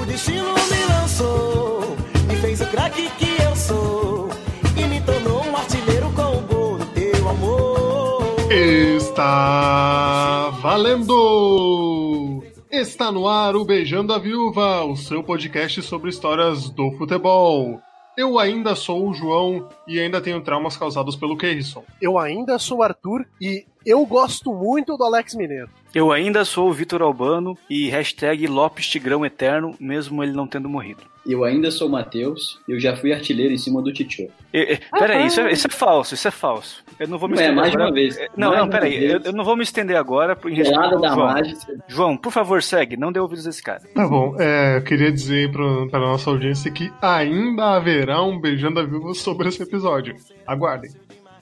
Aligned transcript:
O 0.00 0.06
destino 0.06 0.54
me 0.70 0.84
lançou, 0.92 1.96
me 2.26 2.36
fez 2.36 2.60
o 2.60 2.66
craque 2.66 3.10
que 3.18 3.42
eu 3.42 3.54
sou. 3.54 4.28
E 4.76 4.84
me 4.84 5.00
tornou 5.02 5.44
um 5.44 5.56
artilheiro 5.56 6.10
com 6.12 6.38
o 6.38 6.40
gol 6.42 6.78
do 6.78 6.86
teu 6.86 7.28
amor. 7.28 8.22
Está 8.50 10.50
valendo! 10.62 12.42
Está 12.70 13.12
no 13.12 13.28
ar 13.28 13.54
o 13.56 13.64
Beijando 13.64 14.14
a 14.14 14.18
Viúva, 14.18 14.84
o 14.84 14.96
seu 14.96 15.22
podcast 15.22 15.82
sobre 15.82 16.10
histórias 16.10 16.70
do 16.70 16.90
futebol. 16.92 17.80
Eu 18.20 18.38
ainda 18.38 18.74
sou 18.74 19.08
o 19.08 19.14
João 19.14 19.66
e 19.88 19.98
ainda 19.98 20.20
tenho 20.20 20.42
traumas 20.42 20.76
causados 20.76 21.16
pelo 21.16 21.38
Keirson. 21.38 21.82
Eu 22.02 22.18
ainda 22.18 22.58
sou 22.58 22.80
o 22.80 22.82
Arthur 22.82 23.24
e 23.40 23.64
eu 23.86 24.04
gosto 24.04 24.52
muito 24.52 24.94
do 24.94 25.04
Alex 25.04 25.34
Mineiro. 25.34 25.70
Eu 25.94 26.12
ainda 26.12 26.44
sou 26.44 26.68
o 26.68 26.72
Vitor 26.74 27.00
Albano 27.00 27.56
e 27.70 27.88
hashtag 27.88 28.46
Lopes 28.46 28.86
Tigrão 28.86 29.24
Eterno, 29.24 29.74
mesmo 29.80 30.22
ele 30.22 30.32
não 30.32 30.46
tendo 30.46 30.68
morrido. 30.68 31.00
Eu 31.26 31.44
ainda 31.44 31.70
sou 31.70 31.86
o 31.86 31.90
Matheus, 31.90 32.58
eu 32.66 32.80
já 32.80 32.96
fui 32.96 33.12
artilheiro 33.12 33.52
em 33.52 33.58
cima 33.58 33.82
do 33.82 33.92
Titio. 33.92 34.30
E, 34.54 34.78
peraí, 34.90 35.26
isso, 35.26 35.40
é, 35.40 35.52
isso 35.52 35.66
é 35.66 35.70
falso, 35.70 36.14
isso 36.14 36.26
é 36.26 36.30
falso. 36.30 36.82
Eu 36.98 37.06
não 37.08 37.18
vou 37.18 37.28
me 37.28 37.34
Não 37.36 37.42
é, 37.42 37.44
estender 37.44 37.60
mais 37.62 37.70
de 37.70 37.76
agora. 37.76 37.90
uma 37.90 37.94
vez. 37.94 38.18
Não, 38.36 38.48
Mais 38.48 38.60
não, 38.60 38.68
peraí, 38.70 39.04
eu, 39.04 39.20
eu 39.24 39.32
não 39.32 39.44
vou 39.44 39.56
me 39.56 39.62
estender 39.62 39.96
agora. 39.96 40.34
Por, 40.34 40.50
Pelada 40.50 40.98
da 40.98 41.08
João. 41.08 41.26
mágica. 41.26 41.84
João, 41.86 42.16
por 42.16 42.32
favor, 42.32 42.62
segue, 42.62 42.96
não 42.96 43.12
dê 43.12 43.20
ouvidos 43.20 43.46
a 43.46 43.50
esse 43.50 43.62
cara. 43.62 43.82
Tá 43.94 44.08
bom, 44.08 44.34
é, 44.40 44.78
eu 44.78 44.82
queria 44.82 45.12
dizer 45.12 45.50
para 45.52 45.98
a 45.98 46.00
nossa 46.00 46.30
audiência 46.30 46.70
que 46.70 46.90
ainda 47.02 47.76
haverá 47.76 48.22
um 48.22 48.40
Beijando 48.40 48.80
a 48.80 48.82
Viúva 48.84 49.14
sobre 49.14 49.48
esse 49.48 49.62
episódio. 49.62 50.16
Aguardem. 50.46 50.90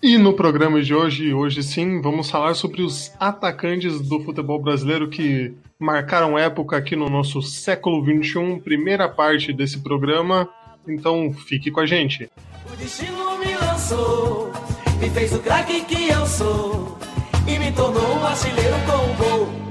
E 0.00 0.16
no 0.16 0.32
programa 0.32 0.80
de 0.80 0.94
hoje, 0.94 1.34
hoje 1.34 1.60
sim, 1.60 2.00
vamos 2.00 2.30
falar 2.30 2.54
sobre 2.54 2.82
os 2.82 3.12
atacantes 3.18 4.00
do 4.00 4.20
futebol 4.20 4.62
brasileiro 4.62 5.08
que 5.08 5.52
marcaram 5.76 6.38
época 6.38 6.76
aqui 6.76 6.94
no 6.94 7.10
nosso 7.10 7.42
século 7.42 8.04
XXI, 8.04 8.60
primeira 8.62 9.08
parte 9.08 9.52
desse 9.52 9.80
programa. 9.82 10.48
Então 10.86 11.32
fique 11.32 11.72
com 11.72 11.80
a 11.80 11.86
gente. 11.86 12.30
O 12.72 12.76
destino 12.76 13.38
me 13.38 13.54
lançou, 13.56 14.52
me 15.00 15.10
fez 15.10 15.32
o 15.34 15.40
craque 15.40 15.84
que 15.84 16.08
eu 16.08 16.24
sou. 16.26 16.96
E 17.48 17.58
me 17.58 17.72
tornou 17.72 18.18
um 18.18 18.24
artilheiro 18.24 18.76
com 18.86 19.24
gol. 19.24 19.67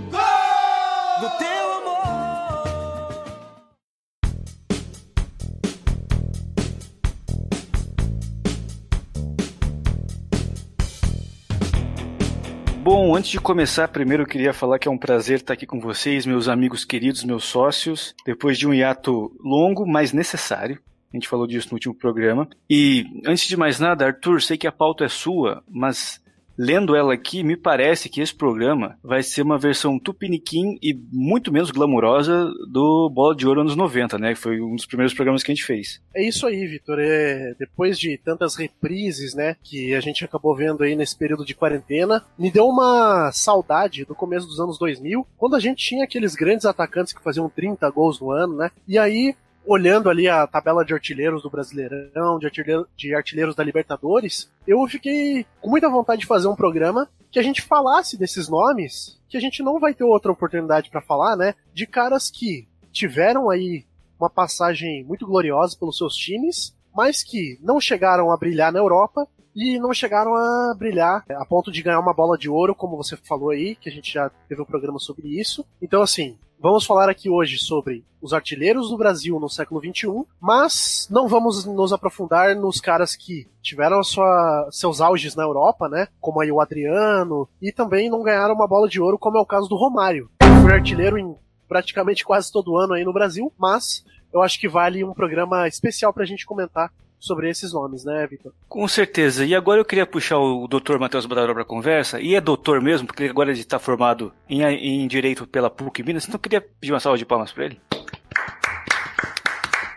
Bom, 12.90 13.14
antes 13.18 13.32
de 13.32 13.38
começar, 13.38 13.90
primeiro 13.90 14.24
eu 14.24 14.28
queria 14.28 14.54
falar 14.54 14.80
que 14.80 14.88
é 14.88 14.92
um 14.92 14.98
prazer 14.98 15.40
estar 15.40 15.52
aqui 15.52 15.66
com 15.66 15.78
vocês, 15.78 16.26
meus 16.26 16.48
amigos 16.48 16.86
queridos, 16.86 17.26
meus 17.26 17.44
sócios, 17.44 18.16
depois 18.26 18.58
de 18.58 18.66
um 18.66 18.74
hiato 18.74 19.30
longo, 19.44 19.86
mas 19.86 20.14
necessário. 20.14 20.80
A 21.12 21.18
gente 21.18 21.28
falou 21.28 21.46
disso 21.46 21.68
no 21.70 21.74
último 21.74 21.94
programa. 21.94 22.48
E 22.70 23.06
antes 23.26 23.46
de 23.46 23.58
mais 23.58 23.78
nada, 23.78 24.06
Arthur, 24.06 24.42
sei 24.42 24.58
que 24.58 24.66
a 24.66 24.72
pauta 24.72 25.04
é 25.04 25.10
sua, 25.10 25.62
mas 25.70 26.24
lendo 26.58 26.96
ela 26.96 27.14
aqui, 27.14 27.44
me 27.44 27.56
parece 27.56 28.10
que 28.10 28.22
esse 28.22 28.34
programa 28.34 28.98
vai 29.04 29.22
ser 29.22 29.44
uma 29.44 29.58
versão 29.58 30.00
tupiniquim 30.00 30.78
e 30.82 30.94
muito 31.12 31.52
menos 31.52 31.72
glamurosa 31.72 32.52
do 32.70 33.10
Bola 33.10 33.36
de 33.36 33.48
Ouro 33.48 33.62
anos 33.62 33.76
90, 33.76 34.18
né? 34.18 34.34
Que 34.34 34.40
foi 34.40 34.62
um 34.62 34.76
dos 34.76 34.86
primeiros 34.86 35.14
programas 35.14 35.44
que 35.44 35.52
a 35.52 35.56
gente 35.56 35.66
fez. 35.66 36.02
É 36.16 36.28
isso 36.28 36.48
aí, 36.48 36.66
Vitor. 36.66 36.98
É, 37.00 37.54
depois 37.60 38.00
de 38.00 38.18
tantas 38.18 38.56
reprises, 38.56 39.36
né, 39.36 39.56
que 39.64 39.94
a 39.94 40.00
gente 40.00 40.26
acabou 40.26 40.56
vendo 40.56 40.84
aí 40.84 40.96
nesse 40.96 41.16
período 41.16 41.46
de 41.46 41.54
quarentena, 41.54 42.24
me 42.38 42.50
deu 42.50 42.66
uma 42.66 43.32
saudade 43.32 44.06
do 44.06 44.16
começo 44.16 44.48
dos 44.48 44.60
anos 44.60 44.80
2000, 44.80 45.28
quando 45.38 45.56
a 45.56 45.60
gente 45.60 45.84
tinha 45.84 46.04
aqueles 46.04 46.36
grandes 46.36 46.66
atacantes 46.66 47.14
que 47.14 47.24
faziam 47.24 47.50
30 47.50 47.90
gols 47.92 48.20
no 48.20 48.32
ano, 48.32 48.56
né? 48.56 48.72
E 48.88 48.98
aí 48.98 49.36
olhando 49.68 50.10
ali 50.10 50.28
a 50.28 50.48
tabela 50.48 50.86
de 50.86 50.94
artilheiros 50.94 51.44
do 51.44 51.50
Brasileirão, 51.50 52.40
de, 52.40 52.46
artilheiro- 52.46 52.88
de 52.96 53.14
artilheiros 53.14 53.56
da 53.56 53.64
Libertadores, 53.64 54.50
eu 54.66 54.86
fiquei 54.88 55.46
com 55.62 55.70
muita 55.70 55.90
vontade 55.90 56.22
de 56.22 56.28
fazer 56.28 56.48
um 56.48 56.56
programa 56.56 57.10
que 57.30 57.38
a 57.38 57.44
gente 57.44 57.62
falasse 57.62 58.18
desses 58.18 58.48
nomes, 58.48 59.20
que 59.28 59.38
a 59.38 59.42
gente 59.42 59.62
não 59.62 59.80
vai 59.80 59.94
ter 59.94 60.06
outra 60.06 60.32
oportunidade 60.32 60.90
para 60.90 61.02
falar, 61.02 61.36
né? 61.36 61.54
De 61.74 61.86
caras 61.86 62.32
que 62.32 62.68
tiveram 62.92 63.50
aí 63.50 63.86
uma 64.20 64.30
passagem 64.30 65.04
muito 65.04 65.28
gloriosa 65.28 65.78
pelos 65.78 65.98
seus 65.98 66.16
times, 66.16 66.76
mas 66.96 67.22
que 67.22 67.60
não 67.62 67.80
chegaram 67.80 68.32
a 68.32 68.38
brilhar 68.38 68.72
na 68.72 68.80
Europa 68.80 69.28
e 69.56 69.78
não 69.80 69.94
chegaram 69.94 70.36
a 70.36 70.74
brilhar 70.78 71.26
a 71.30 71.46
ponto 71.46 71.72
de 71.72 71.82
ganhar 71.82 72.00
uma 72.00 72.14
bola 72.14 72.38
de 72.38 72.50
ouro, 72.50 72.74
como 72.74 72.96
você 72.96 73.18
falou 73.18 73.50
aí, 73.50 73.76
que 73.76 73.90
a 73.90 73.92
gente 73.92 74.14
já 74.14 74.30
teve 74.48 74.62
um 74.62 74.66
programa 74.66 74.98
sobre 75.00 75.28
isso. 75.28 75.66
Então, 75.82 76.02
assim, 76.02 76.38
vamos 76.60 76.86
falar 76.86 77.10
aqui 77.10 77.30
hoje 77.30 77.58
sobre 77.60 78.04
os 78.22 78.34
artilheiros 78.34 78.90
do 78.90 78.98
Brasil 78.98 79.40
no 79.40 79.50
século 79.50 79.80
XXI, 79.80 80.08
mas 80.42 81.08
não 81.12 81.28
vamos 81.28 81.66
nos 81.66 81.94
aprofundar 81.94 82.56
nos 82.56 82.82
caras 82.82 83.16
que 83.16 83.48
tiveram 83.62 84.00
a 84.00 84.04
sua- 84.04 84.68
seus 84.72 85.00
auges 85.00 85.36
na 85.36 85.44
Europa, 85.44 85.88
né? 85.88 86.08
Como 86.20 86.42
aí 86.42 86.52
o 86.52 86.60
Adriano, 86.60 87.48
e 87.62 87.72
também 87.72 88.10
não 88.10 88.24
ganharam 88.24 88.56
uma 88.56 88.68
bola 88.68 88.88
de 88.90 89.00
ouro, 89.00 89.20
como 89.20 89.38
é 89.38 89.42
o 89.42 89.46
caso 89.46 89.68
do 89.70 89.76
Romário. 89.76 90.30
Foi 90.64 90.74
artilheiro 90.74 91.18
em 91.18 91.36
praticamente 91.68 92.26
quase 92.26 92.52
todo 92.52 92.78
ano 92.78 92.94
aí 92.94 93.04
no 93.04 93.14
Brasil, 93.14 93.52
mas 93.58 94.04
eu 94.34 94.42
acho 94.42 94.60
que 94.60 94.68
vale 94.68 95.04
um 95.04 95.14
programa 95.14 95.68
especial 95.68 96.12
pra 96.14 96.26
gente 96.26 96.46
comentar 96.46 96.92
sobre 97.20 97.50
esses 97.50 97.74
nomes, 97.74 98.04
né, 98.04 98.26
Vitor? 98.28 98.54
Com 98.68 98.88
certeza. 98.88 99.46
E 99.46 99.56
agora 99.56 99.82
eu 99.82 99.86
queria 99.86 100.06
puxar 100.06 100.38
o 100.38 100.68
Dr. 100.68 100.98
Matheus 101.00 101.26
Badaró 101.26 101.54
para 101.54 101.66
conversa. 101.66 102.20
E 102.20 102.36
é 102.36 102.42
doutor 102.42 102.82
mesmo, 102.82 103.08
porque 103.08 103.26
agora 103.26 103.52
ele 103.52 103.60
está 103.60 103.80
formado 103.80 104.34
em, 104.50 104.64
em 104.64 105.08
Direito 105.08 105.48
pela 105.48 105.70
PUC 105.70 106.04
Minas. 106.04 106.26
Então 106.26 106.36
eu 106.36 106.40
queria 106.40 106.62
pedir 106.62 106.94
uma 106.94 107.00
salva 107.00 107.18
de 107.18 107.26
palmas 107.26 107.52
para 107.52 107.66
ele. 107.66 107.82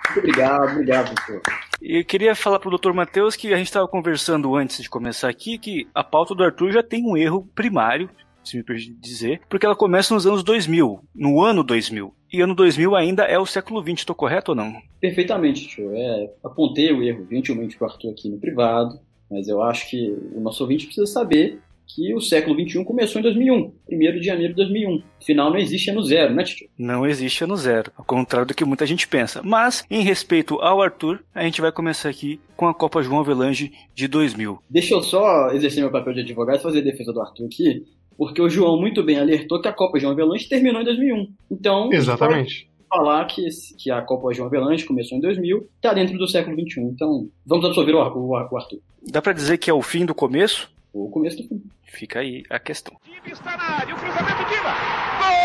Muito 0.06 0.18
obrigado, 0.18 0.72
obrigado, 0.72 1.14
professor. 1.14 1.42
E 1.80 2.00
eu 2.00 2.04
queria 2.04 2.34
falar 2.34 2.58
pro 2.58 2.76
Dr. 2.76 2.92
Matheus 2.92 3.36
que 3.36 3.54
a 3.54 3.56
gente 3.56 3.68
estava 3.68 3.88
conversando 3.88 4.54
antes 4.54 4.82
de 4.82 4.90
começar 4.90 5.28
aqui 5.28 5.56
que 5.56 5.88
a 5.94 6.04
pauta 6.04 6.34
do 6.34 6.44
Arthur 6.44 6.72
já 6.72 6.82
tem 6.82 7.04
um 7.04 7.16
erro 7.16 7.48
primário, 7.54 8.10
se 8.44 8.56
me 8.56 8.62
permite 8.62 8.92
dizer, 8.92 9.40
porque 9.48 9.66
ela 9.66 9.76
começa 9.76 10.14
nos 10.14 10.26
anos 10.26 10.42
2000, 10.42 11.00
no 11.14 11.42
ano 11.42 11.62
2000. 11.62 12.14
E 12.32 12.40
ano 12.40 12.54
2000 12.54 12.94
ainda 12.94 13.24
é 13.24 13.38
o 13.38 13.46
século 13.46 13.82
20, 13.82 14.06
tô 14.06 14.14
correto 14.14 14.52
ou 14.52 14.56
não? 14.56 14.72
Perfeitamente, 15.00 15.66
tio. 15.66 15.94
É, 15.94 16.30
apontei 16.44 16.92
o 16.92 17.02
erro 17.02 17.26
gentilmente 17.30 17.76
pro 17.76 17.88
Arthur 17.88 18.10
aqui 18.10 18.28
no 18.28 18.38
privado, 18.38 19.00
mas 19.30 19.48
eu 19.48 19.62
acho 19.62 19.88
que 19.90 20.16
o 20.34 20.40
nosso 20.40 20.62
ouvinte 20.62 20.86
precisa 20.86 21.06
saber 21.06 21.58
que 21.94 22.14
o 22.14 22.20
século 22.20 22.54
XXI 22.54 22.84
começou 22.84 23.18
em 23.18 23.22
2001, 23.22 23.72
1 23.90 23.98
de 24.20 24.22
janeiro 24.22 24.52
de 24.52 24.56
2001. 24.56 25.02
Afinal, 25.20 25.50
não 25.50 25.58
existe 25.58 25.90
ano 25.90 26.02
zero, 26.02 26.34
né, 26.34 26.44
tio? 26.44 26.68
Não 26.78 27.06
existe 27.06 27.42
ano 27.42 27.56
zero, 27.56 27.90
ao 27.96 28.04
contrário 28.04 28.46
do 28.46 28.54
que 28.54 28.64
muita 28.64 28.86
gente 28.86 29.08
pensa. 29.08 29.42
Mas, 29.42 29.84
em 29.90 30.02
respeito 30.02 30.54
ao 30.60 30.80
Arthur, 30.80 31.22
a 31.34 31.42
gente 31.42 31.60
vai 31.60 31.72
começar 31.72 32.08
aqui 32.08 32.40
com 32.56 32.68
a 32.68 32.74
Copa 32.74 33.02
João 33.02 33.20
Avelange 33.20 33.72
de 33.94 34.06
2000. 34.06 34.62
Deixa 34.68 34.94
eu 34.94 35.02
só 35.02 35.50
exercer 35.50 35.82
meu 35.82 35.90
papel 35.90 36.14
de 36.14 36.20
advogado 36.20 36.58
e 36.58 36.62
fazer 36.62 36.78
a 36.78 36.84
defesa 36.84 37.12
do 37.12 37.20
Arthur 37.20 37.46
aqui, 37.46 37.84
porque 38.20 38.42
o 38.42 38.50
João 38.50 38.78
muito 38.78 39.02
bem 39.02 39.18
alertou 39.18 39.62
que 39.62 39.66
a 39.68 39.72
Copa 39.72 39.98
João 39.98 40.12
Avelange 40.12 40.46
terminou 40.46 40.82
em 40.82 40.84
2001. 40.84 41.32
Então, 41.50 41.90
Exatamente. 41.90 42.68
falar 42.86 43.24
que, 43.24 43.48
que 43.78 43.90
a 43.90 44.02
Copa 44.02 44.34
João 44.34 44.46
Avelange 44.46 44.84
começou 44.84 45.16
em 45.16 45.22
2000, 45.22 45.66
está 45.76 45.94
dentro 45.94 46.18
do 46.18 46.28
século 46.28 46.54
XXI. 46.54 46.82
Então, 46.82 47.30
vamos 47.46 47.64
absolver 47.64 47.94
o, 47.94 47.98
o 47.98 48.28
o 48.28 48.36
Arthur. 48.36 48.78
Dá 49.10 49.22
pra 49.22 49.32
dizer 49.32 49.56
que 49.56 49.70
é 49.70 49.72
o 49.72 49.80
fim 49.80 50.04
do 50.04 50.14
começo? 50.14 50.70
O 50.92 51.08
começo 51.08 51.38
do 51.38 51.48
fim. 51.48 51.62
Fica 51.84 52.18
aí 52.18 52.42
a 52.50 52.58
questão. 52.58 52.94
Time 53.06 53.32
está 53.32 53.56
na 53.56 53.62
área, 53.62 53.94
o 53.94 53.98
cruzamento 53.98 54.44
Diva. 54.50 54.74
Gol! 55.18 55.40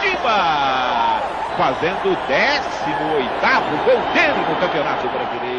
Diva! 0.00 0.96
Fazendo 1.58 2.12
o 2.12 2.16
18º 2.28 3.84
gol 3.84 4.14
dele 4.14 4.48
no 4.48 4.60
Campeonato 4.60 5.08
Brasileiro. 5.08 5.55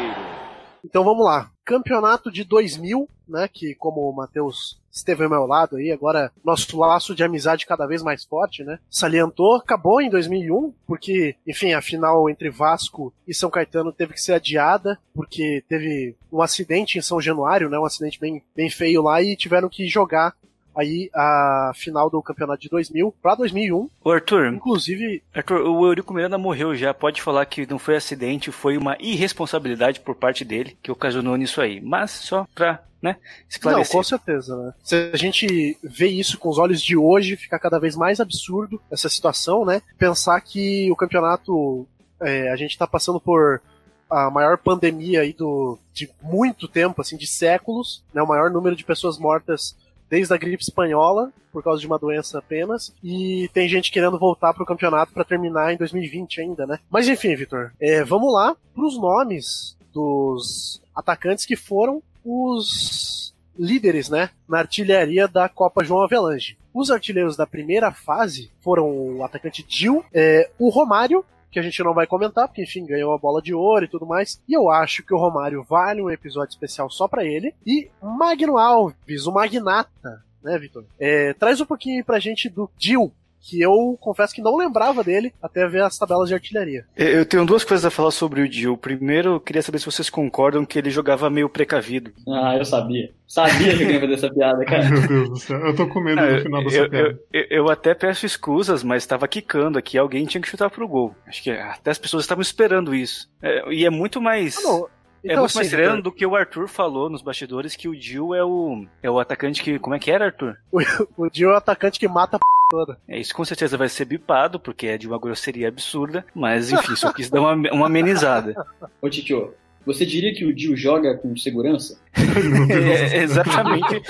Então 0.88 1.04
vamos 1.04 1.26
lá. 1.26 1.52
Campeonato 1.66 2.32
de 2.32 2.46
2000, 2.46 3.10
né? 3.28 3.50
Que 3.52 3.76
como 3.76 4.10
o 4.10 4.16
Matheus 4.16 4.80
esteve 4.90 5.26
ao 5.26 5.30
meu 5.30 5.46
lado 5.46 5.76
aí, 5.76 5.92
agora 5.92 6.32
nosso 6.44 6.80
laço 6.80 7.14
de 7.14 7.24
amizade 7.24 7.66
cada 7.66 7.86
vez 7.86 8.02
mais 8.02 8.24
forte, 8.24 8.64
né? 8.64 8.80
Salientou, 8.90 9.58
acabou 9.58 10.02
em 10.02 10.10
2001, 10.10 10.74
porque, 10.88 11.36
enfim, 11.46 11.74
a 11.74 11.82
final 11.82 12.30
entre 12.30 12.50
Vasco 12.50 13.14
e 13.28 13.34
São 13.34 13.50
Caetano 13.50 13.92
teve 13.92 14.14
que 14.14 14.22
ser 14.22 14.34
adiada, 14.34 14.98
porque 15.14 15.62
teve 15.68 16.16
um 16.32 16.42
acidente 16.42 16.98
em 16.98 17.02
São 17.02 17.20
Januário, 17.20 17.70
né? 17.70 17.78
Um 17.78 17.86
acidente 17.86 18.20
bem, 18.20 18.42
bem 18.56 18.70
feio 18.70 19.02
lá 19.02 19.22
e 19.22 19.36
tiveram 19.36 19.68
que 19.68 19.88
jogar 19.88 20.34
aí 20.78 21.10
a 21.14 21.72
final 21.74 22.10
do 22.10 22.22
campeonato 22.22 22.62
de 22.62 22.70
2000 22.70 23.14
para 23.22 23.36
2001. 23.36 23.90
Ô 24.04 24.12
Arthur, 24.12 24.54
Inclusive, 24.54 25.24
Arthur, 25.34 25.62
o 25.62 25.86
Eurico 25.86 26.14
Miranda 26.14 26.38
morreu 26.38 26.76
já. 26.76 26.94
Pode 26.94 27.22
falar 27.22 27.46
que 27.46 27.70
não 27.70 27.80
foi 27.80 27.96
acidente, 27.96 28.52
foi 28.52 28.78
uma 28.78 28.96
irresponsabilidade 29.00 30.00
por 30.00 30.16
parte 30.16 30.46
dele 30.46 30.78
que 30.82 30.92
ocasionou 30.92 31.36
nisso 31.36 31.60
aí. 31.60 31.82
Mas 31.82 32.12
só 32.12 32.46
pra, 32.54 32.84
né, 33.02 33.18
Não, 33.64 33.84
com 33.84 34.04
certeza, 34.04 34.56
né? 34.56 34.74
Se 34.84 35.12
a 35.14 35.18
gente 35.18 35.78
vê 35.84 36.08
isso 36.08 36.38
com 36.38 36.50
os 36.50 36.58
olhos 36.58 36.82
de 36.82 36.96
hoje, 36.96 37.36
fica 37.36 37.58
cada 37.58 37.80
vez 37.80 37.96
mais 37.96 38.20
absurdo 38.20 38.80
essa 38.92 39.10
situação, 39.10 39.66
né? 39.66 39.82
Pensar 39.98 40.40
que 40.42 40.92
o 40.92 40.96
campeonato, 40.96 41.88
é, 42.22 42.52
a 42.52 42.56
gente 42.56 42.78
tá 42.78 42.86
passando 42.86 43.20
por 43.20 43.62
a 44.10 44.32
maior 44.32 44.58
pandemia 44.58 45.22
aí 45.22 45.34
do, 45.34 45.78
de 45.94 46.10
muito 46.22 46.68
tempo, 46.68 47.02
assim, 47.02 47.18
de 47.18 47.28
séculos, 47.28 48.04
né? 48.14 48.22
O 48.22 48.28
maior 48.28 48.50
número 48.50 48.76
de 48.76 48.86
pessoas 48.86 49.18
mortas 49.18 49.76
desde 50.10 50.34
a 50.34 50.38
gripe 50.38 50.64
espanhola, 50.64 51.32
por 51.52 51.64
causa 51.64 51.82
de 51.82 51.88
uma 51.88 51.98
doença 51.98 52.40
apenas, 52.40 52.94
e 53.04 53.50
tem 53.54 53.68
gente 53.68 53.92
querendo 53.92 54.20
voltar 54.20 54.54
pro 54.54 54.66
campeonato 54.66 55.14
para 55.14 55.24
terminar 55.24 55.74
em 55.74 55.78
2020 55.78 56.42
ainda, 56.42 56.68
né? 56.68 56.80
Mas 56.90 57.08
enfim, 57.08 57.36
Vitor, 57.36 57.72
é, 57.80 58.04
vamos 58.04 58.32
lá 58.34 58.56
pros 58.74 58.98
nomes 59.00 59.78
dos 59.94 60.82
atacantes 60.96 61.46
que 61.46 61.56
foram 61.56 62.02
os 62.24 63.34
líderes, 63.58 64.10
né, 64.10 64.30
na 64.48 64.60
artilharia 64.60 65.28
da 65.28 65.50
Copa 65.50 65.84
João 65.84 66.04
Avelange. 66.04 66.58
Os 66.74 66.92
artilheiros 66.92 67.36
da 67.36 67.48
primeira 67.48 67.92
fase 67.92 68.52
foram 68.60 69.18
o 69.18 69.24
atacante 69.24 69.66
Gil, 69.68 70.06
é, 70.14 70.50
o 70.60 70.70
Romário, 70.70 71.26
que 71.52 71.60
a 71.60 71.62
gente 71.62 71.82
não 71.84 71.94
vai 71.94 72.06
comentar, 72.06 72.48
porque 72.48 72.64
enfim, 72.64 72.86
ganhou 72.86 73.14
a 73.14 73.18
bola 73.18 73.42
de 73.42 73.54
ouro 73.54 73.86
e 73.86 73.88
tudo 73.88 74.06
mais. 74.06 74.42
E 74.48 74.54
eu 74.54 74.70
acho 74.70 75.04
que 75.04 75.14
o 75.14 75.18
Romário 75.18 75.64
vale 75.64 76.02
um 76.02 76.10
episódio 76.10 76.52
especial 76.52 76.90
só 76.90 77.08
para 77.08 77.26
ele. 77.26 77.54
E 77.66 77.90
Magno 78.02 78.58
Alves, 78.58 79.26
o 79.26 79.32
magnata, 79.32 80.24
né, 80.44 80.58
Vitor? 80.58 80.84
É, 81.00 81.34
traz 81.34 81.60
um 81.62 81.66
pouquinho 81.66 82.04
pra 82.04 82.20
gente 82.20 82.50
do 82.50 82.70
Gil, 82.78 83.12
que 83.48 83.62
eu 83.62 83.98
confesso 84.02 84.34
que 84.36 84.42
não 84.42 84.58
lembrava 84.58 85.04
dele 85.04 85.34
até 85.42 85.66
ver 85.68 85.84
as 85.84 85.98
tabelas 85.98 86.28
de 86.28 86.34
artilharia. 86.34 86.86
Eu 86.96 87.26
tenho 87.26 87.46
duas 87.46 87.64
coisas 87.64 87.86
a 87.86 87.90
falar 87.90 88.12
sobre 88.12 88.42
o 88.42 88.50
Dio. 88.50 88.76
Primeiro, 88.78 89.36
eu 89.36 89.40
queria 89.40 89.62
saber 89.62 89.80
se 89.80 89.86
vocês 89.86 90.10
concordam 90.10 90.66
que 90.66 90.78
ele 90.78 90.90
jogava 90.90 91.30
meio 91.30 91.48
precavido. 91.50 92.12
Ah, 92.28 92.56
eu 92.58 92.66
sabia. 92.66 93.12
Sabia 93.26 93.76
que 93.78 93.84
eu 93.84 93.90
ia 93.92 94.00
fazer 94.00 94.14
essa 94.14 94.34
piada, 94.34 94.66
cara. 94.66 94.90
Meu 94.90 95.08
Deus 95.08 95.30
do 95.30 95.36
céu, 95.38 95.58
eu 95.66 95.76
tô 95.76 95.88
com 95.88 96.00
medo 96.02 96.20
Ah, 96.22 96.32
no 96.32 96.42
final 96.42 96.64
dessa 96.64 96.78
eu, 96.78 96.90
piada. 96.90 97.08
eu, 97.34 97.42
eu- 97.42 97.48
eu 97.50 97.70
até 97.70 97.94
peço 97.94 98.26
escusas, 98.26 98.84
mas 98.84 99.04
estava 99.04 99.28
quicando 99.28 99.78
aqui. 99.78 99.98
Alguém 99.98 100.26
tinha 100.26 100.42
que 100.42 100.48
chutar 100.48 100.70
pro 100.70 100.88
gol. 100.88 101.14
Acho 101.28 101.44
que 101.44 101.52
até 101.52 101.92
as 101.92 101.98
pessoas 101.98 102.24
estavam 102.24 102.42
esperando 102.42 102.94
isso. 102.96 103.30
É, 103.42 103.70
e 103.74 103.86
é 103.86 103.90
muito 103.90 104.22
mais. 104.22 104.58
Ah, 104.66 104.86
é 105.24 105.28
Então, 105.28 105.40
muito 105.40 105.46
assim, 105.46 105.58
mais 105.60 105.68
estranho 105.68 106.02
do 106.02 106.12
que 106.12 106.26
o 106.26 106.36
Arthur 106.36 106.68
falou 106.68 107.10
nos 107.10 107.22
bastidores 107.22 107.76
que 107.76 107.88
o 107.88 107.96
Dio 107.96 108.34
é 108.34 108.44
o, 108.44 108.86
é 109.02 109.10
o 109.10 109.20
atacante 109.20 109.62
que. 109.62 109.80
Como 109.80 109.96
é 109.96 110.00
que 110.00 110.12
era, 110.12 110.26
Arthur? 110.26 110.58
o 111.18 111.30
Gil 111.32 111.50
é 111.50 111.54
o 111.54 111.58
atacante 111.58 112.00
que 112.00 112.08
mata 112.08 112.38
a 112.38 112.40
p 112.40 112.46
toda. 112.70 113.00
É, 113.08 113.20
isso 113.20 113.34
com 113.34 113.46
certeza 113.46 113.78
vai 113.78 113.90
ser 113.90 114.06
bipado, 114.06 114.60
porque 114.60 114.88
é 114.88 114.98
de 114.98 115.08
uma 115.08 115.20
grosseria 115.20 115.68
absurda, 115.68 116.26
mas 116.36 116.72
enfim, 116.72 116.96
só 116.96 117.14
quis 117.14 117.30
dar 117.30 117.42
uma, 117.42 117.54
uma 117.72 117.86
amenizada. 117.86 118.56
Ô, 119.02 119.10
Titio, 119.10 119.54
você 119.86 120.06
diria 120.06 120.34
que 120.34 120.44
o 120.44 120.54
Dio 120.54 120.76
joga 120.76 121.16
com 121.16 121.36
segurança? 121.38 121.98
É, 122.70 123.24
exatamente. 123.24 124.02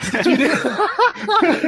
Você 0.00 0.22
diria... 0.22 0.50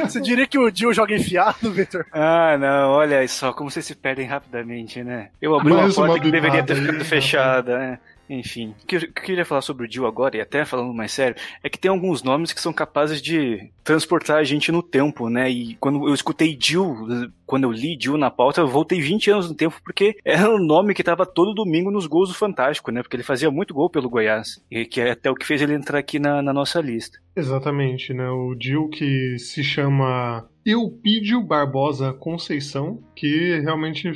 Você 0.05 0.21
diria 0.21 0.47
que 0.47 0.57
o 0.57 0.69
Gil 0.73 0.93
joga 0.93 1.15
enfiado, 1.15 1.71
Vitor? 1.71 2.05
Ah, 2.11 2.57
não, 2.57 2.91
olha 2.91 3.25
só, 3.27 3.53
como 3.53 3.69
vocês 3.69 3.85
se 3.85 3.95
perdem 3.95 4.25
rapidamente, 4.25 5.03
né? 5.03 5.29
Eu 5.41 5.55
abri 5.55 5.71
uma 5.71 5.83
Mais 5.83 5.97
uma 5.97 6.07
porta 6.07 6.21
que 6.21 6.31
deveria 6.31 6.63
ter 6.63 6.73
bipada 6.73 6.79
aí, 6.79 6.85
ficado 6.87 7.05
fechada, 7.05 7.77
né? 7.77 7.99
Enfim, 8.29 8.75
o 8.83 8.85
que 8.85 8.95
eu 8.95 8.99
que 8.99 9.07
eu 9.07 9.25
queria 9.25 9.45
falar 9.45 9.61
sobre 9.61 9.87
o 9.87 9.91
Jill 9.91 10.05
agora, 10.05 10.37
e 10.37 10.41
até 10.41 10.63
falando 10.63 10.93
mais 10.93 11.11
sério, 11.11 11.35
é 11.63 11.69
que 11.69 11.79
tem 11.79 11.89
alguns 11.89 12.21
nomes 12.21 12.53
que 12.53 12.61
são 12.61 12.71
capazes 12.71 13.21
de 13.21 13.69
transportar 13.83 14.37
a 14.37 14.43
gente 14.43 14.71
no 14.71 14.83
tempo, 14.83 15.29
né? 15.29 15.49
E 15.49 15.75
quando 15.75 16.07
eu 16.07 16.13
escutei 16.13 16.57
Jill, 16.59 17.31
quando 17.45 17.63
eu 17.63 17.71
li 17.71 17.97
Jill 17.99 18.17
na 18.17 18.29
pauta, 18.29 18.61
eu 18.61 18.67
voltei 18.67 19.01
20 19.01 19.31
anos 19.31 19.49
no 19.49 19.55
tempo, 19.55 19.79
porque 19.83 20.17
era 20.23 20.49
um 20.49 20.63
nome 20.63 20.93
que 20.93 21.03
tava 21.03 21.25
todo 21.25 21.55
domingo 21.55 21.89
nos 21.89 22.05
gols 22.05 22.29
do 22.29 22.35
Fantástico, 22.35 22.91
né? 22.91 23.01
Porque 23.01 23.15
ele 23.15 23.23
fazia 23.23 23.49
muito 23.49 23.73
gol 23.73 23.89
pelo 23.89 24.09
Goiás, 24.09 24.61
e 24.69 24.85
que 24.85 25.01
é 25.01 25.11
até 25.11 25.31
o 25.31 25.35
que 25.35 25.45
fez 25.45 25.61
ele 25.61 25.73
entrar 25.73 25.99
aqui 25.99 26.19
na, 26.19 26.41
na 26.41 26.53
nossa 26.53 26.79
lista. 26.79 27.17
Exatamente, 27.35 28.13
né? 28.13 28.29
O 28.29 28.53
Dil 28.53 28.89
que 28.89 29.37
se 29.39 29.63
chama 29.63 30.47
Eupídio 30.69 31.41
Barbosa 31.41 32.13
Conceição, 32.13 33.01
que 33.15 33.59
realmente 33.59 34.11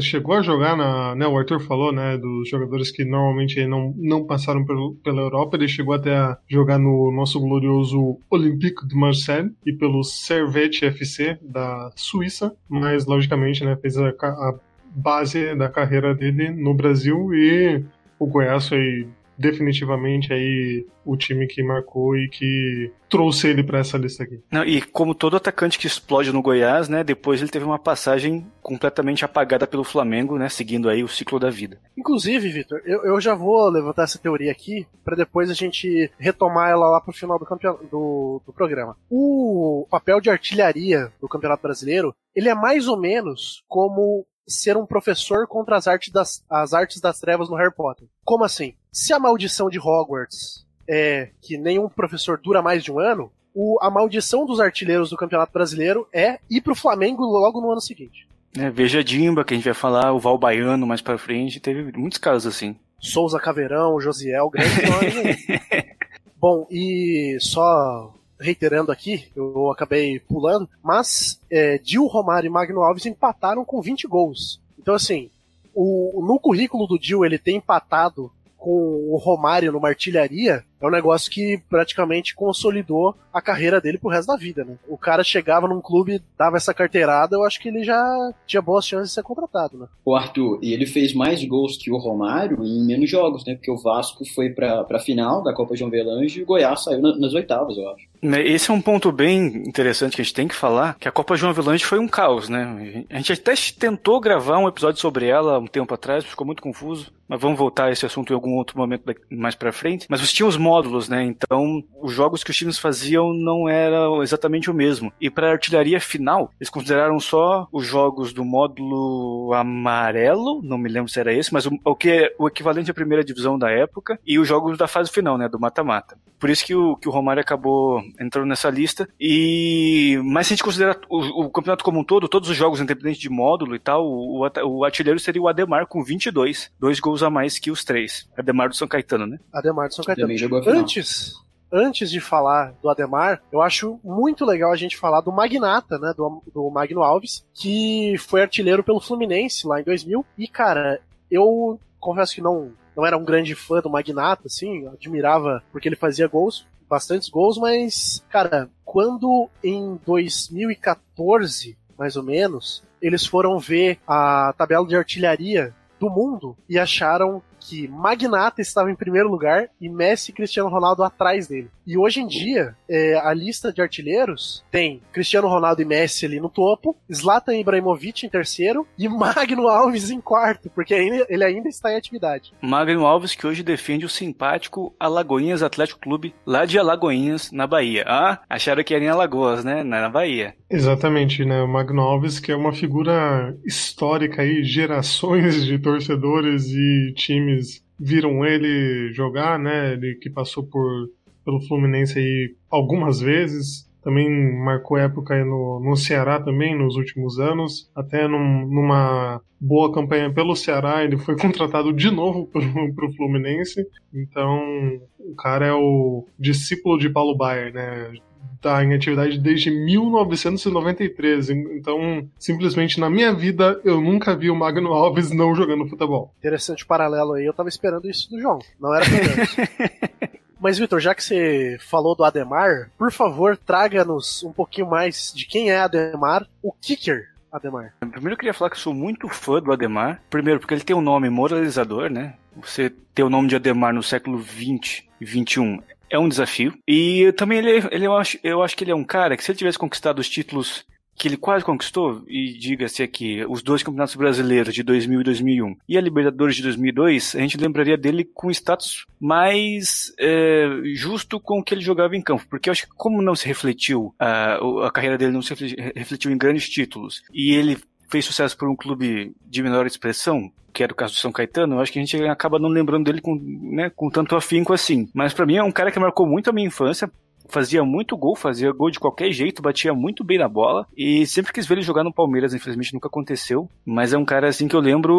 chegou 0.00 0.36
a 0.36 0.42
jogar 0.42 0.76
na. 0.76 1.14
Né, 1.16 1.26
o 1.26 1.36
Arthur 1.36 1.58
falou, 1.60 1.92
né? 1.92 2.16
Dos 2.16 2.48
jogadores 2.48 2.92
que 2.92 3.04
normalmente 3.04 3.66
não, 3.66 3.92
não 3.96 4.24
passaram 4.24 4.64
pelo, 4.64 4.94
pela 5.02 5.20
Europa. 5.20 5.56
Ele 5.56 5.66
chegou 5.66 5.94
até 5.94 6.16
a 6.16 6.38
jogar 6.48 6.78
no 6.78 7.10
nosso 7.10 7.40
glorioso 7.40 8.18
Olympique 8.30 8.86
de 8.86 8.94
Marseille 8.94 9.50
e 9.66 9.72
pelo 9.72 10.04
Servette 10.04 10.84
FC 10.84 11.38
da 11.42 11.90
Suíça, 11.96 12.54
mas 12.68 13.04
logicamente, 13.04 13.64
né? 13.64 13.76
Fez 13.76 13.98
a, 13.98 14.10
a 14.10 14.54
base 14.94 15.56
da 15.56 15.68
carreira 15.68 16.14
dele 16.14 16.50
no 16.50 16.72
Brasil 16.72 17.34
e 17.34 17.84
o 18.18 18.26
Goiás 18.26 18.68
foi 18.68 19.08
definitivamente 19.38 20.32
aí 20.32 20.86
o 21.04 21.16
time 21.16 21.46
que 21.46 21.62
marcou 21.62 22.16
e 22.16 22.28
que 22.28 22.90
trouxe 23.08 23.48
ele 23.48 23.62
para 23.62 23.78
essa 23.78 23.96
lista 23.96 24.24
aqui. 24.24 24.40
Não, 24.50 24.64
e 24.64 24.82
como 24.82 25.14
todo 25.14 25.36
atacante 25.36 25.78
que 25.78 25.86
explode 25.86 26.32
no 26.32 26.42
Goiás, 26.42 26.88
né? 26.88 27.04
Depois 27.04 27.40
ele 27.40 27.50
teve 27.50 27.64
uma 27.64 27.78
passagem 27.78 28.44
completamente 28.60 29.24
apagada 29.24 29.66
pelo 29.66 29.84
Flamengo, 29.84 30.36
né? 30.36 30.48
Seguindo 30.48 30.88
aí 30.88 31.04
o 31.04 31.08
ciclo 31.08 31.38
da 31.38 31.48
vida. 31.50 31.78
Inclusive, 31.96 32.48
Vitor, 32.48 32.80
eu, 32.84 33.04
eu 33.04 33.20
já 33.20 33.34
vou 33.34 33.68
levantar 33.68 34.02
essa 34.04 34.18
teoria 34.18 34.50
aqui 34.50 34.86
para 35.04 35.16
depois 35.16 35.48
a 35.50 35.54
gente 35.54 36.10
retomar 36.18 36.70
ela 36.70 36.90
lá 36.90 37.00
pro 37.00 37.12
final 37.12 37.38
do, 37.38 37.44
campeon- 37.46 37.78
do, 37.90 38.42
do 38.44 38.52
programa. 38.52 38.96
O 39.08 39.86
papel 39.90 40.20
de 40.20 40.28
artilharia 40.30 41.12
do 41.20 41.28
Campeonato 41.28 41.62
Brasileiro, 41.62 42.14
ele 42.34 42.48
é 42.48 42.54
mais 42.54 42.88
ou 42.88 42.98
menos 42.98 43.62
como 43.68 44.26
ser 44.46 44.76
um 44.76 44.86
professor 44.86 45.46
contra 45.46 45.76
as 45.76 45.86
artes 45.88 46.12
das, 46.12 46.44
as 46.48 46.72
artes 46.72 47.00
das 47.00 47.18
trevas 47.20 47.48
no 47.48 47.56
Harry 47.56 47.74
Potter. 47.74 48.06
Como 48.24 48.44
assim? 48.44 48.74
Se 48.92 49.12
a 49.12 49.18
maldição 49.18 49.68
de 49.68 49.78
Hogwarts 49.78 50.64
é 50.88 51.30
que 51.42 51.58
nenhum 51.58 51.88
professor 51.88 52.38
dura 52.38 52.62
mais 52.62 52.84
de 52.84 52.92
um 52.92 52.98
ano, 52.98 53.30
o- 53.54 53.78
a 53.82 53.90
maldição 53.90 54.46
dos 54.46 54.60
artilheiros 54.60 55.10
do 55.10 55.16
Campeonato 55.16 55.52
Brasileiro 55.52 56.06
é 56.12 56.38
ir 56.48 56.60
pro 56.60 56.74
Flamengo 56.74 57.24
logo 57.24 57.60
no 57.60 57.70
ano 57.72 57.80
seguinte. 57.80 58.28
Né, 58.56 58.70
veja 58.70 59.00
a 59.00 59.02
Dimba, 59.02 59.44
que 59.44 59.52
a 59.52 59.56
gente 59.56 59.64
vai 59.64 59.74
falar, 59.74 60.12
o 60.12 60.18
Val 60.20 60.38
Baiano 60.38 60.86
mais 60.86 61.02
pra 61.02 61.18
frente, 61.18 61.60
teve 61.60 61.90
muitos 61.98 62.18
casos 62.18 62.54
assim. 62.54 62.76
Souza 63.00 63.38
Caveirão, 63.38 64.00
Josiel, 64.00 64.48
grandes 64.48 64.76
nomes 64.88 65.16
aí. 65.50 65.90
Bom, 66.38 66.66
e 66.70 67.36
só 67.40 68.14
reiterando 68.38 68.92
aqui, 68.92 69.28
eu 69.34 69.70
acabei 69.70 70.20
pulando, 70.20 70.68
mas 70.82 71.40
é, 71.50 71.78
Dil, 71.78 72.06
Romário 72.06 72.48
e 72.48 72.50
Magno 72.50 72.82
Alves 72.82 73.06
empataram 73.06 73.64
com 73.64 73.80
20 73.80 74.06
gols. 74.06 74.60
Então, 74.78 74.94
assim, 74.94 75.30
o, 75.74 76.22
no 76.26 76.38
currículo 76.38 76.86
do 76.86 76.98
Dil 76.98 77.24
ele 77.24 77.38
tem 77.38 77.56
empatado 77.56 78.30
com 78.56 79.10
o 79.10 79.16
Romário 79.16 79.70
numa 79.70 79.88
artilharia, 79.88 80.64
é 80.80 80.86
um 80.86 80.90
negócio 80.90 81.30
que 81.30 81.60
praticamente 81.68 82.34
consolidou 82.34 83.14
a 83.32 83.40
carreira 83.40 83.80
dele 83.80 83.98
pro 83.98 84.10
resto 84.10 84.28
da 84.28 84.36
vida, 84.36 84.64
né? 84.64 84.74
O 84.88 84.96
cara 84.96 85.22
chegava 85.22 85.68
num 85.68 85.80
clube, 85.80 86.22
dava 86.38 86.56
essa 86.56 86.72
carteirada, 86.74 87.36
eu 87.36 87.44
acho 87.44 87.60
que 87.60 87.68
ele 87.68 87.84
já 87.84 88.32
tinha 88.46 88.62
boas 88.62 88.86
chances 88.86 89.08
de 89.08 89.14
ser 89.14 89.22
contratado, 89.22 89.76
né? 89.78 89.86
O 90.04 90.14
Arthur, 90.16 90.58
e 90.62 90.72
ele 90.72 90.86
fez 90.86 91.12
mais 91.14 91.44
gols 91.44 91.76
que 91.76 91.90
o 91.90 91.96
Romário 91.98 92.64
em 92.64 92.84
menos 92.86 93.10
jogos, 93.10 93.44
né? 93.44 93.54
Porque 93.54 93.70
o 93.70 93.76
Vasco 93.76 94.24
foi 94.34 94.50
pra, 94.50 94.84
pra 94.84 94.98
final 94.98 95.42
da 95.42 95.52
Copa 95.52 95.76
João 95.76 95.90
Velange 95.90 96.40
e 96.40 96.42
o 96.42 96.46
Goiás 96.46 96.82
saiu 96.84 97.00
na- 97.02 97.16
nas 97.16 97.34
oitavas, 97.34 97.76
eu 97.76 97.88
acho. 97.90 98.06
Né, 98.22 98.46
Esse 98.46 98.70
é 98.70 98.74
um 98.74 98.80
ponto 98.80 99.12
bem 99.12 99.46
interessante 99.68 100.16
que 100.16 100.22
a 100.22 100.24
gente 100.24 100.34
tem 100.34 100.48
que 100.48 100.54
falar, 100.54 100.96
que 100.98 101.06
a 101.06 101.12
Copa 101.12 101.36
João 101.36 101.50
Avelange 101.50 101.84
foi 101.84 101.98
um 101.98 102.08
caos, 102.08 102.48
né? 102.48 103.04
A 103.10 103.16
gente 103.18 103.32
até 103.34 103.52
tentou 103.78 104.18
gravar 104.20 104.58
um 104.58 104.66
episódio 104.68 105.00
sobre 105.00 105.26
ela 105.26 105.58
um 105.58 105.66
tempo 105.66 105.92
atrás, 105.94 106.24
ficou 106.24 106.46
muito 106.46 106.62
confuso, 106.62 107.12
mas 107.28 107.40
vamos 107.40 107.58
voltar 107.58 107.84
a 107.86 107.90
esse 107.92 108.06
assunto 108.06 108.32
em 108.32 108.34
algum 108.34 108.54
outro 108.54 108.78
momento 108.78 109.02
mais 109.30 109.54
pra 109.54 109.70
frente. 109.72 110.06
Mas 110.08 110.20
você 110.20 110.32
tinha 110.32 110.46
os 110.46 110.56
módulos, 110.66 111.08
né? 111.08 111.22
Então, 111.22 111.80
os 112.02 112.12
jogos 112.12 112.42
que 112.42 112.50
os 112.50 112.56
times 112.56 112.76
faziam 112.76 113.32
não 113.32 113.68
eram 113.68 114.20
exatamente 114.20 114.68
o 114.68 114.74
mesmo. 114.74 115.12
E 115.20 115.30
pra 115.30 115.52
artilharia 115.52 116.00
final, 116.00 116.50
eles 116.60 116.68
consideraram 116.68 117.20
só 117.20 117.68
os 117.72 117.86
jogos 117.86 118.32
do 118.32 118.44
módulo 118.44 119.52
amarelo, 119.54 120.60
não 120.62 120.76
me 120.76 120.88
lembro 120.88 121.08
se 121.08 121.20
era 121.20 121.32
esse, 121.32 121.52
mas 121.52 121.66
o, 121.66 121.70
o 121.84 121.94
que 121.94 122.10
é 122.10 122.34
o 122.36 122.48
equivalente 122.48 122.90
à 122.90 122.94
primeira 122.94 123.24
divisão 123.24 123.56
da 123.56 123.70
época, 123.70 124.18
e 124.26 124.40
os 124.40 124.48
jogos 124.48 124.76
da 124.76 124.88
fase 124.88 125.10
final, 125.10 125.38
né? 125.38 125.48
Do 125.48 125.60
mata-mata. 125.60 126.18
Por 126.38 126.50
isso 126.50 126.64
que 126.64 126.74
o, 126.74 126.96
que 126.96 127.08
o 127.08 127.12
Romário 127.12 127.40
acabou 127.40 128.02
entrando 128.20 128.46
nessa 128.46 128.68
lista. 128.68 129.08
E 129.18 130.20
mas 130.24 130.46
se 130.46 130.52
a 130.52 130.56
gente 130.56 130.64
considerar 130.64 130.98
o, 131.08 131.44
o 131.44 131.50
campeonato 131.50 131.84
como 131.84 132.00
um 132.00 132.04
todo, 132.04 132.28
todos 132.28 132.48
os 132.48 132.56
jogos 132.56 132.80
independente 132.80 133.20
de 133.20 133.30
módulo 133.30 133.74
e 133.74 133.78
tal, 133.78 134.06
o, 134.06 134.46
o, 134.64 134.84
artilheiro 134.84 135.18
seria 135.18 135.40
o 135.40 135.48
Ademar 135.48 135.86
com 135.86 136.04
22, 136.04 136.70
dois 136.78 137.00
gols 137.00 137.22
a 137.22 137.30
mais 137.30 137.58
que 137.58 137.70
os 137.70 137.84
três. 137.84 138.28
Ademar 138.36 138.68
do 138.68 138.76
São 138.76 138.88
Caetano, 138.88 139.26
né? 139.26 139.38
Ademar 139.52 139.88
de 139.88 139.94
São 139.94 140.04
Caetano. 140.04 140.26
Também 140.26 140.38
jogou 140.38 140.55
a 140.58 140.62
final. 140.62 140.78
Antes, 140.78 141.34
antes 141.72 142.10
de 142.10 142.20
falar 142.20 142.74
do 142.82 142.88
Ademar, 142.88 143.42
eu 143.52 143.60
acho 143.60 143.98
muito 144.02 144.44
legal 144.44 144.72
a 144.72 144.76
gente 144.76 144.96
falar 144.96 145.20
do 145.20 145.32
Magnata, 145.32 145.98
né, 145.98 146.12
do, 146.16 146.42
do 146.52 146.70
Magno 146.70 147.02
Alves, 147.02 147.44
que 147.54 148.16
foi 148.18 148.42
artilheiro 148.42 148.82
pelo 148.82 149.00
Fluminense 149.00 149.66
lá 149.66 149.80
em 149.80 149.84
2000. 149.84 150.24
E, 150.38 150.48
cara, 150.48 151.00
eu 151.30 151.78
confesso 151.98 152.34
que 152.34 152.40
não, 152.40 152.72
não 152.96 153.04
era 153.04 153.16
um 153.16 153.24
grande 153.24 153.54
fã 153.54 153.80
do 153.80 153.90
Magnata, 153.90 154.46
assim, 154.46 154.86
admirava 154.86 155.62
porque 155.72 155.88
ele 155.88 155.96
fazia 155.96 156.28
gols, 156.28 156.66
bastantes 156.88 157.28
gols, 157.28 157.58
mas, 157.58 158.24
cara, 158.30 158.70
quando 158.84 159.48
em 159.62 159.98
2014, 160.06 161.76
mais 161.98 162.16
ou 162.16 162.22
menos, 162.22 162.82
eles 163.02 163.26
foram 163.26 163.58
ver 163.58 163.98
a 164.06 164.54
tabela 164.56 164.86
de 164.86 164.96
artilharia 164.96 165.74
do 165.98 166.08
mundo 166.08 166.56
e 166.68 166.78
acharam 166.78 167.42
que 167.68 167.88
Magnata 167.88 168.62
estava 168.62 168.90
em 168.90 168.94
primeiro 168.94 169.28
lugar 169.28 169.68
e 169.80 169.88
Messi 169.88 170.30
e 170.30 170.34
Cristiano 170.34 170.70
Ronaldo 170.70 171.02
atrás 171.02 171.48
dele. 171.48 171.68
E 171.84 171.98
hoje 171.98 172.20
em 172.20 172.26
dia, 172.26 172.76
é, 172.88 173.16
a 173.16 173.32
lista 173.32 173.72
de 173.72 173.80
artilheiros 173.80 174.64
tem 174.70 175.02
Cristiano 175.12 175.48
Ronaldo 175.48 175.82
e 175.82 175.84
Messi 175.84 176.26
ali 176.26 176.40
no 176.40 176.48
topo, 176.48 176.96
Zlatan 177.12 177.56
Ibrahimovic 177.56 178.24
em 178.24 178.28
terceiro 178.28 178.86
e 178.98 179.08
Magno 179.08 179.66
Alves 179.68 180.10
em 180.10 180.20
quarto, 180.20 180.70
porque 180.70 180.94
ele 180.94 181.44
ainda 181.44 181.68
está 181.68 181.92
em 181.92 181.96
atividade. 181.96 182.52
Magno 182.60 183.06
Alves 183.06 183.34
que 183.34 183.46
hoje 183.46 183.62
defende 183.62 184.04
o 184.04 184.08
simpático 184.08 184.94
Alagoinhas 184.98 185.62
Atlético 185.62 186.00
Clube, 186.00 186.34
lá 186.44 186.64
de 186.64 186.78
Alagoinhas, 186.78 187.50
na 187.50 187.66
Bahia. 187.66 188.04
Ah, 188.06 188.40
acharam 188.48 188.84
que 188.84 188.94
era 188.94 189.04
em 189.04 189.08
Alagoas, 189.08 189.64
né? 189.64 189.82
Na 189.82 190.08
Bahia. 190.08 190.54
Exatamente, 190.68 191.44
né? 191.44 191.62
O 191.62 191.68
Magno 191.68 192.02
Alves, 192.02 192.40
que 192.40 192.50
é 192.50 192.56
uma 192.56 192.72
figura 192.72 193.56
histórica 193.64 194.42
aí, 194.42 194.64
gerações 194.64 195.64
de 195.64 195.78
torcedores 195.78 196.66
e 196.66 197.12
times 197.14 197.55
viram 197.98 198.44
ele 198.44 199.12
jogar, 199.12 199.58
né? 199.58 199.92
Ele 199.92 200.16
que 200.16 200.30
passou 200.30 200.64
por 200.64 201.08
pelo 201.44 201.60
Fluminense 201.60 202.18
aí 202.18 202.56
algumas 202.68 203.20
vezes, 203.20 203.88
também 204.02 204.28
marcou 204.58 204.98
época 204.98 205.34
aí 205.34 205.44
no, 205.44 205.80
no 205.80 205.96
Ceará 205.96 206.40
também 206.40 206.76
nos 206.76 206.96
últimos 206.96 207.38
anos, 207.38 207.90
até 207.94 208.26
num, 208.26 208.66
numa 208.66 209.40
boa 209.60 209.92
campanha 209.92 210.32
pelo 210.32 210.56
Ceará, 210.56 211.04
ele 211.04 211.16
foi 211.16 211.36
contratado 211.38 211.92
de 211.92 212.10
novo 212.10 212.46
para 212.46 212.60
o 212.60 213.12
Fluminense, 213.14 213.86
então 214.12 215.00
o 215.18 215.34
cara 215.36 215.66
é 215.66 215.72
o 215.72 216.24
discípulo 216.38 216.98
de 216.98 217.08
Paulo 217.08 217.36
Baier, 217.36 217.72
né? 217.72 218.12
Tá 218.60 218.82
em 218.82 218.94
atividade 218.94 219.38
desde 219.38 219.70
1993, 219.70 221.50
então 221.50 222.28
simplesmente 222.38 222.98
na 222.98 223.10
minha 223.10 223.32
vida 223.32 223.80
eu 223.84 224.00
nunca 224.00 224.34
vi 224.36 224.50
o 224.50 224.56
Magno 224.56 224.92
Alves 224.92 225.30
não 225.30 225.54
jogando 225.54 225.88
futebol. 225.88 226.32
Interessante 226.38 226.86
paralelo 226.86 227.34
aí, 227.34 227.44
eu 227.44 227.52
tava 227.52 227.68
esperando 227.68 228.08
isso 228.08 228.30
do 228.30 228.40
João, 228.40 228.58
não 228.80 228.94
era 228.94 229.04
pra 229.04 230.36
Mas, 230.58 230.78
Vitor, 230.78 230.98
já 231.00 231.14
que 231.14 231.22
você 231.22 231.76
falou 231.80 232.16
do 232.16 232.24
Ademar, 232.24 232.90
por 232.96 233.12
favor, 233.12 233.56
traga-nos 233.56 234.42
um 234.42 234.52
pouquinho 234.52 234.88
mais 234.88 235.32
de 235.34 235.46
quem 235.46 235.70
é 235.70 235.78
Ademar, 235.78 236.46
o 236.62 236.72
kicker 236.72 237.28
Ademar. 237.52 237.94
Primeiro 238.00 238.32
eu 238.32 238.36
queria 238.36 238.54
falar 238.54 238.70
que 238.70 238.76
eu 238.76 238.80
sou 238.80 238.94
muito 238.94 239.28
fã 239.28 239.60
do 239.60 239.70
Ademar. 239.70 240.22
Primeiro, 240.30 240.58
porque 240.58 240.74
ele 240.74 240.82
tem 240.82 240.96
um 240.96 241.00
nome 241.00 241.28
moralizador, 241.28 242.10
né? 242.10 242.34
Você 242.56 242.90
ter 243.14 243.22
o 243.22 243.30
nome 243.30 243.48
de 243.48 243.56
Ademar 243.56 243.94
no 243.94 244.02
século 244.02 244.38
20 244.38 245.08
e 245.20 245.24
21 245.24 245.82
é 246.10 246.18
um 246.18 246.28
desafio. 246.28 246.72
E 246.86 247.32
também 247.32 247.58
ele, 247.58 247.88
ele 247.90 248.06
eu, 248.06 248.16
acho, 248.16 248.38
eu 248.42 248.62
acho 248.62 248.76
que 248.76 248.84
ele 248.84 248.90
é 248.90 248.96
um 248.96 249.04
cara 249.04 249.36
que 249.36 249.44
se 249.44 249.50
ele 249.50 249.58
tivesse 249.58 249.78
conquistado 249.78 250.18
os 250.18 250.28
títulos 250.28 250.84
que 251.16 251.28
ele 251.28 251.36
quase 251.36 251.64
conquistou, 251.64 252.22
e 252.28 252.52
diga-se 252.58 253.02
aqui, 253.02 253.42
os 253.48 253.62
dois 253.62 253.82
campeonatos 253.82 254.14
brasileiros 254.14 254.74
de 254.74 254.82
2000 254.82 255.22
e 255.22 255.24
2001 255.24 255.76
e 255.88 255.96
a 255.96 256.00
Libertadores 256.00 256.56
de 256.56 256.62
2002, 256.62 257.34
a 257.34 257.40
gente 257.40 257.56
lembraria 257.56 257.96
dele 257.96 258.22
com 258.22 258.50
status 258.50 259.06
mais 259.18 260.12
é, 260.18 260.68
justo 260.94 261.40
com 261.40 261.58
o 261.58 261.64
que 261.64 261.72
ele 261.72 261.80
jogava 261.80 262.14
em 262.14 262.20
campo, 262.20 262.44
porque 262.50 262.68
eu 262.68 262.72
acho 262.72 262.82
que 262.82 262.94
como 262.94 263.22
não 263.22 263.34
se 263.34 263.46
refletiu, 263.46 264.14
a, 264.18 264.58
a 264.86 264.90
carreira 264.90 265.16
dele 265.16 265.32
não 265.32 265.40
se 265.40 265.54
refletiu 265.94 266.30
em 266.30 266.36
grandes 266.36 266.68
títulos, 266.68 267.22
e 267.32 267.54
ele 267.54 267.78
fez 268.08 268.24
sucesso 268.24 268.56
por 268.56 268.68
um 268.68 268.76
clube 268.76 269.34
de 269.44 269.62
menor 269.62 269.86
expressão, 269.86 270.50
que 270.72 270.82
era 270.82 270.92
o 270.92 270.96
caso 270.96 271.14
do 271.14 271.18
São 271.18 271.32
Caetano, 271.32 271.76
eu 271.76 271.80
acho 271.80 271.92
que 271.92 271.98
a 271.98 272.02
gente 272.02 272.22
acaba 272.24 272.58
não 272.58 272.68
lembrando 272.68 273.04
dele 273.04 273.20
com, 273.20 273.34
né, 273.34 273.90
com 273.90 274.10
tanto 274.10 274.36
afinco 274.36 274.72
assim. 274.72 275.08
Mas 275.14 275.32
para 275.32 275.46
mim 275.46 275.56
é 275.56 275.62
um 275.62 275.72
cara 275.72 275.90
que 275.90 275.98
marcou 275.98 276.26
muito 276.26 276.50
a 276.50 276.52
minha 276.52 276.66
infância, 276.66 277.10
fazia 277.48 277.82
muito 277.84 278.16
gol, 278.16 278.36
fazia 278.36 278.72
gol 278.72 278.90
de 278.90 279.00
qualquer 279.00 279.30
jeito, 279.32 279.62
batia 279.62 279.94
muito 279.94 280.22
bem 280.22 280.38
na 280.38 280.48
bola 280.48 280.86
e 280.96 281.26
sempre 281.26 281.52
quis 281.52 281.66
ver 281.66 281.74
ele 281.74 281.82
jogar 281.82 282.04
no 282.04 282.12
Palmeiras, 282.12 282.52
infelizmente 282.52 282.92
nunca 282.92 283.08
aconteceu, 283.08 283.70
mas 283.84 284.12
é 284.12 284.18
um 284.18 284.24
cara 284.24 284.48
assim 284.48 284.68
que 284.68 284.76
eu 284.76 284.80
lembro 284.80 285.14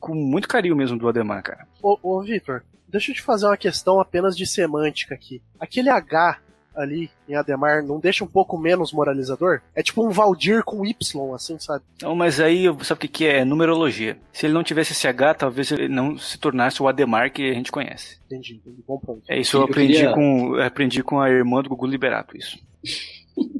com 0.00 0.14
muito 0.14 0.48
carinho 0.48 0.76
mesmo 0.76 0.98
do 0.98 1.08
Ademar, 1.08 1.42
cara. 1.42 1.66
Ô, 1.82 1.98
ô 2.02 2.22
Vitor, 2.22 2.62
deixa 2.88 3.10
eu 3.10 3.14
te 3.14 3.22
fazer 3.22 3.46
uma 3.46 3.56
questão 3.56 4.00
apenas 4.00 4.36
de 4.36 4.46
semântica 4.46 5.14
aqui. 5.14 5.42
Aquele 5.60 5.90
H 5.90 6.38
ali 6.76 7.10
em 7.28 7.34
Ademar 7.34 7.82
não 7.82 7.98
deixa 7.98 8.24
um 8.24 8.28
pouco 8.28 8.58
menos 8.58 8.92
moralizador? 8.92 9.60
É 9.74 9.82
tipo 9.82 10.06
um 10.06 10.10
Valdir 10.10 10.62
com 10.64 10.84
Y, 10.84 11.34
assim, 11.34 11.58
sabe? 11.58 11.84
Não, 12.02 12.14
mas 12.14 12.40
aí, 12.40 12.64
sabe 12.82 12.98
o 12.98 13.00
que, 13.00 13.08
que 13.08 13.26
é? 13.26 13.44
Numerologia. 13.44 14.18
Se 14.32 14.46
ele 14.46 14.54
não 14.54 14.62
tivesse 14.62 14.92
esse 14.92 15.06
H, 15.06 15.34
talvez 15.34 15.70
ele 15.72 15.88
não 15.88 16.18
se 16.18 16.38
tornasse 16.38 16.82
o 16.82 16.88
Ademar 16.88 17.32
que 17.32 17.50
a 17.50 17.54
gente 17.54 17.72
conhece. 17.72 18.18
Entendi, 18.26 18.54
entendi. 18.54 18.82
bom 18.86 18.98
ponto. 18.98 19.22
É 19.28 19.38
isso, 19.38 19.56
eu, 19.56 19.62
eu 19.62 19.66
aprendi, 19.66 19.94
queria... 19.94 20.12
com, 20.12 20.54
aprendi 20.56 21.02
com 21.02 21.20
a 21.20 21.30
irmã 21.30 21.62
do 21.62 21.68
Gugu 21.68 21.86
Liberato, 21.86 22.36
isso. 22.36 22.58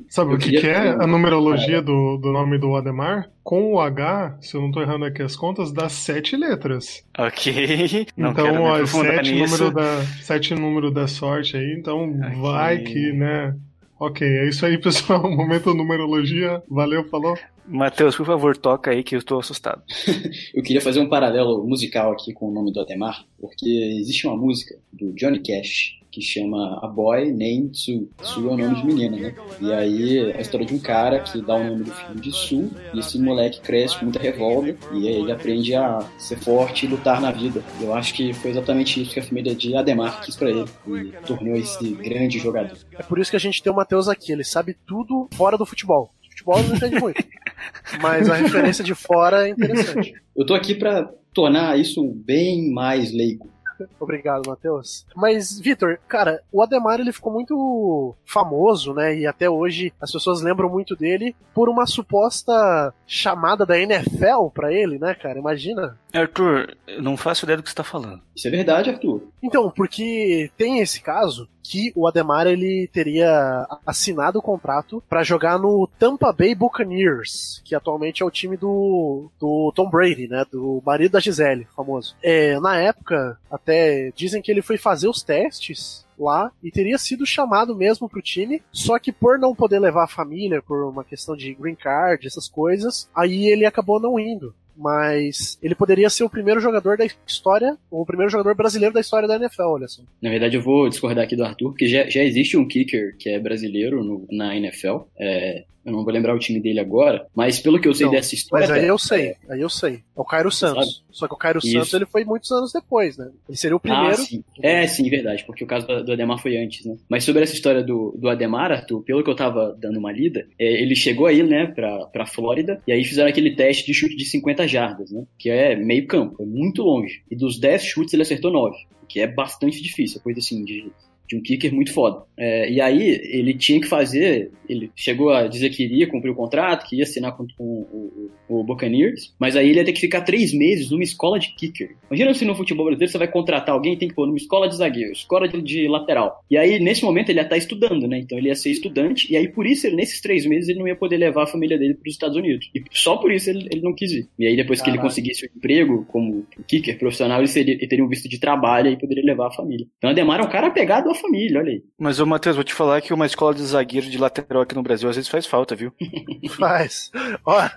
Sabe 0.09 0.31
eu 0.31 0.37
o 0.37 0.39
que, 0.39 0.61
que 0.61 0.67
é 0.69 0.91
a 0.91 1.07
numerologia 1.09 1.83
do, 1.83 2.17
do 2.19 2.31
nome 2.31 2.57
do 2.57 2.77
Ademar? 2.77 3.29
Com 3.43 3.75
o 3.75 3.81
H, 3.81 4.39
se 4.41 4.55
eu 4.55 4.61
não 4.61 4.69
estou 4.69 4.83
errando 4.83 5.05
aqui 5.05 5.23
as 5.23 5.35
contas, 5.35 5.73
dá 5.73 5.89
sete 5.89 6.37
letras. 6.37 7.05
Ok. 7.19 8.07
Não 8.17 8.31
então, 8.31 8.63
ó, 8.63 8.87
sete 8.87 9.33
número, 9.33 9.73
da, 9.73 10.03
sete 10.23 10.55
número 10.55 10.91
da 10.93 11.09
sorte 11.09 11.57
aí, 11.57 11.75
então 11.77 12.11
okay. 12.11 12.41
vai 12.41 12.79
que, 12.79 13.13
né? 13.13 13.57
Ok, 13.99 14.27
é 14.27 14.49
isso 14.49 14.65
aí, 14.65 14.79
pessoal. 14.81 15.29
Momento 15.29 15.75
numerologia. 15.75 16.63
Valeu, 16.69 17.09
falou. 17.09 17.37
Matheus, 17.67 18.17
por 18.17 18.27
favor, 18.27 18.57
toca 18.57 18.91
aí 18.93 19.03
que 19.03 19.17
eu 19.17 19.19
estou 19.19 19.41
assustado. 19.41 19.83
eu 20.55 20.63
queria 20.63 20.81
fazer 20.81 21.01
um 21.01 21.09
paralelo 21.09 21.67
musical 21.67 22.13
aqui 22.13 22.33
com 22.33 22.49
o 22.49 22.53
nome 22.53 22.73
do 22.73 22.81
Ademar, 22.81 23.25
porque 23.41 23.97
existe 23.99 24.27
uma 24.27 24.37
música 24.37 24.77
do 24.93 25.13
Johnny 25.15 25.41
Cash 25.41 25.99
que 26.15 26.23
chama 26.23 26.79
A 26.81 26.87
Boy 26.87 27.33
Named 27.33 27.77
Sue. 27.77 28.09
Sue 28.23 28.45
é 28.45 28.53
o 28.53 28.57
nome 28.57 28.77
de 28.77 28.87
menina, 28.87 29.17
né? 29.17 29.35
E 29.61 29.73
aí 29.73 30.19
é 30.19 30.37
a 30.37 30.41
história 30.41 30.65
de 30.65 30.73
um 30.73 30.79
cara 30.79 31.19
que 31.19 31.43
dá 31.43 31.57
o 31.57 31.65
nome 31.65 31.83
do 31.83 31.91
filho 31.91 32.21
de 32.21 32.33
Sue, 32.33 32.71
e 32.93 33.01
esse 33.01 33.19
moleque 33.19 33.61
cresce 33.61 33.99
com 33.99 34.05
muita 34.05 34.21
revolta, 34.21 34.77
e 34.93 35.09
aí 35.09 35.17
ele 35.17 35.33
aprende 35.33 35.75
a 35.75 35.99
ser 36.17 36.39
forte 36.39 36.87
e 36.87 36.89
lutar 36.89 37.21
na 37.21 37.33
vida. 37.33 37.65
E 37.81 37.85
eu 37.85 37.93
acho 37.93 38.15
que 38.15 38.33
foi 38.33 38.53
exatamente 38.53 39.03
isso 39.03 39.13
que 39.13 39.19
a 39.19 39.25
família 39.25 39.55
de 39.57 39.77
Ademar 39.77 40.23
quis 40.23 40.37
pra 40.37 40.51
ele, 40.51 40.65
e 40.87 41.27
tornou 41.27 41.57
esse 41.57 41.91
grande 41.95 42.39
jogador. 42.39 42.79
É 42.93 43.03
por 43.03 43.19
isso 43.19 43.31
que 43.31 43.37
a 43.37 43.41
gente 43.41 43.61
tem 43.61 43.73
o 43.73 43.77
Matheus 43.77 44.09
aqui, 44.09 44.31
ele 44.31 44.45
sabe 44.45 44.77
tudo 44.87 45.29
fora 45.35 45.59
do 45.59 45.67
futebol. 45.67 46.15
Futebol 46.31 46.63
não 46.63 46.77
entende 46.77 47.01
muito. 47.01 47.25
Mas 48.01 48.31
a 48.31 48.35
referência 48.37 48.85
de 48.85 48.95
fora 48.95 49.49
é 49.49 49.51
interessante. 49.51 50.15
Eu 50.37 50.47
tô 50.47 50.55
aqui 50.55 50.75
para 50.75 51.11
tornar 51.33 51.79
isso 51.79 52.05
bem 52.25 52.71
mais 52.73 53.13
leigo. 53.13 53.54
Obrigado, 53.99 54.49
Matheus. 54.49 55.07
Mas, 55.15 55.59
Vitor, 55.59 55.99
cara, 56.09 56.43
o 56.53 56.63
Ademar 56.63 57.01
ele 57.01 57.13
ficou 57.13 57.33
muito 57.33 58.15
famoso, 58.25 58.93
né? 58.95 59.17
E 59.17 59.27
até 59.27 59.49
hoje 59.49 59.93
as 60.01 60.11
pessoas 60.11 60.43
lembram 60.43 60.69
muito 60.69 60.97
dele 60.97 61.35
por 61.55 61.69
uma 61.69 61.87
suposta 61.87 62.95
chamada 63.07 63.65
da 63.65 63.79
NFL 63.79 64.49
para 64.53 64.73
ele, 64.73 64.99
né, 64.99 65.15
cara? 65.15 65.39
Imagina. 65.39 65.99
Arthur, 66.13 66.77
eu 66.87 67.03
não 67.03 67.17
faço 67.17 67.45
ideia 67.45 67.57
do 67.57 67.63
que 67.63 67.71
você 67.71 67.77
tá 67.77 67.85
falando. 67.85 68.21
Isso 68.35 68.49
é 68.49 68.51
verdade, 68.51 68.91
Arthur. 68.91 69.23
Então, 69.43 69.71
porque 69.71 70.51
tem 70.57 70.81
esse 70.81 71.01
caso 71.01 71.49
que 71.65 71.93
o 71.97 72.07
Ademar 72.07 72.47
ele 72.47 72.89
teria 72.93 73.67
assinado 73.87 74.39
o 74.39 74.43
contrato 74.43 75.03
para 75.09 75.25
jogar 75.25 75.59
no 75.59 75.89
Tampa 75.99 76.31
Bay 76.31 76.55
Buccaneers, 76.55 77.63
que 77.65 77.75
atualmente 77.75 78.23
é 78.23 78.27
o 78.27 78.31
time 78.31 78.55
do, 78.57 79.31
do 79.41 79.73
Tom 79.75 79.89
Brady, 79.89 80.29
né, 80.29 80.45
do 80.53 80.83
marido 80.85 81.13
da 81.13 81.21
Gisele, 81.21 81.67
famoso. 81.75 82.15
É, 82.23 82.61
na 82.61 82.77
época, 82.77 83.39
até 83.51 84.13
dizem 84.15 84.43
que 84.43 84.51
ele 84.51 84.61
foi 84.61 84.77
fazer 84.77 85.09
os 85.09 85.23
testes 85.23 86.05
lá 86.19 86.53
e 86.63 86.71
teria 86.71 86.99
sido 86.99 87.27
chamado 87.27 87.75
mesmo 87.75 88.09
pro 88.09 88.23
time, 88.23 88.63
só 88.71 88.99
que 88.99 89.11
por 89.11 89.39
não 89.39 89.55
poder 89.55 89.79
levar 89.79 90.05
a 90.05 90.09
família, 90.09 90.63
por 90.63 90.85
uma 90.85 91.03
questão 91.03 91.35
de 91.35 91.55
green 91.55 91.75
card, 91.75 92.27
essas 92.27 92.47
coisas, 92.47 93.09
aí 93.15 93.47
ele 93.47 93.65
acabou 93.65 93.99
não 93.99 94.21
indo 94.21 94.55
mas 94.77 95.59
ele 95.63 95.75
poderia 95.75 96.11
ser 96.11 96.25
o 96.25 96.31
primeiro 96.31 96.61
jogador 96.61 96.97
da 96.97 97.07
história, 97.27 97.77
ou 97.91 98.03
o 98.03 98.07
primeiro 98.07 98.31
jogador 98.31 98.55
brasileiro 98.55 98.95
da 98.95 99.01
história 99.01 99.29
da 99.29 99.37
NFL, 99.37 99.63
olha 99.63 99.89
só. 99.89 100.03
Na 100.21 100.31
verdade, 100.31 100.57
eu 100.57 100.63
vou 100.63 100.89
discordar 100.89 101.25
aqui 101.25 101.37
do 101.37 101.45
Arthur, 101.45 101.71
porque 101.71 101.87
já, 101.87 102.09
já 102.09 102.23
existe 102.23 102.57
um 102.57 102.67
kicker 102.67 103.17
que 103.17 103.29
é 103.29 103.39
brasileiro 103.39 104.03
no, 104.03 104.27
na 104.31 104.57
NFL. 104.57 104.99
É, 105.19 105.65
eu 105.85 105.93
não 105.93 106.05
vou 106.05 106.13
lembrar 106.13 106.35
o 106.35 106.39
time 106.39 106.61
dele 106.61 106.81
agora, 106.81 107.27
mas 107.35 107.59
pelo 107.59 107.81
que 107.81 107.87
eu 107.87 107.95
sei 107.95 108.09
dessa 108.11 108.35
história. 108.35 108.67
Mas 108.67 108.79
aí 108.79 108.87
eu 108.87 108.99
sei, 108.99 109.35
aí 109.49 109.61
eu 109.61 109.69
sei. 109.69 109.95
É 109.95 110.21
o 110.21 110.25
Cairo 110.25 110.51
Santos. 110.51 110.97
Sabe? 110.97 111.05
Só 111.11 111.29
que 111.29 111.35
o 111.35 111.37
Cairo 111.37 111.59
Isso. 111.59 111.73
Santos 111.73 111.95
ele 111.95 112.07
foi 112.07 112.25
muitos 112.25 112.51
anos 112.51 112.73
depois, 112.73 113.17
né? 113.17 113.31
Ele 113.49 113.57
seria 113.57 113.77
o 113.77 113.81
primeiro. 113.81 114.13
Ah, 114.13 114.17
sim. 114.17 114.45
É, 114.63 114.87
sim, 114.87 115.09
verdade, 115.09 115.45
porque 115.45 115.65
o 115.65 115.67
caso 115.67 115.87
do 115.87 116.13
Ademar 116.13 116.39
foi 116.39 116.57
antes, 116.57 116.85
né? 116.85 116.97
Mas 117.09 117.25
sobre 117.25 117.43
essa 117.43 117.55
história 117.55 117.83
do, 117.83 118.17
do 118.19 118.29
Ademar, 118.29 118.73
Arthur, 118.73 119.03
pelo 119.03 119.23
que 119.23 119.31
eu 119.31 119.37
tava 119.37 119.77
dando 119.79 119.99
uma 119.99 120.13
lida, 120.13 120.47
é, 120.59 120.83
ele 120.83 120.97
chegou 120.97 121.27
aí, 121.27 121.43
né, 121.43 121.67
pra, 121.67 122.07
pra 122.07 122.27
Flórida, 122.27 122.81
e 122.87 122.93
aí 122.93 123.05
fizeram 123.05 123.29
aquele 123.29 123.55
teste 123.55 123.87
de 123.87 123.95
chute 123.95 124.17
de 124.17 124.25
50 124.25 124.67
jardas, 124.67 125.11
né? 125.11 125.25
Que 125.39 125.51
é 125.51 125.77
meio 125.77 126.07
campo, 126.07 126.43
é 126.43 126.47
muito 126.47 126.83
longe. 126.83 127.23
E 127.31 127.37
dos 127.37 127.59
10 127.59 127.85
chutes 127.85 128.15
ele 128.15 128.23
acertou 128.23 128.51
9, 128.51 128.77
que 129.09 129.21
é 129.21 129.27
bastante 129.27 129.83
difícil, 129.83 130.21
coisa 130.21 130.41
assim, 130.41 130.65
de 130.65 130.91
de 131.27 131.37
um 131.37 131.43
kicker 131.43 131.73
muito 131.73 131.93
foda. 131.93 132.23
É, 132.37 132.71
e 132.71 132.81
aí 132.81 133.21
ele 133.31 133.55
tinha 133.55 133.81
que 133.81 133.87
fazer, 133.87 134.51
ele 134.69 134.91
chegou 134.97 135.31
a 135.31 135.47
dizer 135.47 135.71
que 135.71 135.85
iria 135.85 136.07
cumprir 136.07 136.31
o 136.31 136.35
contrato, 136.35 136.89
que 136.89 136.97
ia 136.97 137.05
assinar 137.05 137.37
com, 137.37 137.47
com 137.57 137.65
o, 137.65 138.31
o, 138.49 138.61
o 138.61 138.65
Buccaneers, 138.65 139.35
mas 139.39 139.57
aí 139.57 139.71
ele 139.71 139.79
ia 139.79 139.85
ter 139.85 139.93
que 139.93 140.01
ficar 140.01 140.23
três 140.23 140.53
meses 140.53 140.91
numa 140.91 141.03
escola 141.03 141.39
de 141.39 141.55
kicker. 141.55 141.97
Imagina 142.11 142.35
se 142.35 142.45
no 142.45 142.55
futebol 142.55 142.87
brasileiro 142.87 143.13
você 143.13 143.19
vai 143.19 143.29
contratar 143.29 143.75
alguém 143.75 143.97
tem 143.97 144.09
que 144.09 144.15
pôr 144.15 144.27
numa 144.27 144.37
escola 144.37 144.69
de 144.69 144.77
zagueiro, 144.77 145.13
escola 145.13 145.49
de, 145.49 145.61
de 145.63 145.89
lateral. 145.89 146.43
E 146.51 146.57
aí, 146.57 146.79
nesse 146.79 147.05
momento, 147.05 147.31
ele 147.31 147.39
ia 147.39 147.45
estar 147.45 147.57
estudando, 147.57 148.07
né? 148.07 148.19
Então 148.19 148.39
ele 148.39 148.49
ia 148.49 148.55
ser 148.55 148.71
estudante, 148.71 149.33
e 149.33 149.37
aí 149.37 149.49
por 149.49 149.67
isso, 149.67 149.87
ele, 149.87 149.97
nesses 149.97 150.21
três 150.21 150.45
meses, 150.47 150.69
ele 150.69 150.79
não 150.79 150.89
ia 150.89 150.97
poder 150.97 151.17
levar 151.17 151.45
a 151.45 151.47
família 151.47 151.79
dele 151.79 151.95
para 151.95 152.09
os 152.09 152.15
Estados 152.15 152.37
Unidos. 152.37 152.71
E 152.75 152.83
só 152.93 153.17
por 153.17 153.33
isso 153.33 153.51
ele, 153.51 153.69
ele 153.71 153.81
não 153.81 153.95
quis 153.95 154.13
ir. 154.13 154.29
E 154.39 154.47
aí, 154.47 154.57
depois 154.57 154.81
que 154.81 154.91
ele 154.91 154.99
conseguisse 154.99 155.47
o 155.47 155.51
emprego 155.57 156.05
como 156.09 156.47
kicker 156.67 156.99
profissional, 156.99 157.39
ele, 157.39 157.49
seria, 157.49 157.75
ele 157.75 157.87
teria 157.87 158.05
um 158.05 158.09
visto 158.09 158.29
de 158.29 158.39
trabalho 158.39 158.91
e 158.91 158.99
poderia 158.99 159.25
levar 159.25 159.49
a 159.49 159.53
família. 159.53 159.87
Então, 159.99 160.11
Ademar 160.11 160.41
é 160.41 160.45
um 160.45 160.49
cara 160.49 160.69
apegado 160.69 161.14
família, 161.15 161.61
olha 161.61 161.71
aí. 161.73 161.83
Mas, 161.99 162.21
ô 162.21 162.27
Matheus, 162.27 162.57
vou 162.57 162.65
te 162.65 162.75
falar 162.75 163.01
que 163.01 163.13
uma 163.15 163.27
escola 163.27 163.55
de 163.55 163.63
zagueiro 163.65 164.09
de 164.11 164.19
lateral 164.19 164.63
aqui 164.63 164.75
no 164.75 164.83
Brasil 164.83 165.09
às 165.09 165.17
vezes 165.17 165.29
faz 165.31 165.47
falta, 165.47 165.75
viu? 165.75 165.93
Faz. 166.59 167.11
Ó, 167.45 167.69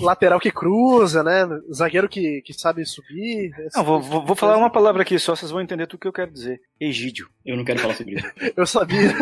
lateral 0.00 0.40
que 0.40 0.50
cruza, 0.50 1.22
né? 1.22 1.46
Zagueiro 1.72 2.08
que, 2.08 2.42
que 2.42 2.52
sabe 2.52 2.84
subir. 2.86 3.50
Não, 3.74 3.84
vou, 3.84 4.00
vou, 4.00 4.24
vou 4.24 4.36
falar 4.36 4.56
uma 4.56 4.70
palavra 4.70 5.02
aqui 5.02 5.18
só, 5.18 5.34
vocês 5.36 5.50
vão 5.50 5.60
entender 5.60 5.86
tudo 5.86 5.98
o 5.98 6.00
que 6.00 6.08
eu 6.08 6.12
quero 6.12 6.30
dizer. 6.32 6.60
Egídio. 6.80 7.28
Eu 7.44 7.56
não 7.56 7.64
quero 7.64 7.78
falar 7.80 7.94
sobre 7.94 8.14
isso. 8.16 8.26
Eu 8.56 8.66
sabia. 8.66 9.12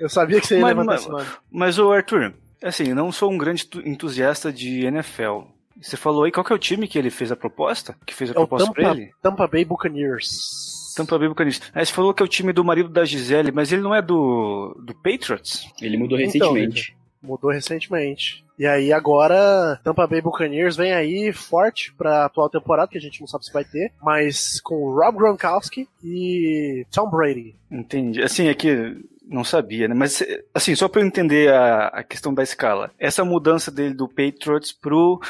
Eu 0.00 0.08
sabia 0.08 0.40
que 0.40 0.46
você 0.46 0.56
ia 0.56 0.60
Mas- 0.60 0.68
levantar 0.76 0.92
mas- 0.94 1.06
nome. 1.08 1.26
Mas, 1.50 1.78
ô 1.78 1.92
Arthur, 1.92 2.34
assim, 2.62 2.92
não 2.94 3.10
sou 3.12 3.30
um 3.30 3.38
grande 3.38 3.66
tu- 3.66 3.80
entusiasta 3.86 4.52
de 4.52 4.84
NFL. 4.86 5.42
Você 5.80 5.96
falou 5.96 6.24
aí 6.24 6.32
qual 6.32 6.44
que 6.44 6.52
é 6.52 6.56
o 6.56 6.58
time 6.58 6.88
que 6.88 6.98
ele 6.98 7.10
fez 7.10 7.30
a 7.30 7.36
proposta? 7.36 7.96
Que 8.04 8.14
fez 8.14 8.30
a 8.30 8.32
É 8.32 8.36
o 8.36 8.46
proposta 8.48 8.72
pra 8.72 8.82
Tampa, 8.84 8.96
ele? 8.96 9.10
Tampa 9.22 9.46
Bay 9.46 9.64
Buccaneers. 9.64 10.77
Tampa 10.98 11.18
Bay 11.18 11.28
Buccaneers. 11.28 11.60
Aí 11.74 11.86
você 11.86 11.92
falou 11.92 12.12
que 12.12 12.22
é 12.22 12.26
o 12.26 12.28
time 12.28 12.52
do 12.52 12.64
marido 12.64 12.88
da 12.88 13.04
Gisele, 13.04 13.52
mas 13.52 13.72
ele 13.72 13.82
não 13.82 13.94
é 13.94 14.02
do, 14.02 14.76
do 14.84 14.94
Patriots? 14.94 15.66
Ele 15.80 15.96
mudou 15.96 16.18
Então, 16.20 16.52
recentemente. 16.52 16.96
Mudou 17.22 17.50
recentemente. 17.50 18.44
E 18.58 18.66
aí 18.66 18.92
agora 18.92 19.80
Tampa 19.84 20.06
Bay 20.06 20.20
Buccaneers 20.20 20.76
vem 20.76 20.92
aí 20.92 21.32
forte 21.32 21.92
pra 21.94 22.24
atual 22.24 22.50
temporada, 22.50 22.90
que 22.90 22.98
a 22.98 23.00
gente 23.00 23.20
não 23.20 23.26
sabe 23.28 23.44
se 23.44 23.52
vai 23.52 23.64
ter, 23.64 23.92
mas 24.02 24.60
com 24.60 24.74
o 24.74 24.94
Rob 24.94 25.16
Gronkowski 25.16 25.88
e 26.02 26.84
Tom 26.92 27.08
Brady. 27.08 27.54
Entendi. 27.70 28.20
Assim, 28.20 28.48
é 28.48 28.54
que 28.54 28.96
não 29.28 29.44
sabia, 29.44 29.86
né? 29.86 29.94
Mas, 29.94 30.24
assim, 30.54 30.74
só 30.74 30.88
pra 30.88 31.02
eu 31.02 31.06
entender 31.06 31.52
a, 31.52 31.88
a 31.88 32.02
questão 32.02 32.32
da 32.32 32.42
escala. 32.42 32.90
Essa 32.98 33.24
mudança 33.24 33.70
dele 33.70 33.94
do 33.94 34.08
Patriots 34.08 34.72
pro 34.72 35.20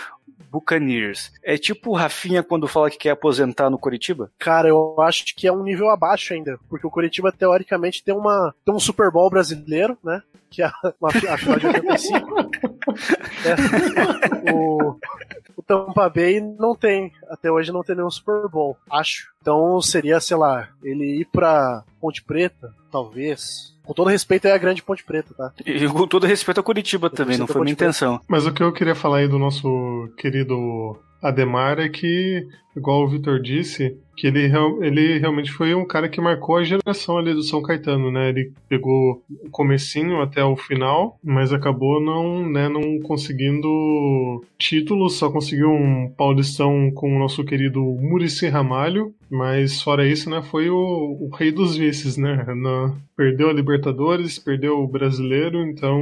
Buccaneers. 0.50 1.32
É 1.42 1.56
tipo 1.56 1.90
o 1.90 1.94
Rafinha 1.94 2.42
quando 2.42 2.68
fala 2.68 2.90
que 2.90 2.98
quer 2.98 3.10
aposentar 3.10 3.70
no 3.70 3.78
Coritiba? 3.78 4.30
Cara, 4.38 4.68
eu 4.68 4.96
acho 5.00 5.24
que 5.36 5.46
é 5.46 5.52
um 5.52 5.62
nível 5.62 5.88
abaixo 5.90 6.34
ainda, 6.34 6.58
porque 6.68 6.86
o 6.86 6.90
Curitiba 6.90 7.32
teoricamente 7.32 8.02
tem 8.02 8.14
uma 8.14 8.54
tem 8.64 8.74
um 8.74 8.80
Super 8.80 9.10
Bowl 9.10 9.30
brasileiro, 9.30 9.96
né? 10.02 10.22
Que 10.50 10.62
é 10.62 10.66
a, 10.66 10.72
uma, 11.00 11.10
a 11.10 11.38
final 11.38 11.58
de 11.58 11.66
85. 11.66 12.50
É. 13.44 14.52
O, 14.52 14.98
o 15.56 15.62
Tampa 15.62 16.08
Bay 16.08 16.40
não 16.40 16.74
tem, 16.74 17.12
até 17.28 17.50
hoje 17.50 17.70
não 17.70 17.82
tem 17.82 17.94
nenhum 17.94 18.10
Super 18.10 18.48
Bowl, 18.48 18.76
acho. 18.90 19.30
Então 19.40 19.80
seria, 19.80 20.18
sei 20.20 20.36
lá, 20.36 20.68
ele 20.82 21.20
ir 21.20 21.26
pra 21.26 21.84
Ponte 22.00 22.24
Preta, 22.24 22.74
talvez. 22.90 23.77
Com 23.88 23.94
todo 23.94 24.10
respeito 24.10 24.46
é 24.46 24.52
a 24.52 24.58
grande 24.58 24.82
Ponte 24.82 25.02
Preta, 25.02 25.32
tá? 25.34 25.50
E 25.64 25.88
com 25.88 26.06
todo 26.06 26.26
respeito 26.26 26.58
ao 26.58 26.62
Curitiba 26.62 27.08
também, 27.08 27.38
não 27.38 27.46
foi 27.46 27.62
minha 27.62 27.72
intenção. 27.72 28.20
Mas 28.28 28.44
o 28.44 28.52
que 28.52 28.62
eu 28.62 28.70
queria 28.70 28.94
falar 28.94 29.20
aí 29.20 29.28
do 29.28 29.38
nosso 29.38 30.10
querido 30.18 30.98
Ademar 31.22 31.78
é 31.78 31.88
que, 31.88 32.46
igual 32.76 33.02
o 33.04 33.08
Vitor 33.08 33.40
disse, 33.40 33.96
que 34.16 34.26
ele, 34.26 34.50
ele 34.80 35.18
realmente 35.18 35.50
foi 35.52 35.74
um 35.74 35.86
cara 35.86 36.08
que 36.08 36.20
marcou 36.20 36.56
a 36.56 36.64
geração 36.64 37.18
ali 37.18 37.32
do 37.32 37.42
São 37.42 37.62
Caetano, 37.62 38.10
né? 38.10 38.28
Ele 38.30 38.52
pegou 38.68 39.22
o 39.30 39.50
comecinho 39.50 40.20
até 40.20 40.42
o 40.44 40.56
final, 40.56 41.18
mas 41.22 41.52
acabou 41.52 42.00
não, 42.00 42.48
né, 42.48 42.68
não 42.68 42.98
conseguindo 43.00 44.44
títulos, 44.58 45.14
só 45.14 45.30
conseguiu 45.30 45.70
um 45.70 46.10
paulistão 46.16 46.90
com 46.92 47.14
o 47.14 47.18
nosso 47.18 47.44
querido 47.44 47.80
Murici 47.80 48.48
Ramalho, 48.48 49.14
mas 49.30 49.80
fora 49.82 50.06
isso, 50.06 50.28
né, 50.30 50.42
foi 50.42 50.68
o, 50.70 50.76
o 50.76 51.28
rei 51.34 51.52
dos 51.52 51.76
vices, 51.76 52.16
né? 52.16 52.44
Na- 52.56 52.94
perdeu 53.16 53.48
a 53.50 53.52
Libertadores, 53.52 54.38
perdeu 54.38 54.80
o 54.80 54.86
Brasileiro, 54.88 55.62
então 55.66 56.00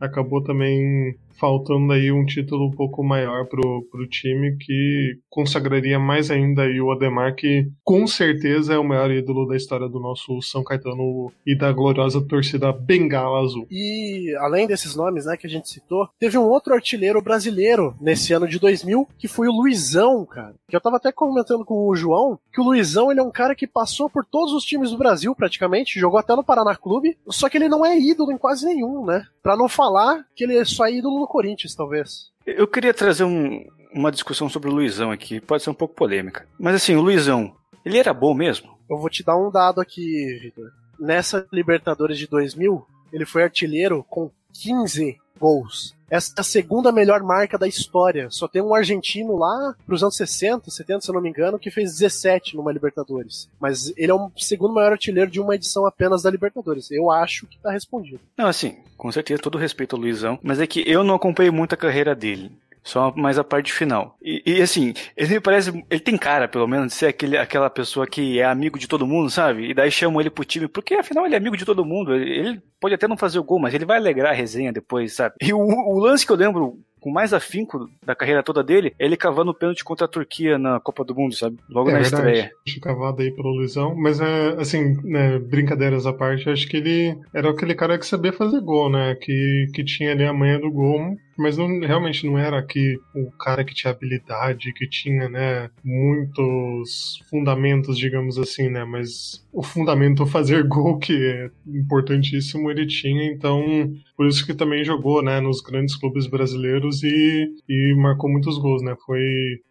acabou 0.00 0.42
também 0.42 1.14
faltando 1.38 1.92
aí 1.92 2.10
um 2.10 2.24
título 2.24 2.66
um 2.66 2.70
pouco 2.70 3.02
maior 3.02 3.46
pro, 3.46 3.86
pro 3.90 4.08
time 4.08 4.56
que 4.58 5.18
consagraria 5.28 5.98
mais 5.98 6.30
ainda 6.30 6.62
aí 6.62 6.80
o 6.80 6.90
Ademar, 6.90 7.34
que 7.34 7.68
com 7.84 8.06
certeza 8.06 8.74
é 8.74 8.78
o 8.78 8.84
maior 8.84 9.10
ídolo 9.10 9.46
da 9.46 9.56
história 9.56 9.88
do 9.88 10.00
nosso 10.00 10.40
São 10.42 10.64
Caetano 10.64 11.32
e 11.46 11.56
da 11.56 11.72
gloriosa 11.72 12.20
torcida 12.26 12.72
Bengala 12.72 13.40
Azul. 13.40 13.66
E 13.70 14.34
além 14.38 14.66
desses 14.66 14.96
nomes, 14.96 15.26
né, 15.26 15.36
que 15.36 15.46
a 15.46 15.50
gente 15.50 15.68
citou, 15.68 16.08
teve 16.18 16.38
um 16.38 16.44
outro 16.44 16.74
artilheiro 16.74 17.20
brasileiro 17.22 17.94
nesse 18.00 18.32
ano 18.32 18.48
de 18.48 18.58
2000, 18.58 19.08
que 19.18 19.28
foi 19.28 19.48
o 19.48 19.52
Luizão, 19.52 20.24
cara. 20.24 20.54
Que 20.68 20.76
eu 20.76 20.80
tava 20.80 20.96
até 20.96 21.12
comentando 21.12 21.64
com 21.64 21.88
o 21.88 21.96
João, 21.96 22.38
que 22.52 22.60
o 22.60 22.64
Luizão, 22.64 23.10
ele 23.10 23.20
é 23.20 23.22
um 23.22 23.30
cara 23.30 23.54
que 23.54 23.66
passou 23.66 24.08
por 24.08 24.24
todos 24.24 24.52
os 24.52 24.64
times 24.64 24.90
do 24.90 24.98
Brasil, 24.98 25.34
praticamente, 25.34 26.00
jogou 26.00 26.18
até 26.18 26.34
no 26.34 26.44
Paraná 26.44 26.74
Clube, 26.74 27.16
só 27.28 27.48
que 27.48 27.58
ele 27.58 27.68
não 27.68 27.84
é 27.84 27.98
ídolo 27.98 28.32
em 28.32 28.38
quase 28.38 28.64
nenhum, 28.64 29.04
né? 29.04 29.24
Pra 29.42 29.56
não 29.56 29.68
falar 29.68 30.24
que 30.34 30.44
ele 30.44 30.56
é 30.56 30.64
só 30.64 30.88
ídolo 30.88 31.25
Corinthians, 31.26 31.74
talvez. 31.74 32.30
Eu 32.46 32.66
queria 32.66 32.94
trazer 32.94 33.24
um- 33.24 33.64
uma 33.92 34.12
discussão 34.12 34.48
sobre 34.48 34.68
o 34.68 34.72
Luizão 34.72 35.10
aqui, 35.10 35.40
pode 35.40 35.62
ser 35.62 35.70
um 35.70 35.74
pouco 35.74 35.94
polêmica. 35.94 36.46
Mas 36.58 36.74
assim, 36.76 36.94
o 36.94 37.00
Luizão, 37.00 37.54
ele 37.84 37.98
era 37.98 38.12
bom 38.12 38.34
mesmo? 38.34 38.76
Eu 38.88 38.98
vou 38.98 39.10
te 39.10 39.24
dar 39.24 39.36
um 39.36 39.50
dado 39.50 39.80
aqui, 39.80 40.38
Vitor. 40.40 40.70
Nessa 40.98 41.46
Libertadores 41.52 42.18
de 42.18 42.26
2000, 42.26 42.86
ele 43.12 43.24
foi 43.24 43.42
artilheiro 43.42 44.04
com 44.08 44.30
15 44.52 45.16
gols. 45.38 45.95
Essa 46.10 46.32
é 46.36 46.40
a 46.40 46.44
segunda 46.44 46.92
melhor 46.92 47.22
marca 47.22 47.58
da 47.58 47.66
história. 47.66 48.28
Só 48.30 48.46
tem 48.46 48.62
um 48.62 48.74
argentino 48.74 49.36
lá 49.36 49.74
pros 49.86 50.02
anos 50.02 50.16
60, 50.16 50.70
70, 50.70 51.00
se 51.00 51.10
eu 51.10 51.14
não 51.14 51.20
me 51.20 51.28
engano, 51.28 51.58
que 51.58 51.70
fez 51.70 51.98
17 51.98 52.56
numa 52.56 52.72
Libertadores. 52.72 53.48
Mas 53.60 53.92
ele 53.96 54.10
é 54.10 54.14
o 54.14 54.30
segundo 54.36 54.74
maior 54.74 54.92
artilheiro 54.92 55.30
de 55.30 55.40
uma 55.40 55.54
edição 55.54 55.86
apenas 55.86 56.22
da 56.22 56.30
Libertadores. 56.30 56.90
Eu 56.90 57.10
acho 57.10 57.46
que 57.46 57.58
tá 57.58 57.70
respondido. 57.70 58.20
Não, 58.36 58.46
assim, 58.46 58.76
com 58.96 59.10
certeza, 59.10 59.42
todo 59.42 59.58
respeito 59.58 59.96
ao 59.96 60.02
Luizão, 60.02 60.38
mas 60.42 60.60
é 60.60 60.66
que 60.66 60.84
eu 60.86 61.02
não 61.02 61.14
acompanhei 61.14 61.50
muito 61.50 61.74
a 61.74 61.78
carreira 61.78 62.14
dele. 62.14 62.52
Só 62.86 63.12
mais 63.16 63.36
a 63.36 63.42
parte 63.42 63.72
final. 63.72 64.16
E, 64.22 64.40
e, 64.46 64.62
assim, 64.62 64.94
ele 65.16 65.34
me 65.34 65.40
parece. 65.40 65.70
Ele 65.90 66.00
tem 66.00 66.16
cara, 66.16 66.46
pelo 66.46 66.68
menos, 66.68 66.86
de 66.86 66.94
ser 66.94 67.06
aquele, 67.06 67.36
aquela 67.36 67.68
pessoa 67.68 68.06
que 68.06 68.38
é 68.38 68.44
amigo 68.44 68.78
de 68.78 68.86
todo 68.86 69.04
mundo, 69.06 69.28
sabe? 69.28 69.70
E 69.70 69.74
daí 69.74 69.90
chamam 69.90 70.20
ele 70.20 70.30
pro 70.30 70.44
time, 70.44 70.68
porque 70.68 70.94
afinal 70.94 71.26
ele 71.26 71.34
é 71.34 71.38
amigo 71.38 71.56
de 71.56 71.64
todo 71.64 71.84
mundo. 71.84 72.14
Ele, 72.14 72.30
ele 72.30 72.62
pode 72.80 72.94
até 72.94 73.08
não 73.08 73.16
fazer 73.16 73.40
o 73.40 73.44
gol, 73.44 73.58
mas 73.58 73.74
ele 73.74 73.84
vai 73.84 73.96
alegrar 73.98 74.30
a 74.30 74.34
resenha 74.36 74.72
depois, 74.72 75.14
sabe? 75.14 75.34
E 75.42 75.52
o, 75.52 75.58
o 75.58 75.98
lance 75.98 76.24
que 76.24 76.30
eu 76.30 76.36
lembro 76.36 76.78
com 77.00 77.10
mais 77.10 77.32
afinco 77.32 77.88
da 78.04 78.14
carreira 78.14 78.42
toda 78.42 78.62
dele 78.62 78.94
é 78.98 79.04
ele 79.04 79.16
cavando 79.16 79.50
o 79.50 79.54
pênalti 79.54 79.82
contra 79.84 80.06
a 80.06 80.08
Turquia 80.08 80.56
na 80.56 80.78
Copa 80.78 81.04
do 81.04 81.14
Mundo, 81.14 81.34
sabe? 81.34 81.56
Logo 81.68 81.90
É 81.90 81.92
na 81.92 81.98
verdade. 82.00 82.22
estreia. 82.22 82.50
Acho 82.66 82.80
cavado 82.80 83.20
aí 83.22 83.30
pelo 83.32 83.50
Luizão, 83.50 83.94
mas 83.96 84.20
é 84.20 84.48
assim, 84.60 84.96
né, 85.02 85.38
brincadeiras 85.38 86.06
à 86.06 86.12
parte, 86.12 86.48
acho 86.48 86.68
que 86.68 86.76
ele 86.76 87.18
era 87.34 87.50
aquele 87.50 87.74
cara 87.74 87.98
que 87.98 88.06
sabia 88.06 88.32
fazer 88.32 88.60
gol, 88.60 88.90
né? 88.90 89.16
Que, 89.20 89.66
que 89.74 89.84
tinha 89.84 90.12
ali 90.12 90.24
a 90.24 90.32
manha 90.32 90.58
do 90.58 90.70
gol, 90.70 91.16
mas 91.38 91.56
não, 91.56 91.80
realmente 91.80 92.26
não 92.26 92.38
era 92.38 92.62
que 92.62 92.98
o 93.14 93.30
cara 93.32 93.64
que 93.64 93.74
tinha 93.74 93.90
habilidade, 93.90 94.72
que 94.72 94.88
tinha, 94.88 95.28
né, 95.28 95.70
muitos 95.84 97.20
fundamentos, 97.30 97.98
digamos 97.98 98.38
assim, 98.38 98.68
né? 98.68 98.84
Mas 98.84 99.44
o 99.52 99.62
fundamento 99.62 100.26
fazer 100.26 100.64
gol, 100.68 100.98
que 100.98 101.12
é 101.12 101.50
importantíssimo, 101.66 102.70
ele 102.70 102.86
tinha, 102.86 103.24
então 103.30 103.92
por 104.16 104.26
isso 104.26 104.46
que 104.46 104.54
também 104.54 104.82
jogou, 104.82 105.22
né, 105.22 105.40
nos 105.40 105.60
grandes 105.60 105.94
clubes 105.94 106.26
brasileiros 106.26 107.02
e, 107.02 107.48
e 107.68 107.94
marcou 107.96 108.30
muitos 108.30 108.56
gols, 108.58 108.82
né? 108.82 108.96
Foi, 109.04 109.20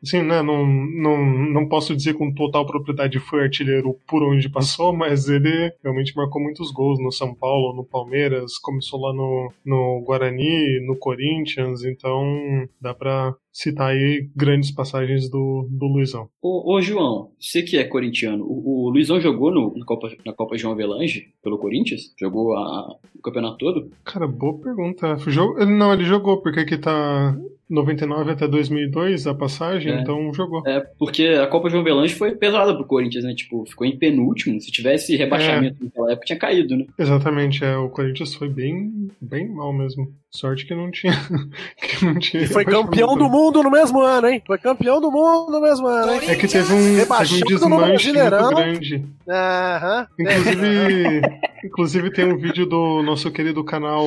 assim, 0.04 0.22
né, 0.22 0.42
não, 0.44 0.66
não, 0.66 1.26
não 1.52 1.68
posso 1.68 1.96
dizer 1.96 2.14
com 2.14 2.34
total 2.34 2.66
propriedade 2.66 3.20
foi 3.20 3.44
artilheiro 3.44 3.98
por 4.08 4.22
onde 4.22 4.48
passou, 4.50 4.94
mas 4.96 5.28
ele 5.28 5.74
realmente 5.84 6.16
marcou 6.16 6.42
muitos 6.42 6.72
gols 6.72 7.00
no 7.00 7.12
São 7.12 7.34
Paulo, 7.34 7.76
no 7.76 7.84
Palmeiras, 7.84 8.58
começou 8.60 9.02
lá 9.02 9.14
no, 9.14 9.52
no 9.66 10.04
Guarani, 10.06 10.80
no 10.86 10.96
Corinthians, 10.96 11.55
então 11.86 12.68
dá 12.80 12.94
pra 12.94 13.36
citar 13.58 13.92
aí 13.92 14.28
grandes 14.36 14.70
passagens 14.70 15.30
do, 15.30 15.66
do 15.72 15.86
Luizão. 15.86 16.28
Ô, 16.42 16.74
ô, 16.76 16.82
João, 16.82 17.32
você 17.40 17.64
que 17.64 17.78
é 17.78 17.86
corintiano, 17.86 18.44
o, 18.44 18.88
o 18.88 18.90
Luizão 18.90 19.18
jogou 19.22 19.50
no- 19.50 19.74
na, 19.78 19.86
Copa, 19.86 20.12
na 20.26 20.34
Copa 20.34 20.58
João 20.58 20.74
Avelange 20.74 21.28
pelo 21.42 21.58
Corinthians? 21.58 22.14
Jogou 22.20 22.54
a- 22.54 22.96
o 23.18 23.22
campeonato 23.22 23.58
todo? 23.58 23.90
Cara, 24.04 24.28
boa 24.28 24.58
pergunta. 24.60 25.16
Ele- 25.26 25.72
Não, 25.72 25.94
ele 25.94 26.04
jogou, 26.04 26.42
porque 26.42 26.60
aqui 26.60 26.78
tá 26.78 27.34
99 27.70 28.30
até 28.32 28.48
2002 28.48 29.26
a 29.26 29.34
passagem, 29.34 29.92
É. 29.94 30.02
então 30.02 30.32
jogou. 30.34 30.62
É, 30.68 30.82
porque 31.00 31.24
a 31.28 31.48
Copa 31.48 31.70
João 31.70 31.82
Avelange 31.82 32.14
foi 32.14 32.36
pesada 32.36 32.76
pro 32.76 32.86
Corinthians, 32.86 33.24
né? 33.24 33.34
Tipo, 33.34 33.66
ficou 33.66 33.88
em 33.88 33.98
penúltimo. 33.98 34.60
Se 34.62 34.70
tivesse 34.72 35.16
rebaixamento 35.16 35.84
naquela 35.84 36.12
época, 36.12 36.26
tinha 36.28 36.38
caído, 36.38 36.76
né? 36.76 36.86
Exatamente, 37.00 37.64
é, 37.64 37.76
o 37.78 37.90
Corinthians 37.90 38.36
foi 38.36 38.50
bem, 38.50 39.08
bem 39.22 39.48
mal 39.50 39.72
mesmo. 39.74 40.14
Sorte 40.30 40.66
que 40.68 40.76
não 40.76 40.92
tinha. 40.92 41.14
que 41.80 42.06
não 42.06 42.20
tinha 42.20 42.44
E 42.44 42.48
foi 42.48 42.66
campeão 42.66 43.18
do 43.18 43.30
mundo 43.30 43.45
no 43.52 43.72
mesmo 43.72 44.02
ano, 44.02 44.28
hein? 44.28 44.42
Foi 44.46 44.58
campeão 44.58 45.00
do 45.02 45.12
mundo 45.12 45.52
no 45.52 45.62
mesmo 45.62 45.88
ano, 45.88 46.14
hein? 46.14 46.22
É 46.28 46.36
que 46.36 46.48
teve 46.48 46.74
um, 46.74 46.96
teve 46.98 47.36
um 47.36 47.48
desmanche 47.48 48.14
muito 48.14 48.56
grande. 48.56 49.06
Aham. 49.28 50.08
Inclusive, 50.20 51.22
Inclusive 51.66 52.12
tem 52.12 52.26
um 52.26 52.38
vídeo 52.38 52.66
do 52.66 53.02
nosso 53.02 53.32
querido 53.32 53.64
canal 53.64 54.06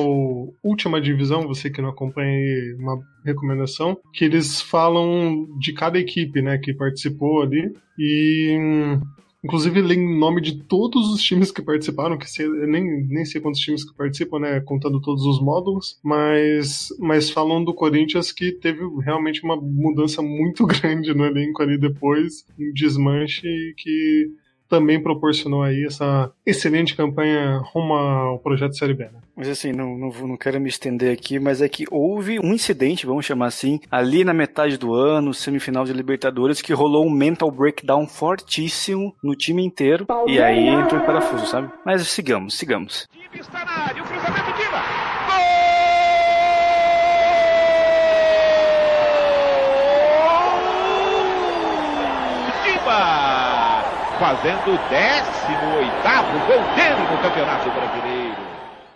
Última 0.63 1.01
Divisão, 1.01 1.45
você 1.45 1.69
que 1.69 1.81
não 1.81 1.89
acompanha 1.89 2.29
aí, 2.29 2.75
uma 2.79 2.97
recomendação, 3.25 3.97
que 4.13 4.23
eles 4.23 4.61
falam 4.61 5.45
de 5.59 5.73
cada 5.73 5.99
equipe, 5.99 6.41
né, 6.41 6.57
que 6.57 6.73
participou 6.73 7.41
ali. 7.41 7.73
E 7.97 8.57
Inclusive, 9.43 9.79
em 9.79 10.19
nome 10.19 10.41
de 10.41 10.63
todos 10.63 11.13
os 11.13 11.21
times 11.21 11.49
que 11.49 11.61
participaram, 11.61 12.17
que 12.17 12.27
nem, 12.67 13.07
nem 13.07 13.23
sei 13.23 13.39
quantos 13.39 13.61
times 13.61 13.85
que 13.85 13.95
participam, 13.95 14.39
né? 14.39 14.59
Contando 14.59 15.01
todos 15.01 15.23
os 15.23 15.41
módulos, 15.41 15.97
mas, 16.03 16.89
mas 16.99 17.29
falam 17.29 17.63
do 17.63 17.73
Corinthians 17.73 18.33
que 18.33 18.51
teve 18.51 18.81
realmente 19.01 19.41
uma 19.43 19.55
mudança 19.55 20.21
muito 20.21 20.65
grande 20.67 21.13
no 21.13 21.25
elenco 21.25 21.61
ali 21.61 21.77
depois, 21.77 22.45
um 22.59 22.73
desmanche 22.73 23.73
que 23.77 24.29
também 24.69 25.01
proporcionou 25.01 25.63
aí 25.63 25.83
essa 25.85 26.31
excelente 26.45 26.95
campanha 26.95 27.59
rumo 27.73 27.93
ao 27.93 28.39
projeto 28.39 28.77
Série 28.77 28.93
B. 28.93 29.05
Né? 29.05 29.19
Mas 29.35 29.49
assim, 29.49 29.71
não, 29.71 29.97
não, 29.97 30.09
não, 30.09 30.37
quero 30.37 30.59
me 30.59 30.69
estender 30.69 31.13
aqui, 31.13 31.39
mas 31.39 31.61
é 31.61 31.69
que 31.69 31.85
houve 31.89 32.39
um 32.39 32.53
incidente, 32.53 33.05
vamos 33.05 33.25
chamar 33.25 33.47
assim, 33.47 33.79
ali 33.89 34.23
na 34.23 34.33
metade 34.33 34.77
do 34.77 34.93
ano, 34.93 35.33
semifinal 35.33 35.85
de 35.85 35.93
Libertadores, 35.93 36.61
que 36.61 36.73
rolou 36.73 37.05
um 37.05 37.09
mental 37.09 37.49
breakdown 37.49 38.05
fortíssimo 38.05 39.15
no 39.23 39.35
time 39.35 39.63
inteiro. 39.63 40.05
E 40.27 40.39
aí 40.39 40.67
entrou 40.67 41.01
em 41.01 41.05
parafuso, 41.05 41.47
sabe? 41.47 41.71
Mas 41.85 42.05
sigamos, 42.07 42.57
sigamos. 42.57 43.07
Time 43.11 43.39
está 43.39 43.63
na 43.63 43.71
área, 43.71 44.03
o 44.03 44.18
fazendo 54.19 54.73
o 54.73 54.77
18 54.77 55.23
gol 56.45 56.61
dele 56.75 57.07
no 57.09 57.17
Campeonato 57.23 57.69
Brasileiro. 57.71 58.18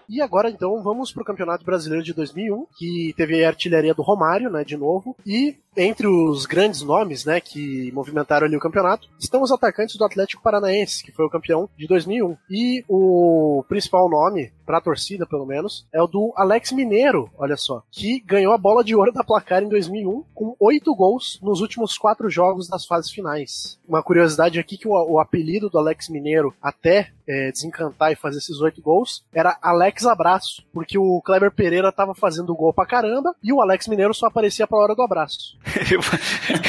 E 0.10 0.22
agora 0.22 0.50
então 0.50 0.82
vamos 0.82 1.12
para 1.12 1.22
o 1.22 1.26
Campeonato 1.26 1.66
Brasileiro 1.66 2.04
de 2.04 2.13
2001, 2.13 2.68
que 2.78 3.13
teve 3.16 3.44
a 3.44 3.48
artilharia 3.48 3.94
do 3.94 4.02
Romário, 4.02 4.50
né, 4.50 4.63
de 4.63 4.78
novo, 4.78 5.16
e 5.26 5.56
entre 5.76 6.08
os 6.08 6.46
grandes 6.46 6.82
nomes, 6.82 7.26
né, 7.26 7.39
que 7.39 7.92
movimentaram 7.94 8.46
ali 8.46 8.56
o 8.56 8.60
campeonato, 8.60 9.10
estão 9.20 9.42
os 9.42 9.52
atacantes 9.52 9.96
do 9.96 10.06
Atlético 10.06 10.44
Paranaense, 10.44 11.04
que 11.04 11.12
foi 11.12 11.26
o 11.26 11.30
campeão 11.30 11.70
de 11.78 11.88
2001. 11.88 12.38
E 12.50 12.84
o 12.88 13.63
principal 13.68 14.10
nome, 14.10 14.52
para 14.66 14.78
a 14.78 14.82
torcida 14.82 15.26
pelo 15.26 15.46
menos, 15.46 15.86
é 15.92 16.02
o 16.02 16.08
do 16.08 16.32
Alex 16.36 16.72
Mineiro, 16.72 17.30
olha 17.38 17.58
só, 17.58 17.84
que 17.92 18.20
ganhou 18.22 18.54
a 18.54 18.58
bola 18.58 18.84
de 18.84 18.96
ouro 18.96 19.12
da 19.12 19.24
placar 19.24 19.63
em 19.63 19.70
2001 19.70 20.24
com 20.34 20.56
oito 20.60 20.96
gols 20.96 21.39
nos 21.42 21.60
últimos 21.60 21.98
quatro 21.98 22.30
jogos 22.30 22.68
das 22.68 22.86
fases 22.86 23.12
finais. 23.12 23.80
Uma 23.88 24.04
curiosidade 24.04 24.60
aqui 24.60 24.78
que 24.78 24.88
o, 24.88 24.92
o 24.92 25.20
apelido 25.20 25.70
do 25.70 25.78
Alex 25.78 26.10
Mineiro, 26.10 26.54
até 26.62 27.12
é, 27.28 27.52
desencantar 27.52 28.12
e 28.12 28.16
fazer 28.16 28.38
esses 28.38 28.62
oito 28.62 28.82
gols, 28.82 29.24
era 29.34 29.58
Alex 29.62 30.06
Abraço, 30.06 30.64
porque 30.74 30.98
o 30.98 31.22
Kleber 31.22 31.52
Pereira 31.52 31.92
tava 31.92 32.14
fazendo 32.14 32.56
gol 32.56 32.74
pra 32.74 32.86
caramba 32.86 33.36
e 33.44 33.52
o 33.52 33.62
Alex 33.62 33.88
Mineiro 33.88 34.14
só 34.14 34.28
aparecia 34.28 34.68
pra 34.68 34.78
hora 34.78 34.96
do 34.96 35.02
abraço. 35.02 35.58
eu, 35.92 36.00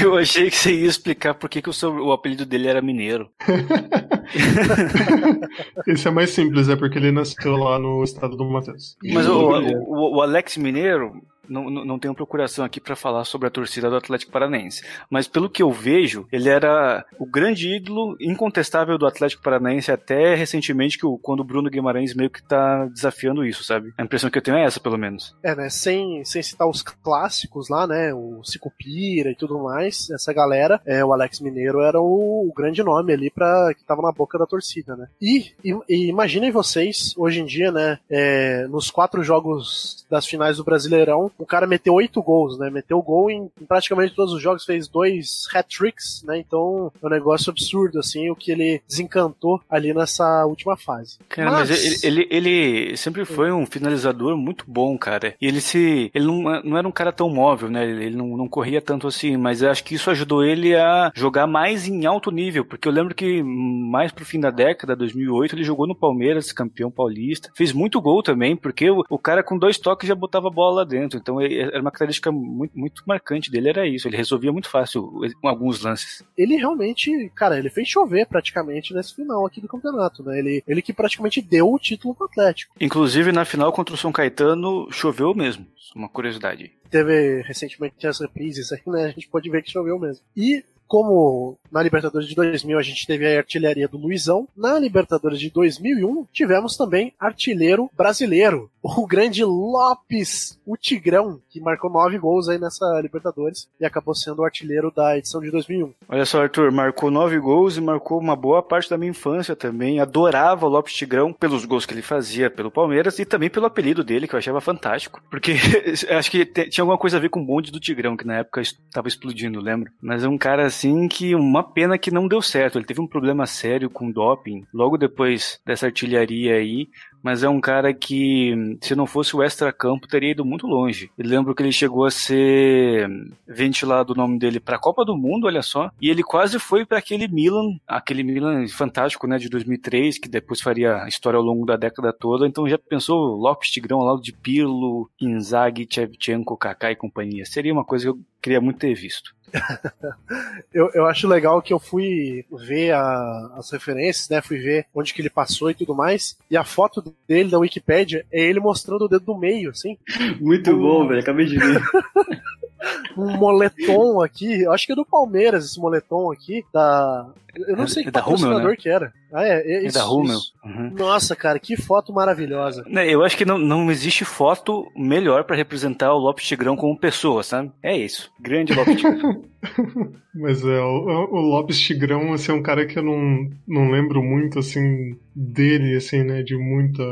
eu, 0.08 0.16
achei 0.16 0.50
que 0.50 0.56
você 0.56 0.72
ia 0.72 0.86
explicar 0.86 1.34
por 1.34 1.48
que, 1.48 1.62
que 1.62 1.70
o, 1.70 1.72
seu, 1.72 1.92
o 1.92 2.12
apelido 2.12 2.46
dele 2.46 2.68
era 2.68 2.82
Mineiro. 2.82 3.30
Esse 5.86 6.08
é 6.08 6.10
mais 6.10 6.30
simples, 6.30 6.68
é 6.68 6.76
porque 6.76 6.98
ele 6.98 7.12
nasceu 7.12 7.56
lá 7.56 7.78
no 7.78 8.02
estado 8.02 8.36
do 8.36 8.44
Matheus. 8.44 8.96
Mas 9.02 9.28
o, 9.28 9.50
o, 9.50 10.16
o 10.16 10.22
Alex 10.22 10.56
Mineiro, 10.56 11.22
não, 11.48 11.70
não 11.70 11.98
tenho 11.98 12.14
procuração 12.14 12.64
aqui 12.64 12.80
para 12.80 12.96
falar 12.96 13.24
sobre 13.24 13.48
a 13.48 13.50
torcida 13.50 13.90
do 13.90 13.96
Atlético 13.96 14.32
Paranaense, 14.32 14.82
mas 15.10 15.26
pelo 15.26 15.50
que 15.50 15.62
eu 15.62 15.70
vejo, 15.70 16.26
ele 16.32 16.48
era 16.48 17.04
o 17.18 17.26
grande 17.26 17.76
ídolo 17.76 18.16
incontestável 18.20 18.98
do 18.98 19.06
Atlético 19.06 19.42
Paranaense 19.42 19.90
até 19.90 20.34
recentemente, 20.34 20.98
que 20.98 21.06
o, 21.06 21.18
quando 21.18 21.40
o 21.40 21.44
Bruno 21.44 21.70
Guimarães 21.70 22.14
meio 22.14 22.30
que 22.30 22.42
tá 22.42 22.86
desafiando 22.86 23.44
isso, 23.44 23.64
sabe? 23.64 23.92
A 23.96 24.02
impressão 24.02 24.30
que 24.30 24.38
eu 24.38 24.42
tenho 24.42 24.56
é 24.56 24.64
essa, 24.64 24.80
pelo 24.80 24.98
menos. 24.98 25.34
É, 25.42 25.54
né? 25.54 25.68
Sem, 25.68 26.24
sem 26.24 26.42
citar 26.42 26.68
os 26.68 26.82
clássicos 26.82 27.68
lá, 27.68 27.86
né? 27.86 28.12
O 28.12 28.42
Cicupira 28.44 29.30
e 29.30 29.36
tudo 29.36 29.62
mais, 29.62 30.10
essa 30.10 30.32
galera, 30.32 30.80
é, 30.86 31.04
o 31.04 31.12
Alex 31.12 31.40
Mineiro 31.40 31.80
era 31.80 32.00
o, 32.00 32.48
o 32.48 32.52
grande 32.54 32.82
nome 32.82 33.12
ali 33.12 33.30
para 33.30 33.72
que 33.74 33.84
tava 33.84 34.02
na 34.02 34.12
boca 34.12 34.38
da 34.38 34.46
torcida, 34.46 34.96
né? 34.96 35.08
E, 35.20 35.52
e, 35.64 35.76
e 35.88 36.08
imaginem 36.08 36.50
vocês, 36.50 37.14
hoje 37.16 37.40
em 37.40 37.46
dia, 37.46 37.70
né? 37.70 37.98
É, 38.10 38.66
nos 38.68 38.90
quatro 38.90 39.22
jogos 39.22 40.06
das 40.10 40.26
finais 40.26 40.56
do 40.56 40.64
Brasileirão, 40.64 41.30
o 41.38 41.46
cara 41.46 41.66
meteu 41.66 41.94
oito 41.94 42.22
gols, 42.22 42.58
né? 42.58 42.70
Meteu 42.70 43.00
gol 43.02 43.30
em, 43.30 43.50
em 43.60 43.64
praticamente 43.66 44.14
todos 44.14 44.32
os 44.32 44.42
jogos, 44.42 44.64
fez 44.64 44.88
dois 44.88 45.46
hat-tricks, 45.52 46.22
né? 46.24 46.38
Então 46.38 46.92
é 47.02 47.06
um 47.06 47.10
negócio 47.10 47.50
absurdo, 47.50 47.98
assim, 47.98 48.30
o 48.30 48.36
que 48.36 48.52
ele 48.52 48.82
desencantou 48.88 49.60
ali 49.68 49.92
nessa 49.92 50.44
última 50.46 50.76
fase. 50.76 51.18
Cara, 51.28 51.50
mas, 51.50 51.70
mas 51.70 51.84
ele, 51.84 51.96
ele, 52.02 52.28
ele, 52.30 52.96
sempre 52.96 53.24
foi 53.24 53.52
um 53.52 53.66
finalizador 53.66 54.36
muito 54.36 54.64
bom, 54.66 54.96
cara. 54.96 55.34
E 55.40 55.46
ele 55.46 55.60
se. 55.60 56.10
Ele 56.14 56.26
não, 56.26 56.62
não 56.62 56.78
era 56.78 56.88
um 56.88 56.92
cara 56.92 57.12
tão 57.12 57.28
móvel, 57.28 57.70
né? 57.70 57.84
Ele 57.84 58.16
não, 58.16 58.36
não 58.36 58.48
corria 58.48 58.80
tanto 58.80 59.06
assim, 59.06 59.36
mas 59.36 59.62
eu 59.62 59.70
acho 59.70 59.84
que 59.84 59.94
isso 59.94 60.10
ajudou 60.10 60.44
ele 60.44 60.74
a 60.74 61.10
jogar 61.14 61.46
mais 61.46 61.86
em 61.86 62.06
alto 62.06 62.30
nível, 62.30 62.64
porque 62.64 62.88
eu 62.88 62.92
lembro 62.92 63.14
que 63.14 63.42
mais 63.42 64.12
pro 64.12 64.24
fim 64.24 64.40
da 64.40 64.50
década, 64.50 64.96
2008, 64.96 65.54
ele 65.54 65.64
jogou 65.64 65.86
no 65.86 65.94
Palmeiras, 65.94 66.52
campeão 66.52 66.90
paulista. 66.90 67.50
Fez 67.54 67.72
muito 67.72 68.00
gol 68.00 68.22
também, 68.22 68.56
porque 68.56 68.90
o, 68.90 69.04
o 69.08 69.18
cara 69.18 69.42
com 69.42 69.58
dois 69.58 69.78
toques 69.78 70.08
já 70.08 70.14
botava 70.14 70.48
a 70.48 70.50
bola 70.50 70.76
lá 70.76 70.84
dentro. 70.84 71.18
Então 71.24 71.40
era 71.40 71.80
uma 71.80 71.90
característica 71.90 72.30
muito, 72.30 72.78
muito 72.78 73.02
marcante 73.06 73.50
dele, 73.50 73.70
era 73.70 73.88
isso. 73.88 74.06
Ele 74.06 74.16
resolvia 74.16 74.52
muito 74.52 74.68
fácil 74.68 75.10
alguns 75.42 75.82
lances. 75.82 76.22
Ele 76.36 76.56
realmente, 76.56 77.32
cara, 77.34 77.58
ele 77.58 77.70
fez 77.70 77.88
chover 77.88 78.26
praticamente 78.26 78.92
nesse 78.92 79.14
final 79.14 79.46
aqui 79.46 79.58
do 79.58 79.66
campeonato, 79.68 80.22
né? 80.22 80.38
Ele, 80.38 80.62
ele 80.68 80.82
que 80.82 80.92
praticamente 80.92 81.40
deu 81.40 81.72
o 81.72 81.78
título 81.78 82.14
pro 82.14 82.26
Atlético. 82.26 82.74
Inclusive, 82.78 83.32
na 83.32 83.46
final 83.46 83.72
contra 83.72 83.94
o 83.94 83.98
São 83.98 84.12
Caetano, 84.12 84.86
choveu 84.92 85.34
mesmo. 85.34 85.66
Uma 85.96 86.10
curiosidade. 86.10 86.72
Teve 86.90 87.40
recentemente 87.42 88.06
as 88.06 88.20
reprises 88.20 88.70
aí, 88.70 88.82
né? 88.86 89.04
A 89.06 89.10
gente 89.10 89.28
pode 89.28 89.48
ver 89.48 89.62
que 89.62 89.70
choveu 89.70 89.98
mesmo. 89.98 90.22
E 90.36 90.62
como 90.86 91.58
na 91.72 91.82
Libertadores 91.82 92.28
de 92.28 92.34
2000 92.34 92.78
a 92.78 92.82
gente 92.82 93.06
teve 93.06 93.26
a 93.26 93.38
artilharia 93.38 93.88
do 93.88 93.98
Luizão, 93.98 94.46
na 94.56 94.78
Libertadores 94.78 95.40
de 95.40 95.50
2001 95.50 96.26
tivemos 96.32 96.76
também 96.76 97.12
artilheiro 97.18 97.90
brasileiro, 97.96 98.70
o 98.84 99.06
grande 99.06 99.42
Lopes, 99.42 100.60
o 100.66 100.76
Tigrão, 100.76 101.40
que 101.48 101.58
marcou 101.58 101.90
nove 101.90 102.18
gols 102.18 102.50
aí 102.50 102.58
nessa 102.58 103.00
Libertadores 103.00 103.66
e 103.80 103.86
acabou 103.86 104.14
sendo 104.14 104.40
o 104.40 104.44
artilheiro 104.44 104.92
da 104.94 105.16
edição 105.16 105.40
de 105.40 105.50
2001. 105.50 105.94
Olha 106.06 106.26
só, 106.26 106.42
Arthur, 106.42 106.70
marcou 106.70 107.10
nove 107.10 107.38
gols 107.38 107.78
e 107.78 107.80
marcou 107.80 108.20
uma 108.20 108.36
boa 108.36 108.62
parte 108.62 108.90
da 108.90 108.98
minha 108.98 109.10
infância 109.10 109.56
também. 109.56 110.00
Adorava 110.00 110.66
o 110.66 110.68
Lopes 110.68 110.92
Tigrão 110.92 111.32
pelos 111.32 111.64
gols 111.64 111.86
que 111.86 111.94
ele 111.94 112.02
fazia 112.02 112.50
pelo 112.50 112.70
Palmeiras 112.70 113.18
e 113.18 113.24
também 113.24 113.48
pelo 113.48 113.64
apelido 113.64 114.04
dele, 114.04 114.28
que 114.28 114.34
eu 114.34 114.38
achava 114.38 114.60
fantástico. 114.60 115.22
Porque 115.30 115.54
acho 116.10 116.30
que 116.30 116.44
tinha 116.44 116.82
alguma 116.82 116.98
coisa 116.98 117.16
a 117.16 117.20
ver 117.20 117.30
com 117.30 117.40
o 117.40 117.46
bonde 117.46 117.72
do 117.72 117.80
Tigrão, 117.80 118.18
que 118.18 118.26
na 118.26 118.40
época 118.40 118.60
estava 118.60 119.08
explodindo, 119.08 119.62
lembro. 119.62 119.90
Mas 120.02 120.24
é 120.24 120.28
um 120.28 120.36
cara 120.36 120.66
assim 120.66 121.08
que 121.08 121.34
uma 121.34 121.62
pena 121.62 121.96
que 121.96 122.10
não 122.10 122.28
deu 122.28 122.42
certo. 122.42 122.76
Ele 122.76 122.84
teve 122.84 123.00
um 123.00 123.06
problema 123.06 123.46
sério 123.46 123.88
com 123.88 124.10
doping 124.10 124.66
logo 124.74 124.98
depois 124.98 125.58
dessa 125.64 125.86
artilharia 125.86 126.56
aí 126.56 126.88
mas 127.24 127.42
é 127.42 127.48
um 127.48 127.58
cara 127.58 127.94
que, 127.94 128.76
se 128.82 128.94
não 128.94 129.06
fosse 129.06 129.34
o 129.34 129.42
extra-campo, 129.42 130.06
teria 130.06 130.32
ido 130.32 130.44
muito 130.44 130.66
longe. 130.66 131.10
Eu 131.16 131.26
lembro 131.26 131.54
que 131.54 131.62
ele 131.62 131.72
chegou 131.72 132.04
a 132.04 132.10
ser 132.10 133.08
ventilado 133.48 134.12
o 134.12 134.16
nome 134.16 134.38
dele 134.38 134.60
para 134.60 134.76
a 134.76 134.78
Copa 134.78 135.06
do 135.06 135.16
Mundo, 135.16 135.46
olha 135.46 135.62
só, 135.62 135.90
e 135.98 136.10
ele 136.10 136.22
quase 136.22 136.58
foi 136.58 136.84
para 136.84 136.98
aquele 136.98 137.26
Milan, 137.26 137.78
aquele 137.88 138.22
Milan 138.22 138.68
fantástico, 138.68 139.26
né, 139.26 139.38
de 139.38 139.48
2003, 139.48 140.18
que 140.18 140.28
depois 140.28 140.60
faria 140.60 141.08
história 141.08 141.38
ao 141.38 141.42
longo 141.42 141.64
da 141.64 141.76
década 141.76 142.12
toda. 142.12 142.46
Então 142.46 142.68
já 142.68 142.76
pensou 142.76 143.36
Lopes 143.36 143.70
Tigrão 143.70 144.00
ao 144.00 144.06
lado 144.06 144.20
de 144.20 144.32
Pirlo, 144.32 145.10
Inzaghi, 145.18 145.88
Shevchenko, 145.90 146.58
Kaká 146.58 146.92
e 146.92 146.96
companhia. 146.96 147.46
Seria 147.46 147.72
uma 147.72 147.86
coisa 147.86 148.04
que 148.04 148.10
eu 148.10 148.20
queria 148.42 148.60
muito 148.60 148.80
ter 148.80 148.94
visto. 148.94 149.34
eu, 150.72 150.90
eu 150.94 151.06
acho 151.06 151.28
legal 151.28 151.60
que 151.62 151.72
eu 151.72 151.78
fui 151.78 152.44
ver 152.50 152.92
a, 152.92 153.52
as 153.56 153.70
referências, 153.70 154.28
né? 154.28 154.40
Fui 154.40 154.58
ver 154.58 154.86
onde 154.94 155.12
que 155.12 155.20
ele 155.20 155.30
passou 155.30 155.70
e 155.70 155.74
tudo 155.74 155.94
mais. 155.94 156.36
E 156.50 156.56
a 156.56 156.64
foto 156.64 157.14
dele 157.28 157.50
da 157.50 157.58
Wikipedia 157.58 158.24
é 158.32 158.42
ele 158.42 158.60
mostrando 158.60 159.04
o 159.04 159.08
dedo 159.08 159.24
do 159.24 159.36
meio, 159.36 159.70
assim. 159.70 159.96
Muito 160.40 160.70
o... 160.70 160.78
bom, 160.78 161.06
velho. 161.06 161.20
Acabei 161.20 161.46
de 161.46 161.58
ver. 161.58 161.82
um 163.16 163.36
moletom 163.36 164.20
aqui, 164.22 164.62
eu 164.62 164.72
acho 164.72 164.86
que 164.86 164.92
é 164.92 164.96
do 164.96 165.04
Palmeiras 165.04 165.64
esse 165.64 165.80
moletom 165.80 166.30
aqui, 166.30 166.64
da. 166.72 167.30
Eu 167.54 167.76
não 167.76 167.86
sei 167.86 168.02
é, 168.02 168.06
que 168.06 168.12
patrocinador 168.12 168.70
né? 168.70 168.76
que 168.76 168.88
era. 168.88 169.12
Ah, 169.32 169.44
é, 169.46 169.60
é, 169.60 169.84
é 169.84 169.86
isso, 169.86 169.96
da 169.96 170.04
Rummel. 170.04 170.40
Uhum. 170.64 170.90
Nossa, 170.96 171.36
cara, 171.36 171.58
que 171.58 171.76
foto 171.76 172.12
maravilhosa. 172.12 172.84
Né, 172.86 173.08
eu 173.08 173.22
acho 173.22 173.36
que 173.36 173.44
não, 173.44 173.58
não 173.58 173.90
existe 173.90 174.24
foto 174.24 174.90
melhor 174.96 175.44
para 175.44 175.56
representar 175.56 176.12
o 176.14 176.18
Lopes 176.18 176.46
Tigrão 176.46 176.76
como 176.76 176.98
pessoa, 176.98 177.42
sabe? 177.42 177.70
É 177.82 177.96
isso. 177.96 178.32
Grande 178.40 178.72
Lopes 178.72 178.96
Tigrão. 178.96 179.44
Mas 180.34 180.64
é, 180.64 180.80
o, 180.80 181.28
o, 181.30 181.40
Lopes 181.40 181.78
Tigrão, 181.80 182.32
assim, 182.32 182.50
é 182.50 182.54
um 182.54 182.62
cara 182.62 182.86
que 182.86 182.98
eu 182.98 183.02
não, 183.02 183.48
não 183.66 183.90
lembro 183.90 184.22
muito, 184.22 184.58
assim, 184.58 185.16
dele, 185.34 185.96
assim, 185.96 186.24
né, 186.24 186.42
de 186.42 186.56
muita 186.56 187.02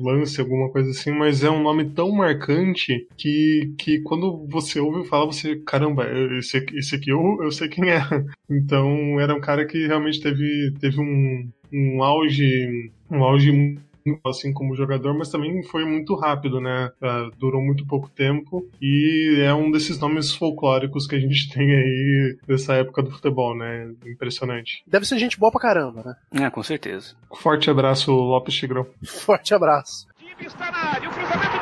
lance, 0.00 0.40
alguma 0.40 0.68
coisa 0.70 0.90
assim, 0.90 1.12
mas 1.12 1.44
é 1.44 1.50
um 1.50 1.62
nome 1.62 1.84
tão 1.90 2.10
marcante 2.10 3.06
que, 3.16 3.72
que 3.78 4.00
quando 4.00 4.46
você 4.48 4.80
ouve 4.80 5.08
falar, 5.08 5.26
você, 5.26 5.56
caramba, 5.56 6.06
esse, 6.38 6.64
esse 6.74 6.96
aqui 6.96 7.10
eu, 7.10 7.38
eu 7.42 7.52
sei 7.52 7.68
quem 7.68 7.90
é. 7.90 8.00
Então, 8.48 9.18
era 9.18 9.34
um 9.34 9.40
cara 9.40 9.66
que 9.66 9.88
realmente 9.88 10.20
teve, 10.20 10.72
teve 10.80 11.00
um, 11.00 11.50
um 11.72 12.02
auge, 12.02 12.90
um 13.10 13.22
auge 13.24 13.78
assim 14.24 14.52
como 14.52 14.76
jogador, 14.76 15.14
mas 15.14 15.30
também 15.30 15.62
foi 15.64 15.84
muito 15.84 16.14
rápido, 16.14 16.60
né? 16.60 16.90
Uh, 17.00 17.30
durou 17.36 17.60
muito 17.60 17.86
pouco 17.86 18.08
tempo 18.08 18.68
e 18.80 19.42
é 19.44 19.52
um 19.54 19.70
desses 19.70 19.98
nomes 19.98 20.34
folclóricos 20.34 21.06
que 21.06 21.16
a 21.16 21.20
gente 21.20 21.48
tem 21.52 21.74
aí 21.74 22.38
dessa 22.46 22.74
época 22.74 23.02
do 23.02 23.10
futebol, 23.10 23.56
né? 23.56 23.90
Impressionante. 24.06 24.82
Deve 24.86 25.06
ser 25.06 25.18
gente 25.18 25.38
boa 25.38 25.50
pra 25.50 25.60
caramba, 25.60 26.02
né? 26.04 26.44
É, 26.46 26.50
com 26.50 26.62
certeza. 26.62 27.14
Forte 27.34 27.70
abraço, 27.70 28.12
Lopes 28.12 28.54
Tigrão. 28.54 28.86
Forte 29.04 29.54
abraço. 29.54 30.06
Time 30.18 30.46
está 30.46 30.70
na 30.70 30.78
área, 30.78 31.08
o 31.08 31.12
cruzamento 31.12 31.55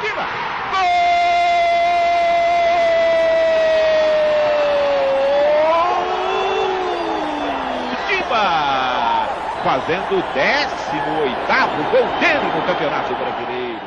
Fazendo 9.65 10.19
o 10.19 10.23
18º 10.23 11.91
gol 11.91 12.21
dele 12.21 12.55
no 12.55 12.67
Campeonato 12.67 13.15
Brasileiro. 13.15 13.81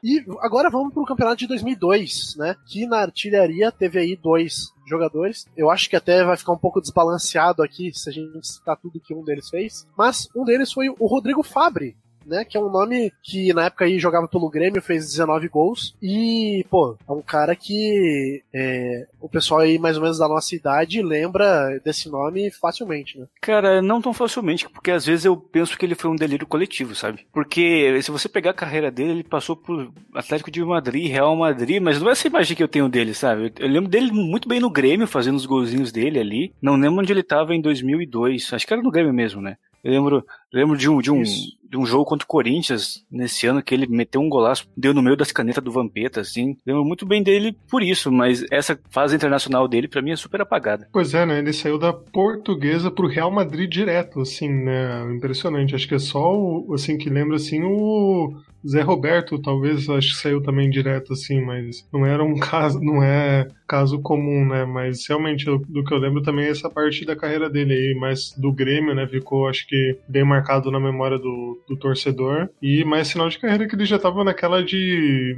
E 0.00 0.24
agora 0.38 0.70
vamos 0.70 0.94
pro 0.94 1.04
campeonato 1.04 1.38
de 1.38 1.48
2002, 1.48 2.36
né? 2.36 2.54
Que 2.64 2.86
na 2.86 2.98
artilharia 2.98 3.72
teve 3.72 3.98
aí 3.98 4.16
dois 4.16 4.72
jogadores. 4.86 5.44
Eu 5.56 5.70
acho 5.70 5.90
que 5.90 5.96
até 5.96 6.22
vai 6.22 6.36
ficar 6.36 6.52
um 6.52 6.58
pouco 6.58 6.80
desbalanceado 6.80 7.64
aqui 7.64 7.90
se 7.92 8.08
a 8.08 8.12
gente 8.12 8.46
citar 8.46 8.76
tudo 8.76 9.00
que 9.00 9.12
um 9.12 9.24
deles 9.24 9.48
fez. 9.48 9.88
Mas 9.96 10.28
um 10.36 10.44
deles 10.44 10.72
foi 10.72 10.88
o 10.88 11.06
Rodrigo 11.06 11.42
Fabre, 11.42 11.96
né? 12.28 12.44
Que 12.44 12.56
é 12.56 12.60
um 12.60 12.70
nome 12.70 13.12
que 13.22 13.52
na 13.52 13.66
época 13.66 13.84
aí 13.84 13.98
jogava 13.98 14.28
pelo 14.28 14.50
Grêmio, 14.50 14.82
fez 14.82 15.06
19 15.06 15.48
gols. 15.48 15.96
E, 16.02 16.64
pô, 16.70 16.96
é 17.08 17.12
um 17.12 17.22
cara 17.22 17.56
que 17.56 18.42
é, 18.54 19.06
o 19.20 19.28
pessoal 19.28 19.60
aí 19.60 19.78
mais 19.78 19.96
ou 19.96 20.02
menos 20.02 20.18
da 20.18 20.28
nossa 20.28 20.54
idade 20.54 21.02
lembra 21.02 21.80
desse 21.84 22.08
nome 22.08 22.50
facilmente, 22.50 23.18
né? 23.18 23.26
Cara, 23.40 23.82
não 23.82 24.00
tão 24.00 24.12
facilmente, 24.12 24.68
porque 24.68 24.90
às 24.90 25.06
vezes 25.06 25.24
eu 25.24 25.36
penso 25.36 25.76
que 25.76 25.84
ele 25.84 25.94
foi 25.94 26.10
um 26.10 26.16
delírio 26.16 26.46
coletivo, 26.46 26.94
sabe? 26.94 27.26
Porque 27.32 28.00
se 28.02 28.10
você 28.10 28.28
pegar 28.28 28.50
a 28.50 28.54
carreira 28.54 28.90
dele, 28.90 29.10
ele 29.10 29.24
passou 29.24 29.56
por 29.56 29.90
Atlético 30.14 30.50
de 30.50 30.64
Madrid, 30.64 31.10
Real 31.10 31.34
Madrid, 31.36 31.80
mas 31.80 32.00
não 32.00 32.08
é 32.08 32.12
essa 32.12 32.28
imagem 32.28 32.56
que 32.56 32.62
eu 32.62 32.68
tenho 32.68 32.88
dele, 32.88 33.14
sabe? 33.14 33.52
Eu 33.58 33.68
lembro 33.68 33.90
dele 33.90 34.12
muito 34.12 34.48
bem 34.48 34.60
no 34.60 34.70
Grêmio, 34.70 35.06
fazendo 35.06 35.36
os 35.36 35.46
golzinhos 35.46 35.92
dele 35.92 36.18
ali. 36.18 36.52
Não 36.60 36.76
lembro 36.76 37.00
onde 37.00 37.12
ele 37.12 37.22
tava 37.22 37.54
em 37.54 37.60
2002. 37.60 38.52
Acho 38.52 38.66
que 38.66 38.72
era 38.72 38.82
no 38.82 38.90
Grêmio 38.90 39.12
mesmo, 39.12 39.40
né? 39.40 39.56
Eu 39.82 39.92
lembro, 39.92 40.26
lembro 40.52 40.76
de 40.76 40.88
um, 40.88 41.00
de 41.00 41.10
um, 41.10 41.22
de 41.68 41.76
um 41.76 41.84
jogo 41.84 42.04
contra 42.04 42.24
o 42.24 42.28
Corinthians 42.28 43.04
nesse 43.10 43.46
ano 43.46 43.62
que 43.62 43.74
ele 43.74 43.86
meteu 43.86 44.20
um 44.20 44.28
golaço, 44.28 44.66
deu 44.76 44.94
no 44.94 45.02
meio 45.02 45.16
das 45.16 45.32
canetas 45.32 45.62
do 45.62 45.72
Vampeta, 45.72 46.20
assim. 46.20 46.56
Lembro 46.66 46.84
muito 46.84 47.06
bem 47.06 47.22
dele 47.22 47.56
por 47.70 47.82
isso, 47.82 48.10
mas 48.10 48.44
essa 48.50 48.78
fase 48.90 49.14
internacional 49.14 49.68
dele 49.68 49.88
para 49.88 50.02
mim 50.02 50.12
é 50.12 50.16
super 50.16 50.40
apagada. 50.40 50.88
Pois 50.92 51.14
é, 51.14 51.26
né? 51.26 51.38
Ele 51.38 51.52
saiu 51.52 51.78
da 51.78 51.92
Portuguesa 51.92 52.90
pro 52.90 53.08
Real 53.08 53.30
Madrid 53.30 53.70
direto, 53.70 54.20
assim, 54.20 54.48
né? 54.48 55.04
Impressionante. 55.14 55.74
Acho 55.74 55.88
que 55.88 55.94
é 55.94 55.98
só 55.98 56.34
o, 56.34 56.72
assim, 56.74 56.96
que 56.96 57.10
lembra, 57.10 57.36
assim, 57.36 57.62
o 57.62 58.34
Zé 58.66 58.82
Roberto, 58.82 59.38
talvez, 59.38 59.88
acho 59.88 60.14
que 60.14 60.20
saiu 60.20 60.42
também 60.42 60.68
direto, 60.68 61.12
assim, 61.12 61.40
mas 61.40 61.86
não 61.92 62.04
era 62.04 62.22
um 62.22 62.36
caso, 62.38 62.80
não 62.80 63.02
é 63.02 63.48
caso 63.66 64.00
comum, 64.00 64.46
né? 64.46 64.64
Mas 64.64 65.06
realmente, 65.06 65.44
do 65.44 65.84
que 65.84 65.94
eu 65.94 65.98
lembro 65.98 66.22
também 66.22 66.46
é 66.46 66.50
essa 66.50 66.68
parte 66.68 67.04
da 67.04 67.16
carreira 67.16 67.48
dele 67.48 67.74
aí, 67.74 67.96
mas 67.98 68.32
do 68.36 68.52
Grêmio, 68.52 68.94
né? 68.94 69.06
Ficou, 69.06 69.48
acho 69.48 69.66
que, 69.66 69.98
bem 70.08 70.24
marcado 70.24 70.70
na 70.70 70.80
memória 70.80 71.18
do, 71.18 71.57
do 71.68 71.76
torcedor. 71.76 72.48
E 72.60 72.84
mais 72.84 73.08
sinal 73.08 73.28
de 73.28 73.38
carreira 73.38 73.68
que 73.68 73.74
ele 73.74 73.84
já 73.84 73.98
tava 73.98 74.24
naquela 74.24 74.62
de 74.62 75.36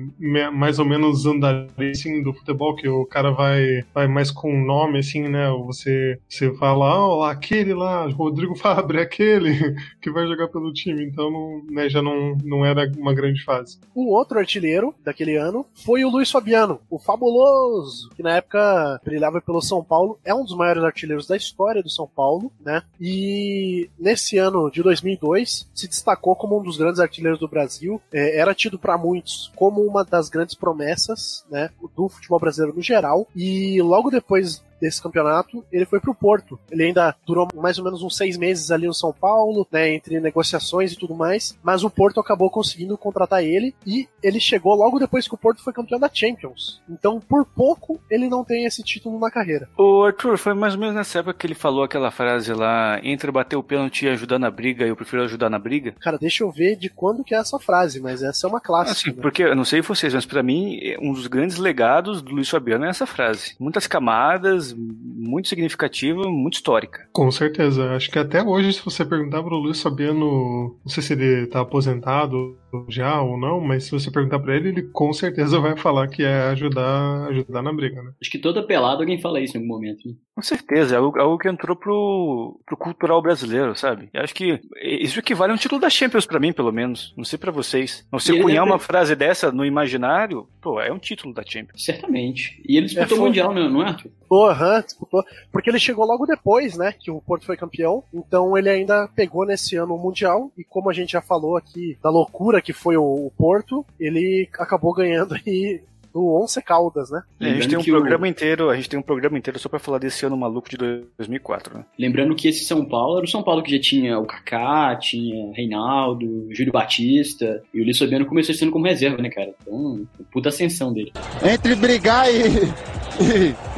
mais 0.53 0.79
ou 0.79 0.85
menos 0.85 1.27
andar 1.27 1.67
assim, 1.91 2.23
do 2.23 2.33
futebol, 2.33 2.75
que 2.75 2.89
o 2.89 3.05
cara 3.05 3.31
vai, 3.31 3.85
vai 3.95 4.07
mais 4.07 4.31
com 4.31 4.65
nome, 4.65 4.99
assim, 4.99 5.29
né? 5.29 5.51
Você, 5.67 6.19
você 6.29 6.53
fala, 6.55 6.81
lá, 7.17 7.31
aquele 7.31 7.75
lá, 7.75 8.07
Rodrigo 8.09 8.55
Fabre, 8.61 9.01
aquele 9.01 9.75
que 10.01 10.11
vai 10.11 10.27
jogar 10.27 10.49
pelo 10.49 10.73
time. 10.73 11.05
Então, 11.05 11.31
não, 11.31 11.63
né, 11.71 11.89
já 11.89 12.03
não, 12.03 12.37
não 12.45 12.65
era 12.65 12.91
uma 12.97 13.15
grande 13.15 13.43
fase. 13.45 13.79
O 13.95 14.13
outro 14.15 14.39
artilheiro 14.39 14.95
daquele 15.05 15.37
ano 15.37 15.67
foi 15.75 16.05
o 16.05 16.11
Luiz 16.11 16.31
Fabiano, 16.31 16.81
o 16.89 16.99
fabuloso, 16.99 18.11
que 18.11 18.23
na 18.23 18.37
época 18.37 19.01
brilhava 19.05 19.41
pelo 19.41 19.63
São 19.63 19.83
Paulo, 19.83 20.19
é 20.25 20.35
um 20.35 20.45
dos 20.45 20.57
maiores 20.57 20.83
artilheiros 20.83 21.27
da 21.27 21.37
história 21.37 21.83
do 21.83 21.91
São 21.91 22.07
Paulo, 22.07 22.53
né? 22.61 22.83
E 23.01 23.91
nesse 23.99 24.39
ano 24.39 24.71
de 24.71 24.83
2002 24.83 25.69
se 25.75 25.89
destacou 25.89 26.20
como 26.21 26.59
um 26.59 26.63
dos 26.63 26.77
grandes 26.77 27.01
artilheiros 27.01 27.41
do 27.41 27.49
Brasil, 27.49 28.01
é, 28.13 28.39
era 28.39 28.55
tido 28.55 28.79
para 28.79 28.99
muitos 28.99 29.51
como 29.57 29.81
uma 29.83 30.05
das 30.05 30.29
grandes 30.29 30.55
promessas, 30.55 31.45
né, 31.51 31.71
do 31.97 32.09
futebol 32.09 32.39
brasileiro 32.39 32.77
no 32.77 32.83
geral. 32.83 33.27
E 33.35 33.81
logo 33.83 34.11
depois 34.11 34.63
desse 34.81 35.03
campeonato, 35.03 35.65
ele 35.71 35.85
foi 35.85 36.01
pro 36.01 36.15
Porto. 36.15 36.59
Ele 36.71 36.85
ainda 36.85 37.15
durou 37.27 37.49
mais 37.55 37.79
ou 37.79 37.85
menos 37.85 38.03
uns 38.03 38.17
seis 38.17 38.37
meses 38.37 38.71
ali 38.71 38.87
no 38.87 38.95
São 38.95 39.13
Paulo, 39.13 39.67
né, 39.71 39.95
entre 39.95 40.21
negociações 40.21 40.93
e 40.93 40.97
tudo 40.97 41.15
mais, 41.15 41.59
mas 41.63 41.85
o 41.85 41.91
Porto 41.91 42.21
acabou 42.21 42.51
conseguindo 42.51 42.97
contratar 42.97 43.45
ele 43.45 43.75
e 43.87 44.09
ele 44.23 44.41
chegou 44.41 44.75
logo 44.75 44.99
depois 44.99 45.29
que 45.29 45.35
o 45.35 45.39
Porto 45.39 45.63
foi 45.63 45.73
campeão 45.73 45.99
da 45.99 46.11
Champions. 46.13 46.81
Então, 46.89 47.21
por 47.21 47.45
pouco, 47.45 48.01
ele 48.11 48.29
não 48.29 48.45
tem 48.45 48.65
esse 48.65 48.83
título 48.83 49.19
na 49.19 49.31
carreira. 49.31 49.69
O 49.77 50.05
Arthur, 50.05 50.39
foi 50.39 50.55
mais 50.55 50.75
ou 50.75 50.81
menos 50.81 50.95
nessa 50.95 51.19
época 51.19 51.35
que 51.35 51.47
ele 51.47 51.55
falou 51.55 51.85
aquela 51.85 52.11
frase 52.11 52.53
lá, 52.53 53.01
entre 53.03 53.31
bater 53.31 53.57
o 53.57 53.63
pênalti 53.63 54.07
e 54.07 54.09
ajudar 54.09 54.39
na 54.39 54.51
briga, 54.51 54.87
eu 54.87 54.97
prefiro 54.97 55.23
ajudar 55.23 55.51
na 55.51 55.59
briga? 55.59 55.95
Cara, 56.01 56.19
deixa 56.19 56.45
eu 56.45 56.51
ver 56.51 56.77
de 56.77 56.89
quando 56.89 57.25
que 57.25 57.35
é 57.35 57.39
essa 57.39 57.59
frase, 57.59 58.01
mas 58.01 58.23
essa 58.23 58.47
é 58.47 58.51
uma 58.51 58.61
clássica. 58.61 59.11
Assim, 59.11 59.17
né? 59.17 59.23
porque, 59.23 59.43
eu 59.43 59.57
não 59.57 59.65
sei 59.65 59.81
vocês, 59.81 60.15
mas 60.15 60.27
para 60.27 60.43
mim, 60.43 60.79
um 61.01 61.13
dos 61.13 61.27
grandes 61.27 61.59
legados 61.59 62.23
do 62.23 62.33
Luiz 62.33 62.49
Fabiano 62.49 62.85
é 62.85 62.89
essa 62.89 63.07
frase. 63.07 63.55
Muitas 63.59 63.87
camadas, 63.87 64.70
muito 64.77 65.49
significativa, 65.49 66.23
muito 66.29 66.55
histórica. 66.55 67.09
Com 67.13 67.31
certeza. 67.31 67.93
Acho 67.93 68.11
que 68.11 68.19
até 68.19 68.43
hoje, 68.43 68.73
se 68.73 68.85
você 68.85 69.05
perguntar 69.05 69.43
pro 69.43 69.57
Luiz 69.57 69.81
Fabiano, 69.81 70.79
não 70.85 70.89
sei 70.89 71.03
se 71.03 71.13
ele 71.13 71.47
tá 71.47 71.61
aposentado 71.61 72.59
já 72.89 73.21
ou 73.21 73.39
não, 73.39 73.61
mas 73.61 73.85
se 73.85 73.91
você 73.91 74.11
perguntar 74.11 74.39
para 74.39 74.57
ele, 74.57 74.69
ele 74.69 74.83
com 74.83 75.13
certeza 75.13 75.59
vai 75.61 75.77
falar 75.77 76.09
que 76.09 76.23
é 76.23 76.43
ajudar, 76.51 77.29
ajudar 77.29 77.63
na 77.63 77.73
briga, 77.73 78.03
né? 78.03 78.13
Acho 78.21 78.31
que 78.31 78.39
toda 78.39 78.67
pelada 78.67 79.03
alguém 79.03 79.21
fala 79.21 79.41
isso 79.41 79.57
em 79.57 79.61
algum 79.61 79.75
momento. 79.75 80.09
Né? 80.09 80.15
Com 80.35 80.43
certeza, 80.43 80.95
é 80.95 80.99
algo, 80.99 81.19
algo 81.21 81.37
que 81.39 81.49
entrou 81.49 81.77
pro, 81.77 82.59
pro 82.65 82.77
cultural 82.77 83.21
brasileiro, 83.21 83.77
sabe? 83.77 84.09
Eu 84.15 84.23
acho 84.23 84.35
que 84.35 84.59
isso 84.81 85.19
equivale 85.19 85.53
a 85.53 85.55
um 85.55 85.59
título 85.59 85.81
da 85.81 85.91
Champions 85.91 86.25
para 86.25 86.39
mim, 86.41 86.53
pelo 86.53 86.73
menos. 86.73 87.13
Não 87.17 87.25
sei 87.25 87.39
para 87.39 87.51
vocês. 87.53 88.07
Você 88.11 88.33
E 88.33 88.37
ele 88.37 88.43
cunhar 88.45 88.65
é- 88.65 88.71
uma 88.71 88.79
frase 88.79 89.15
dessa 89.15 89.53
no 89.53 89.67
imaginário, 89.67 90.49
pô, 90.63 90.81
é 90.81 90.91
um 90.91 90.99
título 90.99 91.35
da 91.35 91.43
Champions. 91.45 91.85
Certamente. 91.85 92.63
E 92.67 92.77
ele 92.79 92.87
disputou 92.87 93.19
É, 93.19 93.21
o 93.21 93.25
Mundial, 93.25 93.53
né, 93.53 93.69
não 93.69 93.83
é, 93.83 93.89
Arthur? 93.89 94.09
Disputou, 94.09 94.47
aham, 94.49 94.81
disputou. 94.81 95.25
Porque 95.53 95.69
ele 95.69 95.79
chegou 95.81 96.07
logo 96.07 96.25
depois, 96.25 96.77
né? 96.79 96.95
Que 96.99 97.11
o 97.11 97.21
Porto 97.21 97.45
foi 97.45 97.57
campeão. 97.57 98.03
Então 98.15 98.57
ele 98.57 98.71
ainda 98.71 99.09
pegou 99.15 99.45
nesse 99.45 99.77
ano 99.77 99.95
o 99.95 99.99
Mundial. 100.03 100.51
E 100.57 100.65
como 100.65 100.89
a 100.89 100.93
gente 100.95 101.13
já 101.13 101.21
falou 101.21 101.57
aqui 101.57 101.99
da 102.03 102.09
loucura 102.09 102.63
que 102.63 102.73
foi 102.73 102.97
o, 102.97 103.03
o 103.27 103.33
Porto, 103.37 103.85
ele 103.99 104.49
acabou 104.59 104.95
ganhando 104.95 105.35
aí 105.35 105.83
do 106.13 106.27
Once 106.27 106.61
Caldas, 106.63 107.11
né? 107.11 107.23
a 107.41 107.45
gente 107.49 107.69
tem 107.69 107.79
um 107.79 107.83
que 107.83 107.91
o- 107.93 107.97
programa 107.99 108.29
inteiro, 108.29 108.69
a 108.71 108.77
gente 108.77 108.89
tem 108.89 108.99
um 108.99 109.03
programa 109.03 109.39
inteiro 109.39 109.59
só 109.59 109.69
pra 109.69 109.79
falar 109.79 109.99
desse 109.99 110.25
ano 110.27 110.37
maluco 110.37 110.69
de 110.69 110.77
2004, 110.77 111.79
né? 111.79 111.85
Lembrando 111.99 112.35
que 112.35 112.49
esse 112.49 112.65
São 112.65 112.85
Paulo 112.85 113.19
era 113.19 113.25
o 113.25 113.29
São 113.29 113.43
Paulo 113.43 113.63
que 113.63 113.71
já 113.75 113.81
tinha 113.81 114.19
o 114.19 114.27
Kaká, 114.27 114.97
tinha 114.97 115.53
Reinaldo, 115.55 116.49
Júlio 116.51 116.73
Batista, 116.73 117.63
e 117.73 117.81
o 117.81 117.85
Luiz 117.85 117.99
Fabiano 117.99 118.27
começou 118.27 118.55
esse 118.55 118.63
ano 118.65 118.73
como 118.73 118.87
reserva, 118.87 119.21
né, 119.23 119.31
cara? 119.31 119.53
Então, 119.63 120.07
puta 120.33 120.49
ascensão 120.49 120.93
dele. 120.93 121.13
Entre 121.43 121.75
brigar 121.75 122.27
e, 122.33 122.43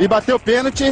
e, 0.00 0.04
e 0.04 0.08
bater 0.08 0.34
o 0.34 0.40
pênalti, 0.40 0.84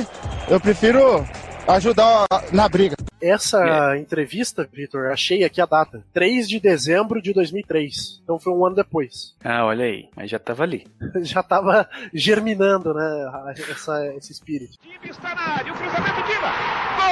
eu 0.49 0.61
prefiro 0.61 1.25
ajudar 1.69 2.27
na 2.53 2.69
briga. 2.69 2.97
Essa 3.21 3.97
entrevista, 3.99 4.69
Vitor, 4.73 5.11
achei 5.11 5.45
aqui 5.45 5.61
a 5.61 5.67
data. 5.67 6.03
3 6.13 6.49
de 6.49 6.59
dezembro 6.59 7.21
de 7.21 7.33
2003. 7.33 8.21
Então 8.23 8.39
foi 8.39 8.53
um 8.53 8.65
ano 8.65 8.77
depois. 8.77 9.35
Ah, 9.51 9.65
olha 9.65 9.85
aí, 9.85 10.09
mas 10.15 10.31
já 10.31 10.39
tava 10.39 10.63
ali. 10.63 10.87
Já 11.23 11.43
tava 11.43 11.89
germinando, 12.15 12.95
né? 12.95 13.55
Essa, 13.71 14.07
esse 14.17 14.33
espírito. 14.33 14.79
Time 14.79 14.99
está 15.11 15.35
na 15.35 15.41
área, 15.41 15.73
o 15.73 15.77
cruzamento. 15.77 16.21
Gol! 16.23 17.11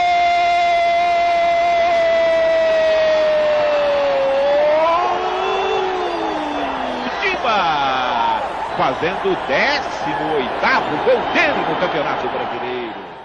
Diba! 7.22 8.40
Fazendo 8.76 9.32
o 9.32 9.36
18º 9.36 11.04
gol 11.04 11.20
dele 11.32 11.60
no 11.68 11.80
Campeonato 11.80 12.28
Brasileiro. 12.28 13.17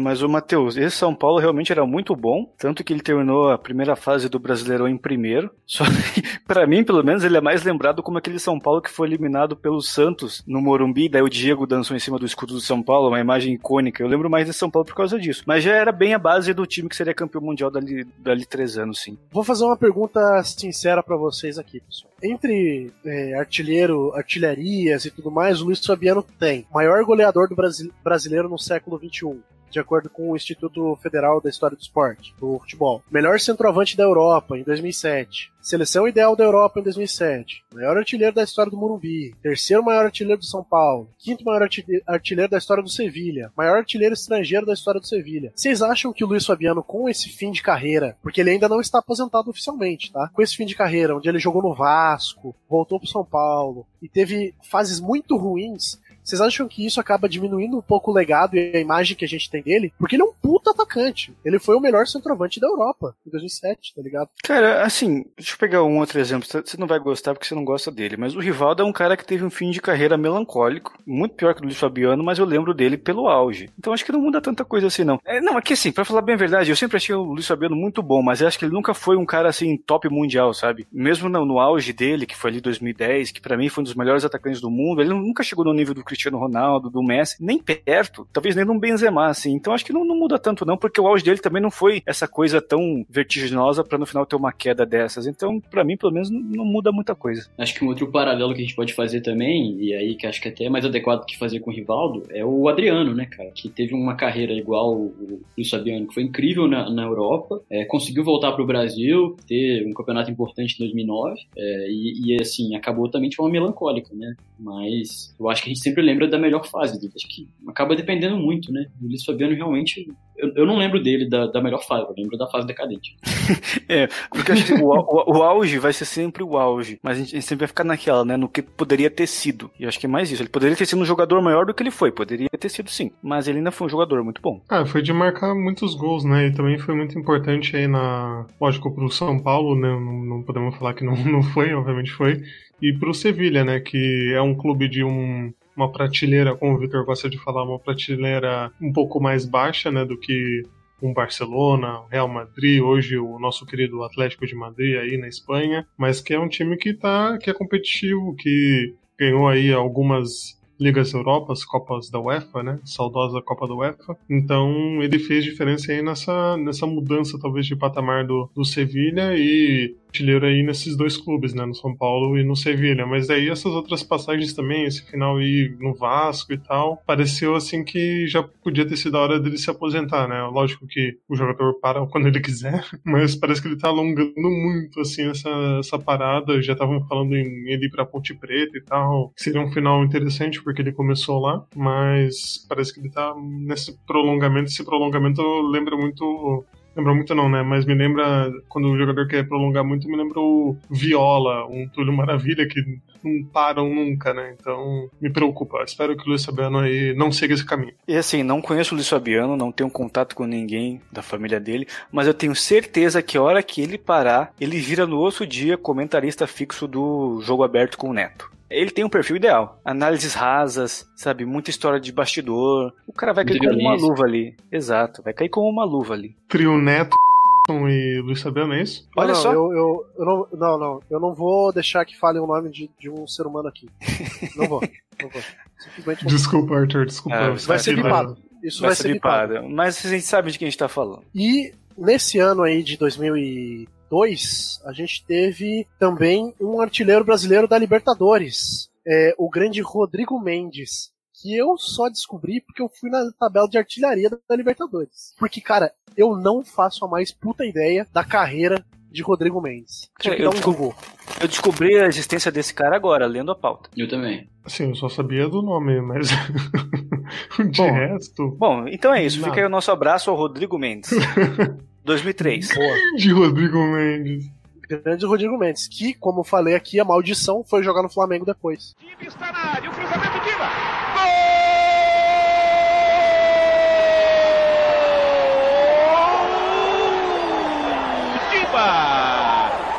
Mas 0.00 0.22
o 0.22 0.28
Matheus, 0.28 0.76
esse 0.76 0.96
São 0.96 1.14
Paulo 1.14 1.38
realmente 1.38 1.72
era 1.72 1.86
muito 1.86 2.14
bom, 2.14 2.52
tanto 2.58 2.84
que 2.84 2.92
ele 2.92 3.00
terminou 3.02 3.50
a 3.50 3.58
primeira 3.58 3.96
fase 3.96 4.28
do 4.28 4.38
Brasileirão 4.38 4.88
em 4.88 4.96
primeiro. 4.96 5.50
Só 5.66 5.84
que, 5.84 6.22
pra 6.46 6.66
mim, 6.66 6.84
pelo 6.84 7.02
menos, 7.02 7.24
ele 7.24 7.36
é 7.36 7.40
mais 7.40 7.62
lembrado 7.62 8.02
como 8.02 8.18
aquele 8.18 8.38
São 8.38 8.58
Paulo 8.60 8.82
que 8.82 8.90
foi 8.90 9.08
eliminado 9.08 9.56
pelo 9.56 9.80
Santos 9.80 10.42
no 10.46 10.60
Morumbi, 10.60 11.08
daí 11.08 11.22
o 11.22 11.28
Diego 11.28 11.66
dançou 11.66 11.96
em 11.96 12.00
cima 12.00 12.18
do 12.18 12.26
escudo 12.26 12.54
do 12.54 12.60
São 12.60 12.82
Paulo, 12.82 13.08
uma 13.08 13.20
imagem 13.20 13.54
icônica. 13.54 14.02
Eu 14.02 14.08
lembro 14.08 14.28
mais 14.28 14.46
desse 14.46 14.58
São 14.58 14.70
Paulo 14.70 14.86
por 14.86 14.94
causa 14.94 15.18
disso. 15.18 15.42
Mas 15.46 15.64
já 15.64 15.72
era 15.74 15.92
bem 15.92 16.12
a 16.14 16.18
base 16.18 16.52
do 16.52 16.66
time 16.66 16.88
que 16.88 16.96
seria 16.96 17.14
campeão 17.14 17.40
mundial 17.42 17.70
dali, 17.70 18.06
dali 18.18 18.44
três 18.44 18.76
anos, 18.76 19.00
sim. 19.00 19.16
Vou 19.30 19.42
fazer 19.44 19.64
uma 19.64 19.76
pergunta 19.76 20.20
sincera 20.44 21.02
pra 21.02 21.16
vocês 21.16 21.58
aqui, 21.58 21.80
pessoal. 21.80 22.12
Entre 22.22 22.92
é, 23.04 23.34
artilheiro, 23.38 24.12
artilharias 24.14 25.04
e 25.04 25.10
tudo 25.10 25.30
mais, 25.30 25.60
o 25.60 25.64
Luiz 25.64 25.84
Fabiano 25.84 26.22
tem 26.38 26.66
maior 26.72 27.02
goleador 27.04 27.48
do 27.48 27.56
Brasi- 27.56 27.90
brasileiro 28.04 28.48
no 28.48 28.58
século 28.58 28.98
XXI. 28.98 29.38
De 29.72 29.80
acordo 29.80 30.08
com 30.10 30.30
o 30.30 30.36
Instituto 30.36 30.96
Federal 31.02 31.40
da 31.40 31.50
História 31.50 31.76
do 31.76 31.80
Esporte, 31.80 32.34
do 32.38 32.58
futebol. 32.58 33.02
Melhor 33.10 33.40
centroavante 33.40 33.96
da 33.96 34.04
Europa 34.04 34.56
em 34.56 34.62
2007. 34.62 35.50
Seleção 35.60 36.08
ideal 36.08 36.34
da 36.34 36.44
Europa 36.44 36.80
em 36.80 36.82
2007. 36.82 37.64
Maior 37.72 37.96
artilheiro 37.96 38.34
da 38.34 38.42
história 38.42 38.70
do 38.70 38.76
Morumbi. 38.76 39.32
Terceiro 39.40 39.82
maior 39.82 40.04
artilheiro 40.04 40.40
do 40.40 40.44
São 40.44 40.62
Paulo. 40.62 41.08
Quinto 41.18 41.44
maior 41.44 41.62
artilheiro 42.06 42.50
da 42.50 42.58
história 42.58 42.82
do 42.82 42.88
Sevilha. 42.88 43.52
Maior 43.56 43.78
artilheiro 43.78 44.12
estrangeiro 44.12 44.66
da 44.66 44.72
história 44.74 45.00
do 45.00 45.06
Sevilha. 45.06 45.52
Vocês 45.54 45.80
acham 45.80 46.12
que 46.12 46.24
o 46.24 46.26
Luiz 46.26 46.44
Fabiano, 46.44 46.82
com 46.82 47.08
esse 47.08 47.28
fim 47.28 47.52
de 47.52 47.62
carreira, 47.62 48.16
porque 48.22 48.40
ele 48.40 48.50
ainda 48.50 48.68
não 48.68 48.80
está 48.80 48.98
aposentado 48.98 49.50
oficialmente, 49.50 50.12
tá? 50.12 50.28
Com 50.34 50.42
esse 50.42 50.56
fim 50.56 50.66
de 50.66 50.74
carreira, 50.74 51.16
onde 51.16 51.28
ele 51.28 51.38
jogou 51.38 51.62
no 51.62 51.74
Vasco, 51.74 52.54
voltou 52.68 52.98
pro 52.98 53.08
São 53.08 53.24
Paulo 53.24 53.86
e 54.02 54.08
teve 54.08 54.54
fases 54.68 54.98
muito 54.98 55.36
ruins, 55.36 56.00
vocês 56.22 56.40
acham 56.40 56.68
que 56.68 56.86
isso 56.86 57.00
acaba 57.00 57.28
diminuindo 57.28 57.76
um 57.76 57.82
pouco 57.82 58.10
o 58.10 58.14
legado 58.14 58.56
e 58.56 58.76
a 58.76 58.80
imagem 58.80 59.16
que 59.16 59.24
a 59.24 59.28
gente 59.28 59.50
tem 59.50 59.62
dele? 59.62 59.92
Porque 59.98 60.16
ele 60.16 60.22
é 60.22 60.26
um 60.26 60.32
puta 60.32 60.70
atacante. 60.70 61.34
Ele 61.44 61.58
foi 61.58 61.76
o 61.76 61.80
melhor 61.80 62.06
centroavante 62.06 62.60
da 62.60 62.66
Europa 62.66 63.14
em 63.26 63.30
2007, 63.30 63.94
tá 63.94 64.02
ligado? 64.02 64.28
Cara, 64.42 64.84
assim, 64.84 65.24
deixa 65.36 65.54
eu 65.54 65.58
pegar 65.58 65.82
um 65.82 65.98
outro 65.98 66.18
exemplo. 66.18 66.46
Você 66.46 66.76
não 66.76 66.86
vai 66.86 66.98
gostar 66.98 67.34
porque 67.34 67.46
você 67.46 67.54
não 67.54 67.64
gosta 67.64 67.90
dele, 67.90 68.16
mas 68.16 68.34
o 68.34 68.40
Rivaldo 68.40 68.82
é 68.82 68.84
um 68.84 68.92
cara 68.92 69.16
que 69.16 69.26
teve 69.26 69.44
um 69.44 69.50
fim 69.50 69.70
de 69.70 69.80
carreira 69.80 70.16
melancólico, 70.16 70.96
muito 71.06 71.34
pior 71.34 71.54
que 71.54 71.60
o 71.60 71.64
Luiz 71.64 71.76
Fabiano, 71.76 72.22
mas 72.22 72.38
eu 72.38 72.44
lembro 72.44 72.74
dele 72.74 72.96
pelo 72.96 73.28
auge. 73.28 73.70
Então 73.78 73.92
acho 73.92 74.04
que 74.04 74.12
não 74.12 74.20
muda 74.20 74.40
tanta 74.40 74.64
coisa 74.64 74.86
assim, 74.86 75.04
não. 75.04 75.20
É, 75.24 75.40
não, 75.40 75.56
aqui 75.56 75.72
assim, 75.72 75.92
pra 75.92 76.04
falar 76.04 76.22
bem 76.22 76.34
a 76.34 76.38
verdade, 76.38 76.70
eu 76.70 76.76
sempre 76.76 76.96
achei 76.96 77.14
o 77.14 77.22
Luiz 77.22 77.46
Fabiano 77.46 77.76
muito 77.76 78.02
bom, 78.02 78.22
mas 78.22 78.42
acho 78.42 78.58
que 78.58 78.64
ele 78.64 78.74
nunca 78.74 78.94
foi 78.94 79.16
um 79.16 79.26
cara 79.26 79.48
assim, 79.48 79.76
top 79.76 80.08
mundial, 80.08 80.54
sabe? 80.54 80.86
Mesmo 80.92 81.28
no, 81.28 81.44
no 81.44 81.58
auge 81.58 81.92
dele, 81.92 82.26
que 82.26 82.36
foi 82.36 82.50
ali 82.50 82.60
2010, 82.60 83.32
que 83.32 83.40
para 83.40 83.56
mim 83.56 83.68
foi 83.68 83.82
um 83.82 83.84
dos 83.84 83.94
melhores 83.94 84.24
atacantes 84.24 84.60
do 84.60 84.70
mundo, 84.70 85.00
ele 85.00 85.10
nunca 85.10 85.42
chegou 85.42 85.64
no 85.64 85.72
nível 85.72 85.94
do 85.94 86.04
Cristiano 86.12 86.38
Ronaldo, 86.38 86.90
do 86.90 87.02
Messi, 87.02 87.42
nem 87.42 87.58
perto, 87.58 88.26
talvez 88.32 88.54
nem 88.54 88.64
no 88.64 88.78
Benzema, 88.78 89.26
assim. 89.26 89.52
Então 89.52 89.72
acho 89.72 89.84
que 89.84 89.92
não, 89.92 90.04
não 90.04 90.16
muda 90.16 90.38
tanto 90.38 90.66
não, 90.66 90.76
porque 90.76 91.00
o 91.00 91.06
auge 91.06 91.24
dele 91.24 91.38
também 91.38 91.62
não 91.62 91.70
foi 91.70 92.02
essa 92.04 92.28
coisa 92.28 92.60
tão 92.60 93.04
vertiginosa 93.08 93.82
para 93.82 93.98
no 93.98 94.06
final 94.06 94.26
ter 94.26 94.36
uma 94.36 94.52
queda 94.52 94.84
dessas. 94.84 95.26
Então, 95.26 95.60
para 95.60 95.84
mim, 95.84 95.96
pelo 95.96 96.12
menos, 96.12 96.30
não, 96.30 96.40
não, 96.40 96.64
muda 96.64 96.92
muita 96.92 97.14
coisa. 97.14 97.48
Acho 97.56 97.74
que 97.74 97.84
um 97.84 97.88
outro 97.88 98.10
paralelo 98.10 98.54
que 98.54 98.60
a 98.60 98.64
gente 98.64 98.76
pode 98.76 98.92
fazer 98.92 99.20
também, 99.20 99.76
e 99.80 99.94
aí 99.94 100.14
que 100.14 100.26
acho 100.26 100.40
que 100.40 100.48
até 100.48 100.64
é 100.64 100.70
mais 100.70 100.84
adequado 100.84 101.24
que 101.24 101.38
fazer 101.38 101.60
com 101.60 101.70
o 101.70 101.74
Rivaldo, 101.74 102.24
é 102.30 102.44
o 102.44 102.68
Adriano, 102.68 103.14
né, 103.14 103.26
cara? 103.26 103.50
Que 103.50 103.68
teve 103.68 103.94
uma 103.94 104.14
carreira 104.14 104.52
igual 104.52 104.94
o 104.94 105.42
Luiz 105.56 105.70
Fabiano, 105.70 106.06
que 106.06 106.14
foi 106.14 106.22
incrível 106.22 106.68
na, 106.68 106.90
na 106.90 107.02
Europa, 107.02 107.62
é, 107.70 107.84
conseguiu 107.84 108.24
voltar 108.24 108.52
para 108.52 108.62
o 108.62 108.66
Brasil, 108.66 109.36
ter 109.46 109.86
um 109.86 109.92
campeonato 109.92 110.30
importante 110.30 110.74
em 110.74 110.78
2009, 110.78 111.40
é, 111.56 111.90
e, 111.90 112.32
e, 112.32 112.40
assim, 112.40 112.74
acabou 112.74 113.08
também 113.08 113.30
de 113.30 113.36
forma 113.36 113.52
melancólica, 113.52 114.14
né? 114.14 114.34
Mas 114.58 115.34
eu 115.38 115.48
acho 115.48 115.62
que 115.62 115.70
a 115.70 115.72
gente 115.72 115.82
sempre 115.82 116.01
lembra 116.02 116.28
da 116.28 116.38
melhor 116.38 116.64
fase 116.66 117.00
dele. 117.00 117.12
Acho 117.16 117.28
que 117.28 117.48
acaba 117.68 117.96
dependendo 117.96 118.36
muito, 118.36 118.72
né? 118.72 118.86
O 119.00 119.06
Luiz 119.06 119.24
Fabiano 119.24 119.54
realmente. 119.54 120.06
Eu, 120.36 120.52
eu 120.56 120.66
não 120.66 120.76
lembro 120.76 121.00
dele 121.02 121.28
da, 121.28 121.46
da 121.46 121.62
melhor 121.62 121.82
fase, 121.84 122.02
eu 122.02 122.14
lembro 122.16 122.36
da 122.36 122.48
fase 122.48 122.66
decadente. 122.66 123.16
é, 123.88 124.08
porque 124.30 124.52
acho 124.52 124.66
que 124.66 124.74
o, 124.74 124.86
o, 124.86 125.38
o, 125.38 125.42
auge 125.42 125.78
vai 125.78 125.92
ser 125.92 126.04
sempre 126.04 126.42
o 126.42 126.56
auge, 126.56 126.98
mas 127.02 127.16
a 127.16 127.20
gente, 127.20 127.28
a 127.28 127.34
gente, 127.36 127.46
sempre 127.46 127.60
vai 127.60 127.68
ficar 127.68 127.84
naquela, 127.84 128.24
né? 128.24 128.36
No 128.36 128.48
que 128.48 128.62
poderia 128.62 129.10
ter 129.10 129.26
sido. 129.26 129.70
E 129.78 129.86
acho 129.86 130.00
que 130.00 130.06
é 130.06 130.08
mais 130.08 130.30
isso. 130.30 130.42
Ele 130.42 130.48
poderia 130.48 130.76
ter 130.76 130.86
sido 130.86 131.00
um 131.00 131.04
jogador 131.04 131.40
maior 131.40 131.66
do 131.66 131.74
que 131.74 131.82
ele 131.82 131.90
foi, 131.90 132.10
poderia 132.10 132.48
ter 132.58 132.68
sido 132.68 132.90
sim, 132.90 133.12
mas 133.22 133.46
ele 133.46 133.58
ainda 133.58 133.70
foi 133.70 133.86
um 133.86 133.90
jogador 133.90 134.24
muito 134.24 134.42
bom. 134.42 134.60
Ah, 134.68 134.84
foi 134.84 135.02
de 135.02 135.12
marcar 135.12 135.54
muitos 135.54 135.94
gols, 135.94 136.24
né? 136.24 136.46
E 136.46 136.52
também 136.52 136.78
foi 136.78 136.94
muito 136.94 137.18
importante 137.18 137.76
aí 137.76 137.86
na. 137.86 138.46
Lógico, 138.60 138.92
pro 138.92 139.10
São 139.10 139.38
Paulo, 139.38 139.76
né? 139.76 139.88
Não, 139.88 140.24
não 140.24 140.42
podemos 140.42 140.76
falar 140.76 140.94
que 140.94 141.04
não, 141.04 141.14
não 141.24 141.42
foi, 141.42 141.72
obviamente 141.72 142.10
foi. 142.10 142.42
E 142.80 142.92
pro 142.92 143.14
Sevilha, 143.14 143.64
né? 143.64 143.78
Que 143.78 144.32
é 144.34 144.42
um 144.42 144.56
clube 144.56 144.88
de 144.88 145.04
um 145.04 145.52
uma 145.76 145.90
prateleira, 145.90 146.56
como 146.56 146.74
o 146.74 146.78
Victor 146.78 147.04
gosta 147.04 147.28
de 147.28 147.38
falar, 147.38 147.64
uma 147.64 147.78
prateleira 147.78 148.72
um 148.80 148.92
pouco 148.92 149.20
mais 149.20 149.44
baixa, 149.44 149.90
né, 149.90 150.04
do 150.04 150.18
que 150.18 150.62
um 151.02 151.12
Barcelona, 151.12 152.02
Real 152.10 152.28
Madrid, 152.28 152.80
hoje 152.80 153.18
o 153.18 153.38
nosso 153.38 153.66
querido 153.66 154.04
Atlético 154.04 154.46
de 154.46 154.54
Madrid 154.54 154.96
aí 154.96 155.16
na 155.16 155.26
Espanha, 155.26 155.86
mas 155.98 156.20
que 156.20 156.32
é 156.32 156.38
um 156.38 156.48
time 156.48 156.76
que 156.76 156.94
tá 156.94 157.36
que 157.38 157.50
é 157.50 157.52
competitivo, 157.52 158.36
que 158.36 158.94
ganhou 159.18 159.48
aí 159.48 159.72
algumas 159.72 160.60
Ligas 160.82 161.12
Europas, 161.12 161.64
Copas 161.64 162.10
da 162.10 162.18
UEFA, 162.18 162.62
né? 162.62 162.80
Saudosa 162.84 163.40
Copa 163.40 163.68
da 163.68 163.74
UEFA. 163.74 164.16
Então 164.28 165.00
ele 165.00 165.18
fez 165.18 165.44
diferença 165.44 165.92
aí 165.92 166.02
nessa, 166.02 166.56
nessa 166.56 166.86
mudança, 166.86 167.38
talvez, 167.40 167.66
de 167.66 167.76
patamar 167.76 168.26
do, 168.26 168.50
do 168.54 168.64
Sevilha 168.64 169.36
e 169.36 169.94
artilheiro 170.12 170.44
aí 170.44 170.62
nesses 170.62 170.94
dois 170.94 171.16
clubes, 171.16 171.54
né? 171.54 171.64
No 171.64 171.74
São 171.74 171.96
Paulo 171.96 172.38
e 172.38 172.44
no 172.44 172.54
Sevilha. 172.54 173.06
Mas 173.06 173.30
aí 173.30 173.48
essas 173.48 173.72
outras 173.72 174.02
passagens 174.02 174.52
também, 174.52 174.84
esse 174.84 175.02
final 175.10 175.38
aí 175.38 175.74
no 175.80 175.94
Vasco 175.94 176.52
e 176.52 176.58
tal, 176.58 177.02
pareceu 177.06 177.56
assim 177.56 177.82
que 177.82 178.26
já 178.26 178.42
podia 178.42 178.86
ter 178.86 178.96
sido 178.96 179.16
a 179.16 179.20
hora 179.22 179.40
dele 179.40 179.56
se 179.56 179.70
aposentar, 179.70 180.28
né? 180.28 180.42
Lógico 180.42 180.86
que 180.86 181.16
o 181.28 181.34
jogador 181.34 181.80
para 181.80 182.06
quando 182.06 182.28
ele 182.28 182.40
quiser, 182.40 182.84
mas 183.02 183.34
parece 183.34 183.62
que 183.62 183.68
ele 183.68 183.78
tá 183.78 183.88
alongando 183.88 184.32
muito 184.36 185.00
assim 185.00 185.30
essa, 185.30 185.48
essa 185.80 185.98
parada. 185.98 186.60
Já 186.60 186.74
estavam 186.74 187.02
falando 187.08 187.34
em 187.34 187.70
ele 187.70 187.86
ir 187.86 187.90
pra 187.90 188.04
Ponte 188.04 188.34
Preta 188.34 188.76
e 188.76 188.82
tal. 188.82 189.32
Seria 189.36 189.60
um 189.60 189.72
final 189.72 190.04
interessante 190.04 190.62
porque 190.62 190.82
ele 190.82 190.92
começou 190.92 191.40
lá, 191.40 191.64
mas 191.74 192.66
parece 192.68 192.92
que 192.92 193.00
ele 193.00 193.10
tá 193.10 193.34
nesse 193.40 193.96
prolongamento. 194.06 194.68
Esse 194.68 194.84
prolongamento 194.84 195.42
lembra 195.70 195.96
muito 195.96 196.64
Lembra 196.96 197.14
muito 197.14 197.34
não, 197.34 197.48
né? 197.48 197.62
Mas 197.62 197.84
me 197.84 197.94
lembra, 197.94 198.52
quando 198.68 198.88
o 198.88 198.98
jogador 198.98 199.26
quer 199.26 199.46
prolongar 199.46 199.84
muito, 199.84 200.08
me 200.08 200.16
lembra 200.16 200.38
o 200.38 200.76
Viola, 200.90 201.66
um 201.66 201.88
Túlio 201.88 202.12
Maravilha, 202.12 202.66
que 202.68 202.80
não 203.24 203.44
param 203.44 203.88
nunca, 203.88 204.34
né? 204.34 204.54
Então, 204.58 205.08
me 205.20 205.30
preocupa. 205.30 205.82
Espero 205.84 206.16
que 206.16 206.24
o 206.24 206.28
Luiz 206.28 206.44
Fabiano 206.44 206.78
aí 206.78 207.14
não 207.14 207.32
siga 207.32 207.54
esse 207.54 207.64
caminho. 207.64 207.94
E 208.06 208.16
assim, 208.16 208.42
não 208.42 208.60
conheço 208.60 208.94
o 208.94 208.96
Luiz 208.96 209.08
Fabiano, 209.08 209.56
não 209.56 209.72
tenho 209.72 209.90
contato 209.90 210.34
com 210.34 210.44
ninguém 210.44 211.00
da 211.10 211.22
família 211.22 211.60
dele, 211.60 211.86
mas 212.10 212.26
eu 212.26 212.34
tenho 212.34 212.54
certeza 212.54 213.22
que 213.22 213.38
a 213.38 213.42
hora 213.42 213.62
que 213.62 213.80
ele 213.80 213.96
parar, 213.96 214.52
ele 214.60 214.78
vira 214.78 215.06
no 215.06 215.18
outro 215.18 215.46
dia 215.46 215.78
comentarista 215.78 216.46
fixo 216.46 216.86
do 216.86 217.40
Jogo 217.42 217.62
Aberto 217.62 217.96
com 217.96 218.10
o 218.10 218.12
Neto 218.12 218.52
ele 218.72 218.90
tem 218.90 219.04
um 219.04 219.08
perfil 219.08 219.36
ideal. 219.36 219.80
Análises 219.84 220.34
rasas, 220.34 221.08
sabe? 221.16 221.44
Muita 221.44 221.70
história 221.70 222.00
de 222.00 222.12
bastidor. 222.12 222.92
O 223.06 223.12
cara 223.12 223.32
vai 223.32 223.44
cair 223.44 223.58
como 223.58 223.78
uma 223.78 223.94
luva 223.94 224.24
ali. 224.24 224.56
Exato, 224.70 225.22
vai 225.22 225.32
cair 225.32 225.48
como 225.48 225.68
uma 225.68 225.84
luva 225.84 226.14
ali. 226.14 226.34
Trio 226.48 226.78
Neto 226.78 227.16
e 227.70 228.20
Luiz 228.24 228.42
Fabiano, 228.42 228.74
é 228.74 228.82
isso? 228.82 229.08
Olha 229.16 229.28
não, 229.28 229.34
só. 229.34 229.52
Eu, 229.52 229.72
eu, 229.72 230.06
eu, 230.18 230.24
não, 230.24 230.48
não, 230.52 230.78
não. 230.78 231.00
Eu 231.10 231.20
não 231.20 231.34
vou 231.34 231.72
deixar 231.72 232.04
que 232.04 232.18
fale 232.18 232.38
o 232.38 232.46
nome 232.46 232.70
de, 232.70 232.90
de 232.98 233.10
um 233.10 233.26
ser 233.26 233.46
humano 233.46 233.68
aqui. 233.68 233.88
Não 234.56 234.68
vou. 234.68 234.80
Não 235.20 235.28
vou. 235.28 235.42
Simplesmente 235.78 236.26
Desculpa, 236.26 236.76
Arthur, 236.76 237.06
desculpa. 237.06 237.36
Ah, 237.36 237.50
vai 237.50 237.78
ser 237.78 237.96
bipado. 237.96 238.36
Isso 238.62 238.80
vai, 238.80 238.90
vai 238.90 238.96
ser 238.96 239.12
bipado. 239.12 239.68
Mas 239.68 240.04
a 240.04 240.08
gente 240.08 240.24
sabe 240.24 240.50
de 240.50 240.58
quem 240.58 240.66
a 240.66 240.70
gente 240.70 240.78
tá 240.78 240.88
falando. 240.88 241.22
E 241.34 241.72
nesse 241.96 242.38
ano 242.38 242.62
aí 242.62 242.82
de 242.82 242.96
2000 242.96 243.36
e 243.36 243.88
2002, 244.12 244.82
a 244.84 244.92
gente 244.92 245.24
teve 245.24 245.86
também 245.98 246.54
um 246.60 246.80
artilheiro 246.80 247.24
brasileiro 247.24 247.66
da 247.66 247.78
Libertadores, 247.78 248.90
é, 249.06 249.34
o 249.38 249.48
grande 249.48 249.80
Rodrigo 249.80 250.38
Mendes. 250.38 251.10
Que 251.40 251.56
eu 251.56 251.76
só 251.78 252.08
descobri 252.08 252.60
porque 252.60 252.82
eu 252.82 252.90
fui 253.00 253.10
na 253.10 253.32
tabela 253.40 253.66
de 253.66 253.78
artilharia 253.78 254.30
da 254.30 254.54
Libertadores. 254.54 255.34
Porque, 255.38 255.60
cara, 255.60 255.92
eu 256.16 256.36
não 256.36 256.62
faço 256.62 257.04
a 257.04 257.08
mais 257.08 257.32
puta 257.32 257.64
ideia 257.64 258.06
da 258.12 258.22
carreira 258.22 258.84
de 259.10 259.22
Rodrigo 259.22 259.60
Mendes. 259.60 260.08
Tipo, 260.20 260.36
eu, 260.36 260.50
um 260.50 260.92
eu 261.40 261.48
descobri 261.48 261.98
a 261.98 262.06
existência 262.06 262.52
desse 262.52 262.72
cara 262.72 262.94
agora, 262.94 263.26
lendo 263.26 263.50
a 263.50 263.56
pauta. 263.56 263.90
Eu 263.96 264.08
também. 264.08 264.48
Sim, 264.66 264.90
eu 264.90 264.94
só 264.94 265.08
sabia 265.08 265.48
do 265.48 265.62
nome, 265.62 266.00
mas 266.00 266.28
de 267.70 267.78
bom, 267.78 267.90
resto. 267.90 268.48
Bom, 268.58 268.86
então 268.86 269.12
é 269.12 269.24
isso. 269.24 269.42
Fica 269.42 269.56
aí 269.56 269.66
o 269.66 269.70
nosso 269.70 269.90
abraço 269.90 270.30
ao 270.30 270.36
Rodrigo 270.36 270.78
Mendes. 270.78 271.10
2003. 272.04 272.68
Boa. 272.74 272.96
De 273.16 273.32
Rodrigo 273.32 273.78
Mendes. 273.78 274.50
Grande 274.88 275.24
Rodrigo 275.24 275.56
Mendes, 275.56 275.88
que, 275.88 276.12
como 276.14 276.40
eu 276.40 276.44
falei 276.44 276.74
aqui, 276.74 277.00
a 277.00 277.04
maldição 277.04 277.64
foi 277.64 277.82
jogar 277.82 278.02
no 278.02 278.10
Flamengo 278.10 278.44
depois. 278.44 278.94
Time 278.98 279.26
está 279.26 279.50
na 279.52 279.58
área, 279.58 279.90
o 279.90 279.94
cruzamento 279.94 280.40
de 280.40 280.52
Gol! 280.52 281.32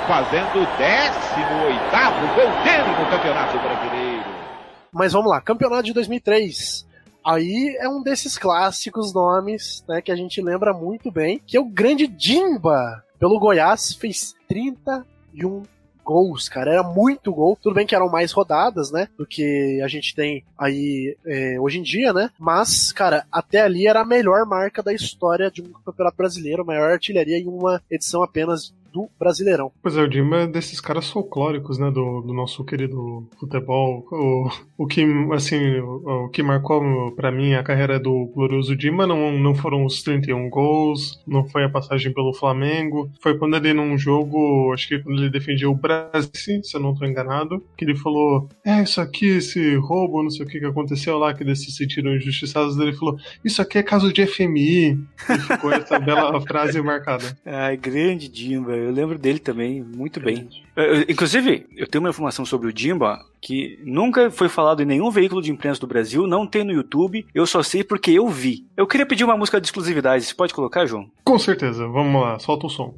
fazendo 0.07 0.59
o 0.59 0.67
18º 0.67 2.35
gol 2.35 2.63
dele 2.63 2.89
no 2.99 3.09
Campeonato 3.09 3.57
Brasileiro. 3.57 4.25
Mas 4.91 5.13
vamos 5.13 5.31
lá, 5.31 5.41
Campeonato 5.41 5.83
de 5.83 5.93
2003. 5.93 6.85
Aí 7.25 7.75
é 7.79 7.88
um 7.88 8.01
desses 8.01 8.38
clássicos 8.38 9.13
nomes, 9.13 9.83
né, 9.88 10.01
que 10.01 10.12
a 10.12 10.15
gente 10.15 10.41
lembra 10.41 10.73
muito 10.73 11.12
bem, 11.12 11.41
que 11.45 11.57
é 11.57 11.59
o 11.59 11.65
grande 11.65 12.07
Dimba. 12.07 13.03
Pelo 13.19 13.39
Goiás 13.39 13.93
fez 13.93 14.36
31 14.47 15.63
gols, 16.03 16.49
cara. 16.49 16.71
Era 16.71 16.83
muito 16.83 17.33
gol. 17.33 17.57
Tudo 17.62 17.75
bem 17.75 17.88
que 17.88 17.95
eram 17.95 18.09
mais 18.09 18.31
rodadas, 18.31 18.91
né? 18.91 19.07
Do 19.17 19.25
que 19.25 19.81
a 19.81 19.88
gente 19.88 20.13
tem 20.13 20.43
aí 20.57 21.15
é, 21.25 21.59
hoje 21.59 21.79
em 21.79 21.83
dia, 21.83 22.12
né? 22.12 22.29
Mas, 22.38 22.91
cara, 22.91 23.25
até 23.31 23.62
ali 23.62 23.88
era 23.88 24.01
a 24.01 24.05
melhor 24.05 24.45
marca 24.45 24.83
da 24.83 24.93
história 24.93 25.49
de 25.49 25.62
um 25.62 25.71
campeonato 25.86 26.17
brasileiro, 26.17 26.65
maior 26.65 26.91
artilharia 26.91 27.38
em 27.38 27.47
uma 27.47 27.81
edição 27.89 28.21
apenas 28.21 28.73
do 28.93 29.10
Brasileirão. 29.19 29.71
Pois 29.82 29.97
é, 29.97 30.01
o 30.01 30.08
Dimba 30.08 30.41
é 30.41 30.47
desses 30.47 30.79
caras 30.79 31.10
folclóricos, 31.10 31.79
né, 31.79 31.89
do, 31.89 32.21
do 32.21 32.34
nosso 32.34 32.63
querido 32.63 33.27
futebol. 33.39 34.06
O, 34.12 34.49
o 34.77 34.88
que, 34.88 35.03
assim, 35.34 35.79
o, 35.79 36.25
o 36.25 36.29
que 36.29 36.43
marcou 36.43 37.12
para 37.15 37.32
mim 37.32 37.53
a 37.53 37.63
carreira 37.63 37.99
do 37.99 38.27
glorioso 38.27 38.75
Dimba 38.75 39.08
não, 39.08 39.32
não 39.32 39.56
foram 39.56 39.84
os 39.84 40.03
31 40.03 40.49
gols, 40.49 41.21
não 41.26 41.47
foi 41.47 41.63
a 41.63 41.70
passagem 41.70 42.13
pelo 42.13 42.34
Flamengo, 42.34 43.09
foi 43.20 43.38
quando 43.38 43.55
ele 43.55 43.74
num 43.74 43.97
jogo, 43.97 44.72
acho 44.74 44.88
que 44.88 44.99
quando 44.99 45.20
ele 45.20 45.30
defendia 45.30 45.70
o 45.70 45.76
Brasil, 45.76 46.63
se 46.63 46.76
eu 46.76 46.80
não 46.80 46.93
tô 46.93 47.05
enganado, 47.05 47.63
que 47.76 47.84
ele 47.84 47.95
falou, 47.95 48.47
é, 48.63 48.84
isso 48.84 49.01
aqui, 49.01 49.26
esse 49.26 49.76
roubo, 49.76 50.22
não 50.22 50.30
sei 50.30 50.45
o 50.45 50.49
que 50.49 50.59
que 50.59 50.65
aconteceu 50.65 51.17
lá, 51.17 51.34
que 51.34 51.43
eles 51.43 51.63
se 51.63 51.72
sentiram 51.72 52.15
injustiçados, 52.15 52.78
ele 52.78 52.93
falou, 52.93 53.17
isso 53.43 53.61
aqui 53.61 53.80
é 53.80 53.84
caso 53.84 54.13
de 54.13 54.26
FMI, 54.26 54.99
e 55.30 55.39
ficou 55.47 55.72
essa 55.72 55.99
bela 55.99 56.39
frase 56.45 56.82
marcada. 56.82 57.38
Ai, 57.45 57.78
grande 57.78 58.28
Dimba, 58.28 58.76
eu 58.84 58.91
lembro 58.91 59.17
dele 59.17 59.39
também, 59.39 59.84
muito 59.84 60.19
bem. 60.19 60.49
Eu- 60.75 60.84
eu- 60.84 61.01
inclusive, 61.09 61.65
eu 61.75 61.88
tenho 61.88 62.03
uma 62.03 62.09
informação 62.09 62.45
sobre 62.45 62.67
o 62.67 62.73
Dimba 62.73 63.19
que 63.41 63.79
nunca 63.84 64.29
foi 64.31 64.47
falado 64.49 64.81
em 64.81 64.86
nenhum 64.86 65.09
veículo 65.11 65.41
de 65.41 65.51
imprensa 65.51 65.79
do 65.81 65.88
Brasil, 65.88 66.25
não 66.27 66.45
tem 66.47 66.63
no 66.63 66.71
YouTube, 66.71 67.25
eu 67.34 67.45
só 67.45 67.61
sei 67.63 67.84
porque 67.84 68.11
eu 68.11 68.27
vi. 68.29 68.65
Eu 68.77 68.88
queria 68.88 69.05
pedir 69.05 69.23
uma 69.23 69.38
música 69.38 69.59
de 69.59 69.67
exclusividade, 69.67 70.23
você 70.25 70.34
pode 70.34 70.53
colocar, 70.53 70.86
João? 70.86 71.09
Com 71.23 71.38
certeza, 71.39 71.88
vamos 71.88 72.21
lá, 72.21 72.39
solta 72.39 72.67
o 72.67 72.69
som. 72.69 72.95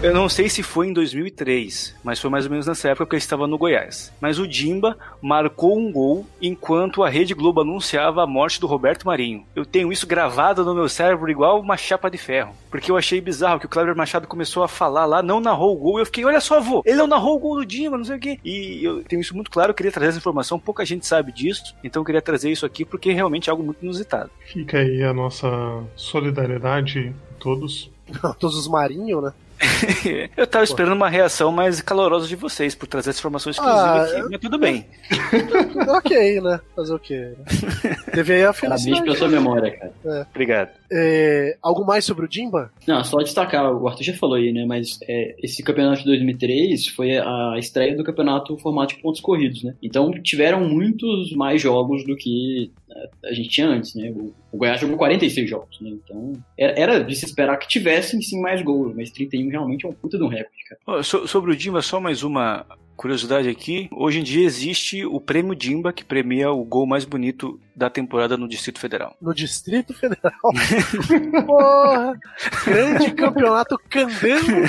Eu 0.00 0.14
não 0.14 0.28
sei 0.28 0.48
se 0.48 0.62
foi 0.62 0.86
em 0.86 0.92
2003, 0.92 1.96
mas 2.04 2.20
foi 2.20 2.30
mais 2.30 2.44
ou 2.44 2.52
menos 2.52 2.68
nessa 2.68 2.88
época 2.88 3.04
que 3.06 3.14
eu 3.16 3.18
estava 3.18 3.48
no 3.48 3.58
Goiás. 3.58 4.12
Mas 4.20 4.38
o 4.38 4.46
Dimba 4.46 4.96
marcou 5.20 5.76
um 5.76 5.90
gol 5.90 6.24
enquanto 6.40 7.02
a 7.02 7.08
Rede 7.08 7.34
Globo 7.34 7.62
anunciava 7.62 8.22
a 8.22 8.26
morte 8.26 8.60
do 8.60 8.68
Roberto 8.68 9.04
Marinho. 9.04 9.44
Eu 9.56 9.66
tenho 9.66 9.92
isso 9.92 10.06
gravado 10.06 10.64
no 10.64 10.72
meu 10.72 10.88
cérebro 10.88 11.28
igual 11.28 11.60
uma 11.60 11.76
chapa 11.76 12.08
de 12.08 12.16
ferro. 12.16 12.54
Porque 12.70 12.92
eu 12.92 12.96
achei 12.96 13.20
bizarro 13.20 13.58
que 13.58 13.66
o 13.66 13.68
Cleber 13.68 13.96
Machado 13.96 14.28
começou 14.28 14.62
a 14.62 14.68
falar 14.68 15.04
lá, 15.04 15.20
não 15.20 15.40
narrou 15.40 15.74
o 15.74 15.78
gol. 15.78 15.98
Eu 15.98 16.06
fiquei, 16.06 16.24
olha 16.24 16.40
só, 16.40 16.60
vô, 16.60 16.80
ele 16.86 16.98
não 16.98 17.08
narrou 17.08 17.34
o 17.34 17.40
gol 17.40 17.56
do 17.56 17.66
Dimba, 17.66 17.98
não 17.98 18.04
sei 18.04 18.18
o 18.18 18.20
quê. 18.20 18.38
E 18.44 18.84
eu 18.84 19.02
tenho 19.02 19.20
isso 19.20 19.34
muito 19.34 19.50
claro, 19.50 19.72
eu 19.72 19.74
queria 19.74 19.90
trazer 19.90 20.10
essa 20.10 20.18
informação, 20.18 20.60
pouca 20.60 20.86
gente 20.86 21.08
sabe 21.08 21.32
disso. 21.32 21.74
Então 21.82 22.02
eu 22.02 22.06
queria 22.06 22.22
trazer 22.22 22.52
isso 22.52 22.64
aqui 22.64 22.84
porque 22.84 23.10
é 23.10 23.14
realmente 23.14 23.50
algo 23.50 23.64
muito 23.64 23.82
inusitado. 23.82 24.30
Fica 24.46 24.78
aí 24.78 25.02
a 25.02 25.12
nossa 25.12 25.48
solidariedade 25.96 27.12
a 27.32 27.40
todos. 27.40 27.90
Todos 28.38 28.56
os 28.56 28.68
marinhos, 28.68 29.22
né? 29.22 29.32
eu 30.36 30.46
tava 30.46 30.64
esperando 30.64 30.92
uma 30.94 31.08
reação 31.08 31.50
mais 31.50 31.80
calorosa 31.80 32.26
de 32.26 32.36
vocês 32.36 32.74
por 32.74 32.86
trazer 32.86 33.10
essa 33.10 33.18
informação 33.18 33.50
exclusiva 33.50 33.80
Ah, 33.80 34.02
aqui, 34.02 34.22
mas 34.30 34.40
tudo 34.40 34.58
bem. 34.58 34.86
ok, 35.88 36.40
né? 36.40 36.60
Fazer 36.74 36.94
o 36.94 36.98
quê? 36.98 37.34
né? 37.36 37.96
Teve 38.12 38.34
aí 38.34 38.44
a 38.44 38.52
Parabéns 38.52 39.00
pela 39.00 39.16
sua 39.16 39.28
memória, 39.28 39.70
cara. 39.76 40.26
Obrigado. 40.30 40.70
É, 40.90 41.56
algo 41.62 41.84
mais 41.84 42.04
sobre 42.04 42.24
o 42.24 42.28
Dimba? 42.28 42.70
Não, 42.86 43.02
só 43.04 43.18
destacar, 43.18 43.70
o 43.72 43.86
Arthur 43.88 44.04
já 44.04 44.14
falou 44.14 44.36
aí, 44.36 44.52
né? 44.52 44.64
Mas 44.64 44.98
é, 45.06 45.34
esse 45.42 45.62
campeonato 45.62 46.00
de 46.00 46.06
2003 46.06 46.86
foi 46.88 47.18
a 47.18 47.54
estreia 47.58 47.96
do 47.96 48.04
campeonato 48.04 48.56
formato 48.58 48.94
de 48.94 49.02
pontos 49.02 49.20
corridos, 49.20 49.62
né? 49.62 49.74
Então 49.82 50.10
tiveram 50.22 50.60
muitos 50.60 51.32
mais 51.32 51.60
jogos 51.60 52.04
do 52.04 52.16
que 52.16 52.70
é, 52.87 52.87
a 53.24 53.32
gente 53.32 53.48
tinha 53.48 53.66
antes, 53.68 53.94
né? 53.94 54.10
O, 54.10 54.34
o 54.52 54.56
Goiás 54.58 54.80
jogou 54.80 54.96
46 54.96 55.48
jogos, 55.48 55.80
né? 55.80 55.90
Então 55.90 56.32
era, 56.56 56.78
era 56.80 57.04
de 57.04 57.14
se 57.14 57.24
esperar 57.24 57.56
que 57.58 57.68
tivessem 57.68 58.20
sim 58.20 58.40
mais 58.40 58.62
gols, 58.62 58.94
mas 58.94 59.10
31 59.10 59.48
realmente 59.50 59.86
é 59.86 59.88
um 59.88 59.92
puta 59.92 60.16
de 60.18 60.24
um 60.24 60.28
recorde, 60.28 60.64
cara. 60.68 61.02
So- 61.02 61.26
sobre 61.26 61.52
o 61.52 61.56
Dimba, 61.56 61.82
só 61.82 62.00
mais 62.00 62.22
uma 62.22 62.64
curiosidade 62.98 63.48
aqui. 63.48 63.88
Hoje 63.92 64.18
em 64.18 64.22
dia 64.24 64.44
existe 64.44 65.06
o 65.06 65.20
prêmio 65.20 65.54
Dimba, 65.54 65.92
que 65.92 66.04
premia 66.04 66.50
o 66.50 66.64
gol 66.64 66.84
mais 66.84 67.04
bonito 67.04 67.58
da 67.74 67.88
temporada 67.88 68.36
no 68.36 68.48
Distrito 68.48 68.80
Federal. 68.80 69.16
No 69.22 69.32
Distrito 69.32 69.94
Federal. 69.94 70.32
Porra! 71.46 72.18
Grande 72.64 73.12
campeonato 73.12 73.78
candango. 73.88 74.68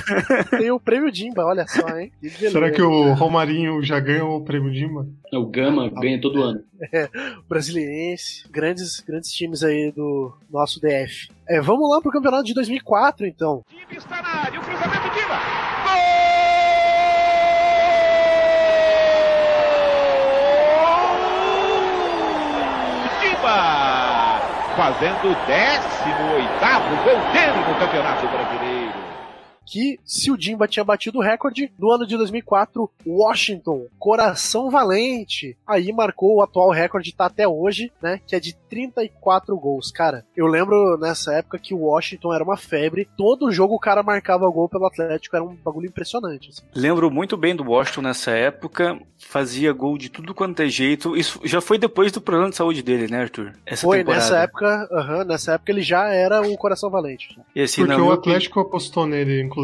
Tem 0.51 0.69
o 0.69 0.79
prêmio 0.79 1.11
Dimba, 1.11 1.43
olha 1.43 1.65
só, 1.67 1.97
hein? 1.97 2.11
Que. 2.21 2.29
Será 2.29 2.69
que 2.71 2.81
o 2.81 3.13
Romarinho 3.13 3.81
já 3.81 3.99
ganhou 3.99 4.37
o 4.37 4.45
prêmio 4.45 4.71
Dima? 4.71 5.07
O 5.33 5.47
Gama 5.47 5.89
ganha 5.89 6.21
todo 6.21 6.43
ano. 6.43 6.63
Brasiliense, 7.49 8.47
grandes, 8.51 8.99
grandes 8.99 9.31
times 9.31 9.63
aí 9.63 9.91
do 9.91 10.31
nosso 10.51 10.79
DF. 10.79 11.31
É, 11.47 11.59
vamos 11.59 11.89
lá 11.89 11.99
pro 11.99 12.11
campeonato 12.11 12.43
de 12.43 12.53
2004, 12.53 13.25
então. 13.25 13.63
Time 13.67 13.97
está 13.97 14.21
na 14.21 14.29
área, 14.29 14.59
o 14.59 14.63
cruzamento 14.63 15.09
Diva. 15.15 15.39
Gol! 15.83 16.28
Diva! 23.49 24.43
Fazendo 24.75 25.31
o 25.31 25.35
18º 25.35 27.01
gol 27.01 27.21
dele 27.31 27.63
no 27.63 27.75
Campeonato 27.75 28.27
Brasileiro. 28.29 28.78
Que 29.69 29.99
se 30.03 30.31
o 30.31 30.37
Dimba 30.37 30.67
tinha 30.67 30.83
batido 30.83 31.19
o 31.19 31.21
recorde, 31.21 31.71
no 31.77 31.91
ano 31.91 32.07
de 32.07 32.17
2004, 32.17 32.89
Washington, 33.05 33.85
coração 33.99 34.71
valente, 34.71 35.55
aí 35.67 35.93
marcou 35.93 36.37
o 36.37 36.41
atual 36.41 36.71
recorde, 36.71 37.13
tá 37.13 37.25
até 37.27 37.47
hoje, 37.47 37.91
né? 38.01 38.19
Que 38.25 38.35
é 38.35 38.39
de 38.39 38.55
34 38.67 39.55
gols. 39.57 39.91
Cara, 39.91 40.25
eu 40.35 40.47
lembro 40.47 40.97
nessa 40.97 41.33
época 41.33 41.59
que 41.59 41.73
o 41.73 41.81
Washington 41.81 42.33
era 42.33 42.43
uma 42.43 42.57
febre, 42.57 43.07
todo 43.15 43.51
jogo 43.51 43.75
o 43.75 43.79
cara 43.79 44.01
marcava 44.01 44.49
gol 44.49 44.67
pelo 44.67 44.87
Atlético, 44.87 45.35
era 45.35 45.45
um 45.45 45.55
bagulho 45.55 45.87
impressionante. 45.87 46.49
assim. 46.49 46.63
Lembro 46.73 47.11
muito 47.11 47.37
bem 47.37 47.55
do 47.55 47.63
Washington 47.63 48.01
nessa 48.01 48.31
época, 48.31 48.99
fazia 49.19 49.71
gol 49.71 49.97
de 49.97 50.09
tudo 50.09 50.33
quanto 50.33 50.61
é 50.61 50.67
jeito. 50.67 51.15
Isso 51.15 51.39
já 51.43 51.61
foi 51.61 51.77
depois 51.77 52.11
do 52.11 52.21
problema 52.21 52.49
de 52.49 52.55
saúde 52.55 52.81
dele, 52.81 53.07
né, 53.07 53.21
Arthur? 53.21 53.53
Essa 53.65 53.83
Foi 53.85 53.99
temporada. 53.99 54.23
nessa 54.23 54.37
época, 54.39 54.89
aham, 54.91 55.23
nessa 55.25 55.53
época 55.53 55.71
ele 55.71 55.81
já 55.81 56.07
era 56.07 56.41
o 56.41 56.57
coração 56.57 56.89
valente. 56.89 57.39
E 57.55 57.61
assim, 57.61 57.85
Porque 57.85 58.01
o 58.01 58.11
Atlético 58.11 58.59
apostou 58.59 59.05
nele, 59.05 59.41
inclusive, 59.41 59.58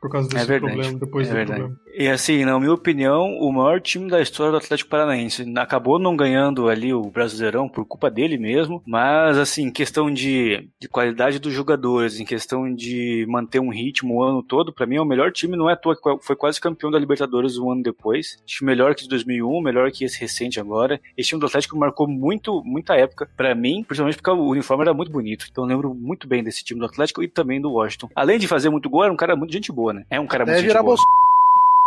por 0.00 0.10
causa 0.10 0.28
desse 0.28 0.44
É 0.44 0.46
verdade, 0.46 0.74
problema, 0.74 0.98
depois 0.98 1.26
é 1.26 1.30
do 1.30 1.36
verdade. 1.36 1.60
problema. 1.60 1.83
E 1.96 2.08
assim, 2.08 2.44
na 2.44 2.58
minha 2.58 2.72
opinião, 2.72 3.38
o 3.38 3.52
maior 3.52 3.80
time 3.80 4.10
da 4.10 4.20
história 4.20 4.50
do 4.50 4.58
Atlético 4.58 4.90
Paranaense. 4.90 5.44
Acabou 5.56 5.96
não 5.98 6.16
ganhando 6.16 6.68
ali 6.68 6.92
o 6.92 7.02
Brasileirão 7.02 7.68
por 7.68 7.84
culpa 7.84 8.10
dele 8.10 8.36
mesmo, 8.36 8.82
mas 8.84 9.38
assim, 9.38 9.64
em 9.64 9.70
questão 9.70 10.10
de, 10.10 10.68
de 10.80 10.88
qualidade 10.88 11.38
dos 11.38 11.52
jogadores, 11.52 12.18
em 12.18 12.24
questão 12.24 12.72
de 12.74 13.24
manter 13.28 13.60
um 13.60 13.68
ritmo 13.68 14.14
o 14.14 14.22
ano 14.24 14.42
todo, 14.42 14.72
pra 14.72 14.86
mim 14.86 14.96
é 14.96 15.00
o 15.00 15.04
melhor 15.04 15.30
time, 15.30 15.56
não 15.56 15.70
é 15.70 15.74
à 15.74 15.76
toa 15.76 15.94
que 15.94 16.02
foi 16.26 16.34
quase 16.34 16.60
campeão 16.60 16.90
da 16.90 16.98
Libertadores 16.98 17.58
um 17.58 17.70
ano 17.70 17.82
depois. 17.82 18.38
Acho 18.44 18.64
melhor 18.64 18.94
que 18.96 19.04
de 19.04 19.08
2001, 19.08 19.60
melhor 19.60 19.90
que 19.92 20.04
esse 20.04 20.20
recente 20.20 20.58
agora. 20.58 21.00
Esse 21.16 21.28
time 21.28 21.40
do 21.40 21.46
Atlético 21.46 21.78
marcou 21.78 22.08
muito, 22.08 22.60
muita 22.64 22.96
época 22.96 23.30
pra 23.36 23.54
mim, 23.54 23.84
principalmente 23.84 24.16
porque 24.16 24.30
o 24.30 24.48
uniforme 24.48 24.82
era 24.82 24.92
muito 24.92 25.12
bonito. 25.12 25.46
Então 25.48 25.62
eu 25.62 25.68
lembro 25.68 25.94
muito 25.94 26.26
bem 26.26 26.42
desse 26.42 26.64
time 26.64 26.80
do 26.80 26.86
Atlético 26.86 27.22
e 27.22 27.28
também 27.28 27.60
do 27.60 27.72
Washington. 27.72 28.10
Além 28.16 28.38
de 28.38 28.48
fazer 28.48 28.68
muito 28.68 28.90
gol, 28.90 29.04
era 29.04 29.12
um 29.12 29.16
cara 29.16 29.36
muito 29.36 29.52
gente 29.52 29.70
boa, 29.70 29.92
né? 29.92 30.04
É 30.10 30.18
um 30.18 30.26
cara 30.26 30.44
muito 30.44 30.56
Deve 30.56 30.62
gente 30.62 30.70
virar 30.70 30.82
boa. 30.82 30.96
bolso. 30.96 31.33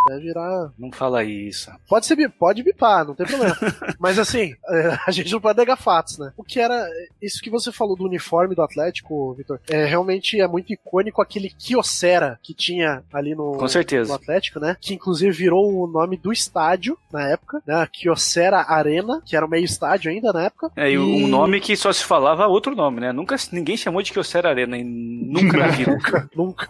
Deve 0.08 0.22
virar. 0.22 0.72
Não 0.78 0.92
fala 0.92 1.24
isso. 1.24 1.72
Pode 1.88 2.06
ser, 2.06 2.30
pode 2.30 2.64
bipar, 2.64 3.06
não 3.06 3.16
tem 3.16 3.26
problema. 3.26 3.56
Mas 4.00 4.18
assim, 4.18 4.56
é, 4.70 4.98
a 5.06 5.12
gente 5.12 5.32
não 5.32 5.42
pode 5.42 5.58
negar 5.58 5.76
fatos, 5.76 6.18
né? 6.18 6.32
O 6.38 6.44
que 6.44 6.60
era. 6.60 6.88
Isso 7.22 7.42
que 7.42 7.50
você 7.50 7.72
falou 7.72 7.96
do 7.96 8.06
uniforme 8.06 8.56
do 8.56 8.62
Atlético, 8.62 9.34
Vitor, 9.34 9.60
é 9.70 9.86
realmente 9.86 10.40
é 10.40 10.48
muito 10.48 10.72
icônico 10.72 11.22
aquele 11.22 11.50
Kyocera 11.50 12.40
que 12.42 12.54
tinha 12.54 13.04
ali 13.12 13.36
no, 13.36 13.54
Com 13.58 13.68
certeza. 13.68 14.10
no 14.10 14.16
Atlético, 14.16 14.60
né? 14.60 14.78
Que 14.80 14.94
inclusive 14.94 15.32
virou 15.32 15.84
o 15.84 15.88
nome 15.88 16.18
do 16.18 16.32
estádio 16.32 16.98
na 17.12 17.30
época, 17.30 17.62
né? 17.66 17.76
A 17.76 17.88
Kyocera 17.88 18.66
Arena, 18.68 19.22
que 19.26 19.36
era 19.36 19.46
o 19.46 19.50
meio 19.50 19.66
estádio 19.66 20.12
ainda 20.12 20.32
na 20.32 20.44
época. 20.46 20.72
É, 20.76 20.92
e 20.92 20.98
um 20.98 21.28
nome 21.28 21.60
que 21.60 21.76
só 21.76 21.92
se 21.92 22.04
falava 22.04 22.48
outro 22.48 22.76
nome, 22.76 23.02
né? 23.02 23.12
Nunca 23.12 23.36
ninguém 23.52 23.78
chamou 23.78 24.02
de 24.02 24.12
Kyocera 24.12 24.50
Arena, 24.50 24.78
e 24.78 24.84
nunca 25.28 25.58
na 25.58 25.68
vida. 25.76 25.92
Nunca, 25.92 26.30
nunca. 26.36 26.70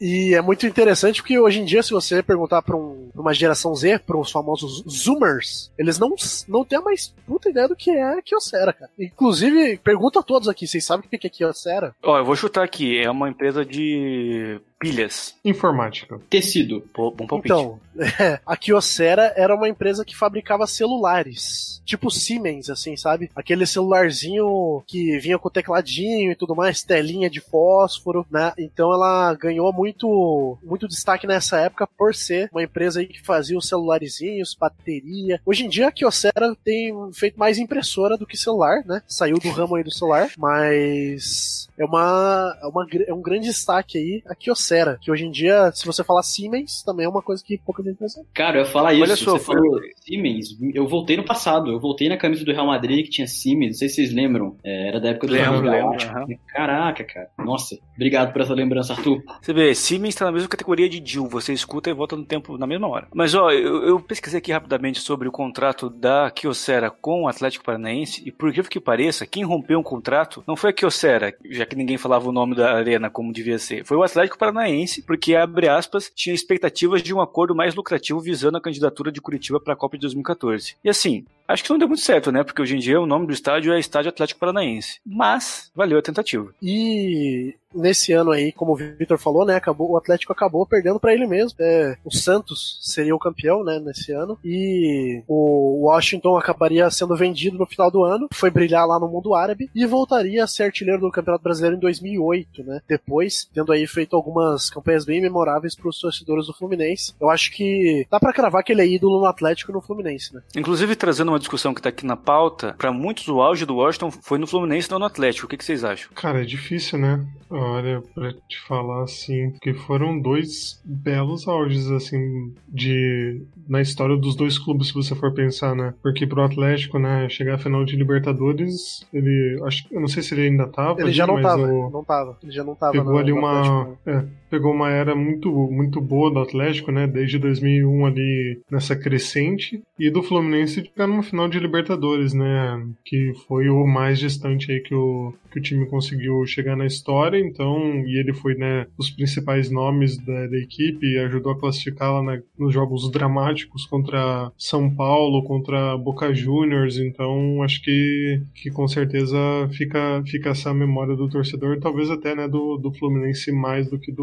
E 0.00 0.34
é 0.34 0.40
muito 0.42 0.66
interessante 0.66 1.20
porque 1.22 1.38
hoje 1.38 1.60
em 1.60 1.64
dia, 1.64 1.82
se 1.82 1.90
você 1.90 2.22
perguntar 2.22 2.62
pra, 2.62 2.76
um- 2.76 3.10
pra 3.12 3.20
uma 3.22 3.34
geração 3.34 3.74
Z, 3.74 3.98
para 4.00 4.16
os 4.18 4.30
famosos 4.30 4.82
Zoomers, 4.88 5.70
eles 5.78 5.98
não, 5.98 6.14
não 6.48 6.64
têm 6.64 6.78
a 6.78 6.82
mais 6.82 7.14
puta 7.26 7.50
ideia 7.50 7.68
do 7.68 7.76
que 7.76 7.90
é 7.90 8.20
Kyocera, 8.22 8.72
cara. 8.72 8.90
Inclusive, 8.98 9.78
pergunta 9.78 10.20
a 10.20 10.22
todos 10.22 10.48
aqui, 10.48 10.66
vocês 10.66 10.84
sabem 10.84 11.06
o 11.06 11.08
que 11.18 11.26
é 11.26 11.30
Kyocera? 11.30 11.94
Ó, 12.02 12.18
eu 12.18 12.24
vou 12.24 12.36
chutar 12.36 12.64
aqui, 12.64 12.98
é 12.98 13.10
uma 13.10 13.28
empresa 13.28 13.64
de 13.64 14.60
pilhas. 14.82 15.34
Informática. 15.44 16.20
Tecido. 16.28 16.80
Pô, 16.92 17.10
bom 17.10 17.26
palpite. 17.26 17.52
Então, 17.52 17.80
é, 17.98 18.40
a 18.44 18.56
Kyocera 18.56 19.32
era 19.36 19.54
uma 19.54 19.68
empresa 19.68 20.04
que 20.04 20.16
fabricava 20.16 20.66
celulares. 20.66 21.80
Tipo 21.84 22.10
Siemens, 22.10 22.70
assim, 22.70 22.96
sabe? 22.96 23.30
Aquele 23.34 23.66
celularzinho 23.66 24.82
que 24.86 25.18
vinha 25.18 25.38
com 25.38 25.50
tecladinho 25.50 26.32
e 26.32 26.36
tudo 26.36 26.54
mais, 26.54 26.82
telinha 26.82 27.28
de 27.28 27.40
fósforo, 27.40 28.26
né? 28.30 28.52
Então 28.56 28.92
ela 28.92 29.34
ganhou 29.34 29.72
muito, 29.72 30.58
muito 30.62 30.88
destaque 30.88 31.26
nessa 31.26 31.58
época 31.58 31.88
por 31.98 32.14
ser 32.14 32.48
uma 32.52 32.62
empresa 32.62 33.00
aí 33.00 33.06
que 33.06 33.20
fazia 33.20 33.58
os 33.58 33.68
celularizinhos, 33.68 34.56
bateria. 34.58 35.40
Hoje 35.44 35.64
em 35.64 35.68
dia 35.68 35.88
a 35.88 35.92
Kyocera 35.92 36.56
tem 36.64 36.94
feito 37.12 37.38
mais 37.38 37.58
impressora 37.58 38.16
do 38.16 38.26
que 38.26 38.36
celular, 38.36 38.84
né? 38.86 39.02
Saiu 39.06 39.38
do 39.38 39.50
ramo 39.50 39.74
aí 39.74 39.84
do 39.84 39.92
celular, 39.92 40.30
mas 40.38 41.68
é 41.76 41.84
uma, 41.84 42.56
é 42.62 42.66
uma 42.66 42.86
é 43.06 43.12
um 43.12 43.22
grande 43.22 43.46
destaque 43.46 43.98
aí 43.98 44.22
a 44.26 44.34
Kyocera 44.34 44.71
Kyocera, 44.72 44.98
que 45.00 45.10
hoje 45.10 45.24
em 45.26 45.30
dia, 45.30 45.70
se 45.72 45.86
você 45.86 46.02
falar 46.02 46.22
Siemens, 46.22 46.82
também 46.82 47.04
é 47.06 47.08
uma 47.08 47.22
coisa 47.22 47.42
que 47.44 47.58
pouca 47.58 47.82
gente 47.82 47.96
pensa. 47.96 48.24
Cara, 48.34 48.56
eu 48.56 48.60
ia 48.60 48.66
falar 48.66 48.94
isso. 48.94 49.02
Olha 49.02 49.16
só, 49.16 49.32
você 49.32 49.44
falou 49.44 49.80
Siemens. 50.00 50.56
Eu 50.74 50.86
voltei 50.86 51.16
no 51.16 51.24
passado. 51.24 51.70
Eu 51.70 51.78
voltei 51.80 52.08
na 52.08 52.16
camisa 52.16 52.44
do 52.44 52.52
Real 52.52 52.66
Madrid 52.66 53.04
que 53.04 53.10
tinha 53.10 53.26
Siemens. 53.26 53.72
Não 53.72 53.78
sei 53.78 53.88
se 53.88 53.96
vocês 53.96 54.12
lembram. 54.12 54.56
É, 54.64 54.88
era 54.88 55.00
da 55.00 55.10
época 55.10 55.26
do 55.26 55.32
Lembro, 55.32 55.60
Real 55.60 55.62
lembro, 55.62 55.80
Galáctico. 55.82 56.16
aham. 56.16 56.26
Caraca, 56.48 57.04
cara. 57.04 57.28
Nossa, 57.38 57.78
obrigado 57.94 58.32
por 58.32 58.42
essa 58.42 58.54
lembrança, 58.54 58.92
Arthur. 58.94 59.22
Você 59.40 59.52
vê, 59.52 59.74
Siemens 59.74 60.14
tá 60.14 60.24
na 60.24 60.32
mesma 60.32 60.48
categoria 60.48 60.88
de 60.88 61.02
Jill, 61.04 61.28
você 61.28 61.52
escuta 61.52 61.90
e 61.90 61.94
volta 61.94 62.16
no 62.16 62.24
tempo 62.24 62.56
na 62.56 62.66
mesma 62.66 62.88
hora. 62.88 63.08
Mas 63.14 63.34
ó, 63.34 63.50
eu, 63.50 63.84
eu 63.84 64.00
pesquisei 64.00 64.38
aqui 64.38 64.52
rapidamente 64.52 65.00
sobre 65.00 65.28
o 65.28 65.32
contrato 65.32 65.90
da 65.90 66.30
Kyocera 66.30 66.90
com 66.90 67.22
o 67.22 67.28
Atlético 67.28 67.64
Paranaense, 67.64 68.22
e 68.26 68.30
por 68.32 68.48
incrível 68.48 68.70
que 68.70 68.80
pareça, 68.80 69.26
quem 69.26 69.44
rompeu 69.44 69.78
um 69.78 69.82
contrato 69.82 70.42
não 70.46 70.56
foi 70.56 70.70
a 70.70 70.72
Kyocera, 70.72 71.34
já 71.50 71.66
que 71.66 71.76
ninguém 71.76 71.98
falava 71.98 72.28
o 72.28 72.32
nome 72.32 72.54
da 72.54 72.72
arena 72.72 73.10
como 73.10 73.32
devia 73.32 73.58
ser, 73.58 73.84
foi 73.84 73.96
o 73.96 74.02
Atlético 74.02 74.38
Paranaense, 74.38 74.61
porque, 75.02 75.34
abre 75.34 75.68
aspas, 75.68 76.10
tinha 76.14 76.34
expectativas 76.34 77.02
de 77.02 77.14
um 77.14 77.20
acordo 77.20 77.54
mais 77.54 77.74
lucrativo 77.74 78.20
visando 78.20 78.56
a 78.56 78.60
candidatura 78.60 79.10
de 79.10 79.20
Curitiba 79.20 79.60
para 79.60 79.74
a 79.74 79.76
Copa 79.76 79.96
de 79.96 80.02
2014. 80.02 80.76
E 80.82 80.88
assim, 80.88 81.24
acho 81.52 81.64
que 81.64 81.70
não 81.70 81.78
deu 81.78 81.88
muito 81.88 82.02
certo, 82.02 82.32
né? 82.32 82.42
Porque 82.42 82.62
hoje 82.62 82.76
em 82.76 82.80
dia 82.80 83.00
o 83.00 83.06
nome 83.06 83.26
do 83.26 83.32
estádio 83.32 83.72
é 83.72 83.78
Estádio 83.78 84.10
Atlético 84.10 84.40
Paranaense. 84.40 85.00
Mas, 85.04 85.70
valeu 85.74 85.98
a 85.98 86.02
tentativa. 86.02 86.52
E 86.62 87.54
nesse 87.74 88.12
ano 88.12 88.30
aí, 88.30 88.52
como 88.52 88.72
o 88.72 88.76
Victor 88.76 89.18
falou, 89.18 89.44
né, 89.44 89.56
acabou, 89.56 89.90
o 89.90 89.96
Atlético 89.96 90.32
acabou 90.32 90.66
perdendo 90.66 91.00
pra 91.00 91.12
ele 91.12 91.26
mesmo. 91.26 91.56
É, 91.60 91.96
o 92.04 92.14
Santos 92.14 92.78
seria 92.82 93.14
o 93.14 93.18
campeão, 93.18 93.64
né, 93.64 93.78
nesse 93.78 94.12
ano, 94.12 94.38
e 94.44 95.22
o 95.26 95.86
Washington 95.86 96.36
acabaria 96.36 96.90
sendo 96.90 97.16
vendido 97.16 97.58
no 97.58 97.66
final 97.66 97.90
do 97.90 98.04
ano, 98.04 98.28
foi 98.32 98.50
brilhar 98.50 98.86
lá 98.86 98.98
no 98.98 99.08
mundo 99.08 99.34
árabe 99.34 99.70
e 99.74 99.86
voltaria 99.86 100.44
a 100.44 100.46
ser 100.46 100.64
artilheiro 100.64 101.00
do 101.00 101.10
Campeonato 101.10 101.44
Brasileiro 101.44 101.76
em 101.76 101.80
2008, 101.80 102.64
né? 102.64 102.80
Depois, 102.88 103.48
tendo 103.52 103.72
aí 103.72 103.86
feito 103.86 104.16
algumas 104.16 104.70
campanhas 104.70 105.04
bem 105.04 105.20
memoráveis 105.20 105.74
pros 105.74 105.98
torcedores 105.98 106.46
do 106.46 106.54
Fluminense. 106.54 107.14
Eu 107.20 107.30
acho 107.30 107.52
que 107.52 108.06
dá 108.10 108.20
pra 108.20 108.32
cravar 108.32 108.62
que 108.62 108.72
ele 108.72 108.82
é 108.82 108.86
ídolo 108.86 109.20
no 109.20 109.26
Atlético 109.26 109.70
e 109.70 109.74
no 109.74 109.80
Fluminense, 109.80 110.34
né? 110.34 110.42
Inclusive, 110.56 110.96
trazendo 110.96 111.30
uma 111.30 111.38
discussão 111.42 111.74
que 111.74 111.82
tá 111.82 111.90
aqui 111.90 112.06
na 112.06 112.16
pauta, 112.16 112.74
pra 112.78 112.90
muitos 112.90 113.28
o 113.28 113.40
auge 113.42 113.66
do 113.66 113.76
Washington 113.76 114.10
foi 114.10 114.38
no 114.38 114.46
Fluminense, 114.46 114.90
não 114.90 114.98
no 114.98 115.04
Atlético. 115.04 115.46
O 115.46 115.48
que, 115.48 115.56
que 115.58 115.64
vocês 115.64 115.84
acham? 115.84 116.10
Cara, 116.14 116.40
é 116.42 116.44
difícil, 116.44 116.98
né? 116.98 117.24
Olha, 117.50 118.02
pra 118.14 118.32
te 118.32 118.58
falar 118.66 119.02
assim, 119.04 119.52
que 119.60 119.74
foram 119.74 120.18
dois 120.18 120.80
belos 120.84 121.46
auges, 121.46 121.90
assim, 121.90 122.54
de. 122.66 123.42
na 123.68 123.82
história 123.82 124.16
dos 124.16 124.34
dois 124.34 124.58
clubes, 124.58 124.88
se 124.88 124.94
você 124.94 125.14
for 125.14 125.34
pensar, 125.34 125.74
né? 125.76 125.92
Porque 126.02 126.26
pro 126.26 126.42
Atlético, 126.42 126.98
né, 126.98 127.28
chegar 127.28 127.56
à 127.56 127.58
final 127.58 127.84
de 127.84 127.94
Libertadores, 127.96 129.06
ele. 129.12 129.60
Acho, 129.66 129.86
eu 129.90 130.00
não 130.00 130.08
sei 130.08 130.22
se 130.22 130.34
ele 130.34 130.48
ainda 130.48 130.66
tava. 130.66 131.00
Ele 131.00 131.12
já 131.12 131.26
não 131.26 131.34
mas 131.34 131.42
tava, 131.42 131.62
o- 131.62 131.90
não 131.90 132.02
tava. 132.04 132.38
Ele 132.42 132.52
já 132.52 132.64
não 132.64 132.74
tava 132.74 132.92
pegou 132.92 133.12
no- 133.12 133.18
ali 133.18 133.32
no 133.32 133.38
uma 133.38 133.60
Atlético, 133.60 133.98
né? 134.10 134.16
é, 134.28 134.41
pegou 134.52 134.70
uma 134.72 134.90
era 134.90 135.14
muito 135.16 135.50
muito 135.50 135.98
boa 135.98 136.30
do 136.30 136.38
Atlético 136.40 136.92
né? 136.92 137.06
Desde 137.06 137.38
2001 137.38 138.04
ali 138.06 138.60
nessa 138.70 138.94
crescente. 138.94 139.80
E 139.98 140.10
do 140.10 140.22
Fluminense 140.22 140.82
ficar 140.82 141.06
numa 141.06 141.22
final 141.22 141.48
de 141.48 141.58
Libertadores 141.58 142.34
né? 142.34 142.86
Que 143.04 143.32
foi 143.48 143.70
o 143.70 143.86
mais 143.86 144.18
distante 144.18 144.70
aí 144.70 144.80
que 144.80 144.94
o 144.94 145.32
que 145.50 145.58
o 145.58 145.62
time 145.62 145.84
conseguiu 145.86 146.46
chegar 146.46 146.76
na 146.76 146.86
história. 146.86 147.38
Então 147.38 148.02
e 148.06 148.18
ele 148.18 148.32
foi 148.34 148.54
né 148.54 148.86
os 148.98 149.10
principais 149.10 149.70
nomes 149.70 150.18
da, 150.18 150.46
da 150.46 150.58
equipe 150.58 151.18
ajudou 151.18 151.52
a 151.52 151.58
classificar 151.58 152.12
lá 152.12 152.22
na- 152.22 152.42
nos 152.58 152.72
jogos 152.74 153.10
dramáticos 153.10 153.86
contra 153.86 154.50
São 154.58 154.90
Paulo 154.94 155.42
contra 155.44 155.96
Boca 155.96 156.32
Juniors. 156.34 156.98
Então 156.98 157.62
acho 157.62 157.82
que 157.82 158.42
que 158.54 158.70
com 158.70 158.86
certeza 158.86 159.38
fica 159.72 160.22
fica 160.26 160.50
essa 160.50 160.74
memória 160.74 161.14
do 161.16 161.28
torcedor 161.28 161.78
talvez 161.80 162.10
até 162.10 162.34
né 162.34 162.46
do, 162.48 162.76
do 162.76 162.92
Fluminense 162.92 163.50
mais 163.52 163.88
do 163.88 163.98
que 163.98 164.10
do, 164.12 164.22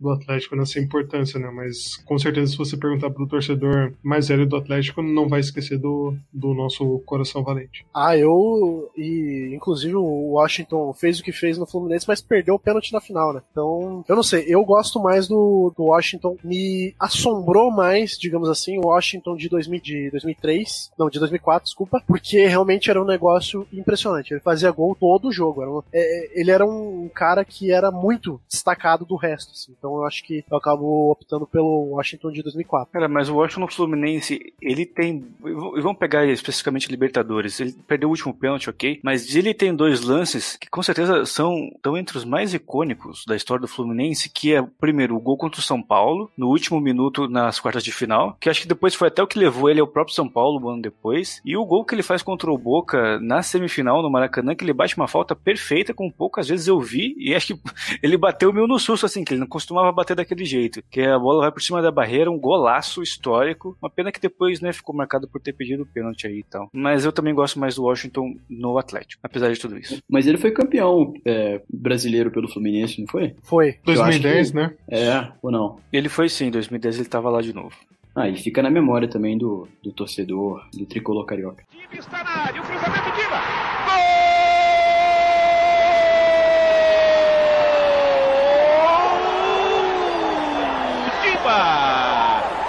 do 0.00 0.10
Atlético 0.10 0.56
nessa 0.56 0.78
importância 0.80 1.38
né 1.38 1.50
mas 1.50 1.96
com 2.04 2.18
certeza 2.18 2.52
se 2.52 2.58
você 2.58 2.76
perguntar 2.76 3.10
pro 3.10 3.26
torcedor 3.26 3.92
mais 4.02 4.28
velho 4.28 4.46
do 4.46 4.56
Atlético 4.56 5.02
não 5.02 5.28
vai 5.28 5.40
esquecer 5.40 5.78
do, 5.78 6.14
do 6.32 6.54
nosso 6.54 6.98
coração 7.06 7.42
valente 7.42 7.84
Ah, 7.94 8.16
eu. 8.16 8.90
E 8.96 9.50
inclusive 9.54 9.94
o 9.94 10.32
Washington 10.32 10.92
fez 10.92 11.18
o 11.18 11.22
que 11.22 11.32
fez 11.32 11.58
no 11.58 11.66
Fluminense, 11.66 12.06
mas 12.08 12.20
perdeu 12.20 12.54
o 12.54 12.58
pênalti 12.58 12.92
na 12.92 13.00
final, 13.00 13.32
né? 13.32 13.40
Então, 13.50 14.04
eu 14.08 14.16
não 14.16 14.22
sei, 14.22 14.44
eu 14.48 14.64
gosto 14.64 15.00
mais 15.00 15.26
do, 15.28 15.72
do 15.76 15.84
Washington. 15.84 16.36
Me 16.42 16.94
assombrou 16.98 17.70
mais, 17.70 18.18
digamos 18.18 18.48
assim, 18.48 18.78
o 18.78 18.86
Washington 18.86 19.36
de, 19.36 19.48
2000, 19.48 19.80
de 19.80 20.10
2003, 20.10 20.90
não, 20.98 21.08
de 21.08 21.18
2004, 21.18 21.64
desculpa, 21.64 22.02
porque 22.06 22.46
realmente 22.46 22.90
era 22.90 23.00
um 23.02 23.06
negócio 23.06 23.66
impressionante. 23.72 24.32
Ele 24.32 24.40
fazia 24.40 24.70
gol 24.70 24.96
todo 24.98 25.28
o 25.28 25.32
jogo. 25.32 25.62
Era 25.62 25.70
um- 25.70 25.82
é, 25.92 26.40
ele 26.40 26.50
era 26.50 26.64
um 26.66 27.08
cara 27.14 27.44
que 27.44 27.70
era 27.72 27.90
muito 27.90 28.40
destacado 28.48 29.04
do 29.04 29.16
resto, 29.16 29.52
assim. 29.56 29.74
Então 29.76 29.96
eu 29.96 30.04
acho 30.04 30.24
que 30.24 30.44
eu 30.50 30.56
acabo 30.56 31.10
optando 31.10 31.46
pelo 31.46 31.90
Washington 31.90 32.30
de 32.30 32.42
2004. 32.42 32.92
Cara, 32.92 33.08
mas 33.08 33.28
o 33.28 33.36
Washington 33.36 33.68
Fluminense, 33.68 34.52
ele 34.60 34.86
tem. 34.86 35.26
Vamos 35.40 35.98
pegar 35.98 36.26
especificamente 36.26 36.90
Libertadores. 36.90 37.58
Ele 37.60 37.72
perdeu 37.86 38.08
o 38.08 38.12
último 38.12 38.34
pênalti, 38.34 38.70
ok? 38.70 39.00
Mas 39.02 39.34
ele 39.34 39.54
tem 39.54 39.74
dois 39.74 40.02
lances 40.02 40.56
que 40.56 40.68
com 40.68 40.82
certeza 40.82 41.24
são 41.24 41.56
estão 41.74 41.96
entre 41.96 42.18
os 42.18 42.24
mais 42.24 42.54
icônicos 42.54 43.24
da 43.26 43.36
história 43.36 43.60
do 43.60 43.68
Fluminense, 43.68 44.28
que 44.28 44.54
é, 44.54 44.62
primeiro, 44.62 45.16
o 45.16 45.20
gol 45.20 45.36
contra 45.36 45.60
o 45.60 45.64
São 45.64 45.82
Paulo, 45.82 46.30
no 46.36 46.48
último 46.48 46.80
minuto 46.80 47.28
nas 47.28 47.60
quartas 47.60 47.84
de 47.84 47.92
final, 47.92 48.36
que 48.40 48.48
acho 48.48 48.62
que 48.62 48.68
depois 48.68 48.94
foi 48.94 49.08
até 49.08 49.22
o 49.22 49.26
que 49.26 49.38
levou 49.38 49.70
ele 49.70 49.80
ao 49.80 49.86
próprio 49.86 50.14
São 50.14 50.28
Paulo 50.28 50.60
um 50.60 50.68
ano 50.68 50.82
depois. 50.82 51.40
E 51.44 51.56
o 51.56 51.64
gol 51.64 51.84
que 51.84 51.94
ele 51.94 52.02
faz 52.02 52.22
contra 52.22 52.50
o 52.50 52.58
Boca 52.58 53.18
na 53.20 53.42
semifinal 53.42 54.02
no 54.02 54.10
Maracanã, 54.10 54.54
que 54.54 54.64
ele 54.64 54.72
bate 54.72 54.96
uma 54.96 55.08
falta 55.08 55.34
perfeita, 55.34 55.94
com 55.94 56.10
poucas 56.10 56.48
vezes 56.48 56.66
eu 56.66 56.80
vi, 56.80 57.14
e 57.18 57.34
acho 57.34 57.54
que 57.54 57.60
ele 58.02 58.16
bateu 58.16 58.52
meio 58.52 58.66
no 58.66 58.78
susto, 58.78 59.06
assim, 59.06 59.24
que 59.24 59.32
ele 59.32 59.40
não 59.46 59.50
costumava 59.50 59.90
bater 59.92 60.14
daquele 60.16 60.44
jeito. 60.44 60.82
Que 60.90 61.02
a 61.02 61.18
bola 61.18 61.42
vai 61.42 61.52
por 61.52 61.62
cima 61.62 61.80
da 61.80 61.90
barreira, 61.90 62.30
um 62.30 62.38
golaço 62.38 63.02
histórico. 63.02 63.76
Uma 63.80 63.88
pena 63.90 64.10
que 64.12 64.20
depois, 64.20 64.60
né, 64.60 64.72
ficou 64.72 64.94
marcado 64.94 65.28
por 65.28 65.40
ter 65.40 65.52
pedido 65.52 65.84
o 65.84 65.86
pênalti 65.86 66.26
aí 66.26 66.40
e 66.40 66.44
tal. 66.44 66.68
Mas 66.72 67.04
eu 67.04 67.12
também 67.12 67.34
gosto 67.34 67.58
mais 67.58 67.76
do 67.76 67.84
Washington 67.84 68.36
no 68.50 68.76
Atlético, 68.78 69.20
apesar 69.22 69.52
de 69.52 69.58
tudo 69.60 69.78
isso. 69.78 69.98
Mas 70.08 70.26
ele 70.26 70.38
foi 70.38 70.50
campeão 70.50 71.14
é, 71.24 71.62
brasileiro 71.72 72.30
pelo 72.30 72.48
Fluminense, 72.48 73.00
não 73.00 73.08
foi? 73.08 73.34
Foi. 73.42 73.76
Eu 73.86 73.92
acho 74.02 74.20
2010 74.20 74.50
que- 74.50 74.56
né 74.56 74.74
É, 74.88 75.28
ou 75.42 75.50
não? 75.50 75.78
Ele 75.92 76.08
foi 76.08 76.28
sim, 76.28 76.46
em 76.46 76.50
2010 76.50 76.98
ele 76.98 77.08
tava 77.08 77.30
lá 77.30 77.40
de 77.40 77.52
novo. 77.54 77.74
Ah, 78.14 78.28
e 78.30 78.36
fica 78.36 78.62
na 78.62 78.70
memória 78.70 79.06
também 79.06 79.36
do, 79.36 79.68
do 79.82 79.92
torcedor, 79.92 80.66
do 80.72 80.86
tricolor 80.86 81.26
carioca. 81.26 81.62
Time 81.70 81.98
está 81.98 82.24
na 82.24 82.30
área, 82.30 82.62
o 82.62 82.64
cruzamento 82.64 83.10
Diva. 83.14 83.40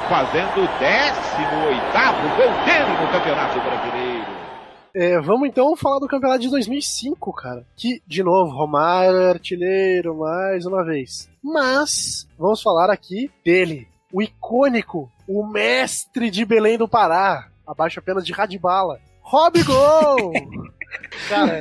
Fazendo 0.10 0.64
o 0.64 0.68
18º 0.68 2.36
gol 2.36 2.66
dele 2.66 2.92
no 3.02 3.12
Campeonato 3.12 3.60
Brasileiro. 3.60 4.38
É, 4.96 5.20
vamos 5.20 5.48
então 5.48 5.76
falar 5.76 6.00
do 6.00 6.08
campeonato 6.08 6.42
de 6.42 6.50
2005, 6.50 7.32
cara. 7.34 7.64
Que, 7.76 8.02
de 8.08 8.24
novo, 8.24 8.52
Romário 8.52 9.18
é 9.18 9.30
artilheiro 9.30 10.18
mais 10.18 10.66
uma 10.66 10.84
vez. 10.84 11.30
Mas, 11.44 12.28
vamos 12.36 12.64
falar 12.64 12.90
aqui 12.90 13.30
dele, 13.46 13.88
o 14.12 14.24
icônico, 14.24 15.12
o 15.28 15.46
mestre 15.46 16.32
de 16.32 16.44
Belém 16.46 16.80
do 16.80 16.88
Pará, 16.88 17.48
abaixo 17.68 18.00
apenas 18.00 18.26
de 18.26 18.32
Radibala. 18.32 19.00
Rob 19.22 19.62
Gol! 19.64 20.32
cara, 21.30 21.60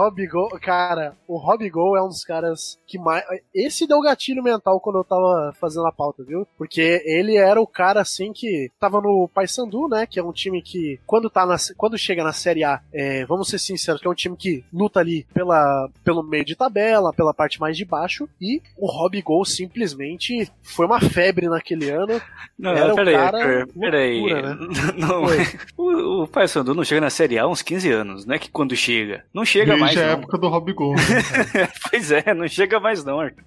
Rob 0.00 0.26
Gol, 0.26 0.48
cara, 0.62 1.14
o 1.28 1.36
Rob 1.36 1.68
Gol 1.68 1.94
é 1.94 2.02
um 2.02 2.08
dos 2.08 2.24
caras 2.24 2.78
que 2.86 2.98
mais. 2.98 3.22
Esse 3.54 3.86
deu 3.86 4.00
gatilho 4.00 4.42
mental 4.42 4.80
quando 4.80 4.96
eu 4.98 5.04
tava 5.04 5.52
fazendo 5.60 5.86
a 5.86 5.92
pauta, 5.92 6.24
viu? 6.24 6.46
Porque 6.56 7.02
ele 7.04 7.36
era 7.36 7.60
o 7.60 7.66
cara 7.66 8.00
assim 8.00 8.32
que 8.32 8.70
tava 8.80 8.98
no 9.02 9.28
Paysandu, 9.28 9.88
né? 9.88 10.06
Que 10.06 10.18
é 10.18 10.24
um 10.24 10.32
time 10.32 10.62
que, 10.62 10.98
quando, 11.06 11.28
tá 11.28 11.44
na, 11.44 11.56
quando 11.76 11.98
chega 11.98 12.24
na 12.24 12.32
Série 12.32 12.64
A, 12.64 12.80
é, 12.90 13.26
vamos 13.26 13.48
ser 13.48 13.58
sinceros, 13.58 14.00
que 14.00 14.06
é 14.06 14.10
um 14.10 14.14
time 14.14 14.38
que 14.38 14.64
luta 14.72 15.00
ali 15.00 15.26
pela, 15.34 15.90
pelo 16.02 16.22
meio 16.22 16.46
de 16.46 16.56
tabela, 16.56 17.12
pela 17.12 17.34
parte 17.34 17.60
mais 17.60 17.76
de 17.76 17.84
baixo. 17.84 18.26
E 18.40 18.62
o 18.78 18.86
Rob 18.90 19.20
Gol 19.20 19.44
simplesmente 19.44 20.50
foi 20.62 20.86
uma 20.86 21.00
febre 21.00 21.46
naquele 21.46 21.90
ano. 21.90 22.18
Não, 22.58 22.70
Era 22.70 22.92
o 22.94 22.96
peraí, 22.96 23.14
cara 23.14 23.38
peraí, 23.38 23.66
peraí. 23.66 24.20
loucura, 24.20 24.54
né? 24.54 24.68
Não, 24.96 25.24
o, 25.76 26.22
o 26.22 26.26
Paysandu 26.28 26.74
não 26.74 26.84
chega 26.84 27.02
na 27.02 27.10
Série 27.10 27.38
A 27.38 27.42
há 27.42 27.48
uns 27.48 27.60
15 27.60 27.90
anos, 27.92 28.24
não 28.24 28.34
é 28.34 28.38
que 28.38 28.50
quando 28.50 28.74
chega. 28.74 29.24
Não 29.34 29.44
chega 29.44 29.76
mais, 29.76 29.89
desde 29.94 30.02
a 30.02 30.06
não. 30.06 30.22
época 30.22 30.38
do 30.38 30.48
Rob 30.48 30.72
Gol 30.72 30.94
né? 30.94 31.02
pois 31.90 32.10
é, 32.10 32.34
não 32.34 32.48
chega 32.48 32.80
mais 32.80 33.04
não, 33.04 33.20
Arthur. 33.20 33.44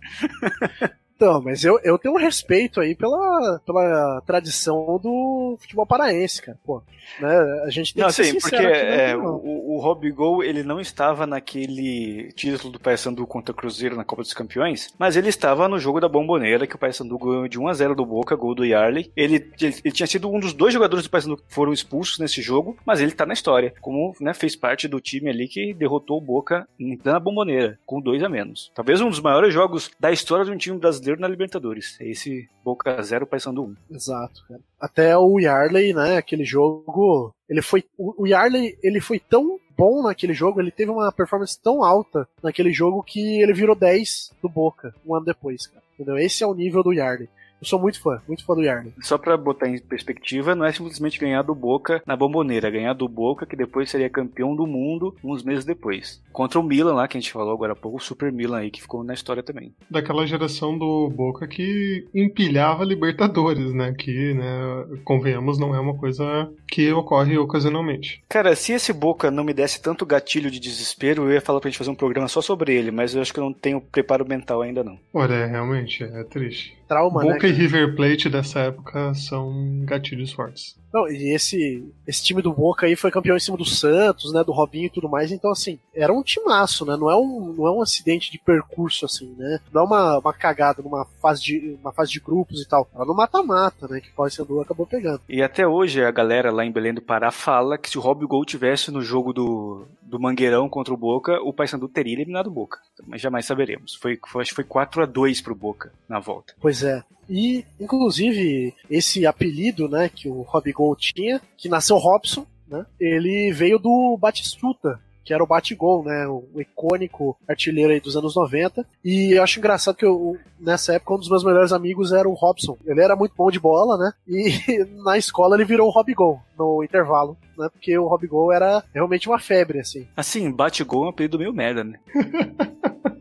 Então, 1.16 1.42
mas 1.42 1.64
eu, 1.64 1.80
eu 1.84 1.98
tenho 1.98 2.14
um 2.14 2.18
respeito 2.18 2.80
aí 2.80 2.96
pela, 2.96 3.60
pela 3.66 4.22
tradição 4.26 5.00
do 5.02 5.58
futebol 5.60 5.86
paraense, 5.86 6.42
cara. 6.42 6.58
Pô, 6.66 6.82
né? 7.20 7.64
A 7.66 7.70
gente 7.70 7.94
tem 7.94 8.02
Não, 8.02 8.10
que 8.10 8.16
ser 8.16 8.26
sim, 8.26 8.40
porque 8.40 8.56
aqui, 8.56 8.66
né, 8.66 9.12
é, 9.12 9.16
não. 9.16 9.36
o, 9.36 9.76
o 9.76 9.80
Rob 9.80 10.10
Gol, 10.12 10.44
ele 10.44 10.64
não 10.64 10.80
estava 10.80 11.26
naquele 11.28 12.32
título 12.34 12.72
do 12.74 12.80
Paysandu 12.80 13.26
contra 13.28 13.52
o 13.52 13.56
Cruzeiro 13.56 13.96
na 13.96 14.04
Copa 14.04 14.22
dos 14.22 14.34
Campeões, 14.34 14.94
mas 14.98 15.16
ele 15.16 15.30
estava 15.30 15.68
no 15.68 15.80
jogo 15.80 16.00
da 16.00 16.10
Bomboneira, 16.10 16.68
que 16.68 16.76
o 16.76 16.80
Paysandu 16.80 17.18
ganhou 17.18 17.48
de 17.48 17.60
1 17.60 17.68
a 17.68 17.74
0 17.74 17.96
do 17.96 18.06
Boca, 18.06 18.36
gol 18.36 18.56
do 18.56 18.66
Yarley. 18.66 19.12
Ele, 19.16 19.36
ele, 19.60 19.76
ele 19.84 19.94
tinha 19.94 20.08
sido 20.08 20.30
um 20.30 20.40
dos 20.40 20.54
dois 20.54 20.74
jogadores 20.74 21.06
do 21.06 21.10
Paysandu 21.10 21.38
que 21.38 21.44
foram 21.48 21.74
expulsos 21.74 22.20
nesse 22.20 22.42
jogo, 22.42 22.78
mas 22.86 23.00
ele 23.00 23.12
tá 23.12 23.26
na 23.26 23.34
história, 23.34 23.74
como 23.82 24.16
né, 24.20 24.34
fez 24.34 24.56
parte 24.56 24.88
do 24.88 25.00
time 25.00 25.30
ali 25.30 25.48
que 25.48 25.74
derrotou 25.74 26.18
o 26.18 26.22
Boca 26.22 26.68
plena 27.02 27.20
Bomboneira, 27.20 27.80
com 27.86 28.02
dois 28.02 28.24
a 28.24 28.30
menos. 28.30 28.72
Talvez 28.74 29.02
um 29.02 29.10
dos 29.10 29.20
maiores 29.20 29.54
jogos 29.54 29.92
da 30.00 30.12
história 30.12 30.46
de 30.46 30.52
um 30.52 30.58
time 30.58 30.78
brasileiro 30.78 31.13
na 31.22 31.28
Libertadores. 31.28 31.98
É 32.00 32.08
esse 32.08 32.50
Boca 32.64 33.02
0, 33.02 33.28
Paysandu 33.28 33.64
1. 33.64 33.96
Exato, 33.96 34.46
cara. 34.48 34.62
Até 34.80 35.18
o 35.18 35.40
Yarley, 35.40 35.94
né, 35.94 36.18
aquele 36.18 36.46
jogo, 36.46 37.34
ele 37.50 37.62
foi 37.62 37.84
o 37.98 38.28
Yarley, 38.28 38.78
ele 38.84 39.00
foi 39.00 39.20
tão 39.20 39.60
bom 39.78 40.04
naquele 40.04 40.34
jogo, 40.34 40.60
ele 40.60 40.72
teve 40.72 40.92
uma 40.92 41.12
performance 41.12 41.60
tão 41.60 41.84
alta 41.84 42.28
naquele 42.42 42.72
jogo 42.72 43.04
que 43.04 43.42
ele 43.42 43.54
virou 43.54 43.76
10 43.76 44.34
do 44.42 44.50
Boca 44.50 44.94
um 45.06 45.16
ano 45.16 45.26
depois, 45.26 45.68
cara. 45.68 45.84
Entendeu? 45.94 46.18
Esse 46.18 46.44
é 46.44 46.48
o 46.48 46.54
nível 46.54 46.84
do 46.84 46.94
Yarley. 46.94 47.30
Eu 47.64 47.68
sou 47.68 47.80
muito 47.80 48.02
fã, 48.02 48.22
muito 48.28 48.46
fã 48.46 48.54
do 48.56 48.62
Yarley. 48.62 48.94
Só 49.02 49.18
pra 49.18 49.38
botar 49.38 49.70
em 49.70 49.80
perspectiva, 49.80 50.54
não 50.54 50.66
é 50.66 50.74
simplesmente 50.74 51.18
ganhar 51.18 51.42
do 51.44 51.56
Boca 51.56 52.04
na 52.06 52.14
bomboneira, 52.14 52.68
é 52.68 52.72
ganhar 52.72 52.92
do 52.92 53.08
Boca 53.08 53.46
que 53.46 53.56
depois 53.56 53.90
seria 53.90 54.10
campeão 54.10 54.54
do 54.54 54.68
mundo 54.68 55.16
uns 55.24 55.44
meses 55.44 55.64
depois. 55.64 56.22
Contra 56.34 56.60
o 56.60 56.64
Milan 56.64 56.94
lá, 56.94 57.08
que 57.08 57.18
a 57.18 57.22
gente 57.22 57.32
falou 57.32 57.54
agora 57.54 57.72
há 57.72 57.76
pouco, 57.76 58.00
o 58.00 58.02
Super 58.02 58.34
Milan 58.34 58.58
aí, 58.58 58.70
que 58.70 58.82
ficou 58.82 59.02
na 59.02 59.14
história 59.14 59.42
também. 59.42 59.74
Daquela 59.90 60.28
geração 60.28 60.78
do 60.78 61.10
Boca 61.10 61.48
que 61.48 62.06
empilhava 62.14 62.84
Libertadores, 62.84 63.74
né? 63.74 63.94
Que, 63.98 64.34
né, 64.34 65.00
convenhamos, 65.06 65.58
não 65.58 65.74
é 65.74 65.80
uma 65.80 65.96
coisa 65.96 66.52
que 66.68 66.92
ocorre 66.92 67.38
ocasionalmente. 67.38 68.22
Cara, 68.28 68.58
se 68.58 68.74
esse 68.74 68.92
Boca 68.92 69.32
não 69.32 69.46
me 69.46 69.54
desse 69.54 69.82
tanto 69.82 70.06
gatilho 70.06 70.52
de 70.52 70.60
desespero, 70.60 71.24
eu 71.24 71.32
ia 71.32 71.40
falar 71.40 71.62
pra 71.62 71.70
gente 71.70 71.78
fazer 71.78 71.92
um 71.92 71.96
programa 71.96 72.28
só 72.28 72.42
sobre 72.42 72.76
ele, 72.76 72.92
mas 72.92 73.16
eu 73.16 73.22
acho 73.22 73.34
que 73.34 73.40
eu 73.40 73.46
não 73.46 73.54
tenho 73.54 73.80
preparo 73.80 74.28
mental 74.28 74.62
ainda 74.62 74.84
não. 74.84 75.00
Olha, 75.14 75.36
é, 75.36 75.46
realmente, 75.46 76.04
é 76.04 76.24
triste. 76.26 76.83
Trauma, 76.94 77.24
né? 77.24 77.34
Boca 77.34 77.48
e 77.48 77.52
River 77.52 77.96
Plate 77.96 78.30
dessa 78.30 78.60
época 78.60 79.14
são 79.16 79.84
gatilhos 79.84 80.32
fortes. 80.32 80.78
Não, 80.94 81.08
e 81.08 81.34
esse, 81.34 81.92
esse 82.08 82.24
time 82.24 82.42
do 82.42 82.54
Boca 82.54 82.86
aí 82.86 82.96
foi 82.96 83.10
campeão 83.10 83.36
em 83.36 83.40
cima 83.40 83.58
do 83.58 83.66
Santos, 83.66 84.32
né? 84.32 84.44
Do 84.44 84.52
Robinho 84.52 84.86
e 84.86 84.90
tudo 84.92 85.10
mais. 85.10 85.32
Então, 85.32 85.52
assim, 85.52 85.80
era 85.94 86.14
um 86.14 86.22
timaço, 86.22 86.86
né? 86.86 86.96
Não 86.96 87.10
é 87.10 87.16
um, 87.16 87.54
não 87.58 87.68
é 87.68 87.72
um 87.72 87.82
acidente 87.82 88.32
de 88.32 88.38
percurso, 88.38 89.06
assim, 89.06 89.34
né? 89.36 89.60
Não 89.74 89.82
é 89.82 89.86
uma, 89.86 90.20
uma 90.20 90.34
cagada 90.34 90.84
numa 90.84 91.06
fase, 91.20 91.42
de, 91.42 91.78
uma 91.82 91.92
fase 91.92 92.12
de 92.12 92.20
grupos 92.20 92.62
e 92.62 92.68
tal. 92.68 92.88
Era 92.94 93.06
no 93.06 93.16
mata-mata, 93.16 93.88
né? 93.88 94.00
Que 94.00 94.10
o 94.10 94.14
Paysandu 94.14 94.62
acabou 94.62 94.86
pegando. 94.86 95.22
E 95.28 95.42
até 95.42 95.68
hoje 95.68 96.04
a 96.04 96.12
galera 96.12 96.52
lá 96.52 96.64
em 96.64 96.72
Belém 96.72 96.94
do 96.94 97.02
Pará 97.02 97.32
fala 97.32 97.76
que 97.76 97.90
se 97.90 97.98
o 97.98 98.02
Rob 98.02 98.24
Gol 98.28 98.46
tivesse 98.46 98.92
no 98.92 99.02
jogo 99.02 99.34
do, 99.34 99.88
do 100.04 100.20
Mangueirão 100.20 100.70
contra 100.70 100.94
o 100.94 100.98
Boca, 100.98 101.42
o 101.42 101.52
Paysandu 101.52 101.88
teria 101.88 102.14
eliminado 102.14 102.48
o 102.48 102.52
Boca. 102.52 102.80
Mas 103.08 103.20
jamais 103.20 103.48
saberemos. 103.48 103.96
Foi, 103.96 104.20
foi, 104.28 104.44
acho 104.44 104.52
que 104.52 104.56
foi 104.56 104.64
4 104.64 105.02
a 105.02 105.06
2 105.08 105.42
pro 105.42 105.56
Boca 105.56 105.92
na 106.08 106.20
volta. 106.20 106.54
Pois 106.62 106.84
é. 106.84 107.04
E, 107.30 107.66
inclusive, 107.80 108.74
esse 108.90 109.26
apelido, 109.26 109.88
né, 109.88 110.10
que 110.10 110.28
o 110.28 110.42
Rob 110.42 110.72
Gol 110.72 110.96
tinha, 110.96 111.42
que 111.58 111.70
nasceu 111.70 111.98
Robson, 111.98 112.46
né, 112.68 112.86
ele 113.00 113.52
veio 113.52 113.80
do 113.80 114.18
Batistuta, 114.20 115.00
que 115.24 115.34
era 115.34 115.44
o 115.44 115.48
Batigol, 115.48 116.04
né, 116.04 116.28
o 116.28 116.60
icônico 116.60 117.38
artilheiro 117.48 117.94
aí 117.94 118.00
dos 118.00 118.18
anos 118.18 118.36
90. 118.36 118.86
E 119.04 119.38
eu 119.38 119.44
acho 119.44 119.60
engraçado 119.60 119.96
que 119.96 120.06
eu, 120.06 120.38
nessa 120.60 120.94
época 120.94 121.16
um 121.16 121.20
dos 121.20 121.30
meus 121.30 121.44
melhores 121.44 121.72
amigos 121.72 122.12
era 122.12 122.28
o 122.28 122.34
Robson. 122.34 122.78
Ele 122.86 123.02
era 123.02 123.16
muito 123.16 123.34
bom 123.36 123.50
de 123.50 123.60
bola, 123.60 123.98
né, 123.98 124.12
e 124.28 124.86
na 125.04 125.18
escola 125.18 125.56
ele 125.56 125.66
virou 125.66 125.88
o 125.88 125.92
Rob 125.92 126.14
Gol 126.14 126.42
no 126.58 126.84
intervalo. 126.84 127.38
Né, 127.58 127.70
porque 127.72 127.98
o 127.98 128.08
Rob 128.08 128.28
Gol 128.28 128.52
era 128.52 128.84
realmente 128.94 129.30
uma 129.30 129.40
febre, 129.40 129.80
assim. 129.80 130.08
Assim, 130.18 130.52
bate-gol 130.52 131.04
é 131.04 131.06
um 131.06 131.10
apelido 131.10 131.38
meio 131.38 131.54
merda, 131.54 131.84
né? 131.84 132.00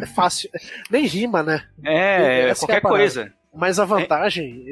É 0.00 0.06
fácil. 0.06 0.50
Nem 0.90 1.06
rima, 1.06 1.42
né? 1.42 1.64
É, 1.84 2.50
Essa 2.50 2.60
qualquer 2.60 2.72
que 2.72 2.72
é 2.72 2.78
a 2.78 2.82
parada. 2.82 2.98
coisa. 2.98 3.32
Mas 3.54 3.78
a 3.78 3.84
vantagem, 3.84 4.64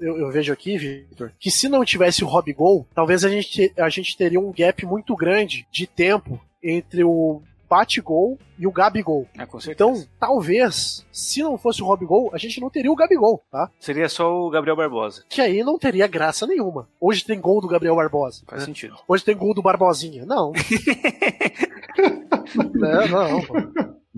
eu, 0.00 0.18
eu 0.18 0.30
vejo 0.30 0.52
aqui, 0.52 0.78
Victor, 0.78 1.32
que 1.38 1.50
se 1.50 1.68
não 1.68 1.84
tivesse 1.84 2.22
o 2.22 2.26
Rob 2.26 2.52
Gol, 2.52 2.86
talvez 2.94 3.24
a 3.24 3.28
gente, 3.28 3.72
a 3.76 3.88
gente 3.88 4.16
teria 4.16 4.40
um 4.40 4.52
gap 4.52 4.86
muito 4.86 5.16
grande 5.16 5.66
de 5.72 5.86
tempo 5.86 6.40
entre 6.62 7.02
o 7.02 7.42
bate-gol 7.68 8.38
e 8.58 8.66
o 8.66 8.72
Gabigol. 8.72 9.28
É, 9.38 9.44
com 9.44 9.60
certeza. 9.60 9.90
Então, 9.90 10.06
talvez, 10.18 11.04
se 11.12 11.42
não 11.42 11.58
fosse 11.58 11.82
o 11.82 11.86
Rob 11.86 12.04
Gol, 12.06 12.30
a 12.32 12.38
gente 12.38 12.60
não 12.60 12.70
teria 12.70 12.90
o 12.90 12.96
Gabigol, 12.96 13.42
tá? 13.50 13.70
Seria 13.78 14.08
só 14.08 14.34
o 14.34 14.50
Gabriel 14.50 14.76
Barbosa. 14.76 15.24
Que 15.28 15.40
aí 15.40 15.62
não 15.62 15.78
teria 15.78 16.06
graça 16.06 16.46
nenhuma. 16.46 16.88
Hoje 17.00 17.24
tem 17.24 17.40
gol 17.40 17.60
do 17.60 17.68
Gabriel 17.68 17.96
Barbosa. 17.96 18.42
Faz 18.46 18.62
né? 18.62 18.66
sentido. 18.66 18.96
Hoje 19.06 19.24
tem 19.24 19.36
gol 19.36 19.54
do 19.54 19.62
Barbosinha. 19.62 20.24
Não. 20.24 20.52
não, 22.74 23.08
não. 23.08 23.40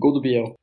Gol 0.01 0.13
do 0.13 0.21
Biel. 0.21 0.55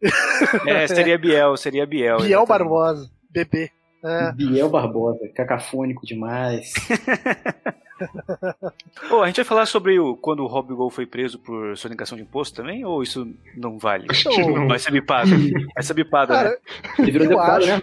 É, 0.67 0.87
seria 0.89 1.17
Biel, 1.17 1.57
seria 1.57 1.87
Biel. 1.87 2.19
Biel 2.19 2.27
exatamente. 2.27 2.49
Barbosa. 2.49 3.11
Bebê. 3.31 3.71
É. 4.05 4.33
Biel 4.33 4.69
Barbosa, 4.69 5.29
cacafônico 5.35 6.05
demais. 6.05 6.73
Ô, 9.11 9.23
a 9.23 9.27
gente 9.27 9.37
vai 9.37 9.45
falar 9.45 9.67
sobre 9.67 9.99
o, 9.99 10.17
quando 10.17 10.45
o 10.45 10.47
Rob 10.47 10.73
Gol 10.75 10.91
foi 10.91 11.07
preso 11.07 11.39
por 11.39 11.77
sonegação 11.77 12.17
de 12.17 12.23
imposto 12.23 12.57
também? 12.57 12.85
Ou 12.85 13.03
isso 13.03 13.29
não 13.57 13.79
vale? 13.79 14.07
Acho 14.09 14.29
que 14.29 14.45
não. 14.45 14.69
Vai 14.69 14.79
ser 14.79 14.93
bipado. 14.93 15.31
Vai 15.75 15.83
ser 15.83 15.95
bipado, 15.95 16.33
né? 16.33 16.57
Ele 16.99 17.11
virou 17.11 17.29
deputado, 17.29 17.65
acho. 17.65 17.69
né? 17.69 17.81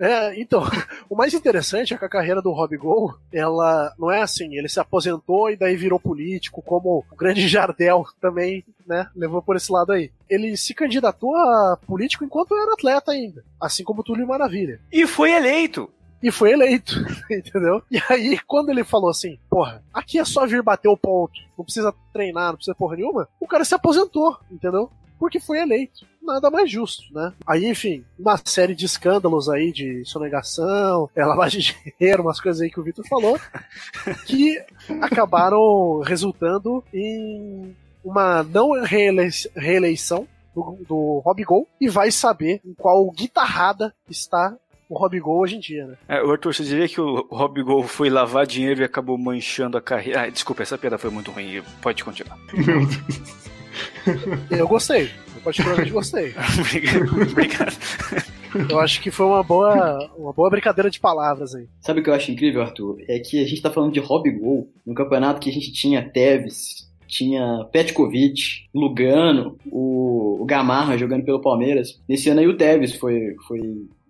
É, 0.00 0.40
então, 0.40 0.62
o 1.10 1.14
mais 1.14 1.34
interessante 1.34 1.92
é 1.92 1.98
que 1.98 2.04
a 2.04 2.08
carreira 2.08 2.40
do 2.40 2.50
Rob 2.50 2.74
Gol, 2.78 3.14
ela 3.30 3.94
não 3.98 4.10
é 4.10 4.22
assim, 4.22 4.56
ele 4.56 4.68
se 4.68 4.80
aposentou 4.80 5.50
e 5.50 5.56
daí 5.56 5.76
virou 5.76 6.00
político, 6.00 6.62
como 6.62 7.04
o 7.10 7.16
grande 7.16 7.46
Jardel 7.46 8.06
também, 8.18 8.64
né, 8.86 9.06
levou 9.14 9.42
por 9.42 9.56
esse 9.56 9.70
lado 9.70 9.92
aí. 9.92 10.10
Ele 10.28 10.56
se 10.56 10.72
candidatou 10.72 11.36
a 11.36 11.78
político 11.86 12.24
enquanto 12.24 12.56
era 12.56 12.72
atleta 12.72 13.12
ainda, 13.12 13.44
assim 13.60 13.84
como 13.84 14.00
o 14.00 14.04
Túlio 14.04 14.26
Maravilha. 14.26 14.80
E 14.90 15.06
foi 15.06 15.32
eleito. 15.32 15.90
E 16.22 16.30
foi 16.30 16.52
eleito, 16.52 16.94
entendeu? 17.30 17.82
E 17.90 17.98
aí, 18.08 18.38
quando 18.46 18.70
ele 18.70 18.84
falou 18.84 19.10
assim, 19.10 19.38
porra, 19.48 19.82
aqui 19.92 20.18
é 20.18 20.24
só 20.24 20.46
vir 20.46 20.62
bater 20.62 20.88
o 20.88 20.96
ponto, 20.96 21.32
não 21.56 21.64
precisa 21.64 21.94
treinar, 22.12 22.48
não 22.48 22.56
precisa 22.56 22.74
porra 22.74 22.96
nenhuma, 22.96 23.28
o 23.38 23.46
cara 23.46 23.64
se 23.64 23.74
aposentou, 23.74 24.38
entendeu? 24.50 24.90
Porque 25.18 25.40
foi 25.40 25.60
eleito. 25.60 26.06
Nada 26.32 26.50
mais 26.50 26.70
justo, 26.70 27.02
né? 27.12 27.32
Aí, 27.46 27.66
enfim, 27.66 28.04
uma 28.18 28.38
série 28.44 28.74
de 28.74 28.86
escândalos 28.86 29.48
aí 29.48 29.72
de 29.72 30.04
sonegação, 30.04 31.08
lavagem 31.16 31.60
de 31.60 31.92
dinheiro, 31.98 32.22
umas 32.22 32.40
coisas 32.40 32.60
aí 32.62 32.70
que 32.70 32.78
o 32.80 32.82
Vitor 32.82 33.04
falou, 33.08 33.38
que 34.26 34.62
acabaram 35.00 36.00
resultando 36.00 36.82
em 36.94 37.74
uma 38.04 38.42
não 38.42 38.72
reelei- 38.82 39.28
reeleição 39.56 40.26
do, 40.54 40.78
do 40.88 41.22
Rob 41.24 41.44
Gol 41.44 41.68
e 41.80 41.88
vai 41.88 42.10
saber 42.10 42.60
em 42.64 42.74
qual 42.74 43.10
guitarrada 43.10 43.94
está 44.08 44.56
o 44.88 44.98
Rob 44.98 45.20
Gol 45.20 45.38
hoje 45.40 45.56
em 45.56 45.60
dia, 45.60 45.86
né? 45.86 45.96
É, 46.08 46.20
o 46.22 46.32
Arthur, 46.32 46.52
você 46.52 46.64
diria 46.64 46.88
que 46.88 47.00
o 47.00 47.26
Rob 47.30 47.62
Gol 47.62 47.84
foi 47.84 48.10
lavar 48.10 48.44
dinheiro 48.46 48.80
e 48.80 48.84
acabou 48.84 49.16
manchando 49.16 49.78
a 49.78 49.80
carreira. 49.80 50.22
Ah, 50.22 50.28
desculpa, 50.28 50.62
essa 50.64 50.76
piada 50.76 50.98
foi 50.98 51.10
muito 51.10 51.30
ruim. 51.30 51.62
Pode 51.80 52.02
continuar. 52.02 52.36
Meu 52.52 52.64
Deus. 52.64 54.40
Eu 54.50 54.66
gostei. 54.66 55.08
Eu 55.40 55.44
particularmente 55.44 55.90
gostei. 55.90 56.34
obrigado. 56.60 57.30
obrigado. 57.30 57.76
Eu 58.68 58.80
acho 58.80 59.00
que 59.00 59.10
foi 59.10 59.26
uma 59.26 59.42
boa, 59.42 60.10
uma 60.16 60.32
boa 60.32 60.50
brincadeira 60.50 60.90
de 60.90 61.00
palavras 61.00 61.54
aí. 61.54 61.68
Sabe 61.80 62.00
o 62.00 62.02
que 62.02 62.10
eu 62.10 62.14
acho 62.14 62.30
incrível, 62.30 62.62
Arthur? 62.62 62.98
É 63.08 63.18
que 63.18 63.42
a 63.42 63.46
gente 63.46 63.62
tá 63.62 63.70
falando 63.70 63.92
de 63.92 64.00
Rob 64.00 64.30
Gol, 64.30 64.68
no 64.84 64.94
campeonato 64.94 65.40
que 65.40 65.48
a 65.48 65.52
gente 65.52 65.72
tinha 65.72 66.02
Tevez, 66.02 66.88
tinha 67.06 67.64
Petkovic, 67.72 68.66
Lugano, 68.74 69.56
o, 69.66 70.44
Gamarra 70.46 70.98
jogando 70.98 71.24
pelo 71.24 71.40
Palmeiras. 71.40 72.00
Nesse 72.08 72.28
ano 72.28 72.40
aí 72.40 72.48
o 72.48 72.56
Tevez 72.56 72.94
foi, 72.96 73.36
foi 73.46 73.60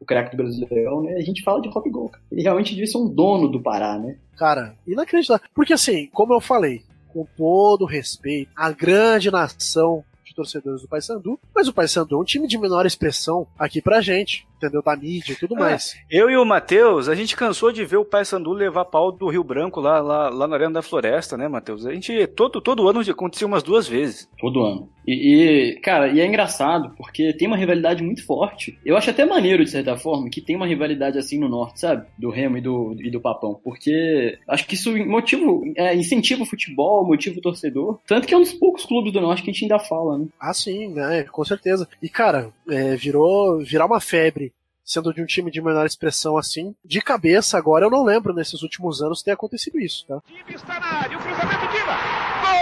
o 0.00 0.04
craque 0.06 0.34
do 0.34 0.42
Brasileirão, 0.42 1.02
né? 1.02 1.14
A 1.14 1.22
gente 1.22 1.42
fala 1.42 1.60
de 1.60 1.68
Rob 1.68 1.90
Gol. 1.90 2.08
cara. 2.08 2.24
Ele 2.32 2.42
realmente 2.42 2.70
devia 2.70 2.86
ser 2.86 2.98
um 2.98 3.08
dono 3.08 3.46
do 3.46 3.60
Pará, 3.60 3.98
né? 3.98 4.16
Cara, 4.36 4.74
inacreditável. 4.86 5.46
Porque 5.54 5.74
assim, 5.74 6.08
como 6.12 6.32
eu 6.32 6.40
falei, 6.40 6.82
com 7.12 7.26
todo 7.36 7.84
respeito, 7.84 8.50
a 8.56 8.70
grande 8.72 9.30
nação 9.30 10.02
torcedores 10.40 10.80
do 10.80 10.88
Paysandu, 10.88 11.38
mas 11.54 11.68
o 11.68 11.72
Paysandu 11.72 12.16
é 12.16 12.18
um 12.18 12.24
time 12.24 12.48
de 12.48 12.56
menor 12.56 12.86
expressão 12.86 13.46
aqui 13.58 13.82
pra 13.82 14.00
gente, 14.00 14.48
entendeu? 14.60 14.82
Da 14.82 14.96
mídia 14.96 15.32
e 15.32 15.36
tudo 15.36 15.56
É. 15.56 15.58
mais. 15.60 15.94
Eu 16.10 16.30
e 16.30 16.36
o 16.36 16.44
Matheus, 16.44 17.08
a 17.08 17.14
gente 17.14 17.36
cansou 17.36 17.72
de 17.72 17.84
ver 17.84 17.96
o 17.96 18.04
Paysandu 18.04 18.52
levar 18.52 18.84
pau 18.84 19.10
do 19.10 19.28
Rio 19.28 19.42
Branco 19.44 19.80
lá, 19.80 20.00
lá, 20.00 20.28
lá 20.28 20.46
na 20.46 20.56
Arena 20.56 20.74
da 20.74 20.82
Floresta, 20.82 21.36
né, 21.36 21.48
Matheus? 21.48 21.86
A 21.86 21.92
gente, 21.92 22.26
todo, 22.28 22.60
todo 22.60 22.88
ano 22.88 23.00
acontecia 23.00 23.46
umas 23.46 23.62
duas 23.62 23.88
vezes. 23.88 24.28
Todo 24.38 24.64
ano. 24.64 24.88
E, 25.06 25.72
e, 25.72 25.80
cara, 25.80 26.08
e 26.08 26.20
é 26.20 26.26
engraçado, 26.26 26.94
porque 26.96 27.32
tem 27.32 27.48
uma 27.48 27.56
rivalidade 27.56 28.02
muito 28.02 28.24
forte. 28.24 28.78
Eu 28.84 28.96
acho 28.96 29.10
até 29.10 29.24
maneiro, 29.24 29.64
de 29.64 29.70
certa 29.70 29.96
forma, 29.96 30.28
que 30.30 30.40
tem 30.40 30.54
uma 30.54 30.66
rivalidade 30.66 31.18
assim 31.18 31.38
no 31.38 31.48
norte, 31.48 31.80
sabe? 31.80 32.06
Do 32.18 32.30
Remo 32.30 32.58
e 32.58 32.60
do, 32.60 32.94
e 33.00 33.10
do 33.10 33.20
Papão. 33.20 33.58
Porque 33.64 34.38
acho 34.46 34.66
que 34.66 34.74
isso 34.74 34.94
motiva, 35.06 35.42
é, 35.76 35.96
incentiva 35.96 36.42
o 36.42 36.46
futebol, 36.46 37.04
motiva 37.06 37.38
o 37.38 37.42
torcedor. 37.42 37.98
Tanto 38.06 38.26
que 38.28 38.34
é 38.34 38.36
um 38.36 38.42
dos 38.42 38.52
poucos 38.52 38.84
clubes 38.84 39.12
do 39.12 39.20
norte 39.20 39.42
que 39.42 39.50
a 39.50 39.52
gente 39.52 39.64
ainda 39.64 39.78
fala, 39.78 40.18
né? 40.18 40.26
Ah, 40.38 40.52
sim, 40.54 40.88
né? 40.88 41.24
Com 41.24 41.44
certeza. 41.44 41.88
E, 42.02 42.08
cara, 42.08 42.50
é, 42.68 42.94
virou 42.94 43.58
virar 43.58 43.86
uma 43.86 44.00
febre. 44.00 44.49
Sendo 44.90 45.14
de 45.14 45.22
um 45.22 45.24
time 45.24 45.52
de 45.52 45.62
menor 45.62 45.86
expressão 45.86 46.36
assim, 46.36 46.74
de 46.84 47.00
cabeça 47.00 47.56
agora 47.56 47.86
eu 47.86 47.90
não 47.90 48.02
lembro 48.02 48.34
nesses 48.34 48.60
últimos 48.60 49.00
anos 49.00 49.22
ter 49.22 49.30
acontecido 49.30 49.78
isso, 49.78 50.04
tá? 50.04 50.20
Time 50.26 50.42
está 50.52 50.80
na 50.80 50.86
área, 51.02 51.16
o 51.16 51.20
cruzamento 51.20 51.68
Diva. 51.68 51.96
Gol! 52.42 52.58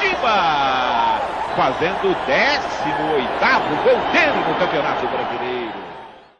Diva! 0.00 1.20
Fazendo 1.56 2.08
o 2.08 2.14
18º 2.14 3.82
gol 3.84 4.00
dele 4.12 4.40
no 4.48 4.54
Campeonato 4.58 5.06
Brasileiro. 5.08 5.61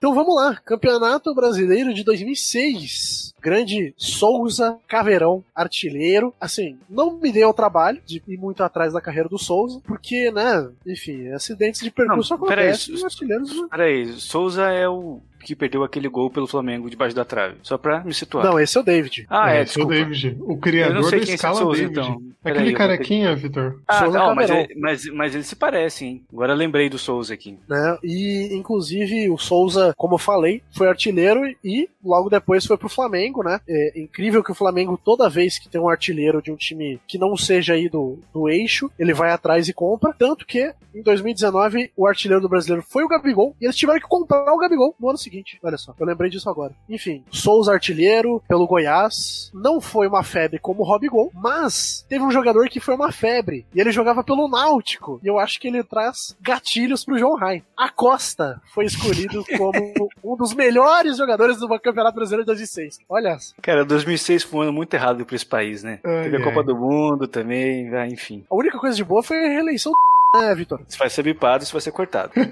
Então 0.02 0.12
vamos 0.16 0.34
lá, 0.34 0.56
Campeonato 0.64 1.32
Brasileiro 1.32 1.94
de 1.94 2.02
2006. 2.02 3.32
grande 3.40 3.94
Souza 3.96 4.76
Caveirão, 4.88 5.44
artilheiro. 5.54 6.34
Assim, 6.40 6.76
não 6.90 7.12
me 7.20 7.30
deu 7.30 7.50
o 7.50 7.54
trabalho 7.54 8.02
de 8.04 8.20
ir 8.26 8.36
muito 8.36 8.64
atrás 8.64 8.92
da 8.92 9.00
carreira 9.00 9.28
do 9.28 9.38
Souza, 9.38 9.80
porque, 9.84 10.32
né, 10.32 10.68
enfim, 10.84 11.28
acidentes 11.28 11.80
de 11.80 11.90
percurso 11.92 12.36
Não, 12.36 12.46
peraí, 12.48 12.70
acontecem. 12.70 12.96
Su- 12.96 13.04
artilheiros... 13.04 13.52
Peraí, 13.70 14.12
Souza 14.14 14.64
é 14.72 14.88
o 14.88 15.20
que 15.42 15.54
perdeu 15.56 15.82
aquele 15.84 16.08
gol 16.08 16.30
pelo 16.30 16.46
Flamengo 16.46 16.88
debaixo 16.88 17.14
da 17.14 17.24
trave. 17.24 17.56
Só 17.62 17.76
pra 17.76 18.02
me 18.04 18.14
situar. 18.14 18.44
Não, 18.44 18.58
esse 18.58 18.76
é 18.76 18.80
o 18.80 18.84
David. 18.84 19.26
ah, 19.28 19.52
é, 19.54 19.62
esse 19.62 19.80
é 19.80 19.84
o. 19.84 19.86
David, 19.86 20.36
o 20.40 20.52
Eu 20.52 20.56
criador 20.58 20.94
não 20.94 21.02
sei 21.02 21.20
da 21.20 21.24
quem 21.26 21.32
é 21.32 21.34
esse 21.34 21.34
escala 21.34 21.56
Souza, 21.56 21.80
David. 21.80 21.98
então. 22.00 22.22
Aquele 22.44 22.58
eu 22.58 22.62
vou 22.64 22.72
ter 22.72 22.78
carequinha, 22.78 23.36
Vitor. 23.36 23.80
Ah, 23.86 23.98
Souza 24.04 24.18
não, 24.18 24.34
mas, 24.34 24.50
ele- 24.50 24.74
mas, 24.76 25.04
mas 25.12 25.34
eles 25.34 25.46
se 25.46 25.54
parecem, 25.54 26.08
hein? 26.08 26.22
Agora 26.32 26.52
eu 26.52 26.56
lembrei 26.56 26.88
do 26.88 26.98
Souza 26.98 27.34
aqui. 27.34 27.56
né? 27.68 27.98
E 28.02 28.48
inclusive 28.52 29.30
o 29.30 29.38
Souza, 29.38 29.94
como 29.96 30.14
eu 30.14 30.18
falei, 30.18 30.62
foi 30.72 30.88
artilheiro 30.88 31.42
e 31.64 31.88
logo 32.04 32.28
depois 32.28 32.66
foi 32.66 32.76
pro 32.76 32.88
Flamengo, 32.88 33.42
né? 33.44 33.60
É 33.68 34.00
incrível 34.00 34.42
que 34.42 34.50
o 34.50 34.54
Flamengo 34.56 34.98
toda 35.02 35.28
vez 35.30 35.58
que 35.58 35.68
tem 35.68 35.80
um 35.80 35.88
artilheiro 35.88 36.42
de 36.42 36.50
um 36.50 36.56
time 36.56 37.00
que 37.06 37.16
não 37.18 37.36
seja 37.36 37.74
aí 37.74 37.88
do, 37.88 38.18
do 38.34 38.48
eixo, 38.48 38.90
ele 38.98 39.14
vai 39.14 39.30
atrás 39.30 39.68
e 39.68 39.72
compra, 39.72 40.12
tanto 40.18 40.44
que 40.46 40.72
em 40.94 41.02
2019 41.02 41.90
o 41.96 42.06
artilheiro 42.06 42.40
do 42.42 42.48
brasileiro 42.48 42.84
foi 42.88 43.04
o 43.04 43.08
Gabigol 43.08 43.54
e 43.60 43.64
eles 43.66 43.76
tiveram 43.76 44.00
que 44.00 44.06
comprar 44.06 44.52
o 44.52 44.58
Gabigol 44.58 44.94
no 44.98 45.08
ano 45.08 45.18
seguinte. 45.18 45.31
Olha 45.62 45.78
só, 45.78 45.94
eu 45.98 46.06
lembrei 46.06 46.30
disso 46.30 46.48
agora. 46.50 46.74
Enfim, 46.88 47.24
Souza 47.30 47.72
artilheiro 47.72 48.42
pelo 48.48 48.66
Goiás, 48.66 49.50
não 49.54 49.80
foi 49.80 50.06
uma 50.06 50.22
febre 50.22 50.58
como 50.58 50.82
o 50.82 50.84
Robigol, 50.84 51.30
mas 51.34 52.04
teve 52.08 52.24
um 52.24 52.30
jogador 52.30 52.68
que 52.68 52.80
foi 52.80 52.94
uma 52.94 53.10
febre 53.12 53.64
e 53.74 53.80
ele 53.80 53.92
jogava 53.92 54.22
pelo 54.24 54.48
Náutico. 54.48 55.20
E 55.22 55.26
eu 55.26 55.38
acho 55.38 55.58
que 55.60 55.68
ele 55.68 55.82
traz 55.82 56.36
gatilhos 56.40 57.04
pro 57.04 57.18
João 57.18 57.36
Rai. 57.36 57.62
A 57.76 57.88
Costa 57.88 58.60
foi 58.74 58.84
escolhido 58.86 59.44
como 59.56 59.94
um 60.24 60.36
dos 60.36 60.54
melhores 60.54 61.16
jogadores 61.16 61.58
do 61.58 61.68
Campeonato 61.80 62.14
Brasileiro 62.14 62.42
de 62.44 62.46
2006. 62.46 62.98
Olha, 63.08 63.36
Cara, 63.62 63.84
2006 63.84 64.42
foi 64.42 64.60
um 64.60 64.62
ano 64.64 64.72
muito 64.72 64.92
errado 64.94 65.24
pra 65.24 65.36
esse 65.36 65.46
país, 65.46 65.82
né? 65.82 66.00
Ai, 66.04 66.24
Teve 66.24 66.36
a 66.36 66.38
ai. 66.40 66.44
Copa 66.44 66.62
do 66.62 66.76
Mundo 66.76 67.26
também, 67.26 67.90
enfim. 68.12 68.44
a 68.50 68.54
única 68.54 68.78
coisa 68.78 68.96
de 68.96 69.04
boa 69.04 69.22
foi 69.22 69.36
a 69.44 69.48
reeleição 69.48 69.92
do 69.92 69.98
né, 70.40 70.54
Vitor? 70.54 70.80
Se 70.88 70.98
vai 70.98 71.08
ser 71.10 71.22
bipado, 71.22 71.64
isso 71.64 71.72
vai 71.72 71.80
ser 71.80 71.92
cortado. 71.92 72.32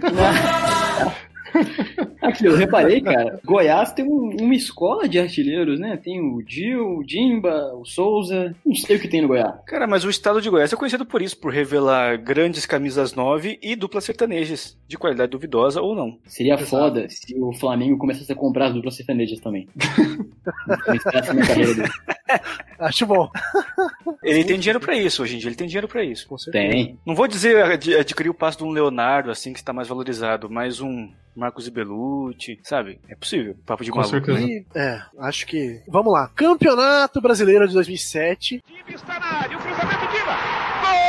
Aqui, 2.31 2.45
eu 2.47 2.57
reparei, 2.57 3.01
cara, 3.01 3.41
Goiás 3.45 3.93
tem 3.93 4.05
um- 4.05 4.37
uma 4.41 4.55
escola 4.55 5.09
de 5.09 5.19
artilheiros, 5.19 5.79
né? 5.79 5.97
Tem 5.97 6.21
o 6.21 6.43
Gil, 6.47 6.99
o 6.99 7.05
Dimba, 7.05 7.73
o 7.75 7.85
Souza, 7.85 8.55
não 8.65 8.75
sei 8.75 8.97
o 8.97 9.01
que 9.01 9.09
tem 9.09 9.23
no 9.23 9.29
Goiás. 9.29 9.55
Cara, 9.67 9.87
mas 9.87 10.05
o 10.05 10.11
estado 10.11 10.41
de 10.41 10.51
Goiás 10.51 10.73
é 10.73 10.77
conhecido 10.77 11.07
por 11.07 11.23
isso, 11.23 11.37
por 11.39 11.53
revelar 11.53 12.17
grandes 12.19 12.67
camisas 12.67 13.15
9 13.15 13.59
e 13.63 13.77
duplas 13.77 14.05
sertanejas, 14.05 14.77
de 14.89 14.99
qualidade 14.99 15.31
duvidosa 15.31 15.81
ou 15.81 15.95
não. 15.95 16.19
Seria 16.27 16.59
foda 16.59 17.07
se 17.09 17.35
o 17.39 17.53
Flamengo 17.53 17.97
começasse 17.99 18.33
a 18.33 18.37
comprar 18.37 18.67
as 18.67 18.75
duplas 18.75 18.97
sertanejas 18.97 19.39
também. 19.41 19.69
Acho 22.79 23.07
bom. 23.07 23.29
Ele 24.23 24.45
tem 24.45 24.59
dinheiro 24.59 24.81
pra 24.81 24.95
isso, 24.97 25.23
hoje 25.23 25.37
em 25.37 25.39
dia 25.39 25.49
ele 25.49 25.57
tem 25.57 25.67
dinheiro 25.67 25.89
pra 25.89 26.03
isso. 26.05 26.27
Com 26.29 26.39
certeza. 26.39 26.71
Tem. 26.73 26.99
Não 27.05 27.15
vou 27.15 27.27
dizer 27.29 27.63
ad- 27.63 27.95
adquirir 27.97 28.29
o 28.31 28.35
passo 28.35 28.59
de 28.59 28.65
um 28.65 28.71
Leonardo, 28.71 29.31
assim, 29.31 29.53
que 29.53 29.59
está 29.59 29.73
mais 29.73 29.89
valorizado, 29.89 30.49
mas 30.49 30.81
um 30.81 31.11
Marcos 31.35 31.67
Ibelucci, 31.67 32.59
sabe? 32.63 33.01
É 33.09 33.15
possível. 33.15 33.57
Papo 33.65 33.85
de 33.85 33.91
Com 33.91 33.99
maluco. 33.99 34.17
certeza. 34.17 34.41
E, 34.41 34.67
é, 34.75 35.01
acho 35.21 35.47
que. 35.47 35.83
Vamos 35.89 36.13
lá. 36.13 36.29
Campeonato 36.35 37.21
Brasileiro 37.21 37.67
de 37.69 37.75
2007. 37.75 38.63
Time 38.67 38.95
está 38.95 39.19
na 39.19 39.27
área, 39.43 39.57
o 39.57 39.61
cruzamento 39.61 40.07
Diva. 40.13 40.35
Gol! 40.83 41.01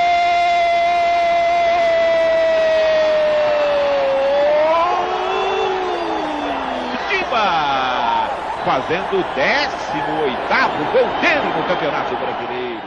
Diva! 7.10 8.30
Fazendo 8.66 9.18
o 9.20 9.24
18º 9.24 10.92
gol 10.92 11.08
dele 11.22 11.48
no 11.58 11.64
Campeonato 11.68 12.16
Brasileiro. 12.16 12.82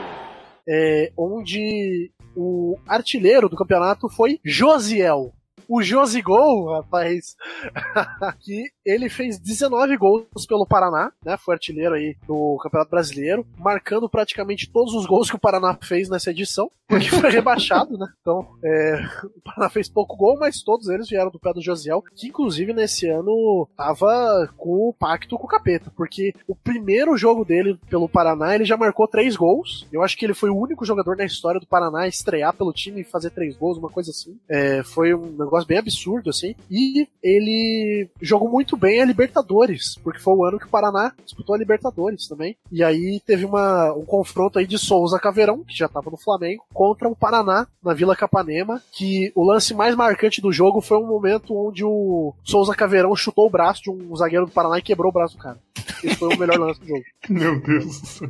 é, 0.68 1.12
onde 1.16 2.10
o 2.36 2.76
artilheiro 2.88 3.48
do 3.48 3.56
campeonato 3.56 4.08
foi 4.08 4.38
Josiel. 4.44 5.32
O 5.68 5.82
Josigol, 5.82 6.74
rapaz, 6.74 7.36
que 8.40 8.70
ele 8.84 9.08
fez 9.08 9.38
19 9.38 9.96
gols 9.96 10.46
pelo 10.46 10.66
Paraná, 10.66 11.12
né? 11.24 11.36
Foi 11.36 11.54
artilheiro 11.54 11.94
aí 11.94 12.16
do 12.26 12.58
Campeonato 12.62 12.90
Brasileiro, 12.90 13.46
marcando 13.58 14.08
praticamente 14.08 14.70
todos 14.70 14.94
os 14.94 15.06
gols 15.06 15.30
que 15.30 15.36
o 15.36 15.40
Paraná 15.40 15.76
fez 15.82 16.08
nessa 16.08 16.30
edição, 16.30 16.70
porque 16.86 17.08
foi 17.08 17.30
rebaixado, 17.30 17.96
né? 17.96 18.06
Então, 18.20 18.46
é, 18.62 19.04
o 19.24 19.40
Paraná 19.40 19.70
fez 19.70 19.88
pouco 19.88 20.16
gol, 20.16 20.36
mas 20.38 20.62
todos 20.62 20.88
eles 20.88 21.08
vieram 21.08 21.30
do 21.30 21.38
pé 21.38 21.52
do 21.52 21.62
Josiel, 21.62 22.02
que 22.14 22.26
inclusive 22.26 22.72
nesse 22.72 23.08
ano 23.08 23.68
tava 23.76 24.52
com 24.56 24.88
o 24.88 24.92
pacto 24.92 25.38
com 25.38 25.46
o 25.46 25.50
capeta, 25.50 25.90
porque 25.96 26.34
o 26.46 26.54
primeiro 26.54 27.16
jogo 27.16 27.44
dele 27.44 27.78
pelo 27.88 28.08
Paraná, 28.08 28.54
ele 28.54 28.64
já 28.64 28.76
marcou 28.76 29.08
três 29.08 29.36
gols. 29.36 29.86
Eu 29.92 30.02
acho 30.02 30.16
que 30.16 30.24
ele 30.24 30.34
foi 30.34 30.50
o 30.50 30.56
único 30.56 30.84
jogador 30.84 31.16
na 31.16 31.24
história 31.24 31.60
do 31.60 31.66
Paraná 31.66 32.02
a 32.02 32.08
estrear 32.08 32.52
pelo 32.52 32.72
time 32.72 33.00
e 33.00 33.04
fazer 33.04 33.30
três 33.30 33.56
gols, 33.56 33.78
uma 33.78 33.90
coisa 33.90 34.10
assim. 34.10 34.38
É, 34.48 34.82
foi 34.82 35.14
um 35.14 35.30
negócio 35.30 35.53
bem 35.62 35.78
absurdo, 35.78 36.30
assim. 36.30 36.54
E 36.70 37.06
ele 37.22 38.08
jogou 38.20 38.50
muito 38.50 38.76
bem 38.76 39.02
a 39.02 39.04
Libertadores, 39.04 39.96
porque 40.02 40.18
foi 40.18 40.34
o 40.34 40.44
ano 40.44 40.58
que 40.58 40.66
o 40.66 40.70
Paraná 40.70 41.12
disputou 41.22 41.54
a 41.54 41.58
Libertadores 41.58 42.26
também. 42.26 42.56
E 42.72 42.82
aí 42.82 43.20
teve 43.26 43.44
uma, 43.44 43.92
um 43.92 44.04
confronto 44.04 44.58
aí 44.58 44.66
de 44.66 44.78
Souza 44.78 45.18
Caveirão, 45.18 45.62
que 45.62 45.76
já 45.76 45.88
tava 45.88 46.10
no 46.10 46.16
Flamengo, 46.16 46.64
contra 46.72 47.08
o 47.08 47.14
Paraná 47.14 47.66
na 47.82 47.92
Vila 47.92 48.16
Capanema, 48.16 48.82
que 48.90 49.30
o 49.34 49.44
lance 49.44 49.74
mais 49.74 49.94
marcante 49.94 50.40
do 50.40 50.52
jogo 50.52 50.80
foi 50.80 50.98
um 50.98 51.06
momento 51.06 51.54
onde 51.54 51.84
o 51.84 52.34
Souza 52.42 52.74
Caveirão 52.74 53.14
chutou 53.14 53.46
o 53.46 53.50
braço 53.50 53.82
de 53.82 53.90
um 53.90 54.16
zagueiro 54.16 54.46
do 54.46 54.52
Paraná 54.52 54.78
e 54.78 54.82
quebrou 54.82 55.10
o 55.10 55.12
braço 55.12 55.36
do 55.36 55.42
cara. 55.42 55.58
Esse 56.02 56.16
foi 56.16 56.34
o 56.34 56.38
melhor 56.38 56.58
lance 56.58 56.80
do 56.80 56.86
jogo. 56.86 57.04
Meu 57.28 57.60
Deus 57.60 58.00
do 58.00 58.06
céu. 58.06 58.28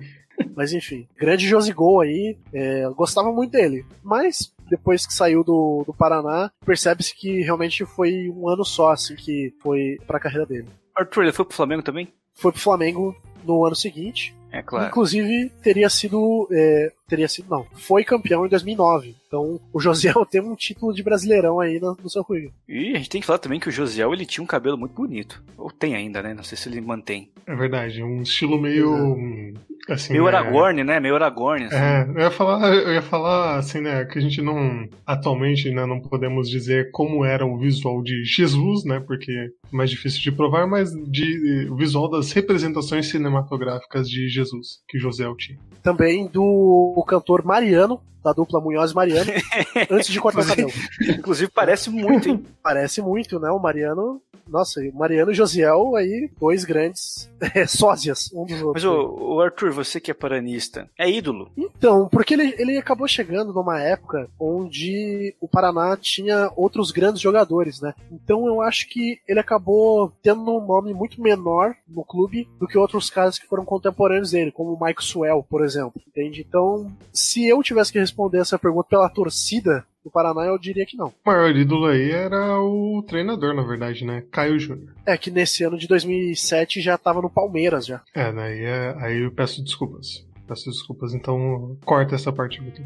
Mas 0.56 0.72
enfim, 0.72 1.06
grande 1.16 1.46
Josigol 1.46 2.00
aí, 2.00 2.36
é, 2.52 2.88
gostava 2.96 3.32
muito 3.32 3.52
dele. 3.52 3.84
Mas 4.02 4.52
depois 4.68 5.06
que 5.06 5.14
saiu 5.14 5.42
do, 5.44 5.84
do 5.86 5.94
Paraná, 5.94 6.50
percebe-se 6.64 7.14
que 7.14 7.42
realmente 7.42 7.84
foi 7.84 8.30
um 8.30 8.48
ano 8.48 8.64
só, 8.64 8.92
assim, 8.92 9.14
que 9.14 9.52
foi 9.62 9.98
pra 10.06 10.20
carreira 10.20 10.46
dele. 10.46 10.68
Arthur, 10.94 11.24
ele 11.24 11.32
foi 11.32 11.44
pro 11.44 11.56
Flamengo 11.56 11.82
também? 11.82 12.08
Foi 12.34 12.52
pro 12.52 12.60
Flamengo 12.60 13.16
no 13.44 13.64
ano 13.64 13.76
seguinte. 13.76 14.34
É 14.50 14.62
claro. 14.62 14.86
Inclusive, 14.86 15.50
teria 15.62 15.88
sido. 15.90 16.48
é, 16.52 16.92
teria 17.08 17.26
sido, 17.26 17.48
não. 17.50 17.66
Foi 17.72 18.04
campeão 18.04 18.46
em 18.46 18.48
2009. 18.48 19.16
Então, 19.26 19.60
o 19.72 19.80
Josiel 19.80 20.24
tem 20.30 20.40
um 20.40 20.54
título 20.54 20.94
de 20.94 21.02
brasileirão 21.02 21.58
aí 21.58 21.80
no, 21.80 21.96
no 22.00 22.08
seu 22.08 22.24
currículo. 22.24 22.54
E 22.68 22.94
a 22.94 22.98
gente 22.98 23.10
tem 23.10 23.20
que 23.20 23.26
falar 23.26 23.40
também 23.40 23.58
que 23.58 23.68
o 23.68 23.72
Josiel, 23.72 24.12
ele 24.12 24.24
tinha 24.24 24.44
um 24.44 24.46
cabelo 24.46 24.78
muito 24.78 24.94
bonito. 24.94 25.42
Ou 25.58 25.72
tem 25.72 25.96
ainda, 25.96 26.22
né? 26.22 26.32
Não 26.34 26.44
sei 26.44 26.56
se 26.56 26.68
ele 26.68 26.80
mantém. 26.80 27.30
É 27.46 27.54
verdade, 27.54 28.00
um 28.02 28.22
estilo 28.22 28.60
meio. 28.60 28.94
hum, 28.94 29.54
Assim, 29.88 30.14
Meio 30.14 30.24
né, 30.24 30.30
Aragorn, 30.30 30.84
né? 30.84 31.00
Meio 31.00 31.14
Aragorn, 31.14 31.64
assim. 31.64 31.76
É, 31.76 32.08
eu 32.14 32.20
ia 32.20 32.30
falar, 32.30 32.74
eu 32.74 32.94
ia 32.94 33.02
falar 33.02 33.58
assim, 33.58 33.80
né, 33.80 34.04
que 34.04 34.18
a 34.18 34.22
gente 34.22 34.40
não 34.40 34.88
atualmente, 35.06 35.70
né, 35.70 35.84
não 35.84 36.00
podemos 36.00 36.48
dizer 36.48 36.90
como 36.90 37.24
era 37.24 37.44
o 37.44 37.58
visual 37.58 38.02
de 38.02 38.24
Jesus, 38.24 38.84
né, 38.84 39.00
porque 39.00 39.30
é 39.30 39.48
mais 39.70 39.90
difícil 39.90 40.22
de 40.22 40.32
provar, 40.32 40.66
mas 40.66 40.90
de 40.90 41.68
o 41.70 41.76
visual 41.76 42.08
das 42.08 42.32
representações 42.32 43.10
cinematográficas 43.10 44.08
de 44.08 44.28
Jesus 44.28 44.82
que 44.88 44.98
José 44.98 45.24
tinha. 45.36 45.58
Também 45.82 46.28
do 46.28 47.04
cantor 47.06 47.44
Mariano, 47.44 48.00
da 48.24 48.32
dupla 48.32 48.58
Munhoz 48.58 48.92
e 48.92 48.94
Mariano, 48.94 49.30
antes 49.90 50.08
de 50.08 50.18
cortar 50.18 50.42
o 50.42 50.46
cabelo. 50.46 50.70
Inclusive 51.02 51.50
parece 51.52 51.90
muito, 51.90 52.28
hein? 52.28 52.42
Parece 52.64 53.02
muito, 53.02 53.38
né? 53.38 53.50
O 53.50 53.58
Mariano. 53.58 54.22
Nossa, 54.48 54.80
o 54.80 54.94
Mariano 54.94 55.30
e 55.30 55.34
Josiel 55.34 55.96
aí, 55.96 56.30
dois 56.38 56.64
grandes 56.64 57.30
é, 57.54 57.66
sósias, 57.66 58.30
um 58.32 58.44
dos 58.44 58.62
outros. 58.62 58.84
Mas, 58.84 58.84
o, 58.84 59.40
Arthur, 59.40 59.72
você 59.72 60.00
que 60.00 60.10
é 60.10 60.14
paranista, 60.14 60.88
é 60.98 61.10
ídolo. 61.10 61.50
Então, 61.56 62.08
porque 62.08 62.34
ele, 62.34 62.54
ele 62.58 62.78
acabou 62.78 63.06
chegando 63.06 63.52
numa 63.52 63.80
época 63.80 64.28
onde 64.38 65.34
o 65.40 65.48
Paraná 65.48 65.96
tinha 65.96 66.50
outros 66.56 66.90
grandes 66.90 67.20
jogadores, 67.20 67.80
né? 67.80 67.94
Então 68.10 68.46
eu 68.46 68.62
acho 68.62 68.88
que 68.88 69.18
ele 69.28 69.40
acabou 69.40 70.12
tendo 70.22 70.40
um 70.42 70.66
nome 70.66 70.94
muito 70.94 71.20
menor 71.20 71.74
no 71.88 72.04
clube 72.04 72.48
do 72.58 72.66
que 72.66 72.78
outros 72.78 73.10
caras 73.10 73.38
que 73.38 73.46
foram 73.46 73.64
contemporâneos 73.64 74.30
dele, 74.30 74.52
como 74.52 74.72
o 74.72 74.84
Mike 74.84 75.04
Swell, 75.04 75.44
por 75.48 75.64
exemplo. 75.64 76.00
Entende? 76.06 76.44
Então, 76.46 76.90
se 77.12 77.46
eu 77.46 77.62
tivesse 77.62 77.92
que 77.92 77.98
responder 78.14 78.38
essa 78.38 78.58
pergunta 78.58 78.88
pela 78.88 79.08
torcida 79.08 79.84
do 80.04 80.10
Paraná, 80.10 80.42
eu 80.44 80.58
diria 80.58 80.86
que 80.86 80.96
não. 80.96 81.08
O 81.08 81.14
maior 81.26 81.50
ídolo 81.50 81.86
aí 81.86 82.10
era 82.10 82.60
o 82.60 83.02
treinador, 83.02 83.54
na 83.54 83.62
verdade, 83.62 84.04
né? 84.04 84.22
Caio 84.30 84.58
Júnior. 84.58 84.94
É 85.04 85.16
que 85.18 85.30
nesse 85.30 85.64
ano 85.64 85.76
de 85.76 85.88
2007 85.88 86.80
já 86.80 86.96
tava 86.96 87.20
no 87.20 87.30
Palmeiras 87.30 87.84
já. 87.84 88.02
É, 88.14 88.32
daí 88.32 88.62
é, 88.62 88.94
aí 88.98 89.24
eu 89.24 89.32
peço 89.32 89.64
desculpas. 89.64 90.24
Peço 90.46 90.70
desculpas, 90.70 91.14
então 91.14 91.76
corta 91.84 92.14
essa 92.14 92.30
parte, 92.30 92.60
Vitor. 92.60 92.84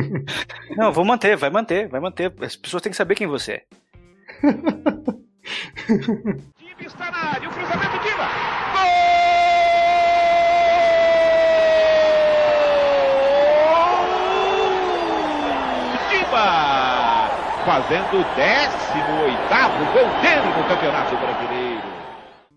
Não, 0.78 0.92
vou 0.92 1.04
manter, 1.04 1.36
vai 1.36 1.50
manter, 1.50 1.88
vai 1.88 2.00
manter. 2.00 2.32
As 2.40 2.56
pessoas 2.56 2.82
têm 2.82 2.90
que 2.90 2.96
saber 2.96 3.16
quem 3.16 3.26
você 3.26 3.52
é. 3.52 3.64
Time 5.84 6.86
está 6.86 7.10
na 7.10 7.18
área, 7.18 7.48
o 7.48 7.52
cruzamento 7.52 7.98
Diva. 7.98 8.28
Gol! 8.72 9.13
Fazendo 17.64 18.18
o 18.18 18.24
18º 18.34 19.92
gol 19.92 20.08
dele 20.20 20.48
no 20.56 20.68
Campeonato 20.68 21.16
Brasileiro. 21.16 21.94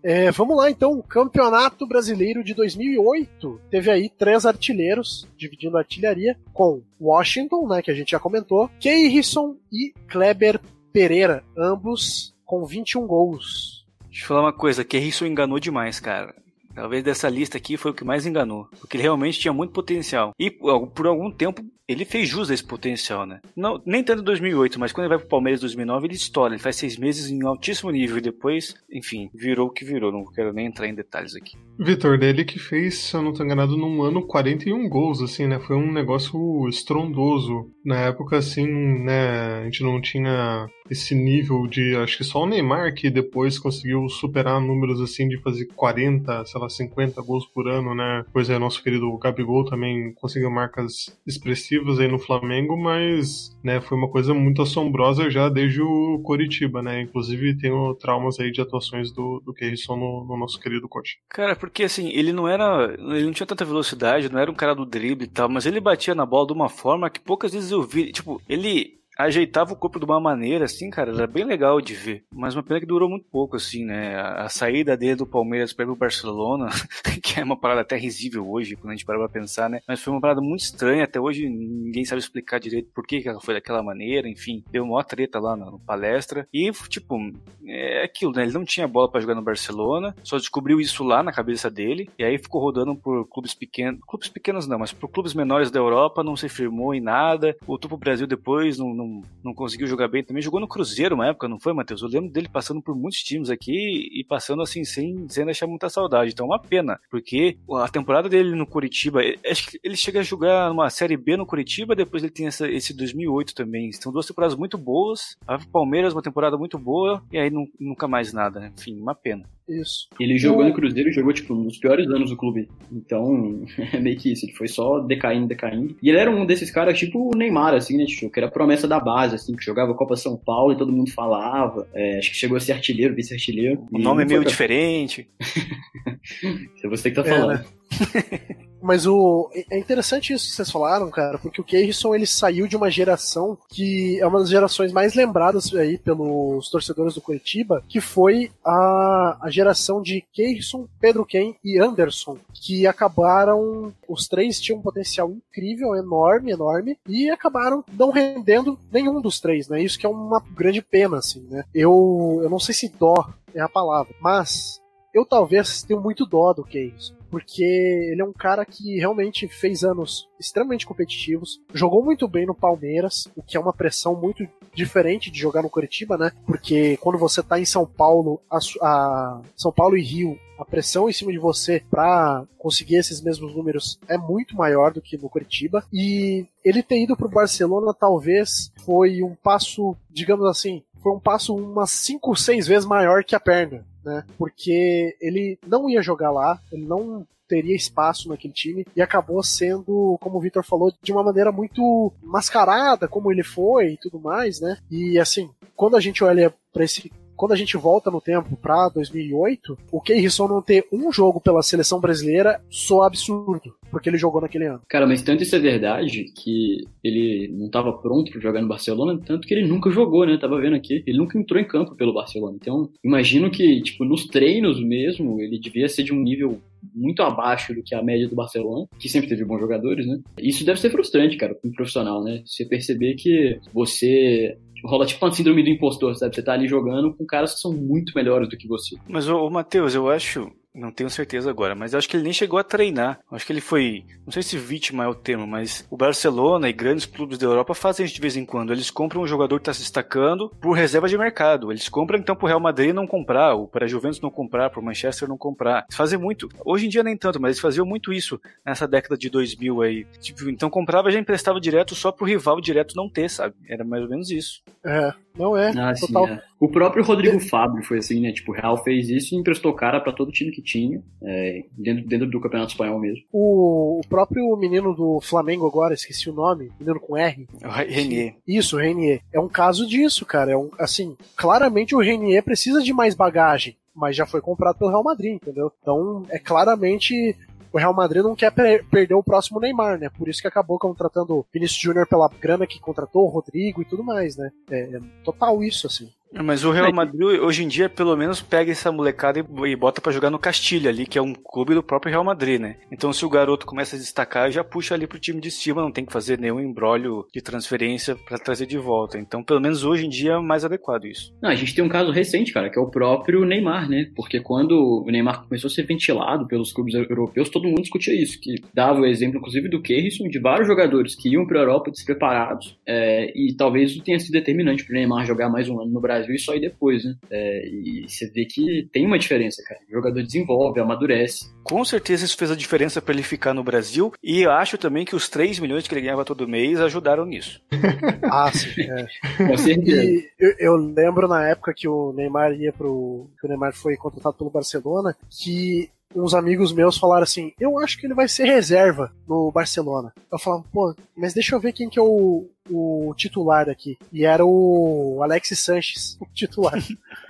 É, 0.02 0.30
vamos 0.30 0.56
lá 0.56 0.70
então, 0.70 0.92
o 0.92 1.02
Campeonato 1.02 1.86
Brasileiro 1.86 2.44
de 2.44 2.54
2008 2.54 3.60
teve 3.70 3.90
aí 3.90 4.08
três 4.08 4.46
artilheiros 4.46 5.26
dividindo 5.36 5.76
a 5.76 5.80
artilharia 5.80 6.36
com 6.52 6.82
Washington, 7.00 7.66
né, 7.66 7.82
que 7.82 7.90
a 7.90 7.94
gente 7.94 8.12
já 8.12 8.18
comentou, 8.20 8.70
Keirson 8.78 9.56
e 9.72 9.92
Kleber 10.08 10.60
Pereira, 10.92 11.42
ambos 11.56 12.34
com 12.44 12.64
21 12.64 13.06
gols. 13.06 13.84
Deixa 14.08 14.24
eu 14.24 14.28
falar 14.28 14.42
uma 14.42 14.52
coisa, 14.52 14.84
Keirson 14.84 15.26
enganou 15.26 15.58
demais, 15.58 15.98
cara. 15.98 16.34
Talvez 16.74 17.02
dessa 17.02 17.28
lista 17.28 17.58
aqui 17.58 17.76
foi 17.76 17.90
o 17.90 17.94
que 17.94 18.04
mais 18.04 18.24
enganou. 18.24 18.68
Porque 18.78 18.96
ele 18.96 19.02
realmente 19.02 19.40
tinha 19.40 19.52
muito 19.52 19.72
potencial. 19.72 20.32
E 20.38 20.48
por 20.48 21.06
algum 21.08 21.28
tempo 21.28 21.60
ele 21.88 22.04
fez 22.04 22.28
jus 22.28 22.50
a 22.50 22.54
esse 22.54 22.62
potencial, 22.62 23.24
né? 23.24 23.40
Não, 23.56 23.82
nem 23.86 24.04
tanto 24.04 24.20
em 24.20 24.24
2008, 24.24 24.78
mas 24.78 24.92
quando 24.92 25.06
ele 25.06 25.14
vai 25.14 25.18
pro 25.18 25.28
Palmeiras 25.28 25.60
em 25.60 25.62
2009, 25.62 26.06
ele 26.06 26.14
estoura. 26.14 26.52
Ele 26.52 26.62
faz 26.62 26.76
seis 26.76 26.98
meses 26.98 27.30
em 27.30 27.42
altíssimo 27.42 27.90
nível 27.90 28.18
e 28.18 28.20
depois, 28.20 28.74
enfim, 28.92 29.30
virou 29.34 29.68
o 29.68 29.70
que 29.70 29.86
virou. 29.86 30.12
Não 30.12 30.24
quero 30.26 30.52
nem 30.52 30.66
entrar 30.66 30.86
em 30.86 30.94
detalhes 30.94 31.34
aqui. 31.34 31.56
Vitor, 31.78 32.18
dele 32.18 32.44
que 32.44 32.58
fez, 32.58 32.98
se 32.98 33.14
eu 33.14 33.22
não 33.22 33.32
tô 33.32 33.42
enganado, 33.42 33.76
num 33.76 34.02
ano 34.02 34.26
41 34.26 34.86
gols, 34.88 35.22
assim, 35.22 35.46
né? 35.46 35.58
Foi 35.60 35.76
um 35.76 35.90
negócio 35.90 36.68
estrondoso. 36.68 37.70
Na 37.82 38.00
época, 38.00 38.36
assim, 38.36 38.66
né? 38.66 39.60
A 39.60 39.64
gente 39.64 39.82
não 39.82 39.98
tinha 40.00 40.68
esse 40.90 41.14
nível 41.14 41.66
de. 41.66 41.96
Acho 41.96 42.18
que 42.18 42.24
só 42.24 42.42
o 42.42 42.46
Neymar 42.46 42.94
que 42.94 43.10
depois 43.10 43.58
conseguiu 43.58 44.08
superar 44.08 44.60
números 44.60 45.00
assim 45.00 45.28
de 45.28 45.40
fazer 45.40 45.66
40, 45.66 46.44
sei 46.44 46.60
lá, 46.60 46.68
50 46.68 47.22
gols 47.22 47.46
por 47.46 47.68
ano, 47.68 47.94
né? 47.94 48.24
Pois 48.32 48.50
é, 48.50 48.58
nosso 48.58 48.82
querido 48.82 49.16
Gabigol 49.18 49.64
também 49.64 50.12
conseguiu 50.14 50.50
marcas 50.50 51.16
expressivas 51.26 51.77
aí 52.00 52.08
no 52.08 52.18
Flamengo, 52.18 52.76
mas 52.76 53.56
né, 53.62 53.80
foi 53.80 53.96
uma 53.96 54.08
coisa 54.08 54.32
muito 54.34 54.62
assombrosa 54.62 55.30
já 55.30 55.48
desde 55.48 55.80
o 55.80 56.20
Coritiba, 56.22 56.82
né? 56.82 57.02
Inclusive 57.02 57.56
tenho 57.58 57.94
traumas 57.94 58.38
aí 58.38 58.50
de 58.50 58.60
atuações 58.60 59.12
do, 59.12 59.40
do 59.44 59.52
Keirson 59.52 59.96
no, 59.96 60.24
no 60.24 60.36
nosso 60.36 60.60
querido 60.60 60.88
coach. 60.88 61.18
Cara, 61.28 61.54
porque 61.56 61.84
assim, 61.84 62.08
ele 62.10 62.32
não 62.32 62.48
era. 62.48 62.94
Ele 62.98 63.24
não 63.24 63.32
tinha 63.32 63.46
tanta 63.46 63.64
velocidade, 63.64 64.30
não 64.30 64.38
era 64.40 64.50
um 64.50 64.54
cara 64.54 64.74
do 64.74 64.86
drible 64.86 65.24
e 65.24 65.30
tal, 65.30 65.48
mas 65.48 65.66
ele 65.66 65.80
batia 65.80 66.14
na 66.14 66.26
bola 66.26 66.46
de 66.46 66.52
uma 66.52 66.68
forma 66.68 67.10
que 67.10 67.20
poucas 67.20 67.52
vezes 67.52 67.70
eu 67.70 67.82
vi. 67.82 68.12
Tipo, 68.12 68.40
ele 68.48 68.98
ajeitava 69.18 69.72
o 69.72 69.76
corpo 69.76 69.98
de 69.98 70.04
uma 70.04 70.20
maneira, 70.20 70.64
assim, 70.64 70.88
cara, 70.90 71.12
era 71.12 71.26
bem 71.26 71.44
legal 71.44 71.80
de 71.80 71.94
ver. 71.94 72.24
Mas 72.32 72.54
uma 72.54 72.62
pena 72.62 72.78
que 72.78 72.86
durou 72.86 73.08
muito 73.08 73.26
pouco, 73.28 73.56
assim, 73.56 73.84
né? 73.84 74.14
A, 74.14 74.44
a 74.44 74.48
saída 74.48 74.96
dele 74.96 75.16
do 75.16 75.26
Palmeiras 75.26 75.72
para 75.72 75.90
o 75.90 75.96
Barcelona, 75.96 76.68
que 77.22 77.40
é 77.40 77.44
uma 77.44 77.58
parada 77.58 77.80
até 77.80 77.96
risível 77.96 78.48
hoje, 78.48 78.76
quando 78.76 78.90
a 78.90 78.94
gente 78.94 79.04
para 79.04 79.18
pra 79.18 79.28
pensar, 79.28 79.68
né? 79.68 79.80
Mas 79.88 80.00
foi 80.00 80.12
uma 80.12 80.20
parada 80.20 80.40
muito 80.40 80.60
estranha, 80.60 81.04
até 81.04 81.20
hoje 81.20 81.48
ninguém 81.48 82.04
sabe 82.04 82.20
explicar 82.20 82.60
direito 82.60 82.90
por 82.94 83.04
que, 83.04 83.28
ela 83.28 83.40
foi 83.40 83.54
daquela 83.54 83.82
maneira, 83.82 84.28
enfim, 84.28 84.62
deu 84.70 84.84
uma 84.84 85.02
treta 85.02 85.40
lá 85.40 85.56
na, 85.56 85.78
palestra. 85.84 86.46
E, 86.52 86.70
tipo, 86.88 87.18
é 87.66 88.04
aquilo, 88.04 88.32
né? 88.32 88.44
Ele 88.44 88.52
não 88.52 88.64
tinha 88.64 88.86
bola 88.86 89.10
para 89.10 89.20
jogar 89.20 89.34
no 89.34 89.42
Barcelona, 89.42 90.14
só 90.22 90.36
descobriu 90.36 90.80
isso 90.80 91.02
lá 91.02 91.22
na 91.22 91.32
cabeça 91.32 91.68
dele, 91.68 92.08
e 92.18 92.24
aí 92.24 92.38
ficou 92.38 92.60
rodando 92.60 92.94
por 92.94 93.26
clubes 93.28 93.54
pequenos, 93.54 94.00
clubes 94.06 94.28
pequenos 94.28 94.66
não, 94.66 94.78
mas 94.78 94.92
por 94.92 95.08
clubes 95.08 95.34
menores 95.34 95.70
da 95.70 95.80
Europa, 95.80 96.22
não 96.22 96.36
se 96.36 96.48
firmou 96.48 96.94
em 96.94 97.00
nada, 97.00 97.56
voltou 97.66 97.88
pro 97.88 97.98
Brasil 97.98 98.26
depois, 98.26 98.78
não, 98.78 98.94
não 98.94 99.07
não, 99.42 99.54
conseguiu 99.54 99.86
jogar 99.86 100.08
bem 100.08 100.24
também. 100.24 100.42
Jogou 100.42 100.60
no 100.60 100.68
Cruzeiro 100.68 101.14
uma 101.14 101.26
época, 101.26 101.48
não 101.48 101.58
foi, 101.58 101.72
Matheus? 101.72 102.02
Eu 102.02 102.08
lembro 102.08 102.30
dele 102.30 102.48
passando 102.48 102.82
por 102.82 102.94
muitos 102.96 103.22
times 103.22 103.50
aqui 103.50 104.08
e 104.12 104.24
passando 104.24 104.62
assim, 104.62 104.84
sem, 104.84 105.28
sem 105.28 105.44
deixar 105.44 105.66
muita 105.66 105.88
saudade. 105.88 106.32
Então 106.32 106.46
é 106.46 106.48
uma 106.50 106.58
pena, 106.58 106.98
porque 107.10 107.58
a 107.82 107.88
temporada 107.88 108.28
dele 108.28 108.54
no 108.54 108.66
Curitiba, 108.66 109.20
acho 109.48 109.70
que 109.70 109.80
ele 109.82 109.96
chega 109.96 110.20
a 110.20 110.22
jogar 110.22 110.70
uma 110.70 110.90
Série 110.90 111.16
B 111.16 111.36
no 111.36 111.46
Curitiba, 111.46 111.94
depois 111.94 112.22
ele 112.22 112.32
tem 112.32 112.46
essa, 112.46 112.68
esse 112.68 112.94
2008 112.94 113.54
também. 113.54 113.92
São 113.92 114.12
duas 114.12 114.26
temporadas 114.26 114.56
muito 114.56 114.78
boas. 114.78 115.36
A 115.46 115.58
Palmeiras, 115.58 116.12
uma 116.12 116.22
temporada 116.22 116.56
muito 116.56 116.78
boa, 116.78 117.22
e 117.32 117.38
aí 117.38 117.50
nunca 117.78 118.08
mais 118.08 118.32
nada, 118.32 118.60
né? 118.60 118.72
Enfim, 118.76 119.00
uma 119.00 119.14
pena. 119.14 119.44
Isso. 119.68 120.08
Ele 120.18 120.38
jogou 120.38 120.64
no 120.64 120.72
Cruzeiro, 120.72 121.12
jogou, 121.12 121.32
tipo, 121.32 121.54
nos 121.54 121.76
piores 121.78 122.06
anos 122.08 122.30
do 122.30 122.36
clube. 122.36 122.68
Então, 122.90 123.64
é 123.92 123.98
meio 123.98 124.16
que 124.16 124.32
isso. 124.32 124.46
Ele 124.46 124.54
foi 124.54 124.68
só 124.68 125.00
decaindo, 125.00 125.46
decaindo. 125.46 125.96
E 126.02 126.08
ele 126.08 126.18
era 126.18 126.30
um 126.30 126.46
desses 126.46 126.70
caras, 126.70 126.98
tipo 126.98 127.30
o 127.32 127.36
Neymar, 127.36 127.74
assim, 127.74 127.96
né, 127.96 128.06
tipo, 128.06 128.30
que 128.30 128.40
era 128.40 128.50
promessa 128.50 128.88
da 128.88 128.98
base, 128.98 129.34
assim, 129.34 129.54
que 129.54 129.64
jogava 129.64 129.94
Copa 129.94 130.16
São 130.16 130.36
Paulo 130.36 130.72
e 130.72 130.76
todo 130.76 130.92
mundo 130.92 131.10
falava. 131.10 131.86
É, 131.94 132.18
acho 132.18 132.30
que 132.30 132.36
chegou 132.36 132.56
a 132.56 132.60
ser 132.60 132.72
artilheiro, 132.72 133.14
vice-artilheiro. 133.14 133.86
O 133.92 133.98
nome 133.98 134.22
é 134.22 134.26
meio 134.26 134.40
pra... 134.40 134.50
diferente. 134.50 135.28
é 136.82 136.88
você 136.88 137.10
que 137.10 137.16
tá 137.16 137.24
falando. 137.24 137.52
É, 137.52 137.56
né? 137.58 137.64
Mas 138.80 139.06
o 139.06 139.50
é 139.70 139.78
interessante 139.78 140.32
isso 140.32 140.46
que 140.46 140.54
vocês 140.54 140.70
falaram, 140.70 141.10
cara, 141.10 141.38
porque 141.38 141.60
o 141.60 141.64
Keirson 141.64 142.14
ele 142.14 142.26
saiu 142.26 142.66
de 142.66 142.76
uma 142.76 142.90
geração 142.90 143.58
que 143.68 144.18
é 144.20 144.26
uma 144.26 144.38
das 144.38 144.48
gerações 144.48 144.92
mais 144.92 145.14
lembradas 145.14 145.74
aí 145.74 145.98
pelos 145.98 146.70
torcedores 146.70 147.14
do 147.14 147.20
Curitiba, 147.20 147.82
que 147.88 148.00
foi 148.00 148.50
a, 148.64 149.38
a 149.42 149.50
geração 149.50 150.00
de 150.00 150.24
Keirson, 150.32 150.86
Pedro 151.00 151.26
Ken 151.26 151.54
e 151.64 151.78
Anderson, 151.78 152.38
que 152.54 152.86
acabaram 152.86 153.92
os 154.08 154.28
três 154.28 154.60
tinham 154.60 154.78
um 154.78 154.82
potencial 154.82 155.30
incrível, 155.30 155.94
enorme, 155.94 156.52
enorme, 156.52 156.96
e 157.06 157.28
acabaram 157.30 157.84
não 157.92 158.10
rendendo 158.10 158.78
nenhum 158.92 159.20
dos 159.20 159.40
três, 159.40 159.68
né? 159.68 159.82
Isso 159.82 159.98
que 159.98 160.06
é 160.06 160.08
uma 160.08 160.42
grande 160.54 160.80
pena, 160.80 161.18
assim, 161.18 161.46
né? 161.50 161.64
Eu, 161.74 162.40
eu 162.42 162.50
não 162.50 162.58
sei 162.58 162.74
se 162.74 162.88
dó 162.88 163.28
é 163.54 163.60
a 163.60 163.68
palavra, 163.68 164.14
mas 164.20 164.80
eu 165.12 165.24
talvez 165.24 165.82
tenha 165.82 165.98
muito 165.98 166.24
dó 166.24 166.52
do 166.52 166.64
Keirson 166.64 167.17
porque 167.30 167.62
ele 167.62 168.20
é 168.20 168.24
um 168.24 168.32
cara 168.32 168.64
que 168.64 168.98
realmente 168.98 169.48
fez 169.48 169.84
anos 169.84 170.28
extremamente 170.38 170.86
competitivos, 170.86 171.60
jogou 171.72 172.04
muito 172.04 172.28
bem 172.28 172.46
no 172.46 172.54
Palmeiras, 172.54 173.28
o 173.36 173.42
que 173.42 173.56
é 173.56 173.60
uma 173.60 173.72
pressão 173.72 174.14
muito 174.14 174.46
diferente 174.74 175.30
de 175.30 175.38
jogar 175.38 175.62
no 175.62 175.70
Curitiba, 175.70 176.16
né? 176.16 176.32
Porque 176.46 176.96
quando 176.98 177.18
você 177.18 177.42
tá 177.42 177.58
em 177.58 177.64
São 177.64 177.84
Paulo, 177.84 178.40
a, 178.50 178.58
a 178.82 179.40
São 179.56 179.72
Paulo 179.72 179.96
e 179.96 180.02
Rio, 180.02 180.38
a 180.58 180.64
pressão 180.64 181.08
em 181.08 181.12
cima 181.12 181.32
de 181.32 181.38
você 181.38 181.82
para 181.90 182.44
conseguir 182.58 182.96
esses 182.96 183.20
mesmos 183.20 183.54
números 183.54 183.98
é 184.08 184.18
muito 184.18 184.56
maior 184.56 184.92
do 184.92 185.00
que 185.00 185.16
no 185.16 185.28
Curitiba. 185.28 185.84
E 185.92 186.46
ele 186.64 186.82
ter 186.82 187.00
ido 187.00 187.16
pro 187.16 187.28
Barcelona 187.28 187.94
talvez 187.94 188.72
foi 188.84 189.22
um 189.22 189.34
passo, 189.36 189.96
digamos 190.10 190.46
assim, 190.46 190.82
foi 191.00 191.12
um 191.12 191.20
passo 191.20 191.54
umas 191.54 191.90
5, 191.90 192.34
6 192.34 192.66
vezes 192.66 192.88
maior 192.88 193.22
que 193.22 193.36
a 193.36 193.40
perna 193.40 193.86
né? 194.08 194.24
Porque 194.36 195.16
ele 195.20 195.58
não 195.66 195.88
ia 195.88 196.02
jogar 196.02 196.30
lá, 196.30 196.58
ele 196.72 196.86
não 196.86 197.26
teria 197.46 197.74
espaço 197.74 198.28
naquele 198.28 198.52
time 198.52 198.86
e 198.94 199.00
acabou 199.00 199.42
sendo, 199.42 200.18
como 200.20 200.36
o 200.36 200.40
Victor 200.40 200.64
falou, 200.64 200.92
de 201.02 201.12
uma 201.12 201.22
maneira 201.22 201.50
muito 201.50 202.12
mascarada, 202.22 203.08
como 203.08 203.32
ele 203.32 203.42
foi 203.42 203.92
e 203.92 203.96
tudo 203.96 204.20
mais, 204.20 204.60
né? 204.60 204.76
E 204.90 205.18
assim, 205.18 205.50
quando 205.74 205.96
a 205.96 206.00
gente 206.00 206.22
olha 206.22 206.52
para 206.72 206.84
esse 206.84 207.10
quando 207.38 207.52
a 207.52 207.56
gente 207.56 207.76
volta 207.76 208.10
no 208.10 208.20
tempo 208.20 208.56
para 208.56 208.88
2008, 208.88 209.78
o 209.92 210.00
Keirson 210.00 210.48
não 210.48 210.60
ter 210.60 210.84
um 210.92 211.12
jogo 211.12 211.40
pela 211.40 211.62
seleção 211.62 212.00
brasileira 212.00 212.60
soa 212.68 213.06
absurdo, 213.06 213.72
porque 213.92 214.10
ele 214.10 214.18
jogou 214.18 214.40
naquele 214.40 214.66
ano. 214.66 214.82
Cara, 214.88 215.06
mas 215.06 215.22
tanto 215.22 215.44
isso 215.44 215.54
é 215.54 215.60
verdade 215.60 216.24
que 216.34 216.84
ele 217.02 217.48
não 217.56 217.66
estava 217.66 217.92
pronto 217.92 218.32
para 218.32 218.40
jogar 218.40 218.60
no 218.60 218.66
Barcelona, 218.66 219.18
tanto 219.24 219.46
que 219.46 219.54
ele 219.54 219.68
nunca 219.68 219.88
jogou, 219.88 220.26
né? 220.26 220.36
Tava 220.36 220.60
vendo 220.60 220.74
aqui, 220.74 221.04
ele 221.06 221.16
nunca 221.16 221.38
entrou 221.38 221.60
em 221.60 221.66
campo 221.66 221.94
pelo 221.94 222.12
Barcelona. 222.12 222.58
Então, 222.60 222.90
imagino 223.04 223.50
que, 223.50 223.80
tipo, 223.82 224.04
nos 224.04 224.26
treinos 224.26 224.82
mesmo, 224.82 225.40
ele 225.40 225.60
devia 225.60 225.88
ser 225.88 226.02
de 226.02 226.12
um 226.12 226.20
nível 226.20 226.60
muito 226.94 227.22
abaixo 227.22 227.74
do 227.74 227.82
que 227.82 227.94
a 227.94 228.02
média 228.02 228.28
do 228.28 228.36
Barcelona, 228.36 228.86
que 228.98 229.08
sempre 229.08 229.28
teve 229.28 229.44
bons 229.44 229.60
jogadores, 229.60 230.06
né? 230.06 230.20
Isso 230.38 230.64
deve 230.64 230.80
ser 230.80 230.90
frustrante, 230.90 231.36
cara, 231.36 231.54
para 231.54 231.68
um 231.68 231.72
profissional, 231.72 232.22
né? 232.22 232.42
Você 232.44 232.64
perceber 232.64 233.14
que 233.14 233.58
você 233.72 234.56
rola 234.84 235.06
tipo 235.06 235.24
uma 235.24 235.32
síndrome 235.32 235.62
do 235.62 235.70
impostor, 235.70 236.14
sabe? 236.16 236.34
Você 236.34 236.42
tá 236.42 236.52
ali 236.52 236.68
jogando 236.68 237.14
com 237.14 237.26
caras 237.26 237.54
que 237.54 237.60
são 237.60 237.72
muito 237.72 238.12
melhores 238.14 238.48
do 238.48 238.56
que 238.56 238.68
você. 238.68 238.96
Mas, 239.08 239.28
ô, 239.28 239.46
ô 239.46 239.50
Matheus, 239.50 239.94
eu 239.94 240.10
acho 240.10 240.50
não 240.74 240.92
tenho 240.92 241.10
certeza 241.10 241.50
agora, 241.50 241.74
mas 241.74 241.92
eu 241.92 241.98
acho 241.98 242.08
que 242.08 242.16
ele 242.16 242.24
nem 242.24 242.32
chegou 242.32 242.58
a 242.58 242.64
treinar. 242.64 243.20
Acho 243.30 243.46
que 243.46 243.52
ele 243.52 243.60
foi, 243.60 244.04
não 244.24 244.32
sei 244.32 244.42
se 244.42 244.56
vítima 244.56 245.04
é 245.04 245.08
o 245.08 245.14
termo, 245.14 245.46
mas 245.46 245.86
o 245.90 245.96
Barcelona 245.96 246.68
e 246.68 246.72
grandes 246.72 247.06
clubes 247.06 247.38
da 247.38 247.46
Europa 247.46 247.74
fazem 247.74 248.06
isso 248.06 248.14
de 248.14 248.20
vez 248.20 248.36
em 248.36 248.44
quando. 248.44 248.72
Eles 248.72 248.90
compram 248.90 249.22
um 249.22 249.26
jogador 249.26 249.56
que 249.56 249.62
está 249.62 249.72
se 249.72 249.80
destacando 249.80 250.50
por 250.60 250.72
reserva 250.72 251.08
de 251.08 251.18
mercado. 251.18 251.72
Eles 251.72 251.88
compram 251.88 252.18
então 252.18 252.36
pro 252.36 252.46
Real 252.46 252.60
Madrid 252.60 252.94
não 252.94 253.06
comprar, 253.06 253.54
ou 253.54 253.66
para 253.66 253.86
a 253.86 253.88
Juventus 253.88 254.20
não 254.20 254.30
comprar, 254.30 254.70
pro 254.70 254.82
Manchester 254.82 255.28
não 255.28 255.38
comprar. 255.38 255.84
Eles 255.88 255.96
fazem 255.96 256.18
muito. 256.18 256.48
Hoje 256.64 256.86
em 256.86 256.88
dia 256.88 257.02
nem 257.02 257.16
tanto, 257.16 257.40
mas 257.40 257.50
eles 257.50 257.60
faziam 257.60 257.86
muito 257.86 258.12
isso 258.12 258.40
nessa 258.64 258.86
década 258.86 259.16
de 259.16 259.28
2000 259.30 259.82
aí. 259.82 260.06
Tipo, 260.20 260.48
então 260.48 260.70
comprava 260.70 261.08
e 261.08 261.12
já 261.12 261.18
emprestava 261.18 261.60
direto 261.60 261.94
só 261.94 262.12
pro 262.12 262.26
rival 262.26 262.60
direto 262.60 262.94
não 262.96 263.08
ter, 263.08 263.28
sabe? 263.28 263.54
Era 263.68 263.84
mais 263.84 264.02
ou 264.02 264.08
menos 264.08 264.30
isso. 264.30 264.62
É, 264.84 265.12
não 265.36 265.56
é. 265.56 265.70
Ah, 265.70 265.94
total. 265.94 266.26
Sim, 266.26 266.32
é. 266.32 266.42
O 266.60 266.68
próprio 266.68 267.04
Rodrigo 267.04 267.38
Fábio 267.38 267.82
foi 267.84 267.98
assim, 267.98 268.20
né? 268.20 268.32
Tipo, 268.32 268.52
o 268.52 268.54
Real 268.54 268.82
fez 268.82 269.08
isso 269.08 269.34
e 269.34 269.38
emprestou 269.38 269.72
cara 269.72 270.00
para 270.00 270.12
todo 270.12 270.32
time 270.32 270.50
que 270.50 270.57
tinha, 270.62 271.02
é, 271.22 271.64
dentro, 271.72 272.06
dentro 272.06 272.26
do 272.30 272.40
Campeonato 272.40 272.72
Espanhol 272.72 272.98
mesmo. 272.98 273.24
O, 273.32 274.00
o, 274.00 274.08
próprio 274.08 274.56
menino 274.56 274.94
do 274.94 275.20
Flamengo 275.20 275.66
agora, 275.66 275.94
esqueci 275.94 276.28
o 276.28 276.34
nome, 276.34 276.70
menino 276.78 277.00
com 277.00 277.16
R. 277.16 277.46
O 277.62 277.68
Renier. 277.68 278.36
Isso, 278.46 278.76
o 278.76 278.80
Renier. 278.80 279.20
É 279.32 279.40
um 279.40 279.48
caso 279.48 279.86
disso, 279.86 280.24
cara. 280.26 280.52
É 280.52 280.56
um, 280.56 280.70
assim, 280.78 281.16
claramente 281.36 281.94
o 281.94 282.00
Renier 282.00 282.42
precisa 282.42 282.82
de 282.82 282.92
mais 282.92 283.14
bagagem 283.14 283.76
mas 283.98 284.14
já 284.14 284.24
foi 284.24 284.40
comprado 284.40 284.78
pelo 284.78 284.90
Real 284.90 285.02
Madrid, 285.02 285.34
entendeu? 285.34 285.72
Então 285.82 286.24
é 286.30 286.38
claramente 286.38 287.36
o 287.72 287.78
Real 287.78 287.94
Madrid 287.94 288.22
não 288.22 288.34
quer 288.34 288.50
per 288.50 288.84
perder 288.86 289.14
o 289.14 289.22
próximo 289.22 289.60
Neymar, 289.60 289.98
né? 289.98 290.08
Por 290.08 290.28
isso 290.28 290.40
que 290.40 290.48
acabou 290.48 290.78
contratando 290.78 291.36
o 291.36 291.46
Vinícius 291.52 291.80
Júnior 291.80 292.06
pela 292.06 292.28
grana 292.28 292.66
que 292.66 292.80
contratou, 292.80 293.24
o 293.24 293.28
Rodrigo 293.28 293.82
e 293.82 293.84
tudo 293.84 294.02
mais, 294.02 294.36
né? 294.36 294.50
É, 294.70 294.96
é 294.96 295.00
total 295.24 295.62
isso, 295.62 295.86
assim. 295.86 296.10
Mas 296.32 296.64
o 296.64 296.70
Real 296.70 296.92
Madrid, 296.92 297.40
hoje 297.40 297.64
em 297.64 297.68
dia, 297.68 297.88
pelo 297.88 298.16
menos 298.16 298.40
pega 298.40 298.70
essa 298.70 298.92
molecada 298.92 299.38
e, 299.38 299.76
bota 299.76 300.00
para 300.00 300.12
jogar 300.12 300.30
no 300.30 300.38
Castilho 300.38 300.88
ali, 300.88 301.06
que 301.06 301.18
é 301.18 301.22
um 301.22 301.32
clube 301.32 301.74
do 301.74 301.82
próprio 301.82 302.10
Real 302.10 302.24
Madrid, 302.24 302.60
né? 302.60 302.76
Então, 302.92 303.12
se 303.12 303.24
o 303.24 303.30
garoto 303.30 303.66
começa 303.66 303.96
a 303.96 303.98
destacar, 303.98 304.50
já 304.50 304.62
puxa 304.62 304.94
ali 304.94 305.06
pro 305.06 305.18
time 305.18 305.40
de 305.40 305.50
cima, 305.50 305.82
não 305.82 305.90
tem 305.90 306.04
que 306.04 306.12
fazer 306.12 306.38
nenhum 306.38 306.60
embrólio 306.60 307.26
de 307.32 307.40
transferência 307.40 308.14
para 308.14 308.38
trazer 308.38 308.66
de 308.66 308.76
volta. 308.76 309.18
Então, 309.18 309.42
pelo 309.42 309.60
menos 309.60 309.84
hoje 309.84 310.06
em 310.06 310.08
dia, 310.08 310.32
é 310.32 310.38
mais 310.38 310.64
adequado 310.64 311.06
isso. 311.06 311.34
Não, 311.42 311.50
a 311.50 311.54
gente 311.54 311.74
tem 311.74 311.84
um 311.84 311.88
caso 311.88 312.10
recente, 312.10 312.52
cara, 312.52 312.68
que 312.68 312.78
é 312.78 312.82
o 312.82 312.90
próprio 312.90 313.44
Neymar, 313.44 313.88
né? 313.88 314.10
Porque 314.14 314.40
quando 314.40 315.04
o 315.06 315.10
Neymar 315.10 315.44
começou 315.44 315.68
a 315.68 315.70
ser 315.70 315.84
ventilado 315.84 316.46
pelos 316.46 316.72
clubes 316.72 316.94
europeus, 316.94 317.48
todo 317.48 317.66
mundo 317.66 317.80
discutia 317.80 318.14
isso, 318.14 318.38
que 318.40 318.56
dava 318.74 319.00
o 319.00 319.06
exemplo, 319.06 319.38
inclusive, 319.38 319.68
do 319.68 319.80
Keirson, 319.80 320.28
de 320.28 320.38
vários 320.38 320.66
jogadores 320.66 321.14
que 321.14 321.30
iam 321.30 321.46
pra 321.46 321.60
Europa 321.60 321.90
despreparados, 321.90 322.78
é, 322.86 323.32
e 323.34 323.54
talvez 323.56 323.92
isso 323.92 324.02
tenha 324.02 324.18
sido 324.18 324.32
determinante 324.32 324.84
pro 324.84 324.94
Neymar 324.94 325.24
jogar 325.24 325.48
mais 325.48 325.68
um 325.68 325.80
ano 325.80 325.90
no 325.90 326.00
Brasil 326.00 326.17
e 326.26 326.38
só 326.38 326.54
ir 326.54 326.60
depois, 326.60 327.04
né? 327.04 327.14
É, 327.30 327.68
e 327.68 328.06
você 328.08 328.30
vê 328.30 328.44
que 328.44 328.88
tem 328.92 329.06
uma 329.06 329.18
diferença, 329.18 329.62
cara. 329.66 329.80
O 329.88 329.92
jogador 329.92 330.22
desenvolve, 330.22 330.80
amadurece. 330.80 331.52
Com 331.62 331.84
certeza 331.84 332.24
isso 332.24 332.36
fez 332.36 332.50
a 332.50 332.56
diferença 332.56 333.00
para 333.00 333.14
ele 333.14 333.22
ficar 333.22 333.52
no 333.52 333.64
Brasil, 333.64 334.12
e 334.22 334.42
eu 334.42 334.50
acho 334.50 334.78
também 334.78 335.04
que 335.04 335.14
os 335.14 335.28
3 335.28 335.58
milhões 335.58 335.86
que 335.86 335.94
ele 335.94 336.02
ganhava 336.02 336.24
todo 336.24 336.48
mês 336.48 336.80
ajudaram 336.80 337.24
nisso. 337.24 337.60
Ah, 338.30 338.50
sim. 338.52 338.82
É. 338.82 339.06
Com 339.46 339.56
certeza. 339.56 340.04
E 340.04 340.28
eu, 340.38 340.54
eu 340.58 340.76
lembro 340.76 341.26
na 341.26 341.48
época 341.48 341.72
que 341.74 341.88
o 341.88 342.12
Neymar 342.12 342.52
ia 342.52 342.72
pro. 342.72 343.28
que 343.40 343.46
o 343.46 343.48
Neymar 343.48 343.72
foi 343.72 343.96
contratado 343.96 344.36
pelo 344.36 344.50
Barcelona, 344.50 345.16
que 345.30 345.90
uns 346.14 346.34
amigos 346.34 346.72
meus 346.72 346.96
falaram 346.96 347.22
assim: 347.22 347.52
Eu 347.58 347.78
acho 347.78 347.98
que 347.98 348.06
ele 348.06 348.14
vai 348.14 348.28
ser 348.28 348.44
reserva 348.44 349.12
no 349.26 349.50
Barcelona. 349.50 350.12
Eu 350.30 350.38
falava, 350.38 350.64
pô, 350.72 350.94
mas 351.16 351.34
deixa 351.34 351.54
eu 351.54 351.60
ver 351.60 351.72
quem 351.72 351.88
que 351.88 351.98
é 351.98 352.02
o, 352.02 352.48
o 352.70 353.14
titular 353.16 353.68
aqui. 353.68 353.98
E 354.12 354.24
era 354.24 354.44
o 354.44 355.20
Alexis 355.22 355.60
Sanches, 355.64 356.16
o 356.22 356.26
titular. 356.34 356.78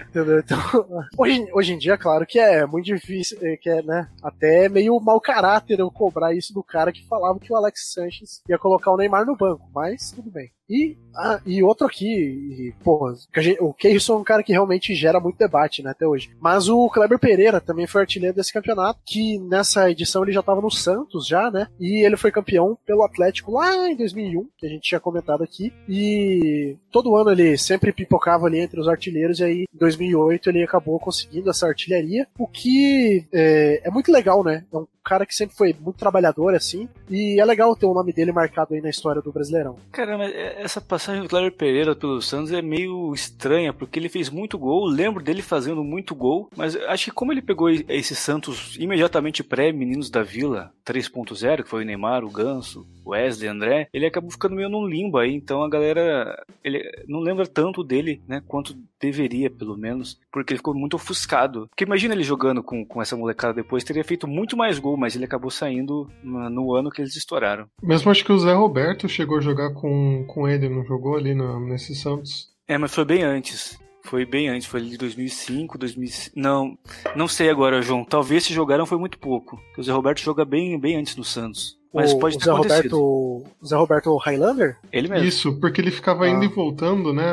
Entendeu? 0.09 0.39
Então, 0.41 0.59
hoje, 1.17 1.47
hoje 1.53 1.73
em 1.73 1.79
dia, 1.79 1.97
claro 1.99 2.27
que 2.27 2.39
é 2.39 2.65
muito 2.67 2.87
difícil, 2.87 3.39
é, 3.43 3.57
que 3.57 3.69
é, 3.69 3.83
né? 3.83 4.09
Até 4.23 4.69
meio 4.69 4.99
mau 5.01 5.21
caráter 5.21 5.79
eu 5.79 5.91
cobrar 5.91 6.35
isso 6.35 6.53
do 6.53 6.63
cara 6.63 6.93
que 6.93 7.07
falava 7.07 7.39
que 7.39 7.53
o 7.53 7.57
Alexis 7.57 7.93
Sanches 7.93 8.43
ia 8.49 8.59
colocar 8.59 8.91
o 8.93 8.97
Neymar 8.97 9.27
no 9.27 9.37
banco, 9.37 9.69
mas 9.75 10.11
tudo 10.13 10.31
bem. 10.31 10.51
E, 10.71 10.99
ah, 11.17 11.41
e 11.47 11.63
outro 11.63 11.87
aqui, 11.87 12.05
e, 12.07 12.75
pô, 12.85 13.11
que 13.33 13.41
a 13.41 13.43
gente- 13.43 13.63
o 13.63 13.73
Keirson 13.73 14.15
é 14.15 14.17
um 14.19 14.25
cara 14.25 14.43
que 14.43 14.53
realmente 14.53 14.95
gera 14.95 15.19
muito 15.19 15.39
debate, 15.39 15.83
né, 15.83 15.93
até 15.93 16.07
hoje. 16.07 16.31
Mas 16.39 16.69
o 16.69 16.91
Kleber 16.91 17.19
Pereira 17.19 17.59
também 17.59 17.87
foi 17.87 18.03
artilheiro 18.03 18.37
desse 18.37 18.53
campeonato, 18.53 19.01
que 19.07 19.39
nessa 19.39 19.91
edição 19.91 20.23
ele 20.23 20.33
já 20.33 20.43
tava 20.43 20.61
no 20.61 20.71
Santos 20.71 21.27
já, 21.27 21.51
né? 21.51 21.69
E 21.81 22.05
ele 22.05 22.19
foi 22.19 22.31
campeão 22.31 22.77
pelo 22.85 23.03
Atlético 23.03 23.53
lá 23.53 23.89
em 23.91 23.97
2001, 23.97 24.47
que 24.59 24.67
a 24.67 24.69
gente 24.69 24.83
tinha 24.83 25.01
comentado 25.01 25.28
aqui. 25.45 25.73
E 25.89 26.77
todo 26.91 27.17
ano 27.17 27.31
ele 27.31 27.57
sempre 27.59 27.93
pipocava 27.93 28.47
ali 28.47 28.59
entre 28.59 28.81
os 28.81 28.89
artilheiros, 28.89 29.41
e 29.41 29.45
aí 29.45 29.65
em 29.73 29.79
2008 29.79 30.49
ele 30.51 30.63
acabou 30.63 30.99
conseguindo 30.99 31.51
essa 31.51 31.67
artilharia, 31.67 32.27
o 32.39 32.47
que 32.47 33.25
é, 33.33 33.83
é 33.85 33.91
muito 33.91 34.11
legal, 34.13 34.43
né? 34.43 34.65
É 34.73 34.77
um 34.77 34.87
cara 35.05 35.25
que 35.25 35.35
sempre 35.35 35.57
foi 35.57 35.75
muito 35.81 35.97
trabalhador, 35.97 36.55
assim, 36.55 36.87
e 37.09 37.41
é 37.41 37.45
legal 37.45 37.75
ter 37.75 37.87
o 37.87 37.95
nome 37.95 38.13
dele 38.13 38.31
marcado 38.31 38.75
aí 38.75 38.81
na 38.83 38.91
história 38.91 39.23
do 39.23 39.33
Brasileirão. 39.33 39.77
Caramba, 39.91 40.27
é- 40.27 40.61
essa 40.63 40.83
passagem 40.83 41.23
do 41.23 41.29
Cléber 41.29 41.53
Pereira 41.53 41.97
pelo 41.97 42.21
Santos 42.21 42.53
é 42.53 42.61
meio 42.61 43.15
estranha, 43.15 43.73
porque 43.73 43.99
ele 43.99 44.11
fez 44.11 44.29
muito 44.29 44.59
gol, 44.59 44.85
lembro 44.87 45.23
dele 45.25 45.41
fazendo 45.41 45.83
muito 45.83 46.15
gol, 46.15 46.51
mas 46.55 46.77
acho 46.77 47.07
que 47.07 47.11
como 47.11 47.33
ele 47.33 47.41
pegou 47.41 47.71
esse 47.71 48.15
Santos 48.15 48.77
imediatamente 48.79 49.43
pré-Meninos 49.43 50.11
da 50.11 50.23
Vila 50.23 50.73
3.0, 50.85 51.63
que 51.63 51.71
foi 51.71 51.85
o 51.85 51.87
Neymar, 51.87 52.23
o 52.23 52.31
Ganso, 52.31 52.87
Wesley, 53.09 53.49
André, 53.49 53.89
ele 53.93 54.07
acabou 54.07 54.31
ficando 54.31 54.55
meio 54.55 54.69
num 54.69 54.87
limbo 54.87 55.19
aí, 55.19 55.35
então 55.35 55.63
a 55.63 55.69
galera 55.69 56.45
ele 56.63 56.83
não 57.07 57.21
lembra 57.21 57.47
tanto 57.47 57.83
dele, 57.83 58.23
né, 58.27 58.43
quanto 58.47 58.77
deveria, 59.01 59.51
pelo 59.51 59.77
menos, 59.77 60.19
porque 60.33 60.53
ele 60.53 60.59
ficou 60.59 60.75
muito 60.75 60.95
ofuscado. 60.95 61.69
Porque 61.69 61.85
imagina 61.85 62.15
ele 62.15 62.23
jogando 62.23 62.63
com, 62.63 62.85
com 62.85 63.01
essa 63.01 63.17
molecada 63.17 63.55
depois, 63.55 63.85
teria 63.85 64.05
feito 64.05 64.27
muito 64.27 64.57
mais 64.57 64.79
gol, 64.79 64.97
mas 64.97 65.15
ele 65.15 65.25
acabou 65.25 65.51
saindo 65.51 66.11
no, 66.23 66.51
no 66.51 66.75
ano 66.75 66.91
que 66.91 67.01
eles 67.01 67.17
estouraram. 67.17 67.67
Mesmo 67.83 68.11
acho 68.11 68.25
que 68.25 68.33
o 68.33 68.39
Zé 68.39 68.53
Roberto 68.53 69.09
chegou 69.09 69.39
a 69.39 69.41
jogar 69.41 69.73
com, 69.73 70.25
com 70.27 70.49
ele, 70.49 70.69
não 70.69 70.85
jogou 70.85 71.17
ali 71.17 71.35
no, 71.35 71.61
nesse 71.61 71.95
Santos. 71.95 72.49
É, 72.67 72.77
mas 72.77 72.95
foi 72.95 73.05
bem 73.05 73.23
antes. 73.23 73.79
Foi 74.03 74.25
bem 74.25 74.49
antes, 74.49 74.67
foi 74.67 74.81
ali 74.81 74.91
de 74.91 74.99
2005, 74.99 75.77
2005. 75.77 76.39
Não, 76.39 76.79
não 77.15 77.29
sei 77.29 77.51
agora, 77.51 77.83
João. 77.83 78.05
Talvez 78.05 78.45
se 78.45 78.55
jogaram 78.55 78.87
foi 78.87 78.97
muito 78.97 79.19
pouco. 79.19 79.57
Porque 79.57 79.81
o 79.81 79.85
Zé 79.85 79.93
Roberto 79.93 80.21
joga 80.21 80.45
bem, 80.45 80.79
bem 80.79 80.97
antes 80.97 81.15
no 81.17 81.25
Santos. 81.25 81.78
Mas 81.93 82.13
o, 82.13 82.19
pode 82.19 82.37
o 82.37 82.39
ter 82.39 82.45
Zé 82.45 82.51
acontecido. 82.53 82.97
Roberto, 82.99 83.47
o 83.63 83.67
Zé 83.67 83.77
Roberto 83.77 84.17
Highlander? 84.17 84.77
Ele 84.93 85.09
mesmo. 85.09 85.27
Isso, 85.27 85.59
porque 85.61 85.81
ele 85.81 85.91
ficava 85.91 86.29
indo 86.29 86.43
Ah. 86.43 86.45
e 86.45 86.49
voltando, 86.49 87.13
né? 87.13 87.25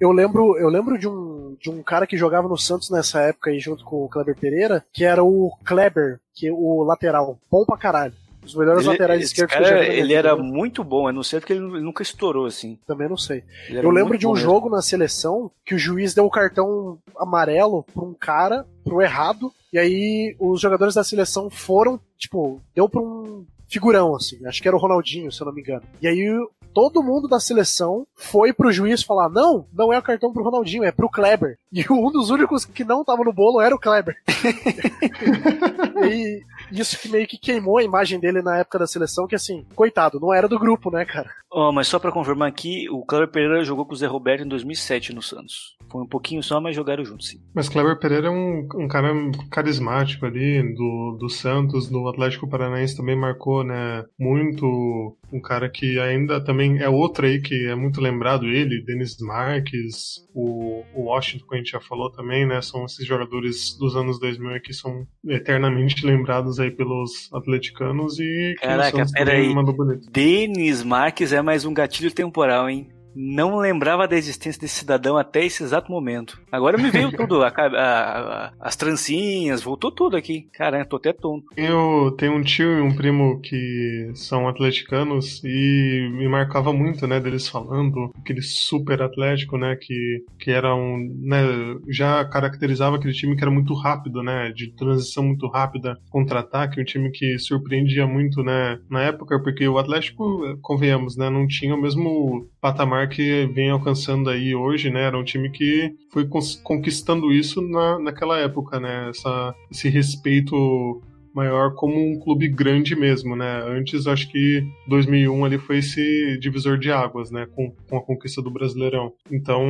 Eu 0.00 0.12
lembro, 0.12 0.56
eu 0.56 0.68
lembro 0.68 0.96
de 0.98 1.06
um, 1.08 1.56
de 1.60 1.68
um 1.70 1.82
cara 1.82 2.06
que 2.06 2.16
jogava 2.16 2.48
no 2.48 2.56
Santos 2.56 2.88
nessa 2.88 3.20
época 3.20 3.50
aí 3.50 3.58
junto 3.60 3.84
com 3.84 4.04
o 4.04 4.08
Kleber 4.08 4.34
Pereira, 4.36 4.84
que 4.92 5.04
era 5.04 5.22
o 5.22 5.52
Kleber, 5.64 6.18
que 6.34 6.46
é 6.48 6.52
o 6.52 6.82
lateral, 6.84 7.38
bom 7.50 7.64
pra 7.66 7.76
caralho. 7.76 8.14
Os 8.42 8.54
melhores 8.54 8.80
Ele, 8.84 8.92
laterais 8.92 9.22
esquerdos 9.22 9.54
que 9.54 9.60
eu 9.60 9.66
já 9.66 9.74
cara, 9.74 9.84
vi 9.90 9.98
ele 9.98 10.14
era 10.14 10.34
né? 10.34 10.42
muito 10.42 10.82
bom, 10.82 11.06
eu 11.08 11.12
não 11.12 11.22
sei 11.22 11.38
porque 11.40 11.52
ele 11.52 11.60
nunca 11.60 12.02
estourou 12.02 12.46
assim. 12.46 12.78
Também 12.86 13.06
não 13.06 13.16
sei. 13.18 13.44
Eu 13.68 13.90
lembro 13.90 14.16
de 14.16 14.26
um 14.26 14.30
bom 14.30 14.34
mesmo. 14.34 14.50
jogo 14.50 14.70
na 14.70 14.80
seleção 14.80 15.50
que 15.66 15.74
o 15.74 15.78
juiz 15.78 16.14
deu 16.14 16.24
o 16.24 16.30
cartão 16.30 16.98
amarelo 17.18 17.84
pra 17.92 18.02
um 18.02 18.14
cara, 18.14 18.66
pro 18.82 19.02
errado, 19.02 19.52
e 19.70 19.78
aí 19.78 20.34
os 20.40 20.58
jogadores 20.58 20.94
da 20.94 21.04
seleção 21.04 21.50
foram, 21.50 22.00
tipo, 22.16 22.58
deu 22.74 22.88
pra 22.88 23.02
um 23.02 23.44
figurão, 23.70 24.14
assim, 24.14 24.44
acho 24.46 24.60
que 24.60 24.68
era 24.68 24.76
o 24.76 24.80
Ronaldinho, 24.80 25.30
se 25.30 25.40
eu 25.40 25.46
não 25.46 25.54
me 25.54 25.60
engano. 25.60 25.82
E 26.02 26.08
aí 26.08 26.26
todo 26.74 27.02
mundo 27.02 27.28
da 27.28 27.40
seleção 27.40 28.06
foi 28.14 28.52
pro 28.52 28.72
juiz 28.72 29.02
falar: 29.02 29.28
não, 29.28 29.66
não 29.72 29.92
é 29.92 29.98
o 29.98 30.02
cartão 30.02 30.32
pro 30.32 30.42
Ronaldinho, 30.42 30.84
é 30.84 30.92
pro 30.92 31.08
Kleber. 31.08 31.58
E 31.72 31.84
um 31.88 32.10
dos 32.10 32.30
únicos 32.30 32.64
que 32.64 32.82
não 32.82 33.04
tava 33.04 33.22
no 33.22 33.32
bolo 33.32 33.60
era 33.60 33.72
o 33.72 33.78
Kleber. 33.78 34.16
e 36.04 36.42
isso 36.72 36.98
que 36.98 37.08
meio 37.08 37.28
que 37.28 37.38
queimou 37.38 37.78
a 37.78 37.84
imagem 37.84 38.18
dele 38.18 38.42
na 38.42 38.58
época 38.58 38.80
da 38.80 38.88
seleção, 38.88 39.28
que 39.28 39.36
assim, 39.36 39.64
coitado, 39.76 40.18
não 40.18 40.34
era 40.34 40.48
do 40.48 40.58
grupo, 40.58 40.90
né, 40.90 41.04
cara? 41.04 41.30
Ó, 41.52 41.72
mas 41.72 41.88
só 41.88 41.98
pra 41.98 42.12
confirmar 42.12 42.48
aqui, 42.48 42.88
o 42.90 43.04
Cleber 43.04 43.28
Pereira 43.28 43.64
jogou 43.64 43.84
com 43.84 43.92
o 43.92 43.96
Zé 43.96 44.06
Roberto 44.06 44.44
em 44.44 44.48
2007 44.48 45.12
no 45.12 45.20
Santos. 45.22 45.76
Foi 45.90 46.02
um 46.02 46.06
pouquinho 46.06 46.42
só, 46.42 46.60
mas 46.60 46.76
jogaram 46.76 47.04
juntos, 47.04 47.28
sim. 47.28 47.40
Mas 47.52 47.68
Kleber 47.68 47.98
Pereira 47.98 48.28
é 48.28 48.30
um, 48.30 48.68
um 48.76 48.86
cara 48.86 49.12
carismático 49.50 50.24
ali, 50.24 50.62
do, 50.74 51.16
do 51.18 51.28
Santos, 51.28 51.88
do 51.88 52.08
Atlético 52.08 52.48
Paranaense 52.48 52.96
também 52.96 53.16
marcou, 53.16 53.64
né? 53.64 54.04
Muito. 54.18 55.16
Um 55.32 55.40
cara 55.40 55.68
que 55.68 55.98
ainda 55.98 56.40
também 56.40 56.78
é 56.80 56.88
outro 56.88 57.26
aí 57.26 57.40
que 57.40 57.66
é 57.68 57.74
muito 57.74 58.00
lembrado, 58.00 58.46
ele, 58.46 58.84
Denis 58.84 59.16
Marques, 59.20 60.26
o, 60.34 60.82
o 60.94 61.02
Washington, 61.04 61.46
que 61.48 61.54
a 61.54 61.58
gente 61.58 61.70
já 61.70 61.80
falou 61.80 62.10
também, 62.10 62.46
né? 62.46 62.60
São 62.62 62.84
esses 62.84 63.06
jogadores 63.06 63.76
dos 63.78 63.96
anos 63.96 64.18
2000 64.20 64.50
aí 64.50 64.60
que 64.60 64.72
são 64.72 65.06
eternamente 65.26 66.04
lembrados 66.06 66.58
aí 66.60 66.70
pelos 66.70 67.28
atleticanos 67.32 68.18
e 68.18 68.54
que 68.58 68.66
Caraca, 68.66 68.96
o 68.96 68.98
Santos 68.98 69.12
pera 69.12 69.30
também 69.30 69.48
aí. 69.48 69.54
mandou 69.54 69.74
bonito. 69.74 70.10
Denis 70.10 70.82
Marques 70.82 71.32
é 71.32 71.39
mais 71.42 71.64
um 71.64 71.74
gatilho 71.74 72.10
temporal, 72.10 72.68
hein? 72.68 72.88
Não 73.14 73.58
lembrava 73.58 74.06
da 74.06 74.16
existência 74.16 74.60
desse 74.60 74.76
cidadão 74.80 75.16
até 75.16 75.44
esse 75.44 75.62
exato 75.62 75.90
momento. 75.90 76.40
Agora 76.50 76.78
me 76.78 76.90
veio 76.90 77.10
tudo, 77.16 77.42
a 77.42 77.48
a- 77.48 77.66
a- 77.66 78.52
as 78.60 78.76
trancinhas, 78.76 79.62
voltou 79.62 79.90
tudo 79.90 80.16
aqui. 80.16 80.48
Caramba, 80.52 80.84
tô 80.86 80.96
até 80.96 81.12
tonto. 81.12 81.46
Eu 81.56 82.14
tenho 82.16 82.34
um 82.34 82.42
tio 82.42 82.78
e 82.78 82.80
um 82.80 82.94
primo 82.94 83.40
que 83.40 84.10
são 84.14 84.48
atleticanos 84.48 85.42
e 85.44 86.08
me 86.12 86.28
marcava 86.28 86.72
muito, 86.72 87.06
né, 87.06 87.20
deles 87.20 87.48
falando 87.48 88.10
aquele 88.20 88.42
super 88.42 89.02
atlético, 89.02 89.56
né, 89.58 89.76
que, 89.80 90.24
que 90.38 90.50
era 90.50 90.74
um, 90.74 90.96
né, 91.22 91.40
já 91.88 92.24
caracterizava 92.24 92.96
aquele 92.96 93.12
time 93.14 93.36
que 93.36 93.42
era 93.42 93.50
muito 93.50 93.74
rápido, 93.74 94.22
né, 94.22 94.52
de 94.52 94.72
transição 94.74 95.22
muito 95.24 95.46
rápida, 95.48 95.96
contra-ataque, 96.10 96.80
um 96.80 96.84
time 96.84 97.10
que 97.10 97.38
surpreendia 97.38 98.06
muito, 98.06 98.42
né, 98.42 98.78
na 98.88 99.02
época, 99.02 99.40
porque 99.42 99.66
o 99.66 99.78
Atlético, 99.78 100.56
convenhamos, 100.62 101.16
né, 101.16 101.28
não 101.28 101.46
tinha 101.46 101.74
o 101.74 101.80
mesmo 101.80 102.48
patamar 102.60 103.08
que 103.08 103.46
vem 103.46 103.70
alcançando 103.70 104.28
aí 104.30 104.54
hoje, 104.54 104.90
né, 104.90 105.02
era 105.04 105.18
um 105.18 105.24
time 105.24 105.50
que 105.50 105.94
foi 106.10 106.26
conquistando 106.62 107.32
isso 107.32 107.60
na, 107.62 107.98
naquela 107.98 108.38
época, 108.38 108.78
né, 108.78 109.08
essa, 109.10 109.54
esse 109.70 109.88
respeito 109.88 111.02
maior 111.32 111.74
como 111.74 111.94
um 111.94 112.18
clube 112.18 112.48
grande 112.48 112.96
mesmo, 112.96 113.36
né? 113.36 113.62
Antes, 113.64 114.08
acho 114.08 114.28
que 114.32 114.66
2001 114.88 115.44
ali 115.44 115.58
foi 115.58 115.78
esse 115.78 116.36
divisor 116.40 116.76
de 116.76 116.90
águas, 116.90 117.30
né? 117.30 117.46
Com, 117.54 117.70
com 117.88 117.96
a 117.96 118.02
conquista 118.02 118.42
do 118.42 118.50
Brasileirão. 118.50 119.12
Então, 119.30 119.64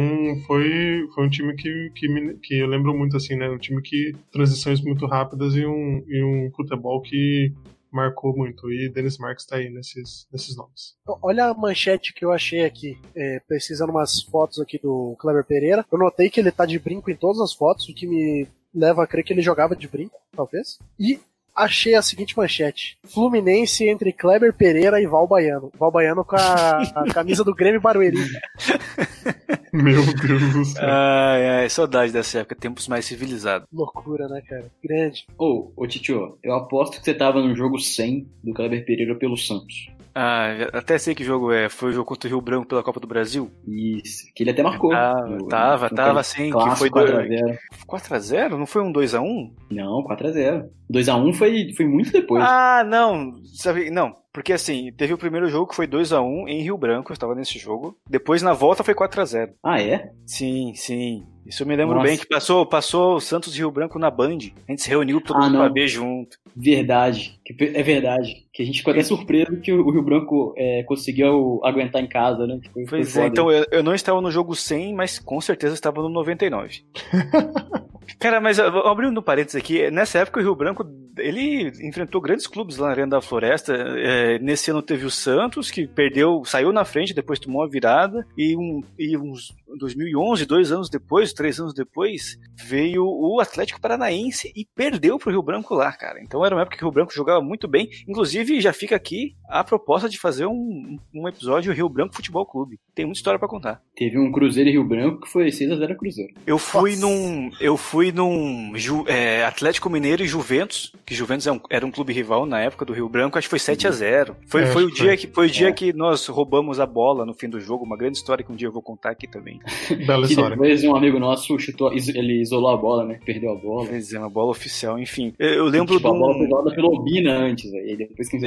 foi, 0.47 1.07
foi 1.15 1.27
um 1.27 1.29
time 1.29 1.55
que, 1.55 1.91
que, 1.95 2.09
me- 2.09 2.35
que 2.43 2.55
eu 2.59 2.67
lembro 2.67 2.97
muito, 2.97 3.15
assim, 3.15 3.37
né? 3.37 3.51
Um 3.51 3.59
time 3.59 3.83
que 3.83 4.15
transições 4.33 4.81
muito 4.81 5.05
rápidas 5.07 5.55
e 5.55 5.67
um, 5.67 6.03
e 6.09 6.23
um 6.25 6.51
futebol 6.57 7.01
que 7.03 7.53
marcou 7.93 8.37
muito. 8.37 8.71
E 8.73 8.89
Denis 8.89 9.19
Marques 9.19 9.47
tá 9.47 9.57
aí 9.57 9.69
nesses, 9.71 10.27
nesses 10.33 10.57
nomes. 10.57 10.95
Olha 11.23 11.47
a 11.47 11.55
manchete 11.55 12.13
que 12.13 12.25
eu 12.25 12.33
achei 12.33 12.65
aqui, 12.65 12.99
é, 13.15 13.41
pesquisando 13.49 13.93
umas 13.93 14.23
fotos 14.23 14.61
aqui 14.61 14.79
do 14.79 15.17
Kleber 15.19 15.45
Pereira. 15.45 15.85
Eu 15.91 15.99
notei 15.99 16.31
que 16.31 16.41
ele 16.41 16.51
tá 16.51 16.65
de 16.65 16.79
brinco 16.79 17.11
em 17.11 17.17
todas 17.17 17.41
as 17.41 17.53
fotos, 17.53 17.89
o 17.89 17.95
que 17.95 18.07
me 18.07 18.47
leva 18.75 19.03
a 19.03 19.07
crer 19.07 19.25
que 19.25 19.33
ele 19.33 19.43
jogava 19.43 19.75
de 19.75 19.89
brinco, 19.89 20.19
talvez. 20.35 20.79
E 20.99 21.21
achei 21.55 21.95
a 21.95 22.03
seguinte 22.03 22.37
manchete: 22.37 22.99
Fluminense 23.05 23.89
entre 23.89 24.13
Kleber 24.13 24.55
Pereira 24.55 25.01
e 25.01 25.07
Val 25.07 25.27
Baiano. 25.27 25.71
Val 25.79 25.91
Baiano 25.91 26.25
com 26.25 26.37
a, 26.37 26.83
a 26.83 27.05
camisa 27.13 27.45
do 27.45 27.55
Grêmio 27.55 27.81
Barueri. 27.81 28.17
Meu 29.83 30.03
Deus 30.05 30.53
do 30.53 30.65
céu. 30.65 30.83
Ai, 30.89 31.49
ai, 31.49 31.69
saudade 31.71 32.13
dessa 32.13 32.41
época, 32.41 32.55
tempos 32.55 32.89
mais 32.89 33.05
civilizados. 33.05 33.67
Loucura, 33.73 34.29
né, 34.29 34.41
cara? 34.49 34.71
Grande. 34.83 35.27
Ô, 35.39 35.73
ô 35.77 35.87
Titio, 35.87 36.39
eu 36.43 36.55
aposto 36.55 36.99
que 36.99 37.05
você 37.05 37.15
tava 37.15 37.41
no 37.43 37.55
jogo 37.55 37.79
100 37.79 38.27
do 38.43 38.53
Kleber 38.53 38.85
Pereira 38.85 39.15
pelo 39.15 39.37
Santos. 39.37 39.89
Ah, 40.13 40.49
até 40.73 40.99
sei 40.99 41.15
que 41.15 41.23
jogo 41.23 41.53
é. 41.53 41.69
Foi 41.69 41.91
o 41.91 41.93
jogo 41.93 42.05
contra 42.07 42.27
o 42.29 42.33
Rio 42.33 42.41
Branco 42.41 42.67
pela 42.67 42.83
Copa 42.83 42.99
do 42.99 43.07
Brasil? 43.07 43.49
Isso, 43.65 44.25
que 44.35 44.43
ele 44.43 44.51
até 44.51 44.61
marcou. 44.61 44.91
Tava, 44.91 45.29
No- 45.29 45.47
tava, 45.49 45.89
no 45.89 45.95
tava 45.95 46.23
sim. 46.25 46.47
Que 46.47 46.51
foi 46.77 46.91
clássico 46.91 46.99
dois- 46.99 47.11
4x0. 47.31 47.59
4x0? 47.87 48.49
Não 48.59 48.67
foi 48.67 48.83
um 48.83 48.93
2x1? 48.93 49.53
Não, 49.71 50.03
4x0. 50.03 50.65
2x1 50.93 51.33
foi, 51.33 51.73
foi 51.77 51.87
muito 51.87 52.11
depois. 52.11 52.43
Ah, 52.45 52.83
não. 52.85 53.35
Sabe, 53.55 53.89
não. 53.89 54.13
Porque 54.33 54.53
assim, 54.53 54.93
teve 54.97 55.13
o 55.13 55.19
primeiro 55.19 55.49
jogo 55.49 55.67
que 55.69 55.75
foi 55.75 55.89
2x1 55.89 56.47
em 56.49 56.63
Rio 56.63 56.79
Branco, 56.79 57.11
eu 57.11 57.15
estava 57.15 57.35
nesse 57.35 57.59
jogo. 57.59 57.97
Depois 58.09 58.43
na 58.43 58.53
volta 58.53 58.85
foi 58.85 58.95
4x0. 58.95 59.51
Ah, 59.63 59.83
é? 59.83 60.13
Sim, 60.25 60.73
sim. 60.77 61.27
Isso 61.45 61.65
eu 61.65 61.67
me 61.67 61.75
lembro 61.75 61.97
Nossa. 61.97 62.07
bem 62.07 62.17
que 62.17 62.29
passou, 62.29 62.65
passou 62.65 63.17
o 63.17 63.21
Santos 63.21 63.53
e 63.55 63.59
Rio 63.59 63.73
Branco 63.73 63.99
na 63.99 64.09
Band. 64.09 64.39
A 64.69 64.71
gente 64.71 64.83
se 64.83 64.89
reuniu 64.89 65.21
todo 65.21 65.37
Ah, 65.39 65.41
mundo 65.47 65.53
não. 65.55 65.61
pra 65.65 65.73
ver 65.73 65.89
junto. 65.89 66.37
Verdade. 66.55 67.41
É 67.75 67.83
verdade. 67.83 68.47
Que 68.53 68.63
a 68.63 68.67
gente 68.67 68.79
ficou 68.79 68.93
até 68.93 69.03
surpreso 69.03 69.57
que 69.61 69.73
o 69.73 69.91
Rio 69.91 70.03
Branco 70.03 70.55
é, 70.57 70.85
conseguiu 70.85 71.61
aguentar 71.65 72.01
em 72.01 72.09
casa, 72.09 72.47
né? 72.47 72.61
Foi, 72.73 72.87
foi 72.87 72.99
Pois 73.01 73.17
é, 73.17 73.23
foda. 73.23 73.27
então 73.27 73.51
eu, 73.51 73.67
eu 73.73 73.83
não 73.83 73.95
estava 73.95 74.21
no 74.21 74.31
jogo 74.31 74.55
100, 74.55 74.95
mas 74.95 75.19
com 75.19 75.41
certeza 75.41 75.75
estava 75.75 76.01
no 76.03 76.09
99. 76.09 76.85
Cara, 78.19 78.41
mas 78.41 78.59
abrindo 78.59 79.19
um 79.19 79.23
parênteses 79.23 79.57
aqui, 79.57 79.91
nessa 79.91 80.19
época 80.19 80.41
o 80.41 80.43
Rio 80.43 80.55
Branco, 80.55 80.85
ele 81.17 81.73
enfrentou 81.87 82.21
grandes 82.21 82.47
clubes 82.47 82.77
lá 82.77 82.87
na 82.87 82.93
Arena 82.93 83.11
da 83.11 83.21
Floresta. 83.21 83.75
É, 83.75 84.39
nesse 84.39 84.71
ano 84.71 84.83
teve 84.83 85.07
o 85.07 85.11
Santos, 85.11 85.71
que 85.71 85.87
perdeu, 85.87 86.43
saiu 86.45 86.73
na 86.73 86.85
frente, 86.85 87.15
depois 87.15 87.39
tomou 87.39 87.63
a 87.63 87.69
virada, 87.69 88.27
e, 88.37 88.57
um, 88.57 88.83
e 88.99 89.17
uns 89.17 89.55
2011, 89.79 90.47
dois 90.47 90.73
anos 90.73 90.89
depois, 90.91 91.33
três 91.33 91.59
anos 91.61 91.75
depois, 91.75 92.39
veio 92.57 93.05
o 93.05 93.41
Atlético 93.41 93.81
Paranaense 93.81 94.53
e 94.57 94.67
perdeu 94.75 95.19
pro 95.19 95.31
Rio 95.31 95.43
Branco 95.43 95.75
lá, 95.75 95.93
cara. 95.93 96.21
Então 96.23 96.45
era 96.45 96.55
uma 96.55 96.63
época 96.63 96.77
que 96.77 96.85
o 96.85 96.87
Rio 96.89 96.95
Branco 96.95 97.13
jogava 97.15 97.41
muito 97.41 97.67
bem. 97.69 97.89
Inclusive, 98.09 98.61
já 98.61 98.73
fica 98.73 98.97
aqui 98.97 99.35
a 99.49 99.63
proposta 99.65 100.09
de 100.09 100.19
fazer 100.19 100.47
um, 100.47 100.99
um 101.15 101.29
episódio 101.29 101.73
Rio 101.73 101.89
Branco 101.89 102.15
Futebol 102.15 102.47
Clube. 102.47 102.79
Tem 102.95 103.05
muita 103.05 103.19
história 103.19 103.39
pra 103.39 103.49
contar. 103.49 103.83
Teve 103.97 104.19
um 104.19 104.31
Cruzeiro 104.33 104.69
e 104.69 104.73
Rio 104.73 104.85
Branco 104.85 105.21
que 105.23 105.29
foi 105.29 105.47
6x0 105.49 105.97
Cruzeiro. 105.97 106.35
Eu 106.47 106.59
fui 106.59 106.91
Nossa. 106.97 107.03
num. 107.07 107.51
Eu 107.61 107.77
fui 107.77 108.13
num 108.13 108.73
Ju- 108.77 109.05
é, 109.09 109.45
Atlético 109.45 109.89
Mineiro 109.91 110.23
e 110.23 110.27
Juventus, 110.27 110.93
que 111.07 111.15
Juventus 111.15 111.47
é 111.47 111.53
um- 111.53 111.61
era 111.71 111.85
um 111.87 111.91
clube 111.91 112.13
rival 112.13 112.47
na 112.47 112.61
época 112.61 112.85
do 112.85 112.93
Rio 112.93 113.09
Branco, 113.09 113.39
acho 113.39 113.47
que 113.47 113.51
foi 113.51 113.59
7 113.59 113.87
a 113.87 113.91
0 113.91 114.37
Foi, 114.47 114.63
É, 114.63 114.67
foi 114.67 114.85
o 114.85 114.91
dia 114.91 115.17
que 115.17 115.27
foi 115.27 115.47
o 115.47 115.51
dia 115.51 115.69
É. 115.69 115.73
que 115.73 115.93
nós 115.93 116.27
roubamos 116.27 116.81
a 116.81 116.87
bola 116.87 117.25
no 117.25 117.35
fim 117.35 117.49
do 117.49 117.61
jogo, 117.61 117.85
uma 117.85 117.97
grande 117.97 118.19
história 118.19 118.45
que 118.45 118.53
um 118.53 118.57
dia 118.57 118.69
eu 118.69 118.73
vou 118.73 118.83
contar 118.83 119.11
aqui 119.11 119.29
também. 119.29 119.60
Bela 120.07 120.23
Que 120.27 120.33
história. 120.33 120.51
depois 120.57 120.85
um 120.85 120.95
amigo 120.95 121.19
nosso 121.19 121.59
chutou, 121.59 121.93
is- 121.93 122.09
ele 122.09 122.41
isolou 122.41 122.71
a 122.71 122.77
bola, 122.77 123.05
né? 123.05 123.19
Perdeu 123.25 123.53
a 123.53 123.55
bola. 123.57 123.87
Quer 123.89 124.19
uma 124.19 124.31
bola 124.31 124.51
oficial, 124.51 124.99
enfim. 124.99 125.33
Eu, 125.39 125.65
lembro 125.67 125.97
Tipo, 125.97 126.09
de 126.11 126.17
a 126.17 126.19
bola 126.19 126.35
foi 126.35 126.47
jogada 126.49 126.75
pelo 126.75 126.89
Obina 126.95 127.33
antes, 127.39 127.73
aí 127.73 127.97
depois 127.97 128.29
que 128.29 128.37
o 128.39 128.41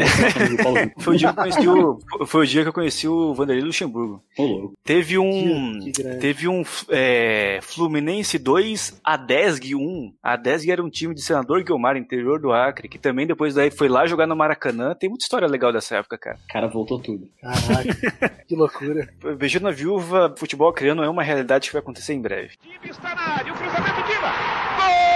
Paulo 0.64 0.80
Vitor. 0.80 0.92
Foi 1.04 1.16
o, 1.16 1.18
dia 1.18 1.34
que 1.34 1.40
eu 1.40 1.44
conheci 1.44 1.68
o, 1.68 2.00
foi 2.26 2.44
o 2.44 2.48
dia 2.48 2.62
que 2.64 2.70
eu 2.70 2.74
conheci 2.74 3.08
o 3.08 3.34
Vanderlei 3.34 3.64
Luxemburgo. 3.66 4.22
Ô, 4.38 4.44
louco. 4.44 4.74
Teve 4.84 5.18
um. 5.18 5.80
Que-. 5.80 6.04
Teve 6.20 6.48
um 6.48 6.64
é, 6.90 7.60
Fluminense 7.62 8.38
2, 8.40 9.02
a 9.04 9.18
10 9.18 9.60
1. 9.74 10.14
A 10.22 10.36
10 10.36 10.68
era 10.68 10.84
um 10.84 10.90
time 10.90 11.14
de 11.14 11.22
senador 11.22 11.64
Guilmar, 11.64 11.98
interior 11.98 12.40
do 12.40 12.52
Acre, 12.52 12.88
que 12.88 12.98
também 12.98 13.28
depois 13.28 13.54
daí 13.56 13.70
foi 13.72 13.88
lá 13.90 14.06
jogar 14.06 14.28
no 14.28 14.36
Maracanã. 14.36 14.96
Tem 14.96 15.10
muita 15.10 15.24
história 15.26 15.48
legal 15.48 15.72
dessa 15.74 15.98
época, 15.98 16.18
cara. 16.18 16.38
O 16.50 16.54
cara 16.54 16.68
voltou 16.68 17.00
tudo. 17.00 17.28
Caraca, 17.42 18.44
que 18.48 18.56
loucura. 18.56 19.10
Beijando 19.38 19.68
a 19.68 19.72
viúva, 19.72 20.34
futebol 20.38 20.72
criando 20.74 21.03
é 21.04 21.10
uma 21.10 21.24
realidade 21.24 21.68
que 21.68 21.74
vai 21.74 21.82
acontecer 21.82 22.14
em 22.14 22.22
breve. 22.22 22.58
Time 22.58 22.78
está 22.90 23.16
na 23.16 23.36
área, 23.36 23.54
o 23.54 23.56
cruzamento 23.56 24.04
tira. 24.04 24.32
Gol! 24.78 25.14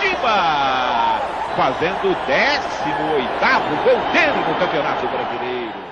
Diba! 0.00 1.20
Fazendo 1.56 2.10
o 2.10 2.14
18º 2.14 3.84
gol 3.84 4.12
dele 4.12 4.48
no 4.48 4.54
Campeonato 4.58 5.06
Brasileiro. 5.08 5.90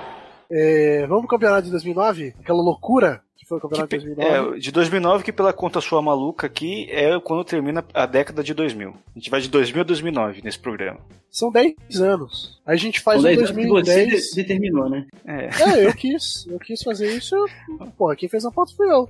É, 0.51 1.07
vamos 1.07 1.27
pro 1.27 1.37
campeonato 1.37 1.65
de 1.65 1.71
2009? 1.73 2.35
Aquela 2.41 2.63
loucura 2.63 3.23
foi 3.49 3.59
o 3.59 3.61
campeonato 3.61 3.99
de 3.99 4.05
2009. 4.15 4.57
É, 4.57 4.61
de 4.61 4.71
2009, 4.73 5.25
que 5.25 5.33
pela 5.33 5.53
conta 5.53 5.81
sua 5.81 6.03
maluca 6.03 6.47
aqui, 6.47 6.87
é 6.91 7.19
quando 7.21 7.45
termina 7.45 7.85
a 7.95 8.07
década 8.07 8.43
de 8.43 8.53
2000. 8.55 8.91
A 8.91 9.19
gente 9.19 9.31
vai 9.31 9.41
de 9.41 9.49
2000 9.49 9.81
a 9.81 9.85
2009 9.85 10.43
nesse 10.45 10.59
programa. 10.59 11.01
São 11.31 11.51
10 11.51 11.75
anos. 12.01 12.61
Aí 12.67 12.75
a 12.75 12.79
gente 12.79 13.01
faz 13.01 13.21
São 13.23 13.31
um 13.31 13.35
10 13.37 13.51
anos 13.51 13.51
você 13.51 13.67
2010. 13.69 14.31
de- 14.31 14.35
determinou, 14.37 14.89
né? 14.89 15.07
É. 15.27 15.49
É, 15.63 15.87
eu 15.87 15.95
quis. 15.95 16.47
Eu 16.47 16.59
quis 16.59 16.83
fazer 16.83 17.11
isso. 17.17 17.37
Porra, 17.97 18.17
quem 18.17 18.29
fez 18.29 18.45
a 18.45 18.51
foto 18.51 18.75
fui 18.77 18.91
eu. 18.91 19.09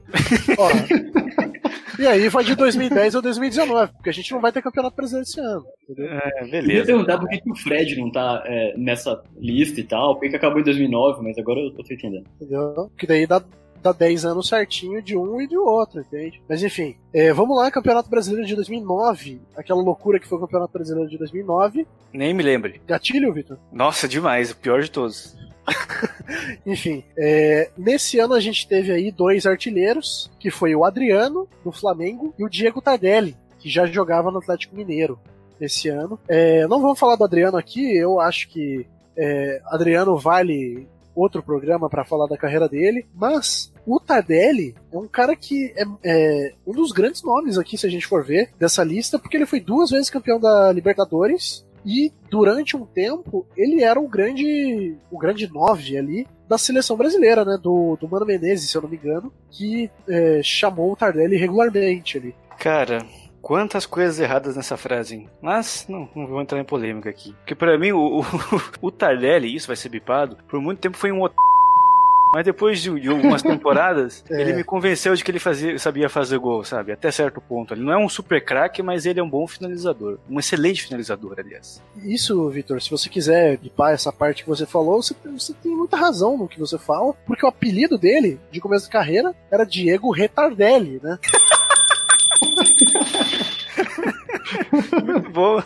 Ó. 0.58 0.68
E 1.98 2.06
aí 2.06 2.28
vai 2.28 2.44
de 2.44 2.54
2010 2.54 3.16
a 3.16 3.20
2019, 3.20 3.92
porque 3.94 4.08
a 4.10 4.12
gente 4.12 4.30
não 4.30 4.40
vai 4.40 4.52
ter 4.52 4.62
campeonato 4.62 4.94
brasileiro 4.94 5.26
esse 5.28 5.40
ano. 5.40 5.64
Entendeu? 5.82 6.12
É, 6.12 6.30
Eu 6.42 6.44
ia 6.44 6.50
beleza. 6.52 6.86
perguntar 6.86 7.18
por 7.18 7.28
que, 7.28 7.40
que 7.40 7.50
o 7.50 7.56
Fred 7.56 7.96
não 7.96 8.08
tá 8.12 8.40
é, 8.46 8.72
nessa 8.76 9.20
lista 9.36 9.80
e 9.80 9.82
tal, 9.82 10.14
por 10.14 10.20
que, 10.20 10.28
que 10.28 10.36
acabou 10.36 10.60
em 10.60 10.64
2009, 10.64 11.22
mas 11.24 11.36
agora 11.38 11.58
eu 11.58 11.72
tô 11.72 11.82
entendendo. 11.92 12.24
Entendeu? 12.40 12.88
Que 12.96 13.04
daí 13.04 13.26
dá, 13.26 13.42
dá 13.82 13.92
10 13.92 14.24
anos 14.24 14.48
certinho 14.48 15.02
de 15.02 15.16
um 15.16 15.40
e 15.40 15.46
de 15.46 15.56
outro, 15.56 16.00
entende? 16.00 16.42
Mas 16.48 16.62
enfim, 16.62 16.96
é, 17.12 17.32
vamos 17.32 17.56
lá, 17.56 17.70
Campeonato 17.70 18.10
Brasileiro 18.10 18.46
de 18.46 18.54
2009. 18.54 19.40
Aquela 19.56 19.82
loucura 19.82 20.18
que 20.18 20.26
foi 20.26 20.38
o 20.38 20.40
Campeonato 20.40 20.72
Brasileiro 20.72 21.08
de 21.08 21.18
2009. 21.18 21.86
Nem 22.12 22.34
me 22.34 22.42
lembre. 22.42 22.80
Gatilho, 22.86 23.32
Vitor? 23.32 23.58
Nossa, 23.72 24.08
demais, 24.08 24.50
o 24.50 24.56
pior 24.56 24.82
de 24.82 24.90
todos. 24.90 25.36
Enfim, 26.66 27.04
é, 27.16 27.70
nesse 27.76 28.18
ano 28.18 28.34
a 28.34 28.40
gente 28.40 28.66
teve 28.66 28.92
aí 28.92 29.10
dois 29.10 29.46
artilheiros, 29.46 30.30
que 30.38 30.50
foi 30.50 30.74
o 30.74 30.84
Adriano, 30.84 31.48
do 31.64 31.72
Flamengo, 31.72 32.34
e 32.38 32.44
o 32.44 32.48
Diego 32.48 32.80
Tardelli, 32.80 33.36
que 33.58 33.68
já 33.68 33.86
jogava 33.86 34.30
no 34.30 34.38
Atlético 34.38 34.76
Mineiro 34.76 35.18
nesse 35.60 35.88
ano. 35.88 36.18
É, 36.28 36.66
não 36.66 36.80
vamos 36.80 36.98
falar 36.98 37.16
do 37.16 37.24
Adriano 37.24 37.56
aqui, 37.56 37.96
eu 37.96 38.20
acho 38.20 38.48
que 38.48 38.86
é, 39.16 39.60
Adriano 39.66 40.16
vale 40.16 40.86
outro 41.20 41.42
programa 41.42 41.88
para 41.88 42.04
falar 42.04 42.26
da 42.26 42.36
carreira 42.36 42.68
dele, 42.68 43.06
mas 43.14 43.72
o 43.86 43.98
Tardelli 43.98 44.74
é 44.92 44.98
um 44.98 45.08
cara 45.08 45.34
que 45.34 45.72
é, 45.76 45.84
é 46.04 46.54
um 46.66 46.72
dos 46.72 46.92
grandes 46.92 47.22
nomes 47.22 47.58
aqui, 47.58 47.76
se 47.76 47.86
a 47.86 47.90
gente 47.90 48.06
for 48.06 48.24
ver, 48.24 48.50
dessa 48.58 48.84
lista, 48.84 49.18
porque 49.18 49.36
ele 49.36 49.46
foi 49.46 49.60
duas 49.60 49.90
vezes 49.90 50.10
campeão 50.10 50.38
da 50.38 50.72
Libertadores 50.72 51.66
e 51.84 52.12
durante 52.30 52.76
um 52.76 52.84
tempo 52.84 53.46
ele 53.56 53.82
era 53.82 53.98
o 53.98 54.08
grande 54.08 54.96
o 55.10 55.18
grande 55.18 55.50
nove 55.50 55.96
ali 55.96 56.26
da 56.48 56.58
seleção 56.58 56.96
brasileira, 56.96 57.44
né? 57.44 57.58
Do, 57.62 57.96
do 58.00 58.08
Mano 58.08 58.24
Menezes, 58.24 58.70
se 58.70 58.76
eu 58.76 58.82
não 58.82 58.88
me 58.88 58.96
engano, 58.96 59.32
que 59.50 59.90
é, 60.08 60.40
chamou 60.42 60.92
o 60.92 60.96
Tardelli 60.96 61.36
regularmente 61.36 62.16
ali. 62.16 62.34
Cara, 62.58 63.06
quantas 63.48 63.86
coisas 63.86 64.20
erradas 64.20 64.54
nessa 64.54 64.76
frase, 64.76 65.14
hein? 65.16 65.30
Mas 65.40 65.86
não, 65.88 66.06
não 66.14 66.26
vou 66.26 66.38
entrar 66.42 66.60
em 66.60 66.64
polêmica 66.64 67.08
aqui. 67.08 67.32
Porque 67.38 67.54
pra 67.54 67.78
mim, 67.78 67.92
o, 67.92 68.20
o, 68.20 68.24
o 68.88 68.90
Tardelli, 68.90 69.54
isso 69.54 69.66
vai 69.66 69.74
ser 69.74 69.88
bipado, 69.88 70.36
por 70.46 70.60
muito 70.60 70.80
tempo 70.80 70.98
foi 70.98 71.10
um 71.10 71.22
ot... 71.22 71.34
Mas 72.34 72.44
depois 72.44 72.78
de, 72.82 73.00
de 73.00 73.08
algumas 73.08 73.40
temporadas, 73.42 74.22
É. 74.30 74.38
ele 74.38 74.52
me 74.52 74.62
convenceu 74.62 75.14
de 75.14 75.24
que 75.24 75.30
ele 75.30 75.38
fazia, 75.38 75.78
sabia 75.78 76.10
fazer 76.10 76.36
gol, 76.38 76.62
sabe? 76.62 76.92
Até 76.92 77.10
certo 77.10 77.40
ponto. 77.40 77.72
Ele 77.72 77.80
não 77.82 77.90
é 77.90 77.96
um 77.96 78.06
super 78.06 78.44
craque, 78.44 78.82
mas 78.82 79.06
ele 79.06 79.18
é 79.18 79.22
um 79.22 79.30
bom 79.30 79.46
finalizador. 79.46 80.18
Um 80.28 80.38
excelente 80.38 80.82
finalizador, 80.82 81.36
aliás. 81.38 81.82
Isso, 82.04 82.50
Vitor, 82.50 82.82
se 82.82 82.90
você 82.90 83.08
quiser 83.08 83.56
bipar 83.56 83.92
essa 83.94 84.12
parte 84.12 84.42
que 84.42 84.48
você 84.50 84.66
falou, 84.66 85.02
você, 85.02 85.14
você 85.24 85.54
tem 85.54 85.74
muita 85.74 85.96
razão 85.96 86.36
no 86.36 86.46
que 86.46 86.60
você 86.60 86.76
fala, 86.76 87.14
porque 87.26 87.46
o 87.46 87.48
apelido 87.48 87.96
dele, 87.96 88.38
de 88.52 88.60
começo 88.60 88.84
de 88.84 88.92
carreira, 88.92 89.34
era 89.50 89.64
Diego 89.64 90.10
Retardelli, 90.10 91.00
né? 91.02 91.18
Muito 95.04 95.30
bom. 95.30 95.62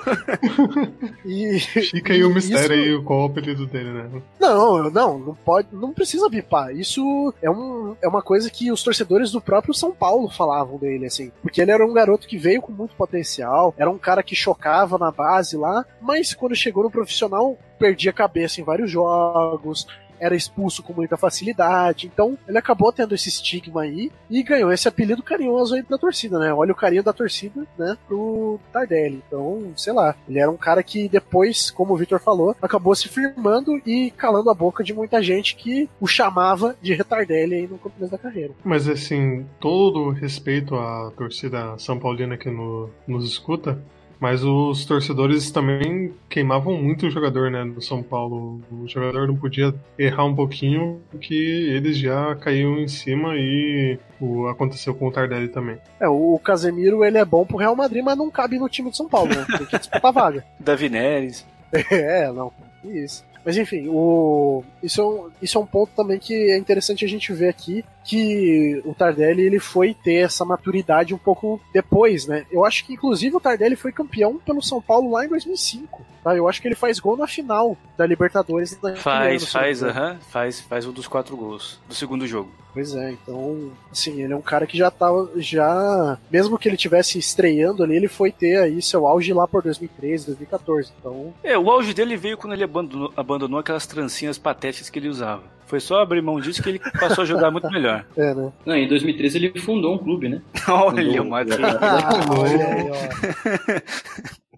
E, 1.25 1.59
Fica 1.61 2.13
aí 2.13 2.25
o 2.25 2.33
mistério 2.35 2.75
isso- 2.77 2.99
aí, 2.99 3.05
qual 3.05 3.23
o 3.23 3.27
apelido 3.27 3.67
dele, 3.67 3.91
né? 3.91 4.11
Não, 4.41 4.91
não, 4.91 5.19
não 5.19 5.35
pode, 5.35 5.69
não 5.73 5.93
precisa 5.93 6.29
bipar. 6.29 6.75
Isso 6.75 7.33
é, 7.41 7.51
um, 7.51 7.95
é 8.03 8.09
uma 8.09 8.23
coisa 8.23 8.51
que 8.51 8.73
os 8.73 8.83
torcedores 8.83 9.31
do 9.31 9.41
próprio 9.41 9.75
São 9.75 9.93
Paulo 9.93 10.29
falavam 10.29 10.79
dele, 10.79 11.07
assim. 11.07 11.31
Porque 11.43 11.61
ele 11.61 11.71
era 11.71 11.87
um 11.87 11.93
garoto 11.93 12.27
que 12.27 12.37
veio 12.39 12.61
com 12.63 12.73
muito 12.73 12.95
potencial, 12.95 13.75
era 13.79 13.91
um 13.91 13.99
cara 13.99 14.23
que 14.23 14.35
chocava 14.35 14.99
na 14.99 15.11
base 15.11 15.57
lá, 15.57 15.85
mas 16.01 16.35
quando 16.35 16.55
chegou 16.57 16.83
no 16.83 16.91
profissional, 16.91 17.57
perdia 17.79 18.11
a 18.11 18.15
cabeça 18.15 18.61
em 18.61 18.65
vários 18.65 18.91
jogos, 18.91 19.87
era 20.23 20.37
expulso 20.37 20.83
com 20.83 20.93
muita 20.93 21.16
facilidade. 21.16 22.07
Então, 22.12 22.39
ele 22.47 22.59
acabou 22.59 22.93
tendo 22.93 23.14
esse 23.14 23.29
estigma 23.29 23.83
aí 23.83 24.11
e 24.31 24.43
ganhou 24.43 24.73
esse 24.73 24.87
apelido 24.89 25.23
carinhoso 25.23 25.75
aí 25.75 25.83
da 25.83 25.99
torcida, 25.99 26.39
né? 26.39 26.53
Olha 26.55 26.73
o 26.73 26.77
carinho 26.77 27.03
da 27.03 27.12
torcida, 27.12 27.66
né, 27.79 27.97
pro 28.07 28.59
Tardelli. 28.73 29.23
Então, 29.27 29.73
sei 29.77 29.93
lá, 29.93 30.14
ele 30.29 30.39
era 30.39 30.51
um 30.51 30.57
cara 30.57 30.83
que 30.83 31.09
depois, 31.09 31.70
como 31.70 31.93
o 31.93 31.97
Victor 31.97 32.20
falou, 32.20 32.55
acabou 32.62 32.95
se 32.95 33.09
firmando 33.09 33.81
e 33.84 34.11
calando 34.13 34.51
a 34.51 34.55
boca 34.55 34.84
de 34.84 34.95
muita 34.95 35.22
gente 35.22 35.57
que 35.57 35.88
o 36.01 36.07
chamava 36.07 36.76
de 36.80 36.95
Retardelli 36.95 37.55
aí 37.55 37.67
no 37.67 37.79
começo 37.79 38.11
da 38.13 38.18
carreira. 38.18 38.53
Mas 38.64 38.88
assim, 38.88 39.45
todo 39.59 40.11
respeito 40.11 40.75
à 40.76 41.11
torcida 41.17 41.76
São 41.79 41.99
Paulina 41.99 42.37
que 42.37 42.51
no- 42.51 42.88
nos 43.07 43.26
escuta, 43.26 43.83
Mas 44.22 44.44
os 44.44 44.84
torcedores 44.84 45.50
também 45.50 46.14
queimavam 46.28 46.80
muito 46.80 47.08
o 47.08 47.11
jogador, 47.11 47.50
né, 47.50 47.64
do 47.64 47.82
São 47.82 48.04
Paulo. 48.04 48.62
O 48.70 48.86
jogador 48.86 49.26
não 49.26 49.34
podia 49.34 49.74
errar 49.99 50.26
um 50.26 50.36
pouquinho, 50.36 51.03
porque 51.11 51.34
eles 51.34 51.99
já 51.99 52.32
caíam 52.36 52.78
em 52.78 52.86
cima 52.86 53.34
e 53.34 53.99
o, 54.20 54.46
aconteceu 54.46 54.94
com 54.94 55.08
o 55.08 55.11
Tardelli 55.11 55.49
também. 55.49 55.76
É, 55.99 56.08
o 56.08 56.38
Casemiro 56.38 57.04
ele 57.04 57.18
é 57.18 57.24
bom 57.24 57.44
pro 57.44 57.57
Real 57.57 57.74
Madrid, 57.74 58.04
mas 58.04 58.16
não 58.16 58.30
cabe 58.30 58.61
no 58.61 58.68
time 58.68 58.92
de 58.92 58.96
São 58.96 59.08
Paulo, 59.08 59.34
né? 59.34 59.44
Tem 59.58 59.66
que 59.66 59.76
disputar 59.76 60.07
a 60.07 60.12
vaga. 60.12 60.44
Davi 60.61 60.88
Neres. 60.88 61.44
É, 61.90 62.30
não. 62.30 62.53
Isso. 62.84 63.24
Mas 63.44 63.57
enfim, 63.57 63.88
o... 63.88 64.62
isso, 64.80 65.00
é 65.00 65.04
um, 65.04 65.30
isso 65.42 65.58
é 65.58 65.61
um 65.61 65.66
ponto 65.66 65.90
também 65.96 66.20
que 66.20 66.32
é 66.32 66.57
interessante 66.57 67.04
a 67.04 67.08
gente 67.08 67.32
ver 67.32 67.49
aqui, 67.49 67.84
que 68.04 68.80
o 68.84 68.95
Tardelli 68.95 69.42
ele 69.42 69.61
foi 69.61 69.95
ter 69.95 70.24
essa 70.24 70.45
maturidade 70.45 71.14
um 71.14 71.18
pouco 71.18 71.61
depois, 71.72 72.26
né? 72.26 72.45
Eu 72.50 72.64
acho 72.64 72.84
que 72.84 72.95
inclusive 72.95 73.37
o 73.37 73.41
Tardelli 73.41 73.76
foi 73.76 73.92
campeão 73.92 74.38
pelo 74.38 74.62
São 74.62 74.80
Paulo 74.80 75.11
lá 75.11 75.24
em 75.24 75.29
2005. 75.29 76.04
Tá? 76.22 76.37
Eu 76.37 76.49
acho 76.49 76.62
que 76.62 76.68
ele 76.68 76.74
faz 76.74 77.00
gol 77.00 77.16
na 77.16 77.26
final 77.26 77.76
da 77.96 78.07
Libertadores. 78.07 78.79
Faz, 78.96 79.50
faz, 79.50 79.83
aham, 79.83 80.12
uh 80.12 80.14
-huh, 80.14 80.20
faz, 80.30 80.61
faz 80.61 80.87
um 80.87 80.92
dos 80.92 81.08
quatro 81.08 81.37
gols 81.37 81.80
do 81.88 81.95
segundo 81.95 82.26
jogo. 82.26 82.50
Pois 82.72 82.95
é, 82.95 83.11
então, 83.11 83.70
assim, 83.91 84.22
ele 84.22 84.33
é 84.33 84.37
um 84.37 84.41
cara 84.41 84.66
que 84.66 84.79
já 84.79 84.91
tava, 84.91 85.30
já, 85.37 86.18
mesmo 86.30 86.58
que 86.58 86.66
ele 86.66 86.76
tivesse 86.76 87.18
estreando 87.18 87.83
ali, 87.83 87.96
ele 87.96 88.08
foi 88.08 88.33
ter 88.33 88.57
aí 88.57 88.80
seu 88.80 89.07
auge 89.07 89.30
lá 89.33 89.46
por 89.46 89.62
2013, 89.62 90.26
2014, 90.26 90.91
então... 90.99 91.34
É, 91.45 91.58
o 91.58 91.70
auge 91.70 91.92
dele 91.92 92.16
veio 92.16 92.38
quando 92.38 92.54
ele 92.54 92.64
abandonou, 92.64 93.12
abandonou 93.14 93.61
aquelas 93.61 93.87
trancinhas 93.87 94.38
patéticas 94.38 94.88
que 94.88 94.99
ele 94.99 95.08
usava. 95.08 95.42
Foi 95.72 95.80
só 95.80 96.03
abrir 96.03 96.20
mão 96.20 96.38
disso 96.38 96.62
que 96.62 96.68
ele 96.68 96.78
passou 97.00 97.22
a 97.22 97.24
jogar 97.24 97.50
muito 97.50 97.66
melhor. 97.70 98.04
É, 98.14 98.34
né? 98.34 98.53
Não, 98.66 98.76
em 98.76 98.86
2013 98.86 99.38
ele 99.38 99.58
fundou 99.58 99.94
um 99.94 99.99
clube, 99.99 100.28
né? 100.28 100.42
Olha, 100.68 101.24
Matheus. 101.24 101.61
Ó. 102.28 102.99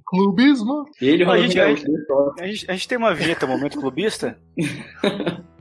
Clubismo. 0.04 0.84
Ele 1.00 1.22
e 1.22 1.26
a, 1.26 1.38
gente, 1.38 1.60
a, 1.60 1.68
gente, 1.68 1.86
a, 2.40 2.46
gente, 2.46 2.70
a 2.70 2.72
gente 2.72 2.88
tem 2.88 2.98
uma 2.98 3.14
vinheta 3.14 3.46
momento 3.46 3.78
clubista? 3.78 4.36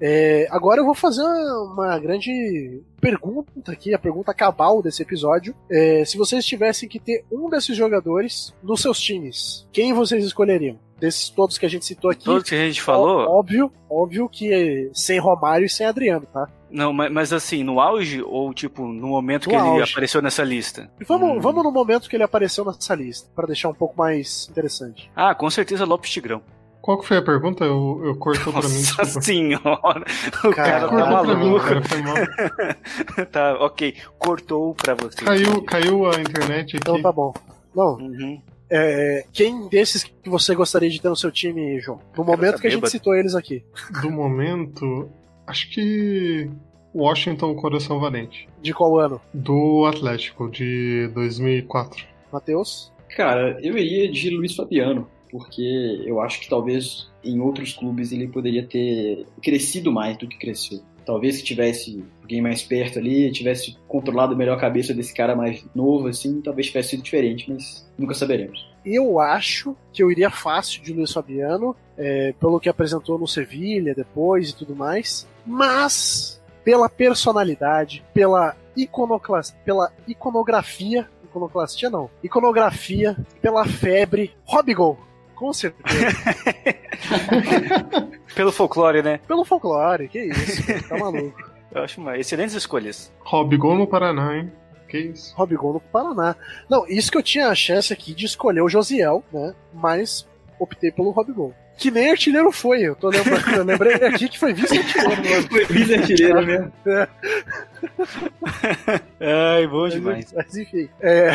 É, 0.01 0.47
agora 0.49 0.81
eu 0.81 0.85
vou 0.85 0.95
fazer 0.95 1.21
uma 1.21 1.97
grande 1.99 2.81
pergunta 2.99 3.71
aqui, 3.71 3.93
a 3.93 3.99
pergunta 3.99 4.33
cabal 4.33 4.81
desse 4.81 5.01
episódio. 5.01 5.55
É, 5.69 6.03
se 6.03 6.17
vocês 6.17 6.45
tivessem 6.45 6.89
que 6.89 6.99
ter 6.99 7.23
um 7.31 7.47
desses 7.49 7.77
jogadores 7.77 8.53
nos 8.61 8.81
seus 8.81 8.99
times, 8.99 9.67
quem 9.71 9.93
vocês 9.93 10.25
escolheriam? 10.25 10.77
Desses 11.03 11.27
todos 11.29 11.57
que 11.57 11.65
a 11.65 11.69
gente 11.69 11.83
citou 11.85 12.09
aqui. 12.09 12.23
Todos 12.23 12.47
que 12.47 12.55
a 12.55 12.65
gente 12.65 12.81
falou? 12.81 13.27
Óbvio, 13.29 13.69
óbvio 13.89 14.29
que 14.29 14.89
sem 14.93 15.19
Romário 15.19 15.65
e 15.65 15.69
sem 15.69 15.85
Adriano, 15.85 16.25
tá? 16.31 16.47
Não, 16.71 16.93
mas, 16.93 17.11
mas, 17.11 17.33
assim, 17.33 17.61
no 17.61 17.81
auge 17.81 18.21
ou 18.23 18.53
tipo 18.53 18.87
no 18.87 19.07
momento 19.09 19.47
No 19.47 19.49
que 19.51 19.55
ele 19.57 19.67
auge. 19.81 19.91
apareceu 19.91 20.21
nessa 20.21 20.43
lista? 20.45 20.89
E 21.01 21.03
vamos, 21.03 21.29
Hum. 21.37 21.39
vamos 21.41 21.61
no 21.61 21.71
momento 21.73 22.07
que 22.09 22.15
ele 22.15 22.23
apareceu 22.23 22.63
nessa 22.63 22.95
lista, 22.95 23.29
para 23.35 23.47
deixar 23.47 23.67
um 23.67 23.73
pouco 23.73 23.95
mais 23.97 24.47
interessante. 24.49 25.11
Ah, 25.13 25.35
com 25.35 25.49
certeza 25.49 25.83
Lopes 25.83 26.09
Tigrão. 26.09 26.41
Qual 26.81 26.97
que 26.97 27.05
foi 27.05 27.17
a 27.17 27.21
pergunta? 27.21 27.65
Eu, 27.65 28.01
eu 28.05 28.15
cortou 28.15 28.53
pra 28.53 28.61
mim, 28.69 28.81
Nossa 28.97 29.21
senhora, 29.21 30.05
o 30.43 30.49
cara, 30.51 30.53
Cara, 30.53 30.79
tá 30.81 30.87
Cortou 30.87 31.25
pra 31.25 31.35
mim, 31.35 31.45
maluco. 31.49 31.65
cara, 31.65 31.81
foi 31.83 32.01
mal. 32.01 32.15
tá, 33.31 33.57
ok, 33.59 33.95
cortou 34.17 34.73
pra 34.75 34.93
você. 34.95 35.17
Caiu, 35.23 35.61
caiu 35.63 36.05
a 36.09 36.19
internet 36.21 36.69
aqui. 36.69 36.77
Então 36.77 37.01
tá 37.01 37.11
bom. 37.11 37.33
Não, 37.75 37.95
Uhum. 37.97 38.41
É, 38.75 39.23
quem 39.31 39.67
desses 39.67 40.03
que 40.03 40.27
você 40.27 40.55
gostaria 40.55 40.89
de 40.89 40.99
ter 40.99 41.07
no 41.07 41.15
seu 41.15 41.31
time, 41.31 41.79
João? 41.79 41.99
No 42.17 42.23
momento 42.23 42.55
tá 42.55 42.61
que 42.61 42.67
a 42.67 42.71
gente 42.71 42.89
citou 42.89 43.15
eles 43.15 43.35
aqui. 43.35 43.63
Do 44.01 44.09
momento, 44.09 45.07
acho 45.45 45.69
que 45.69 46.49
Washington 46.93 47.53
Coração 47.53 47.99
Valente. 47.99 48.49
De 48.63 48.73
qual 48.73 48.97
ano? 48.97 49.21
Do 49.31 49.85
Atlético, 49.85 50.49
de 50.49 51.07
2004. 51.13 52.03
Matheus? 52.31 52.91
Cara, 53.15 53.59
eu 53.61 53.77
iria 53.77 54.11
de 54.11 54.31
Luiz 54.31 54.55
Fabiano, 54.55 55.07
porque 55.29 56.01
eu 56.03 56.19
acho 56.19 56.39
que 56.39 56.49
talvez 56.49 57.11
em 57.23 57.39
outros 57.39 57.73
clubes 57.73 58.11
ele 58.11 58.27
poderia 58.27 58.65
ter 58.65 59.27
crescido 59.41 59.91
mais 59.91 60.17
do 60.17 60.27
que 60.27 60.39
cresceu. 60.39 60.81
Talvez 61.05 61.35
se 61.35 61.43
tivesse 61.43 62.03
alguém 62.21 62.41
mais 62.41 62.63
perto 62.63 62.99
ali, 62.99 63.31
tivesse 63.31 63.77
controlado 63.87 64.35
melhor 64.35 64.57
a 64.57 64.61
cabeça 64.61 64.93
desse 64.93 65.13
cara 65.13 65.35
mais 65.35 65.65
novo, 65.75 66.07
assim, 66.07 66.41
talvez 66.41 66.67
tivesse 66.67 66.89
sido 66.91 67.03
diferente, 67.03 67.51
mas 67.51 67.87
nunca 67.97 68.13
saberemos. 68.13 68.71
Eu 68.85 69.19
acho 69.19 69.75
que 69.91 70.03
eu 70.03 70.11
iria 70.11 70.29
fácil 70.29 70.81
de 70.81 70.93
Luiz 70.93 71.11
Fabiano, 71.11 71.75
é, 71.97 72.33
pelo 72.39 72.59
que 72.59 72.69
apresentou 72.69 73.17
no 73.17 73.27
Sevilha 73.27 73.93
depois 73.95 74.49
e 74.49 74.55
tudo 74.55 74.75
mais, 74.75 75.27
mas 75.45 76.41
pela 76.63 76.89
personalidade, 76.89 78.03
pela, 78.13 78.55
iconoclas, 78.75 79.55
pela 79.63 79.91
iconografia, 80.07 81.07
iconoclastia 81.23 81.89
não, 81.89 82.09
iconografia, 82.23 83.17
pela 83.41 83.65
febre, 83.65 84.31
Robigol, 84.45 84.97
com 85.43 85.51
certeza. 85.51 86.07
Pelo 88.33 88.51
folclore, 88.51 89.01
né? 89.01 89.19
Pelo 89.27 89.43
folclore, 89.43 90.07
que 90.07 90.19
isso, 90.23 90.63
tá 90.87 90.97
maluco. 90.97 91.51
Eu 91.69 91.83
acho 91.83 91.99
uma 91.99 92.17
excelentes 92.17 92.55
escolhas. 92.55 93.11
Robigol 93.19 93.75
no 93.75 93.85
Paraná, 93.85 94.37
hein? 94.37 94.49
Que 94.87 94.99
isso? 94.99 95.35
Robigol 95.35 95.73
no 95.73 95.79
Paraná. 95.81 96.33
Não, 96.69 96.87
isso 96.87 97.11
que 97.11 97.17
eu 97.17 97.23
tinha 97.23 97.49
a 97.49 97.55
chance 97.55 97.91
aqui 97.91 98.13
de 98.13 98.25
escolher 98.25 98.61
o 98.61 98.69
Josiel, 98.69 99.21
né? 99.33 99.53
Mas 99.73 100.25
optei 100.57 100.91
pelo 100.91 101.11
Robigol. 101.11 101.53
Que 101.75 101.91
nem 101.91 102.11
artilheiro 102.11 102.51
foi, 102.51 102.83
eu 102.83 102.95
tô 102.95 103.09
lembrando, 103.09 103.55
eu 103.57 103.63
lembrei 103.65 103.95
aqui 103.95 104.29
que 104.29 104.39
foi 104.39 104.53
vice-artilheiro. 104.53 105.49
Foi 105.49 105.65
vice-artilheiro 105.65 106.45
mesmo. 106.45 106.71
Ai, 109.19 109.67
bom 109.67 109.81
Mas, 109.81 109.93
demais. 109.93 110.33
mas 110.33 110.55
enfim, 110.55 110.87
é, 111.01 111.31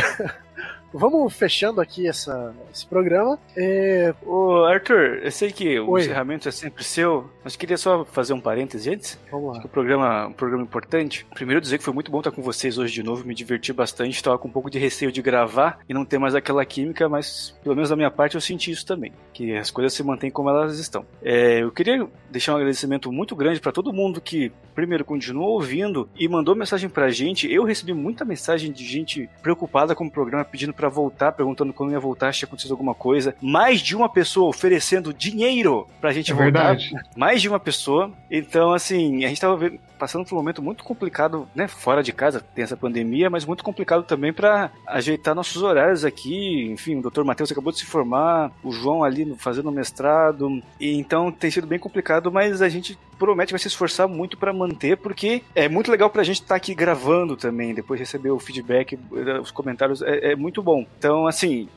vamos 0.92 1.32
fechando 1.34 1.80
aqui 1.80 2.08
essa, 2.08 2.54
esse 2.72 2.86
programa. 2.86 3.38
É, 3.56 4.14
Ô, 4.24 4.64
Arthur, 4.64 5.20
eu 5.22 5.30
sei 5.30 5.52
que 5.52 5.78
o 5.78 5.90
Oi. 5.90 6.02
encerramento 6.02 6.48
é 6.48 6.52
sempre 6.52 6.84
seu, 6.84 7.30
mas 7.44 7.56
queria 7.56 7.76
só 7.76 8.04
fazer 8.04 8.32
um 8.32 8.40
parêntese 8.40 8.90
antes. 8.90 9.18
vamos 9.30 9.56
lá. 9.56 9.64
o 9.64 9.68
programa 9.68 10.26
um 10.28 10.32
programa 10.32 10.62
importante. 10.62 11.26
Primeiro 11.34 11.60
dizer 11.60 11.78
que 11.78 11.84
foi 11.84 11.94
muito 11.94 12.10
bom 12.10 12.18
estar 12.18 12.30
com 12.30 12.42
vocês 12.42 12.78
hoje 12.78 12.92
de 12.92 13.02
novo, 13.02 13.26
me 13.26 13.34
diverti 13.34 13.72
bastante, 13.72 14.22
tava 14.22 14.38
com 14.38 14.48
um 14.48 14.52
pouco 14.52 14.70
de 14.70 14.78
receio 14.78 15.12
de 15.12 15.22
gravar 15.22 15.78
e 15.88 15.94
não 15.94 16.04
ter 16.04 16.18
mais 16.18 16.34
aquela 16.34 16.64
química, 16.64 17.08
mas 17.08 17.56
pelo 17.62 17.74
menos 17.74 17.90
da 17.90 17.96
minha 17.96 18.10
parte 18.10 18.34
eu 18.34 18.40
senti 18.40 18.70
isso 18.70 18.86
também, 18.86 19.12
que 19.32 19.56
as 19.56 19.70
coisas 19.70 19.92
se 19.92 20.02
mantêm 20.02 20.30
como 20.30 20.50
elas 20.50 20.78
estão. 20.78 21.04
É, 21.22 21.62
eu 21.62 21.70
queria 21.70 22.06
deixar 22.30 22.52
um 22.52 22.56
agradecimento 22.56 23.10
muito 23.12 23.34
grande 23.34 23.60
para 23.60 23.72
todo 23.72 23.92
mundo 23.92 24.20
que 24.20 24.52
primeiro 24.74 25.04
continuou 25.04 25.50
ouvindo 25.50 26.08
e 26.16 26.28
mandou 26.28 26.54
mensagem 26.54 26.88
pra 26.88 27.10
gente. 27.10 27.52
Eu 27.52 27.64
recebi 27.64 27.92
muita 27.92 28.24
mensagem 28.24 28.70
de 28.70 28.84
gente 28.84 29.28
preocupada 29.42 29.94
com 29.94 30.06
o 30.06 30.10
programa, 30.10 30.44
pedindo 30.44 30.72
pra 30.78 30.88
voltar, 30.88 31.32
perguntando 31.32 31.72
quando 31.72 31.90
ia 31.92 31.98
voltar, 32.00 32.32
se 32.32 32.38
tinha 32.38 32.46
acontecido 32.46 32.70
alguma 32.70 32.94
coisa. 32.94 33.34
Mais 33.42 33.80
de 33.80 33.96
uma 33.96 34.08
pessoa 34.08 34.48
oferecendo 34.48 35.12
dinheiro 35.12 35.86
pra 36.00 36.12
gente 36.12 36.30
É 36.30 36.34
voltar 36.34 36.44
verdade. 36.74 36.92
mais 37.16 37.42
de 37.42 37.48
uma 37.48 37.58
pessoa. 37.58 38.12
Então, 38.30 38.72
assim, 38.72 39.24
a 39.24 39.28
gente 39.28 39.40
tava 39.40 39.56
vendo- 39.56 39.78
passando 39.98 40.24
por 40.24 40.34
um 40.34 40.38
momento 40.38 40.62
muito 40.62 40.84
complicado, 40.84 41.48
né? 41.54 41.68
Fora 41.68 42.02
de 42.02 42.12
casa, 42.12 42.40
tem 42.40 42.62
essa 42.62 42.76
pandemia, 42.76 43.28
mas 43.28 43.44
muito 43.44 43.64
complicado 43.64 44.02
também 44.04 44.32
para 44.32 44.70
ajeitar 44.86 45.34
nossos 45.34 45.62
horários 45.62 46.04
aqui. 46.04 46.66
Enfim, 46.70 46.98
o 46.98 47.10
Dr. 47.10 47.24
Matheus 47.24 47.50
acabou 47.50 47.72
de 47.72 47.78
se 47.78 47.86
formar, 47.86 48.52
o 48.62 48.70
João 48.70 49.04
ali 49.04 49.34
fazendo 49.36 49.72
mestrado. 49.72 50.62
E 50.80 50.94
então 50.94 51.30
tem 51.30 51.50
sido 51.50 51.66
bem 51.66 51.78
complicado, 51.78 52.30
mas 52.30 52.62
a 52.62 52.68
gente 52.68 52.98
promete 53.18 53.52
vai 53.52 53.58
se 53.58 53.68
esforçar 53.68 54.06
muito 54.08 54.38
para 54.38 54.52
manter, 54.52 54.96
porque 54.96 55.42
é 55.54 55.68
muito 55.68 55.90
legal 55.90 56.08
pra 56.08 56.22
gente 56.22 56.40
estar 56.40 56.54
aqui 56.54 56.74
gravando 56.74 57.36
também, 57.36 57.74
depois 57.74 57.98
receber 57.98 58.30
o 58.30 58.38
feedback, 58.38 58.94
eh, 58.94 59.40
os 59.40 59.50
comentários, 59.50 60.00
é, 60.02 60.32
é 60.32 60.36
muito 60.36 60.62
bom. 60.62 60.86
Então, 60.96 61.26
assim, 61.26 61.68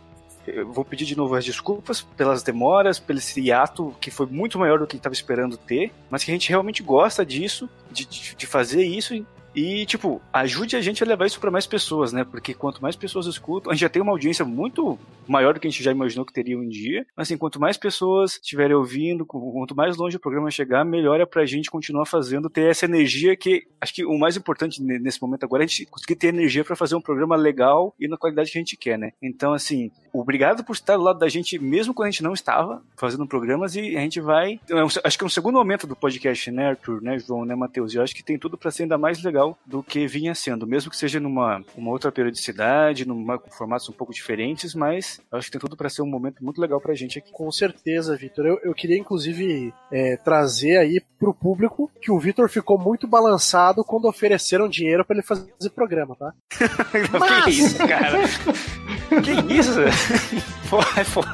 eu 0.47 0.71
vou 0.71 0.83
pedir 0.83 1.05
de 1.05 1.15
novo 1.15 1.35
as 1.35 1.45
desculpas 1.45 2.01
pelas 2.01 2.43
demoras, 2.43 2.99
pelo 2.99 3.19
esse 3.19 3.39
hiato 3.39 3.95
que 3.99 4.11
foi 4.11 4.25
muito 4.25 4.57
maior 4.57 4.79
do 4.79 4.87
que 4.87 4.95
estava 4.95 5.13
esperando 5.13 5.57
ter, 5.57 5.91
mas 6.09 6.23
que 6.23 6.31
a 6.31 6.33
gente 6.33 6.49
realmente 6.49 6.81
gosta 6.83 7.25
disso, 7.25 7.69
de, 7.91 8.05
de, 8.05 8.45
fazer 8.47 8.83
isso 8.83 9.25
e, 9.53 9.85
tipo, 9.85 10.21
ajude 10.31 10.77
a 10.77 10.81
gente 10.81 11.03
a 11.03 11.07
levar 11.07 11.25
isso 11.25 11.39
para 11.39 11.51
mais 11.51 11.67
pessoas, 11.67 12.13
né? 12.13 12.23
Porque 12.23 12.53
quanto 12.53 12.81
mais 12.81 12.95
pessoas 12.95 13.25
escutam, 13.25 13.71
a 13.71 13.75
gente 13.75 13.81
já 13.81 13.89
tem 13.89 14.01
uma 14.01 14.11
audiência 14.11 14.45
muito 14.45 14.97
maior 15.27 15.53
do 15.53 15.59
que 15.59 15.67
a 15.67 15.69
gente 15.69 15.83
já 15.83 15.91
imaginou 15.91 16.25
que 16.25 16.33
teria 16.33 16.57
um 16.57 16.67
dia, 16.67 17.05
mas 17.15 17.27
assim, 17.27 17.37
quanto 17.37 17.59
mais 17.59 17.77
pessoas 17.77 18.33
estiverem 18.33 18.75
ouvindo, 18.75 19.25
quanto 19.25 19.75
mais 19.75 19.97
longe 19.97 20.15
o 20.15 20.19
programa 20.19 20.49
chegar, 20.49 20.85
melhor 20.85 21.19
é 21.19 21.25
pra 21.25 21.45
gente 21.45 21.69
continuar 21.69 22.05
fazendo, 22.05 22.49
ter 22.49 22.69
essa 22.69 22.85
energia 22.85 23.35
que, 23.35 23.67
acho 23.79 23.93
que 23.93 24.05
o 24.05 24.17
mais 24.17 24.37
importante 24.37 24.81
ne- 24.81 24.99
nesse 24.99 25.21
momento 25.21 25.43
agora 25.43 25.63
é 25.63 25.65
a 25.65 25.67
gente 25.67 25.85
conseguir 25.85 26.15
ter 26.15 26.27
energia 26.27 26.63
para 26.63 26.75
fazer 26.75 26.95
um 26.95 27.01
programa 27.01 27.35
legal 27.35 27.93
e 27.99 28.07
na 28.07 28.17
qualidade 28.17 28.51
que 28.51 28.57
a 28.57 28.61
gente 28.61 28.77
quer, 28.77 28.97
né? 28.97 29.11
Então, 29.21 29.53
assim, 29.53 29.91
obrigado 30.13 30.63
por 30.63 30.73
estar 30.73 30.97
do 30.97 31.03
lado 31.03 31.19
da 31.19 31.29
gente, 31.29 31.57
mesmo 31.59 31.93
quando 31.93 32.07
a 32.07 32.11
gente 32.11 32.23
não 32.23 32.33
estava 32.33 32.81
fazendo 32.95 33.27
programas, 33.27 33.75
e 33.75 33.95
a 33.95 34.01
gente 34.01 34.19
vai. 34.19 34.59
é 34.69 34.81
Acho 35.03 35.17
que 35.17 35.23
é 35.23 35.27
um 35.27 35.29
segundo 35.29 35.55
momento 35.55 35.87
do 35.87 35.95
podcast, 35.95 36.51
né, 36.51 36.69
Arthur, 36.69 37.01
né, 37.01 37.17
João, 37.19 37.45
né, 37.45 37.55
Matheus? 37.55 37.93
E 37.93 37.97
eu 37.97 38.03
acho 38.03 38.15
que 38.15 38.23
tem 38.23 38.37
tudo 38.37 38.57
para 38.57 38.71
ser 38.71 38.83
ainda 38.83 38.97
mais 38.97 39.23
legal 39.23 39.57
do 39.65 39.83
que 39.83 40.07
vinha 40.07 40.35
sendo, 40.35 40.67
mesmo 40.67 40.91
que 40.91 40.97
seja 40.97 41.19
numa 41.19 41.63
uma 41.75 41.91
outra 41.91 42.11
periodicidade, 42.11 43.07
numa, 43.07 43.37
com 43.37 43.49
formatos 43.51 43.89
um 43.89 43.93
pouco 43.93 44.13
diferentes, 44.13 44.75
mas 44.75 45.21
eu 45.31 45.37
acho 45.37 45.47
que 45.47 45.51
tem 45.51 45.61
tudo 45.61 45.77
para 45.77 45.89
ser 45.89 46.01
um 46.01 46.07
momento 46.07 46.43
muito 46.43 46.61
legal 46.61 46.79
pra 46.79 46.93
gente 46.93 47.19
aqui. 47.19 47.31
Com 47.31 47.51
certeza, 47.51 48.15
Vitor. 48.15 48.45
Eu, 48.45 48.59
eu 48.63 48.73
queria, 48.73 48.97
inclusive, 48.97 49.73
é, 49.91 50.17
trazer 50.17 50.77
aí 50.77 51.01
pro 51.19 51.33
público 51.33 51.89
que 52.01 52.11
o 52.11 52.19
Vitor 52.19 52.49
ficou 52.49 52.77
muito 52.77 53.07
balançado 53.07 53.83
quando 53.83 54.07
ofereceram 54.07 54.67
dinheiro 54.67 55.05
para 55.05 55.17
ele 55.17 55.25
fazer 55.25 55.51
programa, 55.73 56.15
tá? 56.15 56.33
que 57.45 57.49
isso, 57.49 57.77
cara? 57.77 58.19
que 59.21 59.31
isso? 59.53 59.79
é 60.97 61.03
foda. 61.03 61.31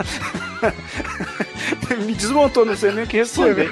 Me 2.05 2.14
desmontou, 2.14 2.65
não 2.65 2.76
sei 2.76 2.91
nem 2.91 3.03
o 3.03 3.07
que 3.07 3.18
responder. 3.18 3.72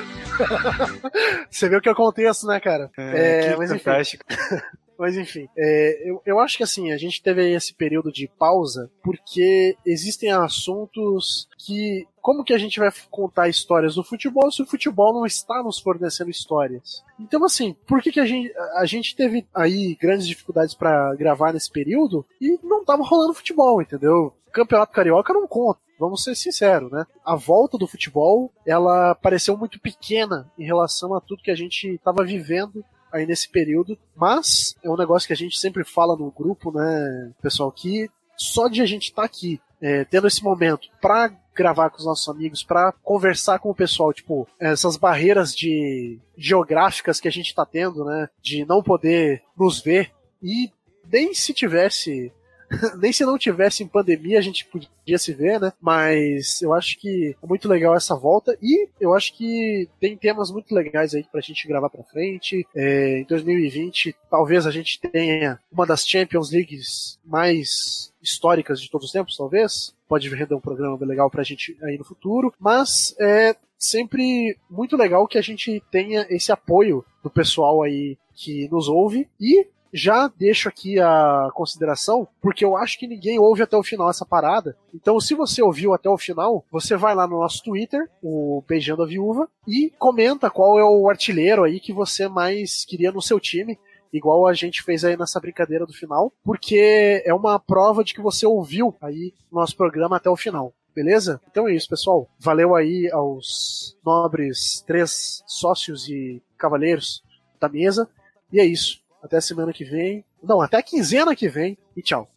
Você 1.50 1.70
vê 1.70 1.78
o 1.78 1.82
que 1.82 1.90
eu 1.90 1.96
contexto, 1.96 2.46
né, 2.46 2.60
cara? 2.60 2.92
É, 2.98 3.50
que 3.50 3.56
mas 3.58 3.72
enfim. 3.72 4.18
Mas 4.98 5.18
enfim, 5.18 5.48
é, 5.58 6.10
eu, 6.10 6.22
eu 6.26 6.40
acho 6.40 6.58
que 6.58 6.64
assim, 6.64 6.92
a 6.92 6.98
gente 6.98 7.22
teve 7.22 7.54
esse 7.54 7.74
período 7.74 8.12
de 8.12 8.28
pausa 8.28 8.90
porque 9.04 9.78
existem 9.86 10.32
assuntos 10.32 11.48
que. 11.58 12.08
Como 12.22 12.44
que 12.44 12.54
a 12.54 12.58
gente 12.58 12.80
vai 12.80 12.90
contar 13.12 13.48
histórias 13.50 13.94
do 13.94 14.04
futebol 14.04 14.52
se 14.52 14.60
o 14.60 14.66
futebol 14.66 15.14
não 15.14 15.28
está 15.28 15.62
nos 15.62 15.78
fornecendo 15.78 16.32
histórias? 16.32 17.04
Então, 17.20 17.44
assim, 17.44 17.76
por 17.86 18.02
que, 18.02 18.12
que 18.12 18.20
a, 18.20 18.26
gente, 18.26 18.52
a 18.74 18.84
gente 18.84 19.16
teve 19.16 19.46
aí 19.54 19.94
grandes 19.94 20.26
dificuldades 20.26 20.74
para 20.74 21.14
gravar 21.14 21.54
nesse 21.54 21.70
período 21.70 22.26
e 22.42 22.58
não 22.64 22.84
tava 22.84 23.04
rolando 23.04 23.36
futebol, 23.36 23.80
entendeu? 23.80 24.34
Campeonato 24.52 24.92
Carioca 24.92 25.34
não 25.34 25.48
conta. 25.48 25.80
Vamos 26.00 26.24
ser 26.24 26.36
sinceros, 26.36 26.92
né? 26.92 27.06
A 27.24 27.36
volta 27.36 27.78
do 27.78 27.88
futebol, 27.88 28.52
ela 28.66 29.16
pareceu 29.16 29.56
muito 29.58 29.80
pequena 29.80 30.52
em 30.58 30.66
relação 30.66 31.14
a 31.14 31.22
tudo 31.22 31.44
que 31.44 31.52
a 31.52 31.56
gente 31.56 31.88
estava 31.96 32.24
vivendo 32.24 32.84
aí 33.12 33.26
nesse 33.26 33.50
período, 33.50 33.98
mas 34.16 34.76
é 34.84 34.90
um 34.90 34.98
negócio 34.98 35.28
que 35.28 35.34
a 35.34 35.38
gente 35.38 35.58
sempre 35.60 35.84
fala 35.84 36.16
no 36.16 36.32
grupo, 36.32 36.72
né, 36.72 37.32
pessoal, 37.42 37.72
que 37.72 38.10
só 38.38 38.68
de 38.68 38.82
a 38.82 38.86
gente 38.86 39.06
estar 39.06 39.22
tá 39.22 39.26
aqui, 39.26 39.60
é, 39.82 40.04
tendo 40.04 40.28
esse 40.28 40.44
momento 40.44 40.90
pra 41.02 41.32
gravar 41.56 41.90
com 41.90 41.98
os 41.98 42.06
nossos 42.06 42.28
amigos, 42.28 42.64
pra 42.64 42.92
conversar 43.04 43.60
com 43.60 43.70
o 43.70 43.76
pessoal, 43.76 44.12
tipo, 44.12 44.48
essas 44.60 44.98
barreiras 44.98 45.56
de 45.56 46.20
geográficas 46.38 47.22
que 47.22 47.30
a 47.30 47.32
gente 47.32 47.56
tá 47.56 47.66
tendo, 47.66 48.04
né, 48.04 48.30
de 48.42 48.66
não 48.66 48.84
poder 48.84 49.42
nos 49.58 49.82
ver, 49.82 50.12
e 50.44 50.70
nem 51.10 51.34
se 51.34 51.54
tivesse 51.54 52.32
nem 52.98 53.12
se 53.12 53.26
não 53.26 53.38
tivesse 53.38 53.84
em 53.84 53.88
pandemia 53.88 54.40
a 54.40 54.42
gente 54.42 54.66
podia 54.66 55.18
se 55.18 55.34
ver, 55.34 55.60
né? 55.60 55.74
Mas 55.82 56.62
eu 56.62 56.74
acho 56.74 56.98
que 57.00 57.36
é 57.42 57.48
muito 57.48 57.68
legal 57.68 57.96
essa 57.96 58.16
volta 58.16 58.58
e 58.62 58.88
eu 59.00 59.14
acho 59.14 59.34
que 59.36 59.88
tem 60.00 60.18
temas 60.18 60.52
muito 60.52 60.74
legais 60.74 61.14
aí 61.14 61.24
pra 61.32 61.42
gente 61.42 61.68
gravar 61.68 61.90
pra 61.90 62.04
frente. 62.04 62.66
É, 62.76 63.20
em 63.20 63.26
2020, 63.26 64.16
talvez 64.30 64.66
a 64.66 64.72
gente 64.72 65.00
tenha 65.00 65.60
uma 65.72 65.86
das 65.86 66.08
Champions 66.08 66.52
Leagues 66.52 67.20
mais 67.24 68.14
históricas 68.22 68.82
de 68.82 68.90
todos 68.90 69.08
os 69.08 69.14
tempos, 69.14 69.38
talvez. 69.38 69.94
Pode 70.08 70.30
render 70.30 70.56
um 70.56 70.62
programa 70.62 70.98
legal 71.06 71.30
pra 71.30 71.44
gente 71.44 71.78
aí 71.84 71.98
no 71.98 72.04
futuro. 72.04 72.54
Mas 72.60 73.16
é 73.20 73.56
sempre 73.78 74.58
muito 74.70 74.96
legal 74.96 75.28
que 75.28 75.38
a 75.38 75.42
gente 75.42 75.82
tenha 75.92 76.26
esse 76.30 76.52
apoio 76.52 77.06
do 77.24 77.30
pessoal 77.30 77.84
aí 77.84 78.18
que 78.34 78.68
nos 78.70 78.88
ouve 78.88 79.28
e 79.40 79.68
já 79.96 80.28
deixo 80.28 80.68
aqui 80.68 81.00
a 81.00 81.50
consideração, 81.54 82.28
porque 82.42 82.66
eu 82.66 82.76
acho 82.76 83.00
que 83.00 83.08
ninguém 83.08 83.40
ouve 83.40 83.64
até 83.64 83.78
o 83.78 83.84
final 83.84 84.10
essa 84.10 84.26
parada. 84.26 84.76
Então, 84.94 85.20
se 85.22 85.34
você 85.34 85.62
ouviu 85.62 85.94
até 85.94 86.10
o 86.10 86.18
final, 86.18 86.66
você 86.70 86.98
vai 86.98 87.16
lá 87.16 87.26
no 87.26 87.40
nosso 87.40 87.64
Twitter, 87.64 88.10
o 88.22 88.62
Beijando 88.68 89.04
a 89.04 89.08
Viúva, 89.08 89.48
e 89.66 89.92
comenta 89.98 90.50
qual 90.50 90.78
é 90.78 90.84
o 90.84 91.10
artilheiro 91.10 91.64
aí 91.64 91.80
que 91.80 91.94
você 91.94 92.28
mais 92.28 92.84
queria 92.84 93.12
no 93.12 93.22
seu 93.22 93.40
time 93.40 93.80
igual 94.14 94.48
a 94.48 94.54
gente 94.54 94.82
fez 94.82 95.04
aí 95.04 95.18
nessa 95.18 95.42
brincadeira 95.42 95.86
do 95.86 95.92
final, 95.92 96.32
porque 96.42 97.22
é 97.26 97.34
uma 97.34 97.60
prova 97.60 98.02
de 98.02 98.14
que 98.14 98.22
você 98.22 98.46
ouviu 98.46 98.96
aí 99.02 99.34
nosso 99.52 99.76
programa 99.76 100.16
até 100.16 100.30
o 100.30 100.38
final. 100.38 100.74
Beleza? 100.96 101.42
Então 101.52 101.68
é 101.68 101.76
isso, 101.76 101.90
pessoal. 101.90 102.30
Valeu 102.40 102.74
aí 102.74 103.10
aos 103.12 103.98
nobres 104.06 104.82
três 104.88 105.44
sócios 105.46 106.08
e 106.08 106.42
cavaleiros 106.58 107.22
da 107.60 107.68
mesa. 107.68 108.10
E 108.54 108.62
é 108.62 108.66
isso. 108.66 109.04
Até 109.26 109.42
semana 109.42 109.74
que 109.74 109.84
vem. 109.84 110.24
Não, 110.44 110.62
até 110.62 110.80
quinzena 110.84 111.36
que 111.36 111.50
vem. 111.50 111.76
E 111.98 112.02
tchau. 112.04 112.30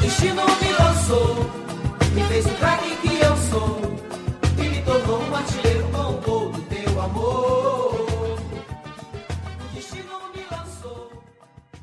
Destino 0.00 0.42
me 0.46 0.72
lançou, 0.72 1.34
me 2.14 2.22
fez 2.22 2.46
o 2.46 2.54
craque 2.54 2.96
que 3.02 3.20
eu 3.22 3.36
sou, 3.50 3.78
e 4.56 4.68
me 4.70 4.82
tornou 4.82 5.20
um 5.20 5.34
artilheiro 5.34 5.86
com 5.90 5.98
o 5.98 6.20
gol 6.22 6.52
do 6.52 6.62
teu 6.62 7.02
amor. 7.02 8.38
O 9.60 9.74
destino 9.74 10.32
me 10.34 10.46
lançou, 10.50 11.10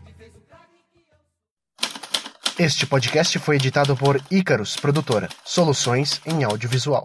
me 0.08 0.14
fez 0.14 0.36
o 0.36 0.41
craque 0.48 0.80
que 0.91 1.06
eu 2.58 2.66
Este 2.66 2.88
podcast 2.88 3.38
foi 3.38 3.58
editado 3.58 3.95
por 3.95 4.20
Icarus 4.32 4.78
Produtora, 4.78 5.30
soluções 5.45 6.20
em 6.26 6.44
audiovisual. 6.44 7.04